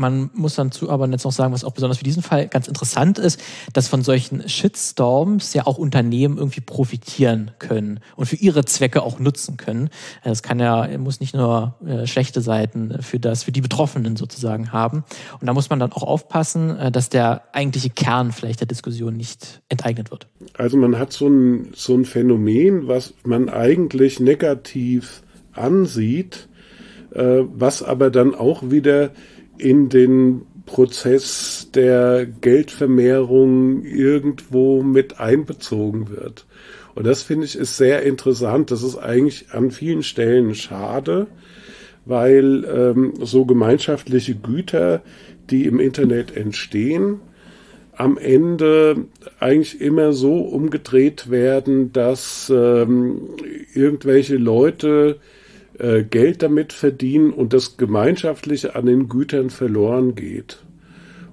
man 0.01 0.31
muss 0.35 0.55
dann 0.55 0.73
zu 0.73 0.91
aber 0.91 1.07
jetzt 1.09 1.25
noch 1.25 1.33
sagen, 1.33 1.53
was 1.53 1.63
auch 1.63 1.73
besonders 1.73 1.99
für 1.99 2.05
diesen 2.05 2.23
Fall 2.23 2.49
ganz 2.49 2.67
interessant 2.67 3.19
ist, 3.19 3.41
dass 3.73 3.87
von 3.87 4.03
solchen 4.03 4.49
Shitstorms 4.49 5.55
ja 5.55 5.67
auch 5.67 5.79
Unternehmen 5.79 6.39
irgendwie 6.39 6.63
profitieren 6.63 7.53
können 7.59 8.01
und 8.17 8.27
für 8.27 8.37
ihre 8.37 8.65
Zwecke 8.65 9.03
auch 9.03 9.19
nutzen 9.21 9.57
können. 9.57 9.91
Das 10.25 10.43
kann 10.43 10.59
ja, 10.59 10.89
muss 10.99 11.21
nicht 11.21 11.35
nur 11.35 11.77
äh, 11.87 12.07
schlechte 12.07 12.41
Seiten 12.41 13.03
für 13.03 13.21
das, 13.21 13.45
für 13.45 13.53
die 13.53 13.61
Betroffenen 13.61 14.17
sozusagen 14.17 14.73
haben. 14.73 15.05
Und 15.41 15.47
da 15.47 15.53
muss 15.53 15.71
man 15.71 15.79
dann 15.79 15.93
auch 15.93 16.03
aufpassen, 16.03 16.77
äh, 16.79 16.91
dass 16.91 17.11
der 17.11 17.43
eigentliche 17.53 17.91
Kern 17.91 18.33
vielleicht 18.33 18.61
der 18.61 18.67
Diskussion 18.67 19.17
nicht 19.17 19.61
enteignet 19.69 20.11
wird. 20.11 20.27
Also 20.57 20.77
man 20.77 20.99
hat 20.99 21.13
so 21.13 21.29
ein, 21.29 21.73
so 21.75 21.95
ein 21.95 22.07
Phänomen, 22.07 22.89
was 22.89 23.15
man 23.25 23.49
eigentlich 23.51 24.19
negativ 24.19 25.23
ansieht, 25.53 26.49
äh, 27.13 27.43
was 27.53 27.83
aber 27.83 28.11
dann 28.11 28.35
auch 28.35 28.71
wieder 28.71 29.11
in 29.61 29.89
den 29.89 30.43
Prozess 30.67 31.71
der 31.75 32.27
Geldvermehrung 32.27 33.85
irgendwo 33.85 34.83
mit 34.83 35.19
einbezogen 35.19 36.11
wird. 36.11 36.47
Und 36.95 37.07
das 37.07 37.23
finde 37.23 37.47
ich 37.47 37.57
ist 37.57 37.77
sehr 37.77 38.03
interessant. 38.03 38.71
Das 38.71 38.83
ist 38.83 38.97
eigentlich 38.97 39.47
an 39.53 39.71
vielen 39.71 40.03
Stellen 40.03 40.55
schade, 40.55 41.27
weil 42.05 42.65
ähm, 42.65 43.15
so 43.21 43.45
gemeinschaftliche 43.45 44.35
Güter, 44.35 45.03
die 45.51 45.67
im 45.67 45.81
Internet 45.81 46.37
entstehen, 46.37 47.21
am 47.93 48.17
Ende 48.17 49.07
eigentlich 49.41 49.81
immer 49.81 50.13
so 50.13 50.37
umgedreht 50.39 51.31
werden, 51.31 51.93
dass 51.93 52.51
ähm, 52.55 53.21
irgendwelche 53.75 54.37
Leute 54.37 55.19
Geld 56.11 56.43
damit 56.43 56.73
verdienen 56.73 57.33
und 57.33 57.53
das 57.53 57.77
Gemeinschaftliche 57.77 58.75
an 58.75 58.87
den 58.87 59.09
Gütern 59.09 59.51
verloren 59.51 60.15
geht. 60.15 60.59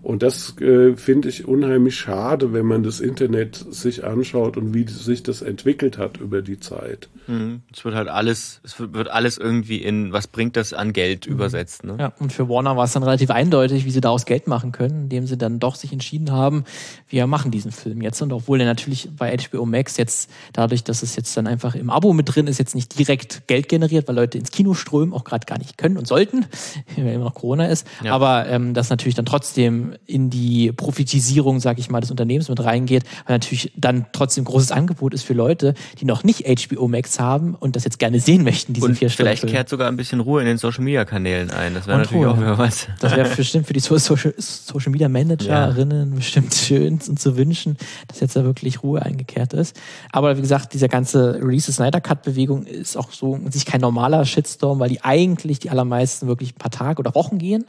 Und 0.08 0.24
das 0.24 0.58
äh, 0.62 0.96
finde 0.96 1.28
ich 1.28 1.50
unheimlich 1.50 1.98
schade, 1.98 2.54
wenn 2.54 2.66
man 2.66 2.82
das 2.82 3.02
Internet 3.02 3.58
sich 3.58 4.06
anschaut 4.06 4.56
und 4.56 4.74
wie 4.74 4.88
sich 4.88 5.22
das 5.22 5.42
entwickelt 5.42 5.98
hat 5.98 6.16
über 6.16 6.42
die 6.42 6.62
Zeit. 6.62 7.10
Mhm. 7.28 7.64
Es 7.74 7.84
wird 7.84 7.94
halt 7.94 8.08
alles, 8.08 8.62
es 8.64 8.80
wird 8.80 9.10
alles 9.10 9.38
irgendwie 9.38 9.80
in, 9.80 10.14
was 10.14 10.28
bringt 10.28 10.56
das 10.56 10.72
an 10.72 10.94
Geld 10.94 11.28
mhm. 11.28 11.34
übersetzt. 11.34 11.84
Ne? 11.84 11.98
Ja, 12.00 12.14
und 12.20 12.32
für 12.32 12.48
Warner 12.48 12.78
war 12.78 12.86
es 12.86 12.94
dann 12.94 13.04
relativ 13.04 13.32
eindeutig, 13.32 13.84
wie 13.84 13.92
sie 13.92 14.00
daraus 14.00 14.26
Geld 14.26 14.48
machen 14.48 14.72
können, 14.72 15.04
indem 15.04 15.28
sie 15.28 15.38
dann 15.38 15.60
doch 15.60 15.76
sich 15.76 15.92
entschieden 15.92 16.32
haben, 16.32 16.64
wir 17.10 17.28
machen 17.28 17.52
diesen 17.52 17.74
Film 17.74 18.02
jetzt. 18.02 18.22
Und 18.22 18.32
obwohl 18.32 18.62
er 18.62 18.66
natürlich 18.66 19.10
bei 19.18 19.36
HBO 19.36 19.66
Max 19.66 19.98
jetzt, 19.98 20.32
dadurch, 20.54 20.86
dass 20.86 21.04
es 21.04 21.18
jetzt 21.18 21.36
dann 21.36 21.48
einfach 21.48 21.76
im 21.76 21.90
Abo 21.90 22.14
mit 22.14 22.34
drin 22.34 22.48
ist, 22.48 22.60
jetzt 22.60 22.76
nicht 22.76 22.98
direkt 22.98 23.46
Geld 23.48 23.68
generiert, 23.68 24.08
weil 24.08 24.16
Leute 24.16 24.38
ins 24.38 24.52
Kino 24.52 24.74
strömen, 24.74 25.14
auch 25.14 25.26
gerade 25.26 25.46
gar 25.46 25.58
nicht 25.58 25.78
können 25.78 25.98
und 25.98 26.08
sollten, 26.08 26.46
weil 26.96 27.08
immer 27.08 27.26
noch 27.26 27.36
Corona 27.36 27.66
ist. 27.66 27.86
Ja. 28.06 28.14
Aber 28.14 28.48
ähm, 28.48 28.74
das 28.74 28.90
natürlich 28.90 29.16
dann 29.16 29.26
trotzdem 29.26 29.97
in 30.06 30.30
die 30.30 30.72
Profitisierung, 30.72 31.60
sag 31.60 31.80
ich 31.80 31.90
mal, 31.90 32.02
des 32.02 32.12
Unternehmens 32.12 32.50
mit 32.50 32.64
reingeht, 32.64 33.04
weil 33.26 33.36
natürlich 33.36 33.72
dann 33.76 34.06
trotzdem 34.12 34.44
großes 34.46 34.72
Angebot 34.72 35.14
ist 35.14 35.24
für 35.24 35.34
Leute, 35.34 35.74
die 36.00 36.06
noch 36.06 36.24
nicht 36.24 36.46
HBO 36.46 36.88
Max 36.88 37.20
haben 37.20 37.56
und 37.56 37.76
das 37.76 37.84
jetzt 37.84 38.00
gerne 38.00 38.20
sehen 38.20 38.44
möchten, 38.44 38.74
diese 38.74 38.94
vier 38.94 39.10
Stunden. 39.10 39.30
Vielleicht 39.30 39.48
kehrt 39.48 39.70
sogar 39.70 39.88
ein 39.88 39.98
bisschen 39.98 40.20
Ruhe 40.20 40.42
in 40.42 40.48
den 40.48 40.58
Social 40.58 40.84
Media 40.84 41.06
Kanälen 41.06 41.52
ein. 41.52 41.74
Das 41.74 41.88
wäre 41.88 42.00
natürlich 42.00 42.26
Ruhe. 42.26 42.32
auch 42.32 42.38
wieder 42.38 42.58
was. 42.58 42.88
Das 43.00 43.16
wäre 43.16 43.30
bestimmt 43.36 43.68
für 43.68 43.74
die 43.74 43.80
Social, 43.80 44.34
Social 44.38 44.92
Media 44.92 45.10
Managerinnen 45.10 46.10
ja. 46.10 46.16
bestimmt 46.16 46.54
schön 46.54 47.00
und 47.08 47.20
zu 47.20 47.38
wünschen, 47.38 47.78
dass 48.08 48.20
jetzt 48.20 48.36
da 48.36 48.44
wirklich 48.44 48.84
Ruhe 48.84 49.02
eingekehrt 49.02 49.54
ist. 49.54 49.80
Aber 50.12 50.38
wie 50.38 50.42
gesagt, 50.42 50.74
diese 50.74 50.90
ganze 50.90 51.40
Release 51.42 51.72
Snyder 51.72 52.02
Cut 52.02 52.24
Bewegung 52.24 52.66
ist 52.66 52.98
auch 52.98 53.12
so 53.12 53.40
sich 53.50 53.66
kein 53.66 53.82
normaler 53.82 54.26
Shitstorm, 54.26 54.80
weil 54.80 54.90
die 54.90 55.04
eigentlich 55.04 55.60
die 55.60 55.70
allermeisten 55.70 56.28
wirklich 56.28 56.54
ein 56.54 56.58
paar 56.58 56.72
Tage 56.72 57.00
oder 57.00 57.16
Wochen 57.16 57.38
gehen 57.38 57.66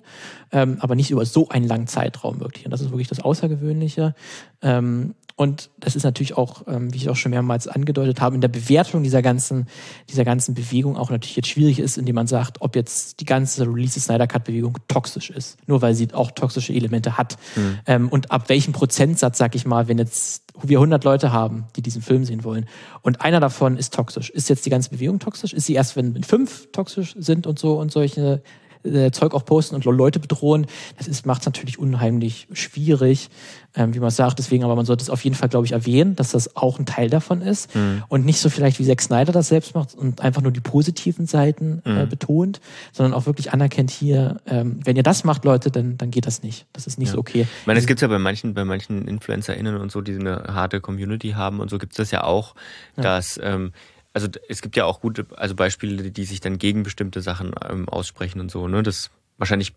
ähm, 0.53 0.79
aber 0.81 0.95
nicht 0.95 1.11
über 1.11 1.25
so 1.25 1.49
einen 1.49 1.67
langen 1.67 1.87
Zeitraum 1.87 2.18
wirklich. 2.25 2.65
Und 2.65 2.71
das 2.71 2.81
ist 2.81 2.91
wirklich 2.91 3.09
das 3.09 3.21
Außergewöhnliche. 3.21 4.15
Ähm, 4.63 5.15
und 5.39 5.71
das 5.79 5.95
ist 5.95 6.03
natürlich 6.03 6.37
auch, 6.37 6.63
ähm, 6.67 6.93
wie 6.93 6.97
ich 6.97 7.09
auch 7.09 7.15
schon 7.15 7.31
mehrmals 7.31 7.69
angedeutet 7.69 8.21
habe, 8.21 8.35
in 8.35 8.41
der 8.41 8.49
Bewertung 8.49 9.05
dieser 9.05 9.23
ganzen, 9.23 9.69
dieser 10.11 10.25
ganzen 10.25 10.53
Bewegung 10.53 10.97
auch 10.97 11.11
natürlich 11.11 11.37
jetzt 11.37 11.47
schwierig 11.47 11.79
ist, 11.79 11.97
indem 11.97 12.17
man 12.17 12.27
sagt, 12.27 12.61
ob 12.61 12.75
jetzt 12.75 13.21
die 13.21 13.25
ganze 13.25 13.63
Release 13.63 14.01
Snyder 14.01 14.27
Cut 14.27 14.43
Bewegung 14.43 14.77
toxisch 14.89 15.31
ist. 15.31 15.57
Nur 15.69 15.81
weil 15.81 15.95
sie 15.95 16.13
auch 16.13 16.33
toxische 16.33 16.73
Elemente 16.73 17.17
hat. 17.17 17.37
Mhm. 17.55 17.79
Ähm, 17.87 18.09
und 18.09 18.33
ab 18.33 18.49
welchem 18.49 18.73
Prozentsatz, 18.73 19.39
sag 19.39 19.55
ich 19.55 19.65
mal, 19.65 19.87
wenn 19.87 19.99
jetzt 19.99 20.43
wir 20.61 20.79
100 20.79 21.05
Leute 21.05 21.31
haben, 21.31 21.67
die 21.77 21.83
diesen 21.83 22.03
Film 22.03 22.25
sehen 22.25 22.43
wollen 22.43 22.67
und 23.03 23.21
einer 23.21 23.39
davon 23.39 23.77
ist 23.77 23.95
toxisch. 23.95 24.31
Ist 24.31 24.49
jetzt 24.49 24.67
die 24.67 24.71
ganze 24.71 24.91
Bewegung 24.91 25.21
toxisch? 25.21 25.53
Ist 25.53 25.67
sie 25.67 25.75
erst, 25.75 25.95
wenn 25.95 26.25
fünf 26.25 26.73
toxisch 26.73 27.15
sind 27.17 27.47
und 27.47 27.61
so 27.61 27.79
und 27.79 27.93
solche 27.93 28.43
äh, 28.85 29.11
Zeug 29.11 29.35
auch 29.35 29.45
posten 29.45 29.75
und 29.75 29.85
Leute 29.85 30.19
bedrohen, 30.19 30.67
das 30.97 31.25
macht 31.25 31.41
es 31.41 31.47
natürlich 31.47 31.79
unheimlich 31.79 32.47
schwierig, 32.53 33.31
ähm, 33.75 33.95
wie 33.95 34.01
man 34.01 34.11
sagt. 34.11 34.39
Deswegen, 34.39 34.65
aber 34.65 34.77
man 34.77 34.85
sollte 34.85 35.03
es 35.03 35.11
auf 35.11 35.25
jeden 35.25 35.37
Fall, 35.37 35.49
glaube 35.49 35.67
ich, 35.67 35.73
erwähnen, 35.73 36.17
dass 36.17 36.33
das 36.33 36.57
auch 36.57 36.79
ein 36.79 36.87
Teil 36.87 37.11
davon 37.11 37.43
ist 37.43 37.75
mhm. 37.75 38.03
und 38.09 38.25
nicht 38.25 38.41
so 38.41 38.51
vielleicht 38.51 38.79
wie 38.79 38.85
Zack 38.85 39.01
Snyder 39.01 39.33
das 39.33 39.49
selbst 39.49 39.75
macht 39.75 39.95
und 39.95 40.21
einfach 40.21 40.43
nur 40.43 40.53
die 40.53 40.61
positiven 40.61 41.27
Seiten 41.27 41.83
äh, 41.85 42.05
mhm. 42.05 42.09
betont, 42.09 42.61
sondern 42.93 43.15
auch 43.15 43.27
wirklich 43.27 43.53
anerkennt 43.53 43.91
hier, 43.91 44.41
ähm, 44.47 44.81
wenn 44.85 44.97
ihr 44.97 45.03
das 45.03 45.25
macht, 45.25 45.45
Leute, 45.45 45.71
dann, 45.71 45.97
dann 45.99 46.11
geht 46.11 46.27
das 46.27 46.43
nicht. 46.43 46.67
Das 46.73 46.87
ist 46.87 46.99
nicht 46.99 47.09
ja. 47.09 47.15
so 47.15 47.21
okay. 47.21 47.47
Ich 47.61 47.67
meine, 47.67 47.79
es 47.79 47.87
gibt 47.87 48.01
ja 48.01 48.09
bei 48.09 48.19
manchen, 48.19 48.55
bei 48.55 48.65
manchen 48.65 49.07
InfluencerInnen 49.07 49.77
und 49.77 49.93
so, 49.93 50.01
die 50.01 50.15
eine 50.15 50.45
harte 50.49 50.81
Community 50.81 51.31
haben 51.31 51.61
und 51.61 51.71
so 51.71 51.79
gibt 51.79 51.93
es 51.93 51.97
das 51.97 52.11
ja 52.11 52.25
auch, 52.25 52.55
ja. 52.97 53.03
dass 53.03 53.39
ähm, 53.43 53.73
also 54.13 54.29
es 54.49 54.63
gibt 54.63 54.77
ja 54.77 54.85
auch 54.85 55.01
gute, 55.01 55.27
also 55.37 55.55
Beispiele, 55.55 56.11
die 56.11 56.25
sich 56.25 56.41
dann 56.41 56.59
gegen 56.59 56.83
bestimmte 56.83 57.21
Sachen 57.21 57.53
ähm, 57.69 57.89
aussprechen 57.89 58.41
und 58.41 58.51
so, 58.51 58.69
ne? 58.69 58.83
Das 58.83 59.11
wahrscheinlich, 59.37 59.75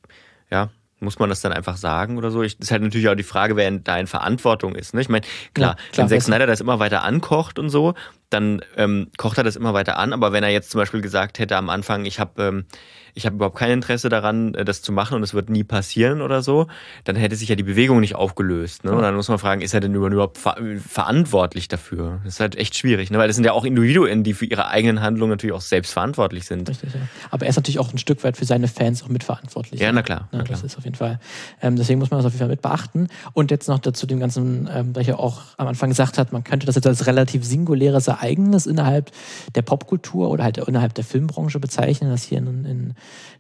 ja, 0.50 0.70
muss 1.02 1.18
man 1.20 1.30
das 1.30 1.42
dann 1.42 1.52
einfach 1.52 1.78
sagen 1.78 2.18
oder 2.18 2.32
so? 2.32 2.44
Ich, 2.44 2.58
das 2.58 2.68
ist 2.68 2.72
halt 2.72 2.84
natürlich 2.84 3.10
auch 3.10 3.16
die 3.16 3.24
Frage, 3.24 3.56
wer 3.56 3.70
da 3.72 3.98
in 3.98 4.08
Verantwortung 4.08 4.76
ist. 4.76 4.94
Ne? 4.94 5.02
Ich 5.02 5.10
meine, 5.10 5.26
klar, 5.54 5.72
ja, 5.72 5.92
klar, 5.92 6.10
wenn 6.10 6.20
Zack 6.20 6.22
Snyder 6.22 6.46
das 6.46 6.62
immer 6.62 6.80
weiter 6.80 7.04
ankocht 7.04 7.58
und 7.58 7.70
so, 7.70 7.96
dann 8.30 8.62
ähm, 8.78 9.10
kocht 9.18 9.38
er 9.38 9.44
das 9.44 9.56
immer 9.56 9.74
weiter 9.74 9.98
an. 9.98 10.14
Aber 10.14 10.32
wenn 10.32 10.44
er 10.44 10.52
jetzt 10.52 10.70
zum 10.70 10.80
Beispiel 10.80 11.02
gesagt 11.02 11.40
hätte 11.40 11.58
am 11.58 11.70
Anfang, 11.70 12.06
ich 12.06 12.20
habe 12.20 12.44
ähm, 12.44 12.66
ich 13.14 13.26
habe 13.26 13.36
überhaupt 13.36 13.58
kein 13.58 13.72
Interesse 13.72 14.10
daran, 14.10 14.54
äh, 14.54 14.66
das 14.66 14.82
zu 14.82 14.92
machen 14.92 15.16
und 15.16 15.24
es 15.24 15.34
wird 15.34 15.50
nie 15.50 15.64
passieren 15.64 16.22
oder 16.22 16.42
so, 16.42 16.68
dann 17.04 17.16
hätte 17.16 17.36
sich 17.36 17.50
ja 17.50 17.56
die 17.56 17.64
Bewegung 17.64 18.00
nicht 18.00 18.16
aufgelöst. 18.16 18.84
Ne? 18.84 18.92
Und 18.92 19.02
dann 19.02 19.16
muss 19.16 19.28
man 19.28 19.40
fragen, 19.40 19.62
ist 19.62 19.74
er 19.74 19.80
denn 19.80 19.94
überhaupt 19.96 20.38
ver 20.38 20.58
verantwortlich 20.88 21.68
dafür? 21.68 22.20
Das 22.24 22.36
ist 22.36 22.40
halt 22.40 22.56
echt 22.56 22.78
schwierig, 22.78 23.12
ne? 23.12 23.18
weil 23.18 23.28
das 23.28 23.36
sind 23.36 23.46
ja 23.46 23.54
auch 23.54 23.66
Individuen, 23.66 24.24
die 24.24 24.34
für 24.34 24.46
ihre 24.46 24.68
eigenen 24.68 25.02
Handlungen 25.02 25.32
natürlich 25.32 25.56
auch 25.56 25.62
selbst 25.62 25.94
verantwortlich 25.94 26.46
sind. 26.46 26.70
Richtig, 26.70 26.94
ja. 26.94 27.02
Aber 27.30 27.46
er 27.46 27.50
ist 27.50 27.56
natürlich 27.56 27.80
auch 27.80 27.92
ein 27.92 27.98
Stück 27.98 28.24
weit 28.24 28.38
für 28.38 28.46
seine 28.46 28.68
Fans 28.68 29.04
auch 29.04 29.10
mitverantwortlich. 29.10 29.80
Ja, 29.80 29.92
na 29.92 30.02
klar. 30.02 30.30
Ja, 30.32 30.40
na 30.40 30.44
klar. 30.44 30.60
Das 30.60 30.64
ist 30.64 30.78
auf 30.78 30.84
jeden 30.84 30.96
Fall. 30.96 31.20
Ähm, 31.62 31.76
deswegen 31.76 32.00
muss 32.00 32.12
man 32.12 32.20
das 32.20 32.26
auf 32.26 32.34
jeden 32.34 32.40
Fall 32.40 32.50
mit 32.50 32.62
beachten. 32.62 33.08
Und 33.34 33.52
jetzt 33.52 33.68
noch 33.68 33.80
dazu 33.80 34.06
dem 34.06 34.20
ganzen, 34.20 34.70
ähm, 34.74 34.94
ja 35.02 35.18
auch 35.18 35.42
am 35.58 35.68
Anfang 35.68 35.90
gesagt 35.90 36.18
hat, 36.18 36.32
man 36.32 36.44
könnte 36.44 36.66
das 36.66 36.76
jetzt 36.76 36.88
als 36.88 37.08
relativ 37.08 37.44
singuläres 37.44 38.08
Ereignis 38.08 38.66
innerhalb 38.66 39.12
der 39.56 39.62
Popkultur 39.62 40.30
oder 40.30 40.44
halt 40.44 40.58
innerhalb 40.58 40.94
der 40.94 41.04
Filmbranche 41.04 41.60
bezeichnen, 41.60 42.10
das 42.10 42.24
hier 42.24 42.38
in, 42.38 42.66
in 42.66 42.94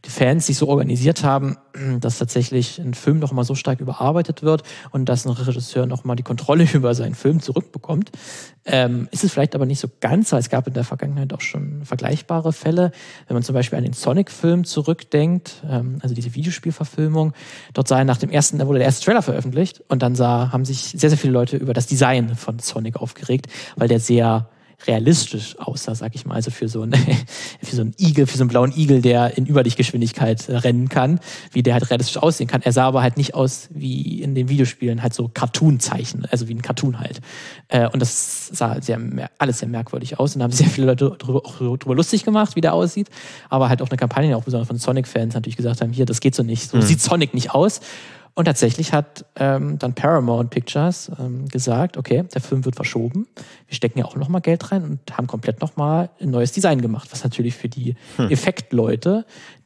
die 0.06 0.10
Fans 0.10 0.48
sich 0.48 0.58
so 0.58 0.68
organisiert 0.68 1.24
haben, 1.24 1.58
dass 2.00 2.18
tatsächlich 2.18 2.80
ein 2.80 2.94
Film 2.94 3.20
noch 3.20 3.32
mal 3.32 3.44
so 3.44 3.54
stark 3.54 3.80
überarbeitet 3.80 4.42
wird 4.42 4.64
und 4.90 5.06
dass 5.06 5.26
ein 5.26 5.32
Regisseur 5.32 5.86
noch 5.86 6.04
mal 6.04 6.16
die 6.16 6.24
Kontrolle 6.24 6.68
über 6.74 6.96
seinen 6.96 7.16
Film 7.16 7.40
zurückbekommt. 7.42 8.12
Ähm, 8.66 9.08
ist 9.12 9.24
es 9.24 9.32
vielleicht 9.32 9.56
aber 9.56 9.66
nicht 9.66 9.80
so 9.80 9.88
ganz, 10.02 10.32
weil 10.32 10.40
es 10.40 10.50
gab 10.50 10.68
in 10.68 10.74
der 10.74 10.84
Vergangenheit 10.84 11.34
auch 11.34 11.42
schon 11.42 11.84
vergleichbare 11.84 12.54
Fälle. 12.54 12.92
Wenn 13.28 13.36
man 13.36 13.44
zum 13.44 13.54
Beispiel 13.54 13.78
an 13.78 13.84
den 13.84 13.94
Sonic-Film 13.94 14.66
zurückdenkt, 14.66 15.64
ähm, 15.68 15.98
also 16.02 16.14
diese 16.14 16.36
Videospielverfilmung, 16.36 17.34
dort 17.74 17.88
sei 17.88 18.04
nach 18.04 18.18
dem 18.18 18.30
ersten, 18.30 18.60
da 18.60 18.68
wurde 18.68 18.80
der 18.80 18.86
erste 18.86 19.06
Trailer 19.06 19.22
veröffentlicht 19.22 19.84
und 19.88 20.04
dann 20.04 20.16
sah, 20.16 20.52
haben 20.52 20.66
sich 20.66 20.94
sehr, 20.96 21.10
sehr 21.10 21.18
viele 21.18 21.34
Leute 21.34 21.58
über 21.58 21.74
das 21.74 21.88
Design 21.88 22.36
von 22.36 22.60
Sonic 22.60 22.98
aufgeregt, 22.98 23.48
weil 23.76 23.88
der 23.88 24.00
sehr 24.00 24.48
realistisch 24.88 25.58
aussah, 25.60 25.96
sag 25.96 26.16
ich 26.16 26.26
mal. 26.26 26.36
Also 26.36 26.52
für 26.52 26.68
so, 26.68 26.82
einen, 26.82 26.94
für 27.62 27.76
so 27.76 27.82
einen 27.82 27.94
Igel, 28.00 28.28
für 28.28 28.38
so 28.38 28.44
einen 28.44 28.50
blauen 28.50 28.74
Igel, 28.76 29.02
der 29.02 29.38
in 29.38 29.46
Überlichtgeschwindigkeit 29.46 30.50
rennen 30.50 30.90
kann, 30.90 31.20
wie 31.52 31.64
der 31.64 31.74
halt 31.74 31.90
realistisch 31.90 32.18
aussehen 32.18 32.48
kann. 32.48 32.62
Er 32.62 32.72
sah 32.72 32.86
aber 32.86 33.02
halt 33.02 33.18
nicht 33.18 33.34
aus 33.34 33.70
wie 33.72 34.22
in 34.22 34.36
den 34.36 34.50
Videospielen, 34.50 35.02
halt 35.02 35.14
so 35.14 35.30
Cartoon-Zeichen, 35.34 36.26
also 36.32 36.48
wie 36.48 36.54
ein 36.54 36.62
Cartoon 36.62 37.00
halt. 37.00 37.22
Äh, 37.68 37.88
und 37.90 38.02
das 38.02 38.48
sah 38.48 38.82
sehr, 38.82 39.00
alles 39.38 39.60
sehr 39.60 39.70
merkwürdig 39.70 40.20
aus 40.20 40.36
und 40.36 40.40
da 40.40 40.44
haben 40.46 40.52
sehr 40.52 40.68
viele 40.68 40.88
Leute 40.88 41.16
drüber, 41.18 41.46
auch 41.46 41.58
drüber 41.58 41.96
lustig 41.96 42.24
gemacht, 42.24 42.56
wie 42.56 42.62
der 42.62 42.74
aussieht. 42.74 43.10
Aber 43.50 43.70
halt 43.70 43.82
auch 43.82 43.90
eine 43.90 43.98
Kampagne, 43.98 44.36
auch 44.36 44.44
besonders 44.44 44.68
von 44.68 44.78
Sonic-Fans 44.78 45.34
natürlich 45.34 45.58
gesagt 45.58 45.82
haben, 45.82 45.94
hier, 45.94 46.06
das 46.06 46.20
geht 46.20 46.36
so 46.36 46.44
nicht, 46.44 46.70
so 46.70 46.78
mhm. 46.78 46.82
sieht 46.82 47.02
Sonic 47.02 47.34
nicht 47.34 47.52
aus. 47.52 47.82
Und 48.34 48.46
tatsächlich 48.46 48.94
hat 48.94 49.26
ähm, 49.36 49.78
dann 49.78 49.94
Paramount 49.94 50.52
Pictures 50.52 51.12
ähm, 51.20 51.48
gesagt, 51.50 51.98
okay, 51.98 52.24
der 52.34 52.42
Film 52.42 52.64
wird 52.64 52.76
verschoben. 52.76 53.28
Wir 53.68 53.76
stecken 53.76 54.00
ja 54.00 54.06
auch 54.06 54.16
nochmal 54.16 54.42
Geld 54.42 54.72
rein 54.72 54.84
und 54.84 55.18
haben 55.18 55.28
komplett 55.28 55.60
nochmal 55.62 56.10
ein 56.22 56.30
neues 56.30 56.54
Design 56.54 56.82
gemacht, 56.82 57.10
was 57.12 57.24
natürlich 57.24 57.56
für 57.56 57.68
die 57.68 57.96
hm. 58.16 58.30
Effektleute, 58.30 59.26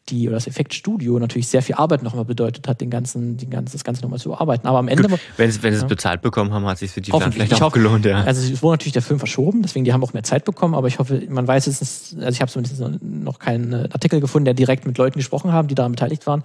die 0.10 0.28
oder 0.28 0.38
das 0.38 0.48
Effektstudio 0.48 1.18
natürlich 1.20 1.48
sehr 1.48 1.62
viel 1.62 1.76
Arbeit 1.76 2.02
nochmal 2.02 2.26
bedeutet 2.26 2.68
hat, 2.68 2.82
den 2.82 2.90
ganzen, 2.90 3.38
den 3.38 3.52
ganzen, 3.52 3.74
das 3.74 3.84
Ganze 3.84 4.02
nochmal 4.02 4.20
zu 4.20 4.30
bearbeiten. 4.30 4.68
Aber 4.68 4.80
am 4.80 4.88
Ende. 4.88 5.10
Gut, 5.10 5.20
wenn, 5.38 5.52
sie, 5.52 5.62
wenn 5.62 5.74
sie 5.74 5.80
ja. 5.80 5.84
es 5.84 5.90
bezahlt 5.90 6.22
bekommen 6.24 6.52
haben, 6.52 6.66
hat 6.66 6.74
es 6.74 6.80
sich 6.80 6.92
für 6.92 7.02
die 7.02 7.12
dann 7.12 7.32
vielleicht 7.32 7.62
auch 7.62 7.72
gelohnt, 7.72 8.06
ja. 8.06 8.24
Also 8.24 8.52
es 8.52 8.64
wurde 8.64 8.74
natürlich 8.74 8.94
der 8.94 9.04
Film 9.04 9.20
verschoben, 9.20 9.62
deswegen 9.62 9.86
die 9.86 9.94
haben 9.94 10.04
auch 10.04 10.14
mehr 10.14 10.24
Zeit 10.24 10.44
bekommen, 10.44 10.74
aber 10.74 10.88
ich 10.88 10.98
hoffe, 10.98 11.22
man 11.30 11.48
weiß 11.48 11.68
es, 11.68 12.16
also 12.18 12.30
ich 12.30 12.42
habe 12.42 12.52
zumindest 12.52 12.82
noch 13.02 13.38
keinen 13.38 13.92
Artikel 13.92 14.20
gefunden, 14.20 14.46
der 14.46 14.54
direkt 14.56 14.88
mit 14.88 14.98
Leuten 14.98 15.20
gesprochen 15.20 15.52
haben, 15.52 15.68
die 15.68 15.76
daran 15.76 15.92
beteiligt 15.92 16.26
waren 16.26 16.42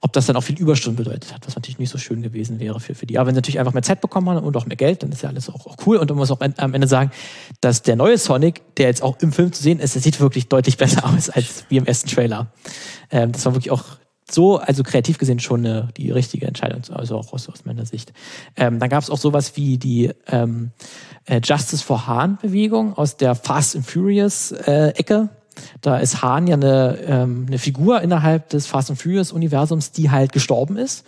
ob 0.00 0.12
das 0.12 0.26
dann 0.26 0.36
auch 0.36 0.42
viel 0.42 0.58
Überstunden 0.58 1.02
bedeutet 1.02 1.32
hat, 1.32 1.46
was 1.46 1.54
natürlich 1.54 1.78
nicht 1.78 1.90
so 1.90 1.98
schön 1.98 2.22
gewesen 2.22 2.60
wäre 2.60 2.80
für, 2.80 2.94
für 2.94 3.06
die. 3.06 3.18
Aber 3.18 3.28
wenn 3.28 3.34
sie 3.34 3.38
natürlich 3.38 3.58
einfach 3.58 3.72
mehr 3.72 3.82
Zeit 3.82 4.00
bekommen 4.00 4.28
haben 4.28 4.44
und 4.44 4.56
auch 4.56 4.66
mehr 4.66 4.76
Geld, 4.76 5.02
dann 5.02 5.10
ist 5.10 5.22
ja 5.22 5.28
alles 5.28 5.48
auch, 5.48 5.66
auch 5.66 5.76
cool. 5.86 5.96
Und 5.96 6.08
man 6.10 6.18
muss 6.18 6.30
auch 6.30 6.40
am 6.40 6.74
Ende 6.74 6.86
sagen, 6.86 7.10
dass 7.60 7.82
der 7.82 7.96
neue 7.96 8.18
Sonic, 8.18 8.62
der 8.76 8.86
jetzt 8.86 9.02
auch 9.02 9.18
im 9.20 9.32
Film 9.32 9.52
zu 9.52 9.62
sehen 9.62 9.80
ist, 9.80 9.94
der 9.94 10.02
sieht 10.02 10.20
wirklich 10.20 10.48
deutlich 10.48 10.76
besser 10.76 11.04
aus 11.04 11.30
als 11.30 11.64
wie 11.68 11.78
im 11.78 11.86
ersten 11.86 12.08
Trailer. 12.08 12.52
Ähm, 13.10 13.32
das 13.32 13.44
war 13.46 13.54
wirklich 13.54 13.70
auch 13.70 13.84
so, 14.30 14.58
also 14.58 14.82
kreativ 14.82 15.18
gesehen 15.18 15.38
schon 15.38 15.64
eine, 15.64 15.88
die 15.96 16.10
richtige 16.10 16.46
Entscheidung, 16.46 16.82
also 16.92 17.16
auch 17.16 17.32
aus, 17.32 17.48
aus 17.48 17.64
meiner 17.64 17.86
Sicht. 17.86 18.12
Ähm, 18.56 18.80
dann 18.80 18.88
gab 18.88 19.02
es 19.02 19.10
auch 19.10 19.18
sowas 19.18 19.56
wie 19.56 19.78
die 19.78 20.10
ähm, 20.26 20.72
äh, 21.26 21.40
Justice 21.42 21.84
for 21.84 22.06
Hahn 22.06 22.38
Bewegung 22.42 22.96
aus 22.96 23.16
der 23.16 23.34
Fast 23.34 23.76
and 23.76 23.86
Furious 23.86 24.50
äh, 24.50 24.88
Ecke 24.96 25.28
da 25.80 25.98
ist 25.98 26.22
Hahn 26.22 26.46
ja 26.46 26.54
eine, 26.54 26.98
ähm, 27.06 27.44
eine 27.46 27.58
Figur 27.58 28.00
innerhalb 28.00 28.48
des 28.50 28.66
Fast 28.66 28.90
and 28.90 29.00
Furious 29.00 29.32
Universums, 29.32 29.92
die 29.92 30.10
halt 30.10 30.32
gestorben 30.32 30.76
ist 30.76 31.04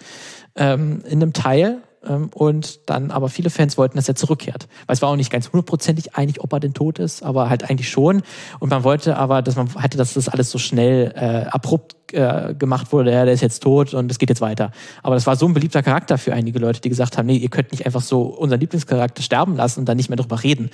ähm, 0.56 1.02
in 1.06 1.22
einem 1.22 1.32
Teil 1.32 1.78
ähm, 2.06 2.30
und 2.34 2.88
dann 2.88 3.10
aber 3.10 3.28
viele 3.28 3.50
Fans 3.50 3.78
wollten, 3.78 3.96
dass 3.96 4.08
er 4.08 4.14
zurückkehrt. 4.14 4.68
Weil 4.86 4.94
es 4.94 5.02
war 5.02 5.08
auch 5.10 5.16
nicht 5.16 5.30
ganz 5.30 5.52
hundertprozentig 5.52 6.16
einig, 6.16 6.40
ob 6.40 6.52
er 6.52 6.60
denn 6.60 6.74
tot 6.74 6.98
ist, 6.98 7.22
aber 7.22 7.48
halt 7.48 7.68
eigentlich 7.68 7.88
schon. 7.88 8.22
Und 8.58 8.70
man 8.70 8.84
wollte 8.84 9.16
aber, 9.16 9.42
dass 9.42 9.56
man 9.56 9.74
hatte, 9.74 9.98
dass 9.98 10.14
das 10.14 10.28
alles 10.28 10.50
so 10.50 10.58
schnell 10.58 11.12
äh, 11.14 11.48
abrupt 11.48 11.96
äh, 12.12 12.54
gemacht 12.54 12.92
wurde, 12.92 13.12
ja, 13.12 13.24
der 13.24 13.34
ist 13.34 13.40
jetzt 13.40 13.62
tot 13.62 13.94
und 13.94 14.10
es 14.10 14.18
geht 14.18 14.28
jetzt 14.28 14.40
weiter. 14.40 14.70
Aber 15.02 15.14
das 15.14 15.26
war 15.26 15.36
so 15.36 15.46
ein 15.46 15.54
beliebter 15.54 15.82
Charakter 15.82 16.18
für 16.18 16.32
einige 16.32 16.58
Leute, 16.58 16.80
die 16.80 16.88
gesagt 16.88 17.18
haben, 17.18 17.26
nee, 17.26 17.36
ihr 17.36 17.50
könnt 17.50 17.72
nicht 17.72 17.84
einfach 17.84 18.02
so 18.02 18.22
unseren 18.22 18.60
Lieblingscharakter 18.60 19.22
sterben 19.22 19.56
lassen 19.56 19.80
und 19.80 19.88
dann 19.88 19.96
nicht 19.96 20.08
mehr 20.08 20.16
drüber 20.16 20.42
reden. 20.42 20.70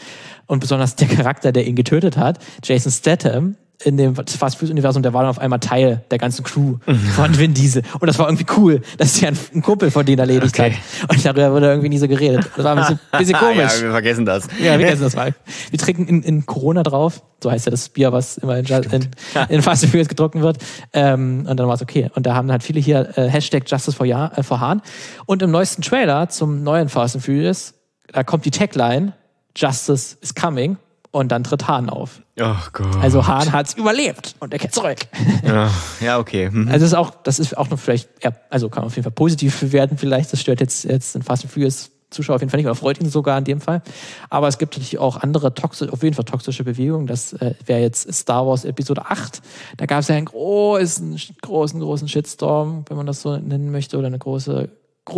Und 0.47 0.61
besonders 0.61 0.97
der 0.97 1.09
Charakter, 1.09 1.53
der 1.53 1.67
ihn 1.67 1.77
getötet 1.77 2.17
hat, 2.17 2.39
Jason 2.63 2.93
Statham, 2.93 3.57
in 3.85 3.97
dem 3.97 4.15
Fast 4.15 4.59
Food 4.59 4.71
Universum, 4.71 5.03
der 5.03 5.13
war 5.13 5.23
dann 5.23 5.31
auf 5.31 5.39
einmal 5.39 5.61
Teil 5.61 6.05
der 6.11 6.19
ganzen 6.19 6.43
Crew 6.45 6.79
von 7.15 7.39
Vin 7.39 7.55
Diesel. 7.55 7.83
Und 8.01 8.07
das 8.07 8.19
war 8.19 8.27
irgendwie 8.29 8.47
cool, 8.57 8.81
dass 8.99 9.21
er 9.23 9.33
ein 9.55 9.63
Kumpel 9.63 9.91
von 9.91 10.07
denen 10.07 10.19
erledigt 10.19 10.59
okay. 10.59 10.73
hat. 11.03 11.11
Und 11.11 11.25
darüber 11.25 11.53
wurde 11.53 11.67
irgendwie 11.69 11.91
nie 11.91 11.99
so 11.99 12.09
geredet. 12.09 12.51
Das 12.57 12.65
war 12.65 12.77
ein 12.77 12.79
bisschen, 12.79 13.01
bisschen 13.19 13.37
komisch. 13.37 13.79
ja, 13.79 13.83
wir 13.83 13.91
vergessen 13.91 14.25
das. 14.25 14.49
Ja, 14.59 14.73
wir 14.73 14.87
vergessen 14.87 15.03
das 15.03 15.17
mal. 15.17 15.35
Wir 15.71 15.79
trinken 15.79 16.07
in, 16.07 16.23
in 16.23 16.47
Corona 16.47 16.83
drauf. 16.83 17.23
So 17.43 17.51
heißt 17.51 17.67
ja 17.67 17.71
das 17.71 17.89
Bier, 17.91 18.13
was 18.13 18.39
immer 18.39 18.57
in, 18.57 18.67
in, 18.67 19.09
in 19.49 19.63
Fast 19.63 19.85
Furious 19.87 20.09
getrunken 20.09 20.41
wird. 20.41 20.59
Ähm, 20.93 21.47
und 21.49 21.61
dann 21.61 21.67
war 21.69 21.75
es 21.75 21.83
okay. 21.83 22.11
Und 22.15 22.25
da 22.27 22.35
haben 22.35 22.51
halt 22.51 22.63
viele 22.63 22.81
hier 22.81 23.17
äh, 23.17 23.29
Hashtag 23.29 23.65
Justice 23.71 23.97
for, 23.97 24.07
ja, 24.07 24.33
äh, 24.37 24.43
for 24.43 24.61
Hahn. 24.61 24.81
Und 25.27 25.43
im 25.43 25.51
neuesten 25.51 25.83
Trailer 25.83 26.29
zum 26.29 26.63
neuen 26.63 26.89
Fast 26.89 27.17
and 27.17 27.25
Furious, 27.25 27.75
da 28.13 28.25
kommt 28.25 28.45
die 28.45 28.51
Tagline, 28.51 29.13
Justice 29.57 30.17
is 30.21 30.35
coming 30.35 30.79
und 31.11 31.31
dann 31.31 31.45
tritt 31.45 31.69
Hahn 31.69 31.91
auf. 31.91 32.21
Oh 32.41 32.57
Gott. 32.73 32.97
Also 33.01 33.27
Hahn 33.27 33.53
hat's 33.53 33.75
überlebt 33.75 34.35
und 34.41 34.53
er 34.53 34.59
kehrt 34.59 34.75
zurück. 34.75 34.99
Ja, 35.47 35.71
ja 36.01 36.19
okay. 36.19 36.51
Mhm. 36.51 36.69
Also 36.69 36.81
das 36.81 36.89
ist 36.89 36.95
auch, 36.95 37.11
das 37.23 37.39
ist 37.39 37.57
auch 37.57 37.71
noch 37.71 37.79
vielleicht, 37.79 38.09
eher, 38.21 38.35
also 38.51 38.69
kann 38.69 38.83
man 38.83 38.89
auf 38.89 38.97
jeden 38.97 39.05
Fall 39.05 39.13
positiv 39.13 39.61
bewerten 39.61 39.99
vielleicht. 39.99 40.33
Das 40.33 40.41
stört 40.41 40.61
jetzt, 40.61 40.85
jetzt 40.85 41.15
den 41.15 41.23
Fast 41.23 41.45
and 41.45 41.53
Furious 41.53 41.91
Zuschauer 42.15 42.37
auf 42.37 42.43
jeden 42.43 42.51
Fall 42.51 42.59
nicht 42.59 42.67
oder 42.67 42.75
freut 42.75 43.01
ihn 43.01 43.11
sogar 43.11 43.37
in 43.39 43.45
dem 43.45 43.61
Fall. 43.61 43.83
Aber 44.31 44.49
es 44.49 44.59
gibt 44.59 44.75
natürlich 44.75 44.99
auch 44.99 45.19
andere 45.19 45.55
toxische, 45.55 45.93
auf 45.93 46.03
jeden 46.03 46.15
Fall 46.15 46.25
toxische 46.25 46.65
Bewegungen. 46.65 47.07
Das 47.07 47.35
äh, 47.35 47.55
wäre 47.67 47.81
jetzt 47.81 48.13
Star 48.15 48.47
Wars 48.47 48.65
Episode 48.65 49.07
8. 49.07 49.43
Da 49.77 49.87
gab 49.87 50.01
es 50.01 50.09
ja 50.09 50.17
einen 50.17 50.27
großen, 50.27 51.21
großen, 51.43 51.81
großen 51.81 52.09
Shitstorm, 52.09 52.85
wenn 52.89 52.97
man 52.97 53.07
das 53.07 53.23
so 53.23 53.37
nennen 53.37 53.71
möchte, 53.71 53.99
oder 53.99 54.07
eine 54.07 54.19
große 54.19 54.71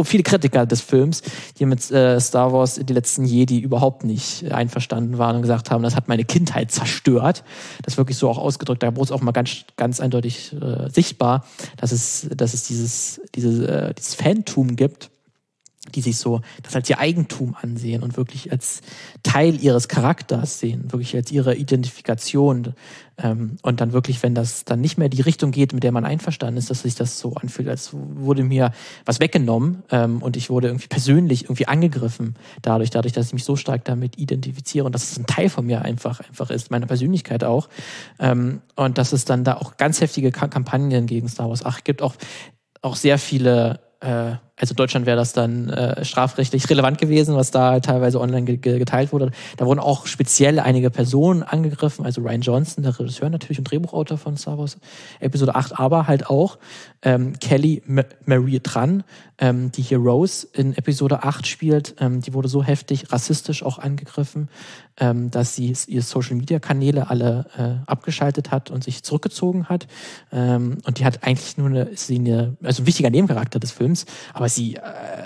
viele 0.05 0.23
Kritiker 0.23 0.67
des 0.67 0.81
Films, 0.81 1.23
die 1.59 1.67
mit 1.67 1.91
äh, 1.91 2.21
Star 2.21 2.53
Wars 2.53 2.81
die 2.83 2.93
letzten 2.93 3.25
Jedi 3.25 3.61
überhaupt 3.61 4.05
nicht 4.05 4.51
einverstanden 4.51 5.19
waren 5.19 5.37
und 5.37 5.43
gesagt 5.43 5.71
haben, 5.71 5.83
das 5.83 5.97
hat 5.97 6.09
meine 6.09 6.25
Kindheit 6.25 6.71
zerstört. 6.73 7.45
Das 7.83 7.97
wirklich 7.97 8.19
so 8.19 8.29
auch 8.29 8.39
ausgedrückt. 8.39 8.83
Da 8.83 8.95
wurde 8.97 9.05
es 9.05 9.13
auch 9.13 9.23
mal 9.23 9.33
ganz, 9.33 9.65
ganz 9.77 10.01
eindeutig 10.01 10.55
äh, 10.61 10.89
sichtbar, 10.91 11.45
dass 11.77 11.93
es, 11.93 12.29
dass 12.35 12.55
es 12.55 12.65
dieses, 12.65 13.21
diese, 13.35 13.69
äh, 13.69 13.95
dieses 13.95 14.15
Phantom 14.15 14.77
gibt, 14.77 15.11
die 15.95 16.01
sich 16.01 16.19
so 16.19 16.41
das 16.63 16.77
als 16.77 16.91
ihr 16.91 16.99
Eigentum 16.99 17.57
ansehen 17.61 18.03
und 18.03 18.17
wirklich 18.17 18.53
als 18.53 18.81
Teil 19.23 19.63
ihres 19.63 19.89
Charakters 19.89 20.61
sehen, 20.61 20.93
wirklich 20.93 21.15
als 21.15 21.31
ihre 21.31 21.55
Identifikation. 21.55 22.75
Ähm, 23.19 23.57
und 23.63 23.81
dann 23.81 23.93
wirklich, 23.93 24.23
wenn 24.23 24.35
das 24.35 24.65
dann 24.65 24.81
nicht 24.81 24.99
mehr 24.99 25.09
die 25.09 25.23
Richtung 25.23 25.51
geht, 25.51 25.73
mit 25.73 25.83
der 25.83 25.93
man 25.93 26.05
einverstanden 26.05 26.59
ist, 26.59 26.69
dass 26.69 26.83
sich 26.83 26.95
das 26.95 27.19
so 27.19 27.35
anfühlt, 27.35 27.69
als 27.69 27.91
wurde 27.93 28.43
mir 28.43 28.73
was 29.07 29.21
weggenommen 29.21 29.83
ähm, 29.91 30.21
und 30.21 30.37
ich 30.37 30.51
wurde 30.51 30.69
irgendwie 30.69 30.89
persönlich 30.89 31.45
irgendwie 31.45 31.67
angegriffen 31.67 32.35
dadurch, 32.61 32.91
dadurch, 32.91 33.15
dass 33.15 33.29
ich 33.29 33.33
mich 33.33 33.45
so 33.45 33.57
stark 33.57 33.85
damit 33.85 34.19
identifiziere 34.19 34.85
und 34.85 34.95
dass 34.95 35.11
es 35.11 35.19
ein 35.19 35.27
Teil 35.27 35.49
von 35.49 35.65
mir 35.65 35.83
einfach, 35.83 36.21
einfach 36.21 36.51
ist, 36.51 36.71
meiner 36.71 36.87
Persönlichkeit 36.87 37.43
auch. 37.43 37.69
Ähm, 38.19 38.61
und 38.75 38.99
dass 38.99 39.13
es 39.13 39.25
dann 39.25 39.45
da 39.45 39.57
auch 39.57 39.79
ganz 39.79 40.01
heftige 40.01 40.31
Kampagnen 40.31 41.07
gegen 41.07 41.29
Star 41.29 41.49
Wars 41.49 41.65
8 41.65 41.85
gibt, 41.85 42.03
auch, 42.03 42.15
auch 42.83 42.97
sehr 42.97 43.19
viele 43.19 43.81
äh, 44.01 44.37
also 44.59 44.75
Deutschland 44.75 45.05
wäre 45.05 45.19
das 45.19 45.35
dann 45.35 45.69
äh, 45.69 46.03
strafrechtlich 46.05 46.69
relevant 46.71 46.99
gewesen, 46.99 47.37
was 47.37 47.51
da 47.51 47.81
teilweise 47.81 48.21
online 48.21 48.57
ge 48.57 48.79
geteilt 48.79 49.13
wurde. 49.13 49.31
Da 49.59 49.67
wurden 49.67 49.81
auch 49.81 50.07
speziell 50.07 50.59
einige 50.59 50.91
Personen 50.91 51.43
angegriffen, 51.43 52.07
also 52.07 52.23
Ryan 52.23 52.41
Johnson, 52.41 52.83
der 52.83 52.99
Regisseur 52.99 53.29
natürlich 53.29 53.59
und 53.59 53.71
Drehbuchautor 53.71 54.17
von 54.17 54.37
Star 54.37 54.59
Wars 54.59 54.79
Episode 55.21 55.55
8, 55.55 55.79
aber 55.79 56.07
halt 56.07 56.31
auch 56.31 56.59
ähm, 57.03 57.39
Kelly 57.39 57.83
M 57.87 58.03
Marie 58.25 58.61
Tran, 58.61 59.05
ähm, 59.39 59.71
die 59.73 59.83
hier 59.83 59.99
Rose 59.99 60.47
in 60.55 60.75
Episode 60.75 61.23
8 61.23 61.47
spielt, 61.47 61.95
ähm, 62.01 62.23
die 62.23 62.33
wurde 62.33 62.49
so 62.49 62.63
heftig 62.63 63.13
rassistisch 63.13 63.63
auch 63.63 63.79
angegriffen, 63.79 64.49
ähm, 64.99 65.31
dass 65.31 65.55
sie 65.55 65.75
ihre 65.87 66.03
Social-Media-Kanäle 66.03 67.11
alle 67.11 67.47
äh, 67.57 67.91
abgeschaltet 67.91 68.51
hat 68.51 68.71
und 68.71 68.85
sich 68.85 69.03
zurückgezogen 69.03 69.69
hat. 69.69 69.87
Ähm, 70.33 70.79
und 70.85 70.99
die 70.99 71.05
hat 71.05 71.23
eigentlich 71.23 71.59
nur 71.59 71.69
eine, 71.69 71.91
sie 71.95 72.17
eine, 72.17 72.57
also 72.63 72.83
ein 72.83 72.87
wichtiger 72.87 73.11
Nebencharakter 73.11 73.59
des 73.59 73.73
Films, 73.73 74.07
aber 74.33 74.49
sie 74.49 74.77
äh, 74.77 74.81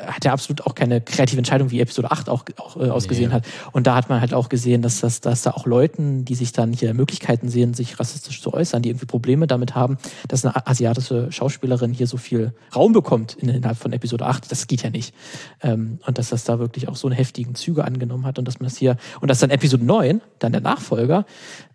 hat 0.06 0.24
ja 0.24 0.32
absolut 0.32 0.66
auch 0.66 0.74
keine 0.74 1.00
kreative 1.00 1.38
Entscheidung, 1.38 1.70
wie 1.70 1.80
Episode 1.80 2.10
8 2.10 2.28
auch, 2.28 2.44
auch 2.56 2.76
äh, 2.76 2.90
ausgesehen 2.90 3.30
nee. 3.30 3.34
hat. 3.34 3.46
Und 3.72 3.86
da 3.86 3.94
hat 3.94 4.08
man 4.08 4.20
halt 4.20 4.34
auch 4.34 4.48
gesehen, 4.48 4.82
dass, 4.82 5.00
das, 5.00 5.20
dass 5.20 5.42
da 5.42 5.52
auch 5.52 5.66
Leuten, 5.66 6.24
die 6.24 6.34
sich 6.34 6.52
dann 6.52 6.72
hier 6.72 6.92
Möglichkeiten 6.94 7.48
sehen, 7.48 7.74
sich 7.74 7.98
rassistisch 8.00 8.42
zu 8.42 8.52
äußern, 8.52 8.82
die 8.82 8.90
irgendwie 8.90 9.06
Probleme 9.06 9.46
damit 9.46 9.74
haben, 9.74 9.98
dass 10.28 10.44
eine 10.44 10.66
asiatische 10.66 11.30
Schauspielerin 11.30 11.92
hier 11.92 12.06
so 12.06 12.16
viel 12.16 12.52
Raum 12.74 12.92
bekommt 12.92 13.34
innerhalb 13.34 13.76
von 13.76 13.92
Episode 13.92 14.26
8, 14.26 14.50
das 14.50 14.66
geht 14.66 14.82
ja 14.82 14.90
nicht. 14.90 15.14
Ähm, 15.62 15.98
und 16.06 16.18
dass 16.18 16.30
das 16.30 16.44
da 16.44 16.58
wirklich 16.58 16.88
auch 16.88 16.96
so 16.96 17.06
eine 17.06 17.16
heftigen 17.16 17.54
Züge 17.54 17.84
angenommen 17.84 18.26
hat 18.26 18.38
und 18.38 18.46
dass 18.46 18.58
man 18.58 18.68
das 18.68 18.76
hier, 18.76 18.96
und 19.20 19.28
dass 19.28 19.38
dann 19.38 19.50
Episode 19.60 19.84
9, 19.84 20.22
dann 20.38 20.52
der 20.52 20.62
Nachfolger, 20.62 21.26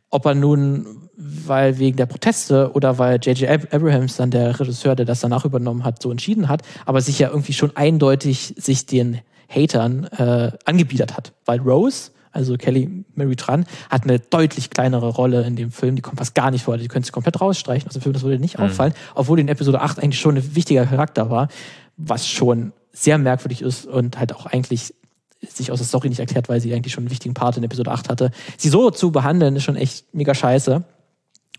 ob 0.09 0.25
er 0.25 0.33
nun, 0.33 1.09
weil 1.15 1.77
wegen 1.77 1.97
der 1.97 2.07
Proteste 2.07 2.71
oder 2.73 2.97
weil 2.97 3.19
J.J. 3.21 3.71
Abrahams 3.71 4.17
dann 4.17 4.31
der 4.31 4.59
Regisseur, 4.59 4.95
der 4.95 5.05
das 5.05 5.19
danach 5.19 5.45
übernommen 5.45 5.83
hat, 5.83 6.01
so 6.01 6.09
entschieden 6.09 6.49
hat, 6.49 6.63
aber 6.85 6.99
sich 7.01 7.19
ja 7.19 7.29
irgendwie 7.29 7.53
schon 7.53 7.75
eindeutig 7.75 8.55
sich 8.57 8.87
den 8.87 9.21
Hatern 9.47 10.05
äh, 10.05 10.51
angebiedert 10.65 11.15
hat. 11.15 11.33
Weil 11.45 11.59
Rose 11.59 12.11
also 12.31 12.57
Kelly 12.57 13.05
Mary 13.15 13.37
Tran, 13.37 13.65
hat 13.89 14.03
eine 14.03 14.19
deutlich 14.19 14.69
kleinere 14.69 15.07
Rolle 15.07 15.43
in 15.43 15.55
dem 15.55 15.71
Film. 15.71 15.95
Die 15.95 16.01
kommt 16.01 16.17
fast 16.17 16.35
gar 16.35 16.51
nicht 16.51 16.65
vor. 16.65 16.77
Die 16.77 16.89
können 16.89 17.03
sich 17.03 17.13
komplett 17.13 17.39
rausstreichen 17.39 17.87
aus 17.87 17.93
dem 17.93 18.01
Film. 18.01 18.11
Das 18.11 18.23
würde 18.23 18.39
nicht 18.39 18.57
mhm. 18.57 18.65
auffallen, 18.65 18.93
obwohl 19.15 19.39
in 19.39 19.47
Episode 19.47 19.79
8 19.79 19.99
eigentlich 19.99 20.19
schon 20.19 20.35
ein 20.35 20.55
wichtiger 20.55 20.85
Charakter 20.85 21.29
war, 21.29 21.47
was 21.95 22.27
schon 22.27 22.73
sehr 22.91 23.17
merkwürdig 23.17 23.61
ist 23.61 23.85
und 23.85 24.19
halt 24.19 24.33
auch 24.33 24.45
eigentlich 24.45 24.93
sich 25.41 25.71
aus 25.71 25.79
der 25.79 25.87
Story 25.87 26.09
nicht 26.09 26.19
erklärt, 26.19 26.49
weil 26.49 26.61
sie 26.61 26.73
eigentlich 26.73 26.93
schon 26.93 27.03
einen 27.03 27.11
wichtigen 27.11 27.33
Part 27.33 27.57
in 27.57 27.63
Episode 27.63 27.91
8 27.91 28.09
hatte. 28.09 28.31
Sie 28.57 28.69
so 28.69 28.89
zu 28.91 29.11
behandeln, 29.11 29.55
ist 29.55 29.63
schon 29.63 29.75
echt 29.75 30.13
mega 30.13 30.33
scheiße. 30.33 30.83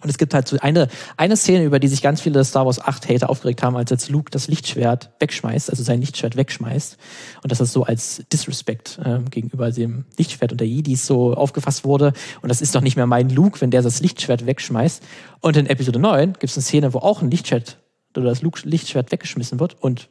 Und 0.03 0.11
es 0.11 0.19
gibt 0.19 0.35
halt 0.35 0.47
so 0.47 0.59
eine, 0.61 0.89
eine 1.17 1.37
Szene, 1.37 1.65
über 1.65 1.79
die 1.79 1.89
sich 1.89 2.03
ganz 2.03 2.21
viele 2.21 2.45
Star 2.45 2.67
Wars 2.67 2.81
8 2.81 3.09
Hater 3.09 3.31
aufgeregt 3.31 3.63
haben, 3.63 3.77
als 3.77 3.91
jetzt 3.91 4.11
Luke 4.11 4.31
das 4.31 4.47
Lichtschwert 4.47 5.11
wegschmeißt, 5.21 5.71
also 5.71 5.83
sein 5.83 6.01
Lichtschwert 6.01 6.37
wegschmeißt. 6.37 6.99
Und 7.43 7.51
dass 7.51 7.59
das 7.59 7.73
so 7.73 7.85
als 7.85 8.23
Disrespect 8.31 9.01
äh, 9.03 9.21
gegenüber 9.31 9.71
dem 9.71 10.05
Lichtschwert 10.19 10.53
und 10.53 10.61
der 10.61 10.69
Jedis 10.69 11.07
so 11.07 11.33
aufgefasst 11.33 11.85
wurde. 11.85 12.13
Und 12.43 12.51
das 12.51 12.61
ist 12.61 12.75
doch 12.75 12.83
nicht 12.83 12.97
mehr 12.97 13.07
mein 13.07 13.31
Luke, 13.31 13.61
wenn 13.63 13.71
der 13.71 13.81
das 13.81 14.01
Lichtschwert 14.01 14.45
wegschmeißt. 14.45 15.03
Und 15.41 15.57
in 15.57 15.67
Episode 15.67 15.99
9 15.99 16.35
gibt 16.35 16.45
es 16.45 16.57
eine 16.57 16.63
Szene, 16.63 16.93
wo 16.93 16.99
auch 16.99 17.23
ein 17.23 17.31
Lichtschwert 17.31 17.79
oder 18.17 18.27
das 18.27 18.43
Luke-Lichtschwert 18.43 19.13
weggeschmissen 19.13 19.61
wird 19.61 19.77
und 19.81 20.09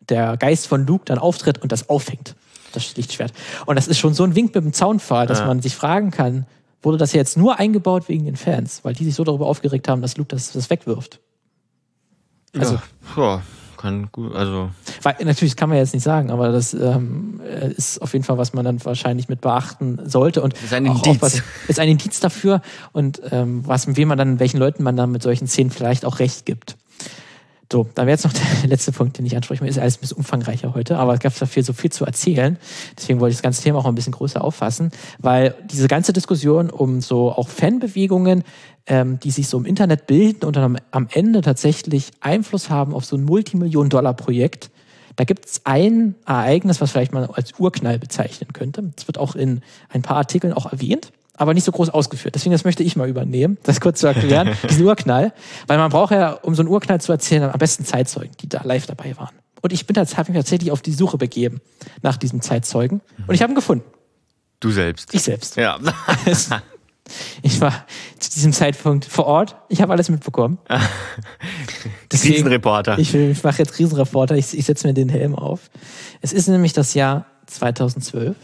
der 0.00 0.36
Geist 0.36 0.66
von 0.66 0.86
Luke 0.86 1.04
dann 1.04 1.18
auftritt 1.18 1.62
und 1.62 1.72
das 1.72 1.88
auffängt, 1.88 2.36
das 2.72 2.96
Lichtschwert. 2.96 3.32
Und 3.66 3.76
das 3.76 3.88
ist 3.88 3.98
schon 3.98 4.14
so 4.14 4.24
ein 4.24 4.34
Wink 4.34 4.54
mit 4.54 4.64
dem 4.64 4.72
Zaunpfahl, 4.72 5.26
dass 5.26 5.40
ja. 5.40 5.46
man 5.46 5.62
sich 5.62 5.74
fragen 5.74 6.10
kann, 6.10 6.46
wurde 6.82 6.98
das 6.98 7.12
jetzt 7.12 7.36
nur 7.36 7.58
eingebaut 7.58 8.08
wegen 8.08 8.24
den 8.24 8.36
Fans, 8.36 8.80
weil 8.84 8.94
die 8.94 9.04
sich 9.04 9.14
so 9.14 9.24
darüber 9.24 9.46
aufgeregt 9.46 9.88
haben, 9.88 10.02
dass 10.02 10.16
Luke 10.16 10.28
das, 10.28 10.52
das 10.52 10.70
wegwirft. 10.70 11.20
Also, 12.56 12.78
ja, 13.16 13.42
kann 13.76 14.08
gut, 14.12 14.34
also. 14.34 14.70
Weil, 15.02 15.16
natürlich 15.24 15.56
kann 15.56 15.68
man 15.68 15.78
jetzt 15.78 15.94
nicht 15.94 16.02
sagen, 16.02 16.30
aber 16.30 16.50
das 16.50 16.74
ähm, 16.74 17.40
ist 17.76 18.00
auf 18.00 18.12
jeden 18.12 18.24
Fall, 18.24 18.38
was 18.38 18.54
man 18.54 18.64
dann 18.64 18.82
wahrscheinlich 18.84 19.28
mit 19.28 19.40
beachten 19.40 19.98
sollte. 20.04 20.42
Und 20.42 20.54
ist 20.54 20.72
ein 20.72 20.86
Indiz. 20.86 21.06
Auch 21.06 21.22
was, 21.22 21.42
ist 21.68 21.78
ein 21.78 21.88
Indiz 21.88 22.20
dafür 22.20 22.62
und 22.92 23.20
ähm, 23.30 23.62
was, 23.66 23.94
wem 23.96 24.08
man 24.08 24.18
dann, 24.18 24.40
welchen 24.40 24.58
Leuten 24.58 24.82
man 24.82 24.96
dann 24.96 25.10
mit 25.10 25.22
solchen 25.22 25.46
Szenen 25.46 25.70
vielleicht 25.70 26.04
auch 26.04 26.18
recht 26.18 26.46
gibt. 26.46 26.76
So, 27.70 27.88
dann 27.94 28.06
wäre 28.06 28.14
jetzt 28.14 28.24
noch 28.24 28.32
der 28.62 28.68
letzte 28.68 28.92
Punkt, 28.92 29.18
den 29.18 29.26
ich 29.26 29.34
ansprechen 29.34 29.62
will. 29.62 29.68
Ist 29.68 29.78
alles 29.78 29.98
ein 29.98 30.00
bisschen 30.00 30.18
umfangreicher 30.18 30.74
heute, 30.74 30.98
aber 30.98 31.14
es 31.14 31.20
gab 31.20 31.36
dafür 31.38 31.62
so 31.62 31.72
viel 31.72 31.90
zu 31.90 32.04
erzählen. 32.04 32.58
Deswegen 32.96 33.20
wollte 33.20 33.32
ich 33.32 33.36
das 33.38 33.42
ganze 33.42 33.62
Thema 33.62 33.78
auch 33.78 33.86
ein 33.86 33.94
bisschen 33.94 34.12
größer 34.12 34.42
auffassen, 34.42 34.90
weil 35.18 35.54
diese 35.70 35.88
ganze 35.88 36.12
Diskussion 36.12 36.70
um 36.70 37.00
so 37.00 37.32
auch 37.32 37.48
Fanbewegungen, 37.48 38.44
ähm, 38.86 39.18
die 39.20 39.30
sich 39.30 39.48
so 39.48 39.58
im 39.58 39.64
Internet 39.64 40.06
bilden 40.06 40.44
und 40.44 40.56
dann 40.56 40.78
am, 40.90 41.08
Ende 41.10 41.40
tatsächlich 41.40 42.10
Einfluss 42.20 42.70
haben 42.70 42.94
auf 42.94 43.04
so 43.04 43.16
ein 43.16 43.24
Multimillion-Dollar-Projekt, 43.24 44.70
da 45.16 45.24
gibt 45.24 45.46
es 45.46 45.62
ein 45.64 46.14
Ereignis, 46.26 46.80
was 46.80 46.92
vielleicht 46.92 47.14
man 47.14 47.24
als 47.24 47.58
Urknall 47.58 47.98
bezeichnen 47.98 48.52
könnte. 48.52 48.92
Das 48.94 49.08
wird 49.08 49.16
auch 49.16 49.34
in 49.34 49.62
ein 49.88 50.02
paar 50.02 50.18
Artikeln 50.18 50.52
auch 50.52 50.70
erwähnt 50.70 51.10
aber 51.36 51.54
nicht 51.54 51.64
so 51.64 51.72
groß 51.72 51.90
ausgeführt. 51.90 52.34
Deswegen, 52.34 52.52
das 52.52 52.64
möchte 52.64 52.82
ich 52.82 52.96
mal 52.96 53.08
übernehmen, 53.08 53.58
das 53.62 53.80
kurz 53.80 54.00
zu 54.00 54.06
erklären, 54.06 54.56
diesen 54.70 54.84
Urknall. 54.84 55.32
Weil 55.66 55.78
man 55.78 55.90
braucht 55.90 56.12
ja, 56.12 56.32
um 56.32 56.54
so 56.54 56.62
einen 56.62 56.68
Urknall 56.68 57.00
zu 57.00 57.12
erzählen, 57.12 57.44
am 57.44 57.58
besten 57.58 57.84
Zeitzeugen, 57.84 58.32
die 58.40 58.48
da 58.48 58.62
live 58.64 58.86
dabei 58.86 59.16
waren. 59.16 59.34
Und 59.62 59.72
ich 59.72 59.86
bin 59.86 59.96
habe 59.96 60.06
mich 60.06 60.38
tatsächlich 60.38 60.70
auf 60.70 60.82
die 60.82 60.92
Suche 60.92 61.18
begeben 61.18 61.60
nach 62.02 62.16
diesem 62.16 62.40
Zeitzeugen. 62.40 63.00
Und 63.26 63.34
ich 63.34 63.42
habe 63.42 63.52
ihn 63.52 63.56
gefunden. 63.56 63.84
Du 64.60 64.70
selbst? 64.70 65.12
Ich 65.12 65.22
selbst. 65.22 65.56
Ja. 65.56 65.78
ich 67.42 67.60
war 67.60 67.84
zu 68.18 68.30
diesem 68.30 68.52
Zeitpunkt 68.52 69.04
vor 69.04 69.26
Ort. 69.26 69.56
Ich 69.68 69.82
habe 69.82 69.92
alles 69.92 70.08
mitbekommen. 70.08 70.58
Deswegen, 72.12 72.34
Riesenreporter. 72.34 72.98
Ich, 72.98 73.14
ich 73.14 73.42
mache 73.42 73.58
jetzt 73.58 73.78
Riesenreporter. 73.78 74.36
Ich, 74.36 74.56
ich 74.56 74.64
setze 74.64 74.86
mir 74.86 74.94
den 74.94 75.08
Helm 75.08 75.34
auf. 75.34 75.70
Es 76.20 76.32
ist 76.32 76.48
nämlich 76.48 76.72
das 76.72 76.94
Jahr 76.94 77.26
2012. 77.46 78.36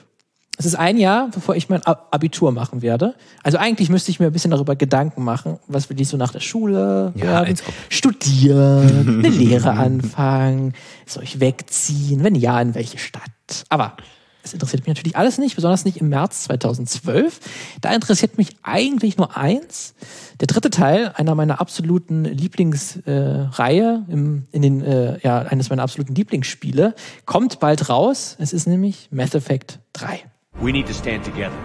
Es 0.58 0.66
ist 0.66 0.74
ein 0.74 0.98
Jahr, 0.98 1.28
bevor 1.32 1.56
ich 1.56 1.68
mein 1.68 1.82
Abitur 1.84 2.52
machen 2.52 2.82
werde. 2.82 3.14
Also 3.42 3.58
eigentlich 3.58 3.88
müsste 3.88 4.10
ich 4.10 4.20
mir 4.20 4.26
ein 4.26 4.32
bisschen 4.32 4.50
darüber 4.50 4.76
Gedanken 4.76 5.24
machen, 5.24 5.58
was 5.66 5.88
will 5.88 6.00
ich 6.00 6.08
so 6.08 6.16
nach 6.16 6.30
der 6.30 6.40
Schule 6.40 7.12
ja, 7.16 7.24
werden? 7.24 7.56
Studieren, 7.88 9.18
eine 9.24 9.28
Lehre 9.28 9.70
anfangen, 9.70 10.74
soll 11.06 11.24
ich 11.24 11.40
wegziehen? 11.40 12.22
Wenn 12.22 12.34
ja, 12.34 12.60
in 12.60 12.74
welche 12.74 12.98
Stadt? 12.98 13.22
Aber 13.70 13.96
es 14.44 14.52
interessiert 14.52 14.82
mich 14.82 14.88
natürlich 14.88 15.16
alles 15.16 15.38
nicht, 15.38 15.54
besonders 15.54 15.84
nicht 15.84 15.98
im 15.98 16.08
März 16.08 16.44
2012. 16.44 17.40
Da 17.80 17.94
interessiert 17.94 18.38
mich 18.38 18.56
eigentlich 18.62 19.16
nur 19.16 19.36
eins. 19.36 19.94
Der 20.40 20.48
dritte 20.48 20.70
Teil 20.70 21.12
einer 21.14 21.34
meiner 21.34 21.60
absoluten 21.60 22.24
Lieblingsreihe, 22.24 24.04
äh, 24.08 24.12
im, 24.12 24.46
in 24.50 24.62
den, 24.62 24.84
äh, 24.84 25.18
ja, 25.22 25.38
eines 25.38 25.70
meiner 25.70 25.82
absoluten 25.82 26.14
Lieblingsspiele, 26.14 26.94
kommt 27.24 27.60
bald 27.60 27.88
raus. 27.88 28.36
Es 28.38 28.52
ist 28.52 28.66
nämlich 28.66 29.08
Mass 29.12 29.34
Effect 29.34 29.78
3. 29.92 30.20
We 30.60 30.70
need 30.70 30.86
to 30.86 30.94
stand 30.94 31.24
together. 31.24 31.56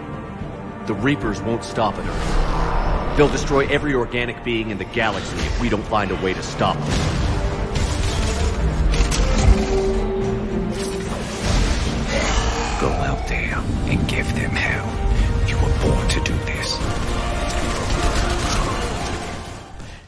The 0.87 0.93
Reapers 0.95 1.41
won't 1.41 1.63
stop 1.63 1.95
at 1.95 2.05
Earth. 2.05 3.17
They'll 3.17 3.29
destroy 3.29 3.67
every 3.67 3.93
organic 3.93 4.43
being 4.43 4.69
in 4.69 4.77
the 4.77 4.85
galaxy 4.85 5.35
if 5.37 5.61
we 5.61 5.69
don't 5.69 5.85
find 5.85 6.11
a 6.11 6.15
way 6.15 6.33
to 6.33 6.41
stop 6.41 6.77
them. 6.77 6.87
Go 12.79 12.89
out 12.89 13.27
there 13.27 13.57
and 13.87 14.07
give 14.07 14.27
them 14.35 14.51
hell. 14.51 14.87
You 15.47 15.57
were 15.57 15.77
born 15.81 16.07
to 16.09 16.19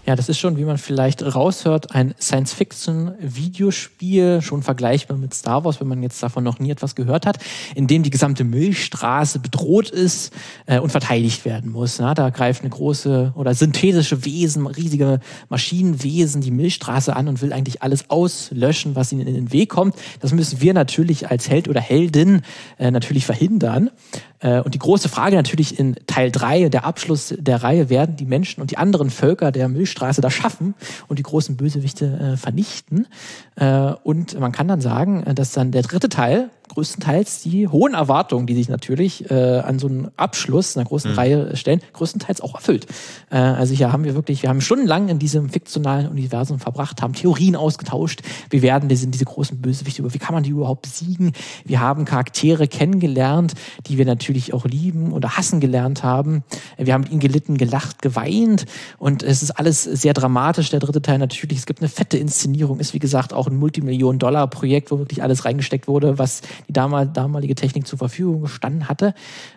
Ja, 0.10 0.16
das 0.16 0.28
ist 0.28 0.40
schon, 0.40 0.58
wie 0.58 0.66
man 0.66 0.80
vielleicht 0.80 1.36
raushört, 1.36 1.94
ein 1.94 2.16
Science-Fiction-Videospiel, 2.20 4.42
schon 4.42 4.64
vergleichbar 4.64 5.18
mit 5.18 5.36
Star 5.36 5.64
Wars, 5.64 5.80
wenn 5.80 5.88
man 5.88 6.02
jetzt 6.02 6.24
davon 6.24 6.44
noch 6.44 6.58
nie 6.58 6.72
etwas 6.72 6.96
gehört 6.96 7.28
hat, 7.28 7.38
in 7.76 7.86
dem 7.86 8.02
die 8.02 8.10
gesamte 8.10 8.44
Milchstraße 8.44 9.38
bedroht 9.38 9.92
ist 9.92 10.34
äh, 10.66 10.80
und 10.80 10.90
verteidigt 10.90 11.46
werden 11.46 11.72
muss. 11.72 12.00
Na, 12.00 12.16
da 12.16 12.32
greift 12.32 12.62
eine 12.62 12.72
große 12.72 13.34
oder 13.36 13.54
synthetische 13.54 14.26
Wesen, 14.26 14.66
riesige 14.66 15.20
Maschinenwesen 15.50 16.42
die 16.42 16.50
Milchstraße 16.50 17.16
an 17.16 17.28
und 17.28 17.44
will 17.44 17.54
eigentlich 17.54 17.84
alles 17.84 18.10
auslöschen, 18.10 18.96
was 18.96 19.12
ihnen 19.12 19.28
in 19.28 19.36
den 19.36 19.54
Weg 19.54 19.70
kommt. 19.70 19.94
Das 20.22 20.34
müssen 20.34 20.60
wir 20.60 20.74
natürlich 20.74 21.30
als 21.30 21.48
Held 21.48 21.68
oder 21.68 21.82
Heldin 21.82 22.42
äh, 22.80 22.90
natürlich 22.90 23.28
verhindern. 23.28 23.92
Äh, 24.40 24.62
und 24.62 24.74
die 24.74 24.80
große 24.80 25.10
Frage 25.10 25.36
natürlich 25.36 25.80
in 25.80 25.96
Teil 26.08 26.32
3, 26.32 26.70
der 26.70 26.86
Abschluss 26.86 27.34
der 27.38 27.64
Reihe, 27.64 27.90
werden 27.90 28.16
die 28.16 28.26
Menschen 28.26 28.62
und 28.62 28.72
die 28.72 28.78
anderen 28.78 29.10
Völker 29.10 29.52
der 29.52 29.68
Milchstraße 29.68 30.22
da 30.22 30.30
schaffen 30.30 30.76
und 31.08 31.20
die 31.20 31.24
großen 31.24 31.58
Bösewichte 31.58 32.06
äh, 32.06 32.38
vernichten. 32.38 33.08
Äh, 33.56 33.94
und 34.04 34.40
man 34.40 34.52
kann 34.52 34.68
dann 34.68 34.82
sagen, 34.82 35.24
dass 35.36 35.52
dann 35.52 35.72
der 35.72 35.82
dritte 35.82 36.10
Teil 36.10 36.50
größtenteils 36.70 37.42
die 37.42 37.68
hohen 37.68 37.96
Erwartungen, 37.96 38.46
die 38.46 38.54
sich 38.54 38.70
natürlich 38.70 39.32
an 39.32 39.80
so 39.80 39.88
einen 39.88 40.12
Abschluss 40.18 40.78
einer 40.78 40.86
großen 40.86 41.12
mhm. 41.12 41.18
Reihe 41.18 41.56
stellen, 41.56 41.82
größtenteils 41.94 42.42
auch 42.42 42.54
erfüllt. 42.54 42.86
Also 43.32 43.74
hier 43.74 43.92
haben 43.92 44.04
wir 44.04 44.14
wirklich, 44.14 44.44
wir 44.44 44.50
haben 44.50 44.62
stundenlang 44.62 45.10
in 45.10 45.18
diesem 45.18 45.50
fiktionalen 45.50 46.08
Universum 46.08 46.60
verbracht, 46.60 47.02
haben 47.02 47.14
Theorien 47.14 47.56
ausgetauscht, 47.56 48.22
wie 48.52 48.62
werden 48.62 48.88
diese, 48.88 49.08
diese 49.08 49.26
großen 49.26 49.60
Bösewichte 49.60 50.04
über, 50.04 50.14
wie 50.14 50.20
kann 50.20 50.36
man 50.36 50.44
die 50.44 50.52
überhaupt 50.52 50.84
besiegen? 50.84 51.34
Wir 51.66 51.80
haben 51.80 52.06
Charaktere 52.06 52.68
kennengelernt, 52.68 53.56
die 53.88 53.98
wir 53.98 54.06
natürlich 54.06 54.29
auch 54.54 54.66
lieben 54.66 55.12
oder 55.12 55.38
hassen 55.38 55.60
gelernt 55.60 56.04
haben. 56.04 56.44
Wir 56.78 56.94
haben 56.94 57.02
mit 57.02 57.12
ihnen 57.12 57.20
gelitten, 57.20 57.58
gelacht, 57.58 58.02
geweint 58.02 58.66
und 58.98 59.24
es 59.24 59.44
ist 59.44 59.52
alles 59.52 59.84
sehr 59.84 60.14
dramatisch. 60.14 60.70
Der 60.70 60.80
dritte 60.80 61.02
Teil 61.02 61.18
natürlich, 61.18 61.60
es 61.60 61.66
gibt 61.66 61.82
eine 61.82 61.90
fette 61.90 62.18
Inszenierung, 62.18 62.80
ist 62.80 62.94
wie 62.94 63.00
gesagt 63.00 63.34
auch 63.34 63.48
ein 63.48 63.58
Multimillionen-Dollar-Projekt, 63.58 64.92
wo 64.92 65.00
wirklich 65.00 65.24
alles 65.24 65.46
reingesteckt 65.46 65.88
wurde, 65.88 66.18
was 66.18 66.42
die 66.68 66.74
damal, 66.74 67.08
damalige 67.08 67.56
Technik 67.56 67.88
zur 67.88 68.00
Verfügung 68.00 68.42
gestanden 68.42 68.88
hatte. 68.88 69.14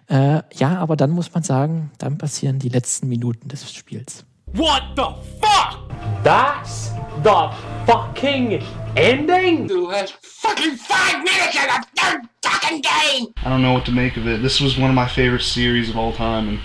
Äh, 0.09 0.43
ja, 0.55 0.79
aber 0.79 0.97
dann 0.97 1.11
muss 1.11 1.33
man 1.33 1.43
sagen, 1.43 1.91
dann 1.99 2.19
passieren 2.19 2.59
die 2.59 2.69
letzten 2.69 3.09
Minuten 3.09 3.49
des 3.49 3.73
Spiels. 3.73 4.25
What 4.55 4.97
the 4.97 5.15
fuck? 5.41 5.81
That's 6.23 6.91
the 7.23 7.55
fucking 7.87 8.63
ending? 8.97 9.67
Du 9.67 9.89
hast 9.89 10.13
fucking 10.23 10.77
five 10.77 11.25
minutes 11.25 11.57
of 11.57 11.63
the 11.63 11.87
third 11.97 12.21
fucking 12.43 12.83
game! 12.83 13.33
I 13.39 13.49
don't 13.49 13.63
know 13.63 13.73
what 13.73 13.87
to 13.87 13.93
make 13.93 14.19
of 14.19 14.29
it. 14.29 14.43
This 14.43 14.61
was 14.61 14.77
one 14.77 14.91
of 14.91 14.95
my 14.95 15.09
favorite 15.09 15.41
series 15.41 15.89
of 15.89 15.97
all 15.97 16.13
time 16.13 16.51
and 16.51 16.61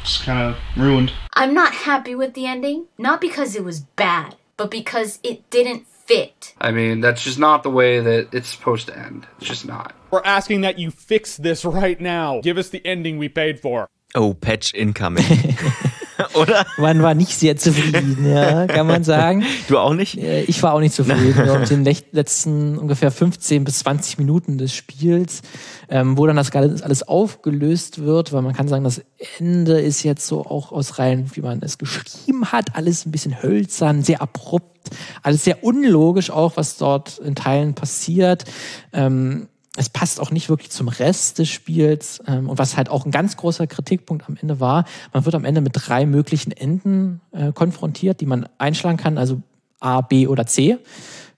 it's 0.00 0.22
kind 0.22 0.38
of 0.38 0.56
ruined. 0.76 1.12
I'm 1.34 1.54
not 1.54 1.74
happy 1.74 2.14
with 2.14 2.34
the 2.34 2.46
ending, 2.46 2.86
not 2.98 3.20
because 3.20 3.56
it 3.56 3.64
was 3.64 3.80
bad, 3.80 4.36
but 4.56 4.70
because 4.70 5.18
it 5.24 5.50
didn't 5.50 5.88
fit. 5.88 6.54
I 6.60 6.70
mean, 6.70 7.00
that's 7.00 7.24
just 7.24 7.40
not 7.40 7.64
the 7.64 7.70
way 7.70 7.98
that 7.98 8.32
it's 8.32 8.48
supposed 8.48 8.86
to 8.86 8.96
end. 8.96 9.26
It's 9.38 9.48
just 9.48 9.66
not. 9.66 9.92
We're 10.12 10.22
asking 10.24 10.60
that 10.60 10.78
you 10.78 10.92
fix 10.92 11.36
this 11.36 11.64
right 11.64 12.00
now. 12.00 12.40
Give 12.42 12.58
us 12.58 12.68
the 12.68 12.86
ending 12.86 13.18
we 13.18 13.28
paid 13.28 13.58
for. 13.58 13.88
Oh, 14.14 14.34
Patch 14.34 14.72
incoming. 14.72 15.24
Oder? 16.34 16.66
Man 16.76 17.02
war 17.02 17.14
nicht 17.14 17.38
sehr 17.38 17.56
zufrieden, 17.56 18.26
ja, 18.28 18.66
kann 18.66 18.86
man 18.86 19.04
sagen. 19.04 19.44
Du 19.68 19.78
auch 19.78 19.94
nicht? 19.94 20.18
Äh, 20.18 20.42
ich 20.42 20.62
war 20.62 20.74
auch 20.74 20.80
nicht 20.80 20.94
zufrieden. 20.94 21.48
Und 21.50 21.70
in 21.70 21.84
den 21.84 21.96
letzten 22.12 22.78
ungefähr 22.78 23.10
15 23.10 23.64
bis 23.64 23.80
20 23.80 24.18
Minuten 24.18 24.58
des 24.58 24.74
Spiels, 24.74 25.42
ähm, 25.88 26.18
wo 26.18 26.26
dann 26.26 26.36
das 26.36 26.52
alles 26.54 27.06
aufgelöst 27.06 28.04
wird, 28.04 28.32
weil 28.32 28.42
man 28.42 28.54
kann 28.54 28.68
sagen, 28.68 28.84
das 28.84 29.02
Ende 29.38 29.80
ist 29.80 30.02
jetzt 30.02 30.26
so 30.26 30.44
auch 30.44 30.72
aus 30.72 30.98
Reihen, 30.98 31.30
wie 31.34 31.40
man 31.40 31.60
es 31.62 31.78
geschrieben 31.78 32.46
hat, 32.46 32.76
alles 32.76 33.06
ein 33.06 33.10
bisschen 33.10 33.42
hölzern, 33.42 34.02
sehr 34.02 34.22
abrupt, 34.22 34.90
alles 35.22 35.44
sehr 35.44 35.64
unlogisch 35.64 36.30
auch, 36.30 36.56
was 36.56 36.76
dort 36.76 37.18
in 37.18 37.34
Teilen 37.34 37.74
passiert. 37.74 38.44
Ähm, 38.92 39.48
es 39.78 39.88
passt 39.88 40.20
auch 40.20 40.30
nicht 40.30 40.48
wirklich 40.48 40.70
zum 40.70 40.88
Rest 40.88 41.38
des 41.38 41.48
Spiels. 41.48 42.20
Ähm, 42.26 42.48
und 42.48 42.58
was 42.58 42.76
halt 42.76 42.90
auch 42.90 43.04
ein 43.04 43.10
ganz 43.10 43.36
großer 43.36 43.66
Kritikpunkt 43.66 44.28
am 44.28 44.36
Ende 44.40 44.60
war, 44.60 44.84
man 45.12 45.24
wird 45.24 45.34
am 45.34 45.44
Ende 45.44 45.60
mit 45.60 45.72
drei 45.74 46.04
möglichen 46.04 46.50
Enden 46.50 47.20
äh, 47.32 47.52
konfrontiert, 47.52 48.20
die 48.20 48.26
man 48.26 48.48
einschlagen 48.58 48.98
kann, 48.98 49.18
also 49.18 49.40
A, 49.80 50.00
B 50.00 50.26
oder 50.26 50.46
C. 50.46 50.78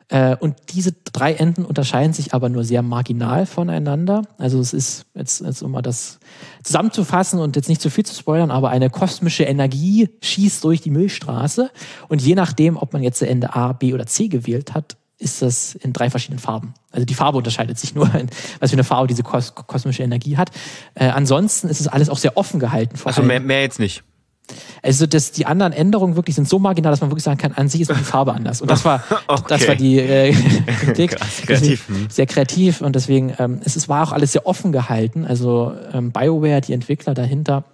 Äh, 0.09 0.37
und 0.37 0.57
diese 0.71 0.93
drei 1.13 1.35
Enden 1.35 1.67
unterscheiden 1.67 2.15
sich 2.15 2.33
aber 2.33 2.49
nur 2.49 2.65
sehr 2.65 2.83
marginal 2.83 3.45
voneinander. 3.45 4.23
Also 4.39 4.59
es 4.59 4.73
ist 4.73 5.05
jetzt, 5.15 5.43
jetzt 5.43 5.63
um 5.63 5.73
mal 5.73 5.83
das 5.83 6.19
zusammenzufassen 6.63 7.41
und 7.41 7.57
jetzt 7.57 7.69
nicht 7.69 7.83
zu 7.83 7.91
viel 7.91 8.07
zu 8.07 8.15
spoilern, 8.15 8.51
aber 8.51 8.71
eine 8.71 8.89
kosmische 8.89 9.45
Energie 9.45 10.09
schießt 10.23 10.65
durch 10.65 10.81
die 10.81 10.91
Milchstraße 10.91 11.71
und 12.09 12.23
je 12.23 12.35
nachdem, 12.35 12.79
ob 12.79 12.95
man 12.95 13.03
jetzt 13.03 13.21
Ende 13.23 13.55
A, 13.55 13.73
B 13.73 13.93
oder 13.93 14.07
C 14.07 14.29
gewählt 14.29 14.75
hat, 14.75 14.97
ist 15.21 15.43
das 15.43 15.75
in 15.75 15.93
drei 15.93 16.11
verschiedenen 16.11 16.39
Farben. 16.39 16.75
Also 16.91 17.05
die 17.05 17.15
Farbe 17.15 17.39
unterscheidet 17.39 17.79
sich 17.79 17.95
nur, 17.95 18.13
in, 18.15 18.29
was 18.59 18.71
für 18.71 18.75
eine 18.75 18.85
Farbe 18.85 19.07
diese 19.07 19.23
kos 19.23 19.55
kosmische 19.55 20.03
Energie 20.03 20.37
hat. 20.37 20.51
Äh, 20.95 21.09
ansonsten 21.09 21.69
ist 21.69 21.81
es 21.81 21.89
alles 21.89 22.09
auch 22.09 22.19
sehr 22.19 22.37
offen 22.37 22.59
gehalten. 22.59 22.99
also 23.05 23.23
mehr, 23.23 23.41
mehr 23.41 23.63
jetzt 23.63 23.79
nicht. 23.79 24.03
Also 24.83 25.07
dass 25.07 25.31
die 25.31 25.47
anderen 25.47 25.73
Änderungen 25.73 26.17
wirklich 26.17 26.35
sind 26.35 26.49
so 26.49 26.59
marginal, 26.59 26.91
dass 26.91 27.01
man 27.01 27.11
wirklich 27.11 27.25
sagen 27.25 27.39
kann, 27.39 27.53
an 27.53 27.69
sich 27.69 27.83
ist 27.83 27.91
die 27.91 27.95
Farbe 27.95 28.33
anders. 28.33 28.61
Und 28.61 28.71
das 28.71 28.85
war, 28.85 29.05
okay. 29.29 29.45
das 29.49 29.69
war 29.69 29.77
die 29.77 29.99
äh, 29.99 30.33
Kritik. 30.81 31.17
kreativ. 31.47 31.89
Hm. 31.89 32.09
Sehr 32.11 32.27
kreativ 32.27 32.81
und 32.81 32.97
deswegen 32.97 33.35
ähm, 33.39 33.61
es, 33.65 33.77
es 33.77 33.89
war 33.89 34.09
auch 34.09 34.13
alles 34.13 34.33
sehr 34.33 34.47
offen 34.47 34.73
gehalten. 34.73 35.25
Also 35.25 35.73
ähm, 35.93 36.13
BioWare, 36.13 36.61
die 36.61 36.73
Entwickler 36.73 37.15
dahinter, 37.15 37.65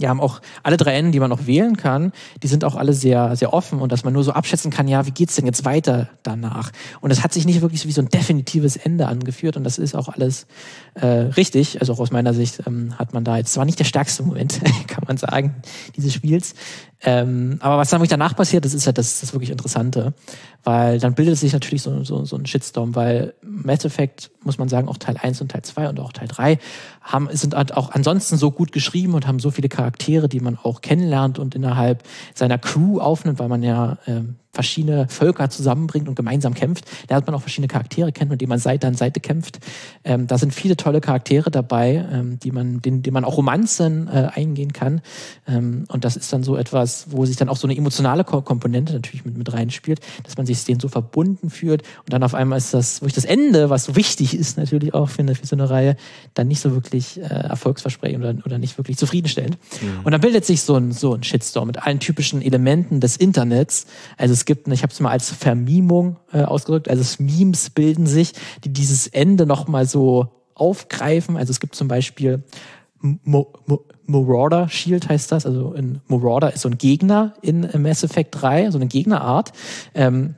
die 0.00 0.08
haben 0.08 0.20
auch 0.20 0.40
alle 0.62 0.76
drei 0.76 0.94
Enden, 0.94 1.12
die 1.12 1.20
man 1.20 1.30
noch 1.30 1.46
wählen 1.46 1.76
kann, 1.76 2.12
die 2.42 2.48
sind 2.48 2.64
auch 2.64 2.74
alle 2.74 2.92
sehr, 2.92 3.36
sehr 3.36 3.52
offen 3.52 3.80
und 3.80 3.92
dass 3.92 4.04
man 4.04 4.12
nur 4.12 4.24
so 4.24 4.32
abschätzen 4.32 4.70
kann, 4.70 4.88
ja, 4.88 5.06
wie 5.06 5.10
geht's 5.10 5.36
denn 5.36 5.46
jetzt 5.46 5.64
weiter 5.64 6.08
danach? 6.22 6.70
Und 7.00 7.10
es 7.10 7.22
hat 7.22 7.32
sich 7.32 7.46
nicht 7.46 7.60
wirklich 7.60 7.80
so 7.80 7.88
wie 7.88 7.92
so 7.92 8.02
ein 8.02 8.08
definitives 8.08 8.76
Ende 8.76 9.06
angeführt 9.08 9.56
und 9.56 9.64
das 9.64 9.78
ist 9.78 9.94
auch 9.94 10.08
alles 10.08 10.46
äh, 10.94 11.06
richtig. 11.06 11.80
Also 11.80 11.92
auch 11.94 12.00
aus 12.00 12.10
meiner 12.10 12.34
Sicht 12.34 12.62
ähm, 12.66 12.98
hat 12.98 13.14
man 13.14 13.24
da 13.24 13.36
jetzt 13.36 13.52
zwar 13.52 13.64
nicht 13.64 13.78
der 13.78 13.84
stärkste 13.84 14.22
Moment, 14.22 14.60
kann 14.86 15.04
man 15.06 15.16
sagen, 15.16 15.56
dieses 15.96 16.12
Spiels. 16.12 16.54
Ähm, 17.02 17.58
aber 17.60 17.76
was 17.76 17.90
dann 17.90 18.00
wirklich 18.00 18.10
danach 18.10 18.34
passiert, 18.34 18.64
das 18.64 18.72
ist 18.72 18.86
ja 18.86 18.92
das, 18.92 19.20
das 19.20 19.32
wirklich 19.32 19.50
Interessante, 19.50 20.14
weil 20.64 20.98
dann 20.98 21.14
bildet 21.14 21.36
sich 21.36 21.52
natürlich 21.52 21.82
so, 21.82 22.02
so, 22.04 22.24
so 22.24 22.36
ein 22.36 22.46
Shitstorm, 22.46 22.94
weil 22.94 23.34
Mass 23.42 23.84
Effect, 23.84 24.30
muss 24.42 24.58
man 24.58 24.68
sagen, 24.68 24.88
auch 24.88 24.96
Teil 24.96 25.16
1 25.20 25.40
und 25.42 25.50
Teil 25.50 25.62
2 25.62 25.90
und 25.90 26.00
auch 26.00 26.12
Teil 26.12 26.28
3 26.28 26.58
haben, 27.02 27.28
sind 27.32 27.54
halt 27.54 27.76
auch 27.76 27.90
ansonsten 27.90 28.38
so 28.38 28.50
gut 28.50 28.72
geschrieben 28.72 29.14
und 29.14 29.26
haben 29.26 29.40
so 29.40 29.50
viele 29.50 29.68
Charaktere, 29.68 30.28
die 30.28 30.40
man 30.40 30.56
auch 30.56 30.80
kennenlernt 30.80 31.38
und 31.38 31.54
innerhalb 31.54 32.02
seiner 32.34 32.58
Crew 32.58 32.98
aufnimmt, 32.98 33.38
weil 33.38 33.48
man 33.48 33.62
ja 33.62 33.98
ähm, 34.06 34.36
verschiedene 34.56 35.06
Völker 35.08 35.50
zusammenbringt 35.50 36.08
und 36.08 36.14
gemeinsam 36.14 36.54
kämpft. 36.54 36.86
Da 37.08 37.14
hat 37.14 37.26
man 37.26 37.36
auch 37.36 37.42
verschiedene 37.42 37.68
Charaktere 37.68 38.10
kennt, 38.10 38.30
mit 38.30 38.40
denen 38.40 38.48
man 38.48 38.58
Seite 38.58 38.86
an 38.86 38.94
Seite 38.94 39.20
kämpft. 39.20 39.58
Ähm, 40.02 40.26
da 40.26 40.38
sind 40.38 40.54
viele 40.54 40.76
tolle 40.76 41.00
Charaktere 41.00 41.50
dabei, 41.50 42.04
ähm, 42.10 42.38
die 42.40 42.50
man, 42.50 42.80
denen, 42.80 43.02
denen 43.02 43.14
man 43.14 43.24
auch 43.24 43.36
Romanzen 43.36 44.08
äh, 44.08 44.30
eingehen 44.34 44.72
kann. 44.72 45.02
Ähm, 45.46 45.84
und 45.88 46.04
das 46.04 46.16
ist 46.16 46.32
dann 46.32 46.42
so 46.42 46.56
etwas, 46.56 47.06
wo 47.10 47.26
sich 47.26 47.36
dann 47.36 47.50
auch 47.50 47.58
so 47.58 47.66
eine 47.66 47.76
emotionale 47.76 48.24
Komponente 48.24 48.94
natürlich 48.94 49.26
mit, 49.26 49.36
mit 49.36 49.52
reinspielt, 49.52 50.00
dass 50.24 50.38
man 50.38 50.46
sich 50.46 50.64
denen 50.64 50.80
so 50.80 50.88
verbunden 50.88 51.50
fühlt. 51.50 51.82
Und 51.82 52.12
dann 52.12 52.22
auf 52.22 52.34
einmal 52.34 52.56
ist 52.56 52.72
das, 52.72 53.02
wirklich 53.02 53.14
das 53.14 53.26
Ende, 53.26 53.68
was 53.68 53.84
so 53.84 53.94
wichtig 53.94 54.34
ist 54.34 54.56
natürlich 54.56 54.94
auch 54.94 55.10
für, 55.10 55.20
eine, 55.20 55.34
für 55.34 55.46
so 55.46 55.54
eine 55.54 55.68
Reihe, 55.68 55.96
dann 56.32 56.48
nicht 56.48 56.60
so 56.60 56.72
wirklich 56.72 57.18
äh, 57.18 57.24
erfolgsversprechend 57.24 58.24
oder, 58.24 58.34
oder 58.46 58.58
nicht 58.58 58.78
wirklich 58.78 58.96
zufriedenstellend. 58.96 59.58
Mhm. 59.82 60.00
Und 60.04 60.12
dann 60.12 60.22
bildet 60.22 60.46
sich 60.46 60.62
so 60.62 60.76
ein, 60.76 60.92
so 60.92 61.12
ein 61.12 61.22
Shitstorm 61.22 61.66
mit 61.66 61.82
allen 61.82 62.00
typischen 62.00 62.40
Elementen 62.40 63.00
des 63.00 63.18
Internets. 63.18 63.86
Also 64.16 64.32
es 64.32 64.45
gibt, 64.46 64.68
ich 64.68 64.82
habe 64.82 64.92
es 64.92 65.00
mal 65.00 65.10
als 65.10 65.30
Vermimung 65.30 66.16
äh, 66.32 66.42
ausgedrückt, 66.42 66.88
also 66.88 67.22
Memes 67.22 67.70
bilden 67.70 68.06
sich, 68.06 68.32
die 68.64 68.72
dieses 68.72 69.06
Ende 69.06 69.46
nochmal 69.46 69.86
so 69.86 70.28
aufgreifen. 70.54 71.36
Also 71.36 71.50
es 71.50 71.60
gibt 71.60 71.74
zum 71.74 71.88
Beispiel 71.88 72.42
Mo 73.00 73.52
Mo 73.66 73.84
Marauder 74.06 74.68
Shield 74.68 75.08
heißt 75.08 75.32
das, 75.32 75.46
also 75.46 75.72
in 75.74 76.00
Marauder 76.06 76.52
ist 76.52 76.62
so 76.62 76.68
ein 76.68 76.78
Gegner 76.78 77.34
in 77.42 77.68
Mass 77.82 78.04
Effect 78.04 78.40
3, 78.40 78.70
so 78.70 78.78
eine 78.78 78.86
Gegnerart. 78.86 79.52
Ähm, 79.94 80.36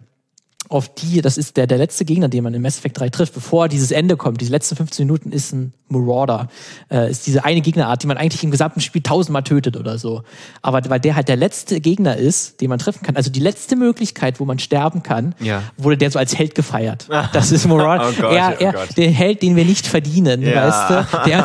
auf 0.69 0.93
die, 0.95 1.23
das 1.23 1.39
ist 1.39 1.57
der, 1.57 1.67
der 1.67 1.79
letzte 1.79 2.05
Gegner, 2.05 2.29
den 2.29 2.45
man 2.45 2.55
in 2.55 2.63
Mass 2.63 2.79
Effect 2.79 3.01
3 3.01 3.09
trifft, 3.09 3.35
bevor 3.35 3.69
dieses 3.69 3.91
Ende 3.91 4.17
kommt. 4.17 4.41
Diese 4.41 4.51
letzten 4.51 4.77
15 4.77 5.07
Minuten 5.07 5.33
ist 5.33 5.53
ein 5.53 5.73
Marauder. 5.89 6.49
Äh, 6.91 7.11
ist 7.11 7.27
diese 7.27 7.45
eine 7.45 7.63
Gegnerart, 7.63 8.03
die 8.03 8.07
man 8.07 8.19
eigentlich 8.19 8.45
im 8.45 8.51
gesamten 8.51 8.81
Spiel 8.81 9.03
tausendmal 9.03 9.43
tötet 9.43 9.77
oder 9.77 9.99
so. 9.99 10.23
Aber 10.61 10.83
weil 10.91 11.01
der 11.01 11.17
halt 11.17 11.29
der 11.29 11.37
letzte 11.37 11.81
Gegner 11.81 12.17
ist, 12.17 12.61
den 12.61 12.69
man 12.69 12.79
treffen 12.79 13.03
kann, 13.03 13.17
also 13.17 13.31
die 13.31 13.41
letzte 13.41 13.77
Möglichkeit, 13.77 14.41
wo 14.41 14.45
man 14.45 14.59
sterben 14.59 15.03
kann, 15.03 15.35
ja. 15.41 15.63
wurde 15.79 15.97
der 15.97 16.11
so 16.11 16.19
als 16.19 16.37
Held 16.37 16.55
gefeiert. 16.55 17.09
Das 17.33 17.51
ist 17.51 17.67
Marauder. 17.67 18.11
oh 18.19 18.21
Gott, 18.21 18.35
er, 18.35 18.57
oh 18.59 18.63
er, 18.63 18.75
oh 18.75 18.93
der 18.97 19.11
Held, 19.11 19.43
den 19.43 19.57
wir 19.57 19.65
nicht 19.65 19.87
verdienen, 19.87 20.43
ja. 20.43 20.67
weißt 20.67 20.91
du? 20.91 21.29
Der, 21.29 21.45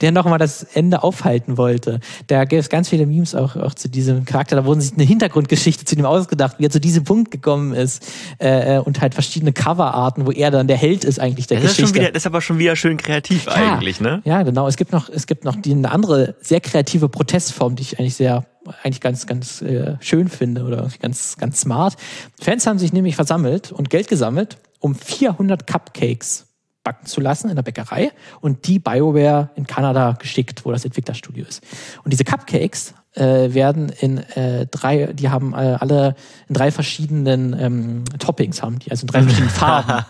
der 0.00 0.12
nochmal 0.12 0.38
das 0.38 0.62
Ende 0.62 1.02
aufhalten 1.02 1.58
wollte. 1.58 2.00
Da 2.26 2.44
gäbe 2.44 2.60
es 2.60 2.70
ganz 2.70 2.88
viele 2.88 3.04
Memes 3.06 3.34
auch, 3.34 3.56
auch 3.56 3.74
zu 3.74 3.88
diesem 3.88 4.24
Charakter. 4.24 4.56
Da 4.56 4.64
wurden 4.64 4.80
sich 4.80 4.94
eine 4.94 5.04
Hintergrundgeschichte 5.04 5.84
zu 5.84 5.96
dem 5.96 6.06
ausgedacht, 6.06 6.56
wie 6.58 6.66
er 6.66 6.70
zu 6.70 6.80
diesem 6.80 7.04
Punkt 7.04 7.30
gekommen 7.30 7.74
ist. 7.74 8.06
Äh, 8.38 8.53
und 8.84 9.00
halt 9.00 9.14
verschiedene 9.14 9.52
Coverarten, 9.52 10.26
wo 10.26 10.30
er 10.30 10.50
dann 10.50 10.66
der 10.66 10.76
Held 10.76 11.04
ist 11.04 11.20
eigentlich 11.20 11.46
der 11.46 11.60
das 11.60 11.70
Geschichte. 11.70 11.84
Ist 11.84 11.94
wieder, 11.94 12.12
das 12.12 12.22
ist 12.22 12.26
aber 12.26 12.40
schon 12.40 12.58
wieder 12.58 12.76
schön 12.76 12.96
kreativ 12.96 13.46
ja, 13.46 13.52
eigentlich, 13.52 14.00
ne? 14.00 14.22
Ja, 14.24 14.42
genau. 14.42 14.66
Es 14.66 14.76
gibt 14.76 14.92
noch, 14.92 15.08
es 15.08 15.26
gibt 15.26 15.44
noch 15.44 15.56
die, 15.56 15.72
eine 15.72 15.90
andere 15.90 16.34
sehr 16.40 16.60
kreative 16.60 17.08
Protestform, 17.08 17.76
die 17.76 17.82
ich 17.82 17.98
eigentlich 17.98 18.16
sehr 18.16 18.46
eigentlich 18.82 19.00
ganz, 19.00 19.26
ganz 19.26 19.60
äh, 19.62 19.96
schön 20.00 20.28
finde 20.28 20.64
oder 20.64 20.88
ganz, 21.00 21.36
ganz 21.36 21.60
smart. 21.60 21.96
Fans 22.40 22.66
haben 22.66 22.78
sich 22.78 22.92
nämlich 22.92 23.16
versammelt 23.16 23.72
und 23.72 23.90
Geld 23.90 24.08
gesammelt, 24.08 24.56
um 24.80 24.94
400 24.94 25.66
Cupcakes 25.66 26.46
backen 26.82 27.06
zu 27.06 27.20
lassen 27.20 27.48
in 27.48 27.56
der 27.56 27.62
Bäckerei 27.62 28.12
und 28.40 28.66
die 28.66 28.78
BioWare 28.78 29.50
in 29.56 29.66
Kanada 29.66 30.12
geschickt, 30.12 30.64
wo 30.64 30.70
das 30.70 30.84
Entwicklerstudio 30.84 31.46
ist. 31.46 31.62
Und 32.04 32.12
diese 32.12 32.24
Cupcakes 32.24 32.94
äh, 33.14 33.54
werden 33.54 33.88
in 33.88 34.18
äh, 34.18 34.66
drei, 34.66 35.06
die 35.12 35.28
haben 35.28 35.52
äh, 35.52 35.76
alle 35.78 36.14
in 36.48 36.54
drei 36.54 36.70
verschiedenen 36.70 37.56
ähm, 37.58 38.04
Toppings 38.18 38.62
haben 38.62 38.78
die, 38.78 38.90
also 38.90 39.02
in 39.02 39.08
drei 39.08 39.22
verschiedenen 39.24 39.50
Farben. 39.50 40.04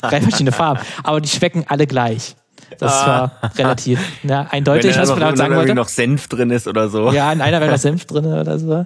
drei 0.00 0.20
verschiedene 0.20 0.52
Farben. 0.52 0.80
Aber 1.02 1.20
die 1.20 1.28
schmecken 1.28 1.64
alle 1.68 1.86
gleich. 1.86 2.36
Das 2.78 2.92
ah. 2.92 3.06
war 3.40 3.52
relativ 3.56 4.00
ja, 4.24 4.46
eindeutig, 4.50 4.96
was 4.98 5.08
man 5.08 5.20
damit 5.20 5.38
sagen 5.38 5.56
wollte. 5.56 5.74
noch 5.74 5.88
Senf 5.88 6.28
drin 6.28 6.50
ist 6.50 6.68
oder 6.68 6.88
so. 6.88 7.10
Ja, 7.12 7.32
in 7.32 7.40
einer 7.40 7.60
wäre 7.60 7.70
noch 7.70 7.78
Senf 7.78 8.04
drin 8.04 8.26
oder 8.26 8.58
so. 8.58 8.84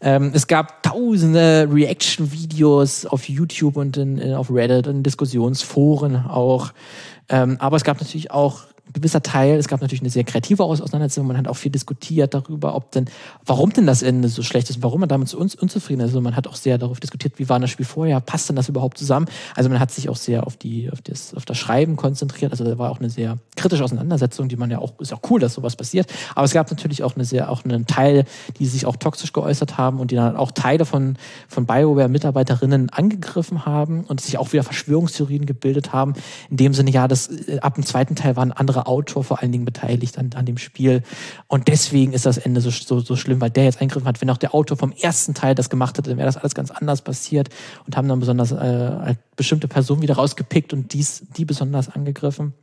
Ähm, 0.00 0.32
es 0.34 0.46
gab 0.46 0.82
tausende 0.82 1.68
Reaction-Videos 1.72 3.06
auf 3.06 3.28
YouTube 3.28 3.76
und 3.76 3.96
in, 3.96 4.18
in, 4.18 4.34
auf 4.34 4.50
Reddit 4.50 4.88
und 4.88 5.02
Diskussionsforen 5.02 6.26
auch. 6.26 6.72
Ähm, 7.28 7.56
aber 7.60 7.76
es 7.76 7.84
gab 7.84 8.00
natürlich 8.00 8.30
auch 8.30 8.64
gewisser 8.92 9.22
Teil, 9.22 9.58
es 9.58 9.68
gab 9.68 9.80
natürlich 9.80 10.02
eine 10.02 10.10
sehr 10.10 10.24
kreative 10.24 10.64
Auseinandersetzung, 10.64 11.26
man 11.26 11.38
hat 11.38 11.48
auch 11.48 11.56
viel 11.56 11.72
diskutiert 11.72 12.34
darüber, 12.34 12.74
ob 12.74 12.92
denn, 12.92 13.06
warum 13.44 13.72
denn 13.72 13.86
das 13.86 14.02
Ende 14.02 14.28
so 14.28 14.42
schlecht 14.42 14.70
ist, 14.70 14.82
warum 14.82 15.00
man 15.00 15.08
damit 15.08 15.28
so 15.28 15.38
unzufrieden 15.38 16.00
ist. 16.00 16.08
Also 16.08 16.20
man 16.20 16.36
hat 16.36 16.46
auch 16.46 16.54
sehr 16.54 16.78
darauf 16.78 17.00
diskutiert, 17.00 17.38
wie 17.38 17.48
war 17.48 17.58
das 17.58 17.70
Spiel 17.70 17.86
vorher, 17.86 18.20
passt 18.20 18.48
denn 18.48 18.56
das 18.56 18.68
überhaupt 18.68 18.98
zusammen? 18.98 19.26
Also 19.56 19.70
man 19.70 19.80
hat 19.80 19.90
sich 19.90 20.08
auch 20.08 20.16
sehr 20.16 20.46
auf 20.46 20.56
die, 20.56 20.90
auf 20.92 21.00
das, 21.02 21.34
auf 21.34 21.44
das 21.44 21.56
Schreiben 21.56 21.96
konzentriert. 21.96 22.52
Also 22.52 22.64
da 22.64 22.78
war 22.78 22.90
auch 22.90 23.00
eine 23.00 23.10
sehr 23.10 23.38
kritische 23.56 23.84
Auseinandersetzung, 23.84 24.48
die 24.48 24.56
man 24.56 24.70
ja 24.70 24.78
auch, 24.78 24.92
ist 25.00 25.12
auch 25.12 25.22
cool, 25.30 25.40
dass 25.40 25.54
sowas 25.54 25.76
passiert. 25.76 26.12
Aber 26.34 26.44
es 26.44 26.52
gab 26.52 26.70
natürlich 26.70 27.02
auch 27.02 27.14
eine 27.14 27.24
sehr, 27.24 27.50
auch 27.50 27.64
einen 27.64 27.86
Teil, 27.86 28.24
die 28.58 28.66
sich 28.66 28.86
auch 28.86 28.96
toxisch 28.96 29.32
geäußert 29.32 29.78
haben 29.78 29.98
und 29.98 30.10
die 30.10 30.16
dann 30.16 30.36
auch 30.36 30.52
Teile 30.52 30.84
von, 30.84 31.16
von 31.48 31.66
BioWare-Mitarbeiterinnen 31.66 32.90
angegriffen 32.90 33.66
haben 33.66 34.04
und 34.04 34.20
sich 34.20 34.38
auch 34.38 34.52
wieder 34.52 34.62
Verschwörungstheorien 34.62 35.46
gebildet 35.46 35.92
haben. 35.92 36.14
In 36.50 36.58
dem 36.58 36.74
Sinne, 36.74 36.90
ja, 36.90 37.08
das, 37.08 37.28
äh, 37.28 37.60
ab 37.60 37.74
dem 37.74 37.84
zweiten 37.84 38.14
Teil 38.14 38.36
waren 38.36 38.52
andere 38.52 38.73
Autor 38.82 39.24
vor 39.24 39.40
allen 39.40 39.52
Dingen 39.52 39.64
beteiligt 39.64 40.18
an, 40.18 40.30
an 40.34 40.46
dem 40.46 40.58
Spiel. 40.58 41.02
Und 41.46 41.68
deswegen 41.68 42.12
ist 42.12 42.26
das 42.26 42.38
Ende 42.38 42.60
so, 42.60 42.70
so, 42.70 43.00
so 43.00 43.16
schlimm, 43.16 43.40
weil 43.40 43.50
der 43.50 43.64
jetzt 43.64 43.80
eingegriffen 43.80 44.08
hat. 44.08 44.20
Wenn 44.20 44.30
auch 44.30 44.36
der 44.36 44.54
Autor 44.54 44.76
vom 44.76 44.92
ersten 44.92 45.34
Teil 45.34 45.54
das 45.54 45.70
gemacht 45.70 45.98
hätte, 45.98 46.10
dann 46.10 46.18
wäre 46.18 46.26
das 46.26 46.36
alles 46.36 46.54
ganz 46.54 46.70
anders 46.70 47.02
passiert 47.02 47.48
und 47.86 47.96
haben 47.96 48.08
dann 48.08 48.20
besonders 48.20 48.52
äh, 48.52 48.56
halt 48.56 49.18
bestimmte 49.36 49.68
Personen 49.68 50.02
wieder 50.02 50.14
rausgepickt 50.14 50.72
und 50.72 50.92
dies, 50.92 51.26
die 51.36 51.44
besonders 51.44 51.88
angegriffen. 51.88 52.54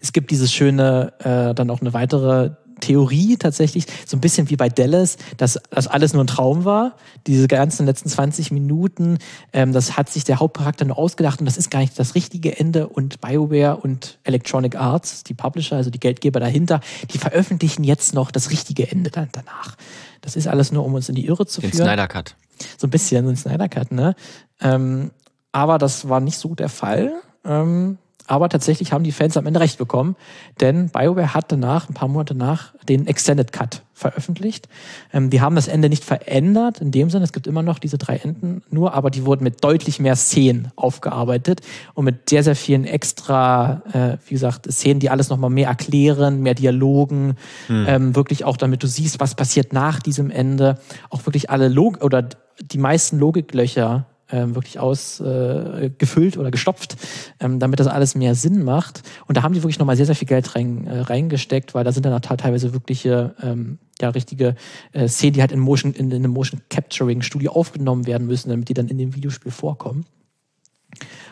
Es 0.00 0.12
gibt 0.12 0.30
dieses 0.30 0.52
schöne, 0.52 1.12
äh, 1.20 1.54
dann 1.54 1.70
auch 1.70 1.80
eine 1.80 1.94
weitere 1.94 2.50
Theorie 2.80 3.36
tatsächlich, 3.36 3.86
so 4.06 4.16
ein 4.16 4.20
bisschen 4.20 4.50
wie 4.50 4.56
bei 4.56 4.68
Dallas, 4.68 5.16
dass 5.36 5.58
das 5.70 5.86
alles 5.86 6.12
nur 6.12 6.24
ein 6.24 6.26
Traum 6.26 6.64
war. 6.64 6.96
Diese 7.26 7.48
ganzen 7.48 7.86
letzten 7.86 8.08
20 8.08 8.50
Minuten, 8.50 9.18
ähm, 9.52 9.72
das 9.72 9.96
hat 9.96 10.10
sich 10.10 10.24
der 10.24 10.40
Hauptcharakter 10.40 10.84
nur 10.84 10.98
ausgedacht 10.98 11.40
und 11.40 11.46
das 11.46 11.56
ist 11.56 11.70
gar 11.70 11.80
nicht 11.80 11.98
das 11.98 12.14
richtige 12.14 12.58
Ende. 12.58 12.88
Und 12.88 13.20
BioWare 13.20 13.76
und 13.76 14.18
Electronic 14.24 14.76
Arts, 14.76 15.24
die 15.24 15.34
Publisher, 15.34 15.76
also 15.76 15.90
die 15.90 16.00
Geldgeber 16.00 16.40
dahinter, 16.40 16.80
die 17.12 17.18
veröffentlichen 17.18 17.84
jetzt 17.84 18.14
noch 18.14 18.30
das 18.30 18.50
richtige 18.50 18.90
Ende 18.90 19.10
dann 19.10 19.28
danach. 19.32 19.76
Das 20.20 20.36
ist 20.36 20.46
alles 20.46 20.72
nur, 20.72 20.84
um 20.84 20.94
uns 20.94 21.08
in 21.08 21.14
die 21.14 21.26
Irre 21.26 21.46
zu 21.46 21.60
Den 21.60 21.70
führen. 21.70 21.86
Snyder 21.86 22.08
Cut. 22.08 22.36
So 22.78 22.86
ein 22.86 22.90
bisschen, 22.90 23.28
ein 23.28 23.36
Snyder 23.36 23.68
Cut, 23.68 23.92
ne? 23.92 24.14
Ähm, 24.60 25.10
aber 25.52 25.78
das 25.78 26.08
war 26.08 26.20
nicht 26.20 26.38
so 26.38 26.54
der 26.54 26.68
Fall. 26.68 27.12
Ähm, 27.44 27.98
Aber 28.26 28.48
tatsächlich 28.48 28.92
haben 28.92 29.04
die 29.04 29.12
Fans 29.12 29.36
am 29.36 29.46
Ende 29.46 29.60
recht 29.60 29.76
bekommen, 29.76 30.16
denn 30.60 30.88
BioWare 30.88 31.34
hat 31.34 31.52
danach, 31.52 31.90
ein 31.90 31.94
paar 31.94 32.08
Monate 32.08 32.34
nach, 32.34 32.72
den 32.88 33.06
Extended 33.06 33.52
Cut 33.52 33.82
veröffentlicht. 33.92 34.66
Ähm, 35.12 35.28
die 35.28 35.42
haben 35.42 35.54
das 35.56 35.68
Ende 35.68 35.90
nicht 35.90 36.04
verändert, 36.04 36.80
in 36.80 36.90
dem 36.90 37.10
Sinne, 37.10 37.24
es 37.24 37.32
gibt 37.32 37.46
immer 37.46 37.62
noch 37.62 37.78
diese 37.78 37.98
drei 37.98 38.16
Enden 38.16 38.62
nur, 38.70 38.94
aber 38.94 39.10
die 39.10 39.26
wurden 39.26 39.44
mit 39.44 39.62
deutlich 39.62 40.00
mehr 40.00 40.16
Szenen 40.16 40.72
aufgearbeitet 40.74 41.60
und 41.92 42.06
mit 42.06 42.30
sehr, 42.30 42.42
sehr 42.42 42.56
vielen 42.56 42.84
extra, 42.84 43.82
äh, 43.92 44.16
wie 44.26 44.34
gesagt, 44.34 44.72
Szenen, 44.72 45.00
die 45.00 45.10
alles 45.10 45.28
nochmal 45.28 45.50
mehr 45.50 45.68
erklären, 45.68 46.40
mehr 46.40 46.54
Dialogen, 46.54 47.34
hm. 47.66 47.86
ähm, 47.86 48.16
wirklich 48.16 48.44
auch 48.44 48.56
damit 48.56 48.82
du 48.82 48.86
siehst, 48.86 49.20
was 49.20 49.34
passiert 49.34 49.74
nach 49.74 50.00
diesem 50.00 50.30
Ende, 50.30 50.78
auch 51.10 51.26
wirklich 51.26 51.50
alle 51.50 51.68
Log 51.68 52.02
oder 52.02 52.26
die 52.60 52.78
meisten 52.78 53.18
Logiklöcher 53.18 54.06
ähm, 54.34 54.54
wirklich 54.56 54.80
ausgefüllt 54.80 56.36
äh, 56.36 56.38
oder 56.38 56.50
gestopft, 56.50 56.96
ähm, 57.38 57.60
damit 57.60 57.78
das 57.78 57.86
alles 57.86 58.14
mehr 58.16 58.34
Sinn 58.34 58.64
macht. 58.64 59.02
Und 59.26 59.36
da 59.36 59.42
haben 59.42 59.54
die 59.54 59.62
wirklich 59.62 59.78
nochmal 59.78 59.96
sehr, 59.96 60.06
sehr 60.06 60.16
viel 60.16 60.26
Geld 60.26 60.56
rein, 60.56 60.86
äh, 60.86 61.00
reingesteckt, 61.00 61.74
weil 61.74 61.84
da 61.84 61.92
sind 61.92 62.04
dann 62.04 62.20
teilweise 62.20 62.72
wirkliche, 62.72 63.34
ähm, 63.42 63.78
ja, 64.00 64.08
richtige 64.08 64.56
äh, 64.92 65.06
Szenen, 65.06 65.34
die 65.34 65.40
halt 65.40 65.52
in, 65.52 65.60
Motion, 65.60 65.92
in, 65.92 66.10
in 66.10 66.16
einem 66.16 66.32
Motion 66.32 66.60
Capturing 66.68 67.22
Studio 67.22 67.52
aufgenommen 67.52 68.06
werden 68.06 68.26
müssen, 68.26 68.50
damit 68.50 68.68
die 68.68 68.74
dann 68.74 68.88
in 68.88 68.98
dem 68.98 69.14
Videospiel 69.14 69.52
vorkommen. 69.52 70.04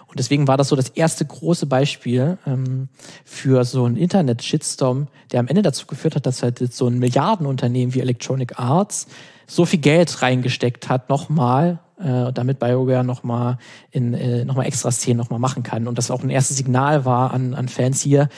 Und 0.07 0.19
deswegen 0.19 0.47
war 0.47 0.57
das 0.57 0.69
so 0.69 0.77
das 0.77 0.91
erste 0.91 1.24
große 1.24 1.66
Beispiel 1.66 2.39
ähm, 2.47 2.89
für 3.24 3.65
so 3.65 3.85
einen 3.85 3.97
Internet-Shitstorm, 3.97 5.09
der 5.33 5.41
am 5.41 5.49
Ende 5.49 5.62
dazu 5.62 5.87
geführt 5.87 6.16
hat, 6.16 6.27
dass 6.27 6.43
halt 6.43 6.59
so 6.73 6.87
ein 6.87 6.99
Milliardenunternehmen 6.99 7.95
wie 7.95 8.01
Electronic 8.01 8.59
Arts 8.59 9.07
so 9.47 9.65
viel 9.65 9.81
Geld 9.81 10.23
reingesteckt 10.23 10.89
hat, 10.89 11.09
nochmal, 11.09 11.81
äh, 12.03 12.33
damit 12.33 12.59
BioWare 12.59 13.05
nochmal 13.05 13.59
in 13.91 14.15
äh, 14.15 14.45
nochmal 14.45 14.66
extra 14.66 14.91
Szenen 14.91 15.19
nochmal 15.19 15.39
machen 15.39 15.62
kann. 15.62 15.89
Und 15.89 15.99
das 15.99 16.11
auch 16.11 16.23
ein 16.23 16.31
erstes 16.31 16.57
Signal 16.57 17.05
war 17.05 17.33
an, 17.33 17.55
an 17.55 17.69
Fans 17.69 18.01
hier, 18.01 18.29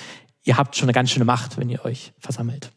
ihr 0.44 0.56
habt 0.56 0.76
schon 0.76 0.86
eine 0.86 0.92
ganz 0.92 1.10
schöne 1.10 1.24
Macht, 1.24 1.58
wenn 1.58 1.70
ihr 1.70 1.84
euch 1.84 2.12
versammelt. 2.18 2.70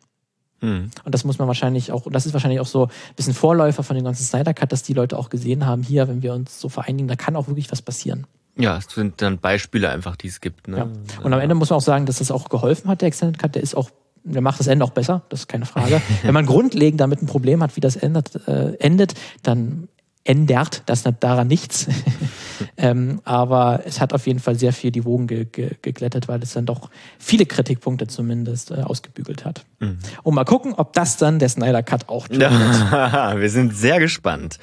Mhm. 0.61 0.89
Und 1.03 1.14
das 1.14 1.23
muss 1.23 1.38
man 1.38 1.47
wahrscheinlich 1.47 1.91
auch, 1.91 2.05
und 2.05 2.14
das 2.14 2.26
ist 2.26 2.34
wahrscheinlich 2.34 2.59
auch 2.59 2.68
so 2.68 2.85
ein 2.85 3.15
bisschen 3.15 3.34
Vorläufer 3.34 3.84
von 3.84 3.95
dem 3.95 4.05
ganzen 4.05 4.23
Snyder 4.23 4.53
Cut, 4.53 4.72
dass 4.72 4.84
die 4.84 4.93
Leute 4.93 5.18
auch 5.18 5.30
gesehen 5.30 5.65
haben, 5.65 5.84
hier, 5.84 6.07
wenn 6.07 6.22
wir 6.23 6.34
uns 6.34 6.59
so 6.59 6.69
vereinigen, 6.69 7.07
da 7.07 7.15
kann 7.15 7.35
auch 7.35 7.47
wirklich 7.47 7.72
was 7.72 7.81
passieren. 7.81 8.26
Ja, 8.57 8.77
es 8.77 8.85
sind 8.85 9.22
dann 9.22 9.38
Beispiele 9.38 9.89
einfach, 9.89 10.15
die 10.15 10.27
es 10.27 10.41
gibt. 10.41 10.68
Ne? 10.68 10.77
Ja. 10.77 10.88
Und 11.23 11.31
am 11.31 11.39
Ende 11.39 11.53
muss 11.53 11.69
man 11.69 11.77
auch 11.77 11.84
sagen, 11.84 12.07
dass 12.07 12.18
das 12.18 12.31
auch 12.31 12.49
geholfen 12.49 12.89
hat, 12.89 13.01
der 13.01 13.07
Extended 13.07 13.38
Cut, 13.38 13.53
der 13.53 13.61
ist 13.61 13.76
auch 13.76 13.91
der 14.23 14.41
macht 14.41 14.59
das 14.59 14.68
Ende 14.68 14.84
auch 14.84 14.89
besser, 14.89 15.22
das 15.30 15.41
ist 15.41 15.47
keine 15.47 15.65
Frage. 15.65 16.01
Wenn 16.23 16.34
man 16.34 16.45
grundlegend 16.45 16.99
damit 16.99 17.22
ein 17.22 17.27
Problem 17.27 17.64
hat, 17.64 17.76
wie 17.77 17.81
das 17.81 17.95
endet, 17.95 18.47
äh, 18.47 18.73
endet 18.80 19.14
dann 19.43 19.88
ändert 20.27 20.83
das 20.85 21.03
daran 21.19 21.47
nichts. 21.47 21.87
ähm, 22.77 23.21
aber 23.23 23.81
es 23.85 24.01
hat 24.01 24.13
auf 24.13 24.27
jeden 24.27 24.39
Fall 24.39 24.59
sehr 24.59 24.73
viel 24.73 24.91
die 24.91 25.05
Wogen 25.05 25.27
ge 25.27 25.45
ge 25.45 25.71
geglättet, 25.81 26.27
weil 26.27 26.43
es 26.43 26.53
dann 26.53 26.65
doch 26.65 26.89
viele 27.17 27.45
Kritikpunkte 27.45 28.07
zumindest 28.07 28.71
äh, 28.71 28.81
ausgebügelt 28.81 29.45
hat. 29.45 29.65
Mhm. 29.79 29.99
Und 30.23 30.35
mal 30.35 30.43
gucken, 30.43 30.73
ob 30.73 30.93
das 30.93 31.17
dann 31.17 31.39
der 31.39 31.49
Snyder 31.49 31.81
Cut 31.81 32.09
auch 32.09 32.27
tut. 32.27 32.39
Wir 32.39 33.49
sind 33.49 33.75
sehr 33.75 33.99
gespannt. 33.99 34.59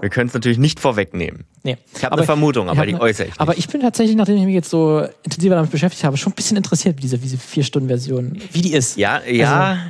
Wir 0.00 0.10
können 0.10 0.28
es 0.28 0.34
natürlich 0.34 0.58
nicht 0.58 0.78
vorwegnehmen. 0.78 1.44
Nee. 1.62 1.78
Ich 1.96 2.04
habe 2.04 2.16
eine 2.16 2.24
Vermutung, 2.24 2.68
aber 2.68 2.84
die 2.84 2.92
ne, 2.92 3.00
äußere 3.00 3.28
ich 3.28 3.32
nicht. 3.32 3.40
Aber 3.40 3.56
ich 3.56 3.68
bin 3.68 3.80
tatsächlich, 3.80 4.14
nachdem 4.16 4.36
ich 4.36 4.44
mich 4.44 4.54
jetzt 4.54 4.68
so 4.68 5.06
intensiver 5.22 5.54
damit 5.54 5.70
beschäftigt 5.70 6.04
habe, 6.04 6.16
schon 6.18 6.32
ein 6.32 6.36
bisschen 6.36 6.56
interessiert, 6.56 6.98
wie 6.98 7.00
diese, 7.00 7.18
diese 7.18 7.38
Vier-Stunden-Version, 7.38 8.38
wie 8.52 8.60
die 8.60 8.74
ist. 8.74 8.98
Ja, 8.98 9.22
ja. 9.24 9.70
Also, 9.70 9.80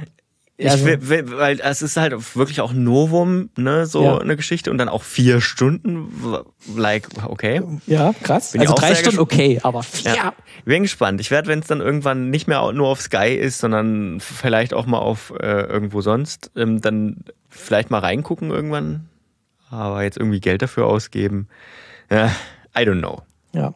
ich 0.58 0.70
also, 0.70 0.86
will, 0.86 1.30
weil 1.36 1.60
es 1.60 1.82
ist 1.82 1.98
halt 1.98 2.14
wirklich 2.34 2.62
auch 2.62 2.72
Novum, 2.72 3.50
ne, 3.58 3.84
so 3.84 4.02
ja. 4.02 4.18
eine 4.18 4.36
Geschichte 4.36 4.70
und 4.70 4.78
dann 4.78 4.88
auch 4.88 5.02
vier 5.02 5.42
Stunden, 5.42 6.10
like, 6.74 7.08
okay. 7.26 7.60
Ja, 7.86 8.14
krass. 8.22 8.52
Bin 8.52 8.62
also 8.62 8.74
drei 8.74 8.94
Stunden 8.94 9.20
okay, 9.20 9.60
aber 9.62 9.82
vier. 9.82 10.14
Ja. 10.14 10.34
Bin 10.64 10.82
gespannt. 10.82 11.20
Ich 11.20 11.30
werde, 11.30 11.48
wenn 11.48 11.58
es 11.58 11.66
dann 11.66 11.82
irgendwann 11.82 12.30
nicht 12.30 12.48
mehr 12.48 12.72
nur 12.72 12.88
auf 12.88 13.02
Sky 13.02 13.34
ist, 13.34 13.58
sondern 13.58 14.18
vielleicht 14.20 14.72
auch 14.72 14.86
mal 14.86 14.98
auf 14.98 15.32
äh, 15.38 15.62
irgendwo 15.62 16.00
sonst, 16.00 16.50
ähm, 16.56 16.80
dann 16.80 17.24
vielleicht 17.50 17.90
mal 17.90 17.98
reingucken 17.98 18.50
irgendwann. 18.50 19.10
Aber 19.68 20.04
jetzt 20.04 20.16
irgendwie 20.16 20.40
Geld 20.40 20.62
dafür 20.62 20.86
ausgeben, 20.86 21.48
ja, 22.10 22.30
I 22.74 22.80
don't 22.80 23.00
know. 23.00 23.20
Ja. 23.52 23.74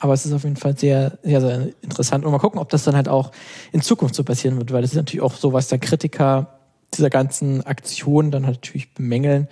Aber 0.00 0.12
es 0.12 0.24
ist 0.24 0.32
auf 0.32 0.44
jeden 0.44 0.56
Fall 0.56 0.76
sehr, 0.76 1.18
sehr, 1.22 1.40
sehr 1.40 1.68
interessant. 1.82 2.24
Und 2.24 2.32
mal 2.32 2.38
gucken, 2.38 2.60
ob 2.60 2.68
das 2.68 2.84
dann 2.84 2.94
halt 2.94 3.08
auch 3.08 3.32
in 3.72 3.82
Zukunft 3.82 4.14
so 4.14 4.24
passieren 4.24 4.56
wird, 4.58 4.72
weil 4.72 4.82
das 4.82 4.92
ist 4.92 4.96
natürlich 4.96 5.22
auch 5.22 5.34
so, 5.34 5.52
was 5.52 5.68
der 5.68 5.78
Kritiker 5.78 6.58
dieser 6.94 7.10
ganzen 7.10 7.66
Aktion 7.66 8.30
dann 8.30 8.46
halt 8.46 8.56
natürlich 8.56 8.94
bemängeln, 8.94 9.48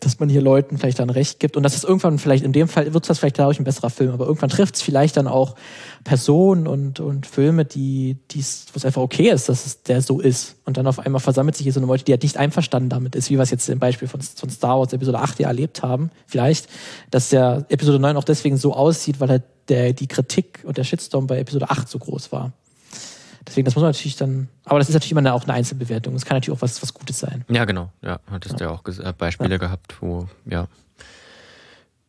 dass 0.00 0.20
man 0.20 0.28
hier 0.28 0.42
Leuten 0.42 0.76
vielleicht 0.76 0.98
dann 0.98 1.08
recht 1.08 1.40
gibt 1.40 1.56
und 1.56 1.62
dass 1.62 1.74
es 1.74 1.84
irgendwann 1.84 2.18
vielleicht, 2.18 2.44
in 2.44 2.52
dem 2.52 2.68
Fall 2.68 2.92
wird 2.92 3.08
das 3.08 3.18
vielleicht 3.18 3.38
dadurch 3.38 3.58
ein 3.58 3.64
besserer 3.64 3.88
Film, 3.88 4.10
aber 4.12 4.26
irgendwann 4.26 4.50
trifft 4.50 4.76
es 4.76 4.82
vielleicht 4.82 5.16
dann 5.16 5.26
auch 5.26 5.54
Personen 6.04 6.66
und, 6.66 7.00
und 7.00 7.26
Filme, 7.26 7.64
die, 7.64 8.18
die's, 8.30 8.66
wo 8.72 8.76
es 8.76 8.84
einfach 8.84 9.00
okay 9.00 9.30
ist, 9.30 9.48
dass 9.48 9.64
es 9.64 9.82
der 9.82 10.02
so 10.02 10.20
ist. 10.20 10.56
Und 10.66 10.76
dann 10.76 10.86
auf 10.86 10.98
einmal 10.98 11.20
versammelt 11.20 11.56
sich 11.56 11.64
hier 11.64 11.72
so 11.72 11.80
eine 11.80 11.86
Leute, 11.86 12.04
die 12.04 12.12
halt 12.12 12.22
nicht 12.22 12.36
einverstanden 12.36 12.90
damit 12.90 13.16
ist, 13.16 13.30
wie 13.30 13.36
wir 13.36 13.42
es 13.42 13.50
jetzt 13.50 13.68
im 13.70 13.78
Beispiel 13.78 14.06
von, 14.06 14.20
von 14.20 14.50
Star 14.50 14.78
Wars 14.78 14.92
Episode 14.92 15.18
8 15.18 15.40
ja 15.40 15.48
erlebt 15.48 15.82
haben, 15.82 16.10
vielleicht, 16.26 16.68
dass 17.10 17.30
der 17.30 17.64
Episode 17.70 17.98
9 17.98 18.18
auch 18.18 18.24
deswegen 18.24 18.58
so 18.58 18.74
aussieht, 18.74 19.18
weil 19.20 19.30
halt 19.30 19.44
der, 19.68 19.94
die 19.94 20.08
Kritik 20.08 20.62
und 20.64 20.76
der 20.76 20.84
Shitstorm 20.84 21.26
bei 21.26 21.38
Episode 21.38 21.70
8 21.70 21.88
so 21.88 21.98
groß 21.98 22.32
war. 22.32 22.52
Deswegen, 23.46 23.64
das 23.64 23.74
muss 23.74 23.82
man 23.82 23.90
natürlich 23.90 24.16
dann, 24.16 24.48
aber 24.64 24.78
das 24.78 24.88
ist 24.88 24.94
natürlich 24.94 25.12
immer 25.12 25.20
eine, 25.20 25.34
auch 25.34 25.44
eine 25.44 25.52
Einzelbewertung. 25.52 26.14
Es 26.14 26.24
kann 26.24 26.36
natürlich 26.36 26.56
auch 26.56 26.62
was, 26.62 26.82
was 26.82 26.94
Gutes 26.94 27.18
sein. 27.18 27.44
Ja, 27.48 27.64
genau. 27.64 27.90
Ja, 28.02 28.20
hattest 28.30 28.60
ja, 28.60 28.66
ja 28.66 28.72
auch 28.72 28.82
Beispiele 29.12 29.50
ja. 29.50 29.58
gehabt, 29.58 29.96
wo, 30.00 30.28
ja. 30.46 30.66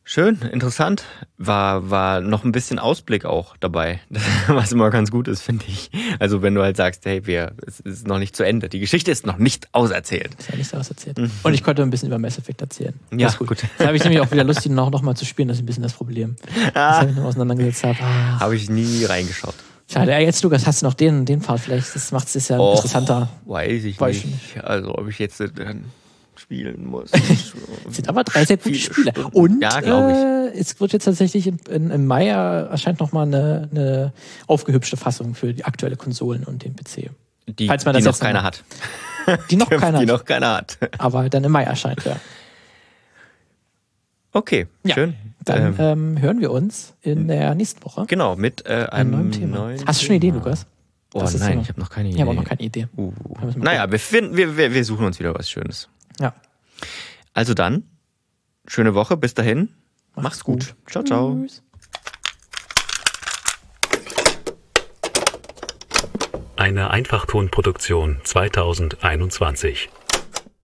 Schön, 0.07 0.39
interessant. 0.51 1.03
War, 1.39 1.89
war 1.89 2.21
noch 2.21 2.43
ein 2.43 2.51
bisschen 2.51 2.77
Ausblick 2.77 3.25
auch 3.25 3.57
dabei, 3.59 3.99
was 4.47 4.71
immer 4.71 4.91
ganz 4.91 5.09
gut 5.09 5.27
ist, 5.27 5.41
finde 5.41 5.65
ich. 5.67 5.89
Also 6.19 6.43
wenn 6.43 6.53
du 6.53 6.61
halt 6.61 6.77
sagst, 6.77 7.07
hey, 7.07 7.25
wir, 7.25 7.53
es 7.65 7.79
ist 7.79 8.07
noch 8.07 8.19
nicht 8.19 8.35
zu 8.35 8.43
Ende. 8.43 8.69
Die 8.69 8.79
Geschichte 8.79 9.09
ist 9.09 9.25
noch 9.25 9.39
nicht 9.39 9.67
auserzählt. 9.73 10.35
Ist 10.37 10.49
ja 10.49 10.57
nicht 10.57 10.75
auserzählt. 10.75 11.17
Mhm. 11.17 11.31
Und 11.41 11.55
ich 11.55 11.63
konnte 11.63 11.81
ein 11.81 11.89
bisschen 11.89 12.09
über 12.09 12.19
Mass 12.19 12.37
Effect 12.37 12.61
erzählen. 12.61 12.93
Ja, 13.17 13.31
gut. 13.31 13.47
gut. 13.47 13.63
Da 13.79 13.87
habe 13.87 13.97
ich 13.97 14.03
nämlich 14.03 14.21
auch 14.21 14.31
wieder 14.31 14.43
Lust, 14.43 14.63
ihn 14.67 14.75
noch, 14.75 14.91
noch 14.91 15.01
mal 15.01 15.15
zu 15.15 15.25
spielen. 15.25 15.47
Das 15.47 15.57
ist 15.57 15.63
ein 15.63 15.65
bisschen 15.65 15.83
das 15.83 15.93
Problem. 15.93 16.35
Ah. 16.75 17.01
Das 17.05 17.09
ich 17.09 17.17
noch 17.17 17.25
auseinandergesetzt 17.25 17.83
habe. 17.83 17.97
Ah. 17.99 18.39
Habe 18.41 18.55
ich 18.55 18.69
nie 18.69 19.05
reingeschaut. 19.05 19.55
Schade, 19.91 20.11
ja, 20.11 20.19
jetzt 20.19 20.41
Lukas, 20.43 20.65
hast 20.65 20.81
du 20.81 20.87
noch 20.87 20.95
den, 20.95 21.25
den 21.25 21.41
Part 21.41 21.59
vielleicht? 21.59 21.95
Das 21.95 22.11
macht 22.11 22.33
es 22.35 22.47
ja 22.47 22.59
Och, 22.59 22.75
interessanter. 22.75 23.29
Weiß 23.45 23.83
ich 23.83 23.99
nicht. 23.99 24.63
Also 24.63 24.97
ob 24.97 25.07
ich 25.07 25.19
jetzt 25.19 25.39
dann 25.39 25.85
spielen 26.35 26.85
muss. 26.85 27.11
sind 27.89 28.09
aber 28.09 28.23
drei 28.23 28.45
sehr 28.45 28.57
gute 28.57 28.75
Spiele. 28.75 29.13
Und 29.31 29.61
ja, 29.61 29.79
äh, 29.79 30.51
es 30.57 30.79
wird 30.79 30.93
jetzt 30.93 31.05
tatsächlich 31.05 31.47
in, 31.47 31.91
im 31.91 32.07
Mai 32.07 32.27
erscheint 32.27 32.99
nochmal 32.99 33.27
eine, 33.27 33.69
eine 33.71 34.13
aufgehübschte 34.47 34.97
Fassung 34.97 35.35
für 35.35 35.53
die 35.53 35.65
aktuelle 35.65 35.95
Konsolen 35.95 36.43
und 36.43 36.63
den 36.63 36.75
PC. 36.75 37.11
Die, 37.47 37.67
Falls 37.67 37.85
man 37.85 37.93
das 37.93 38.03
die 38.03 38.09
noch 38.09 38.19
keiner 38.19 38.43
hat. 38.43 38.63
Die 39.49 39.55
noch 39.55 39.69
keiner 39.69 39.99
die 39.99 40.05
hat. 40.05 40.07
noch 40.07 40.25
keiner 40.25 40.55
hat. 40.57 40.77
Aber 40.97 41.29
dann 41.29 41.43
im 41.43 41.51
Mai 41.51 41.63
erscheint, 41.63 42.03
ja. 42.05 42.17
Okay, 44.33 44.67
ja. 44.83 44.95
schön. 44.95 45.15
Dann 45.45 45.75
ähm, 45.77 46.15
ähm, 46.15 46.21
hören 46.21 46.41
wir 46.41 46.51
uns 46.51 46.95
in 47.01 47.27
der 47.27 47.53
nächsten 47.55 47.83
Woche. 47.85 48.05
Genau, 48.07 48.35
mit 48.35 48.65
äh, 48.65 48.87
einem 48.91 49.11
neuen 49.11 49.31
Thema. 49.31 49.57
Neuen 49.57 49.85
Hast 49.85 50.01
du 50.01 50.05
schon 50.05 50.15
eine 50.15 50.17
Idee, 50.17 50.31
Lukas? 50.31 50.65
Oh 51.13 51.19
das 51.19 51.37
nein, 51.39 51.61
ich 51.61 51.69
habe 51.69 51.79
noch 51.79 51.89
keine 51.89 52.09
Idee. 52.09 52.15
Ich 52.15 52.21
habe 52.21 52.31
auch 52.31 52.35
noch 52.35 52.43
keine 52.43 52.61
Idee. 52.61 52.87
Uh. 52.97 53.13
Naja, 53.55 53.89
wir, 53.89 53.99
finden, 53.99 54.35
wir, 54.35 54.57
wir, 54.57 54.73
wir 54.73 54.83
suchen 54.83 55.05
uns 55.05 55.19
wieder 55.19 55.33
was 55.33 55.49
Schönes. 55.49 55.87
Ja. 56.19 56.33
Also 57.33 57.53
dann, 57.53 57.83
schöne 58.67 58.95
Woche, 58.95 59.15
bis 59.15 59.33
dahin. 59.33 59.69
Mach's, 60.15 60.23
Mach's 60.23 60.43
gut. 60.43 60.75
gut. 60.83 60.91
Ciao, 60.91 61.03
ciao. 61.03 61.39
Tschüss. 61.39 61.61
Eine 66.57 66.89
Einfachtonproduktion 66.89 68.21
2021. 68.23 69.89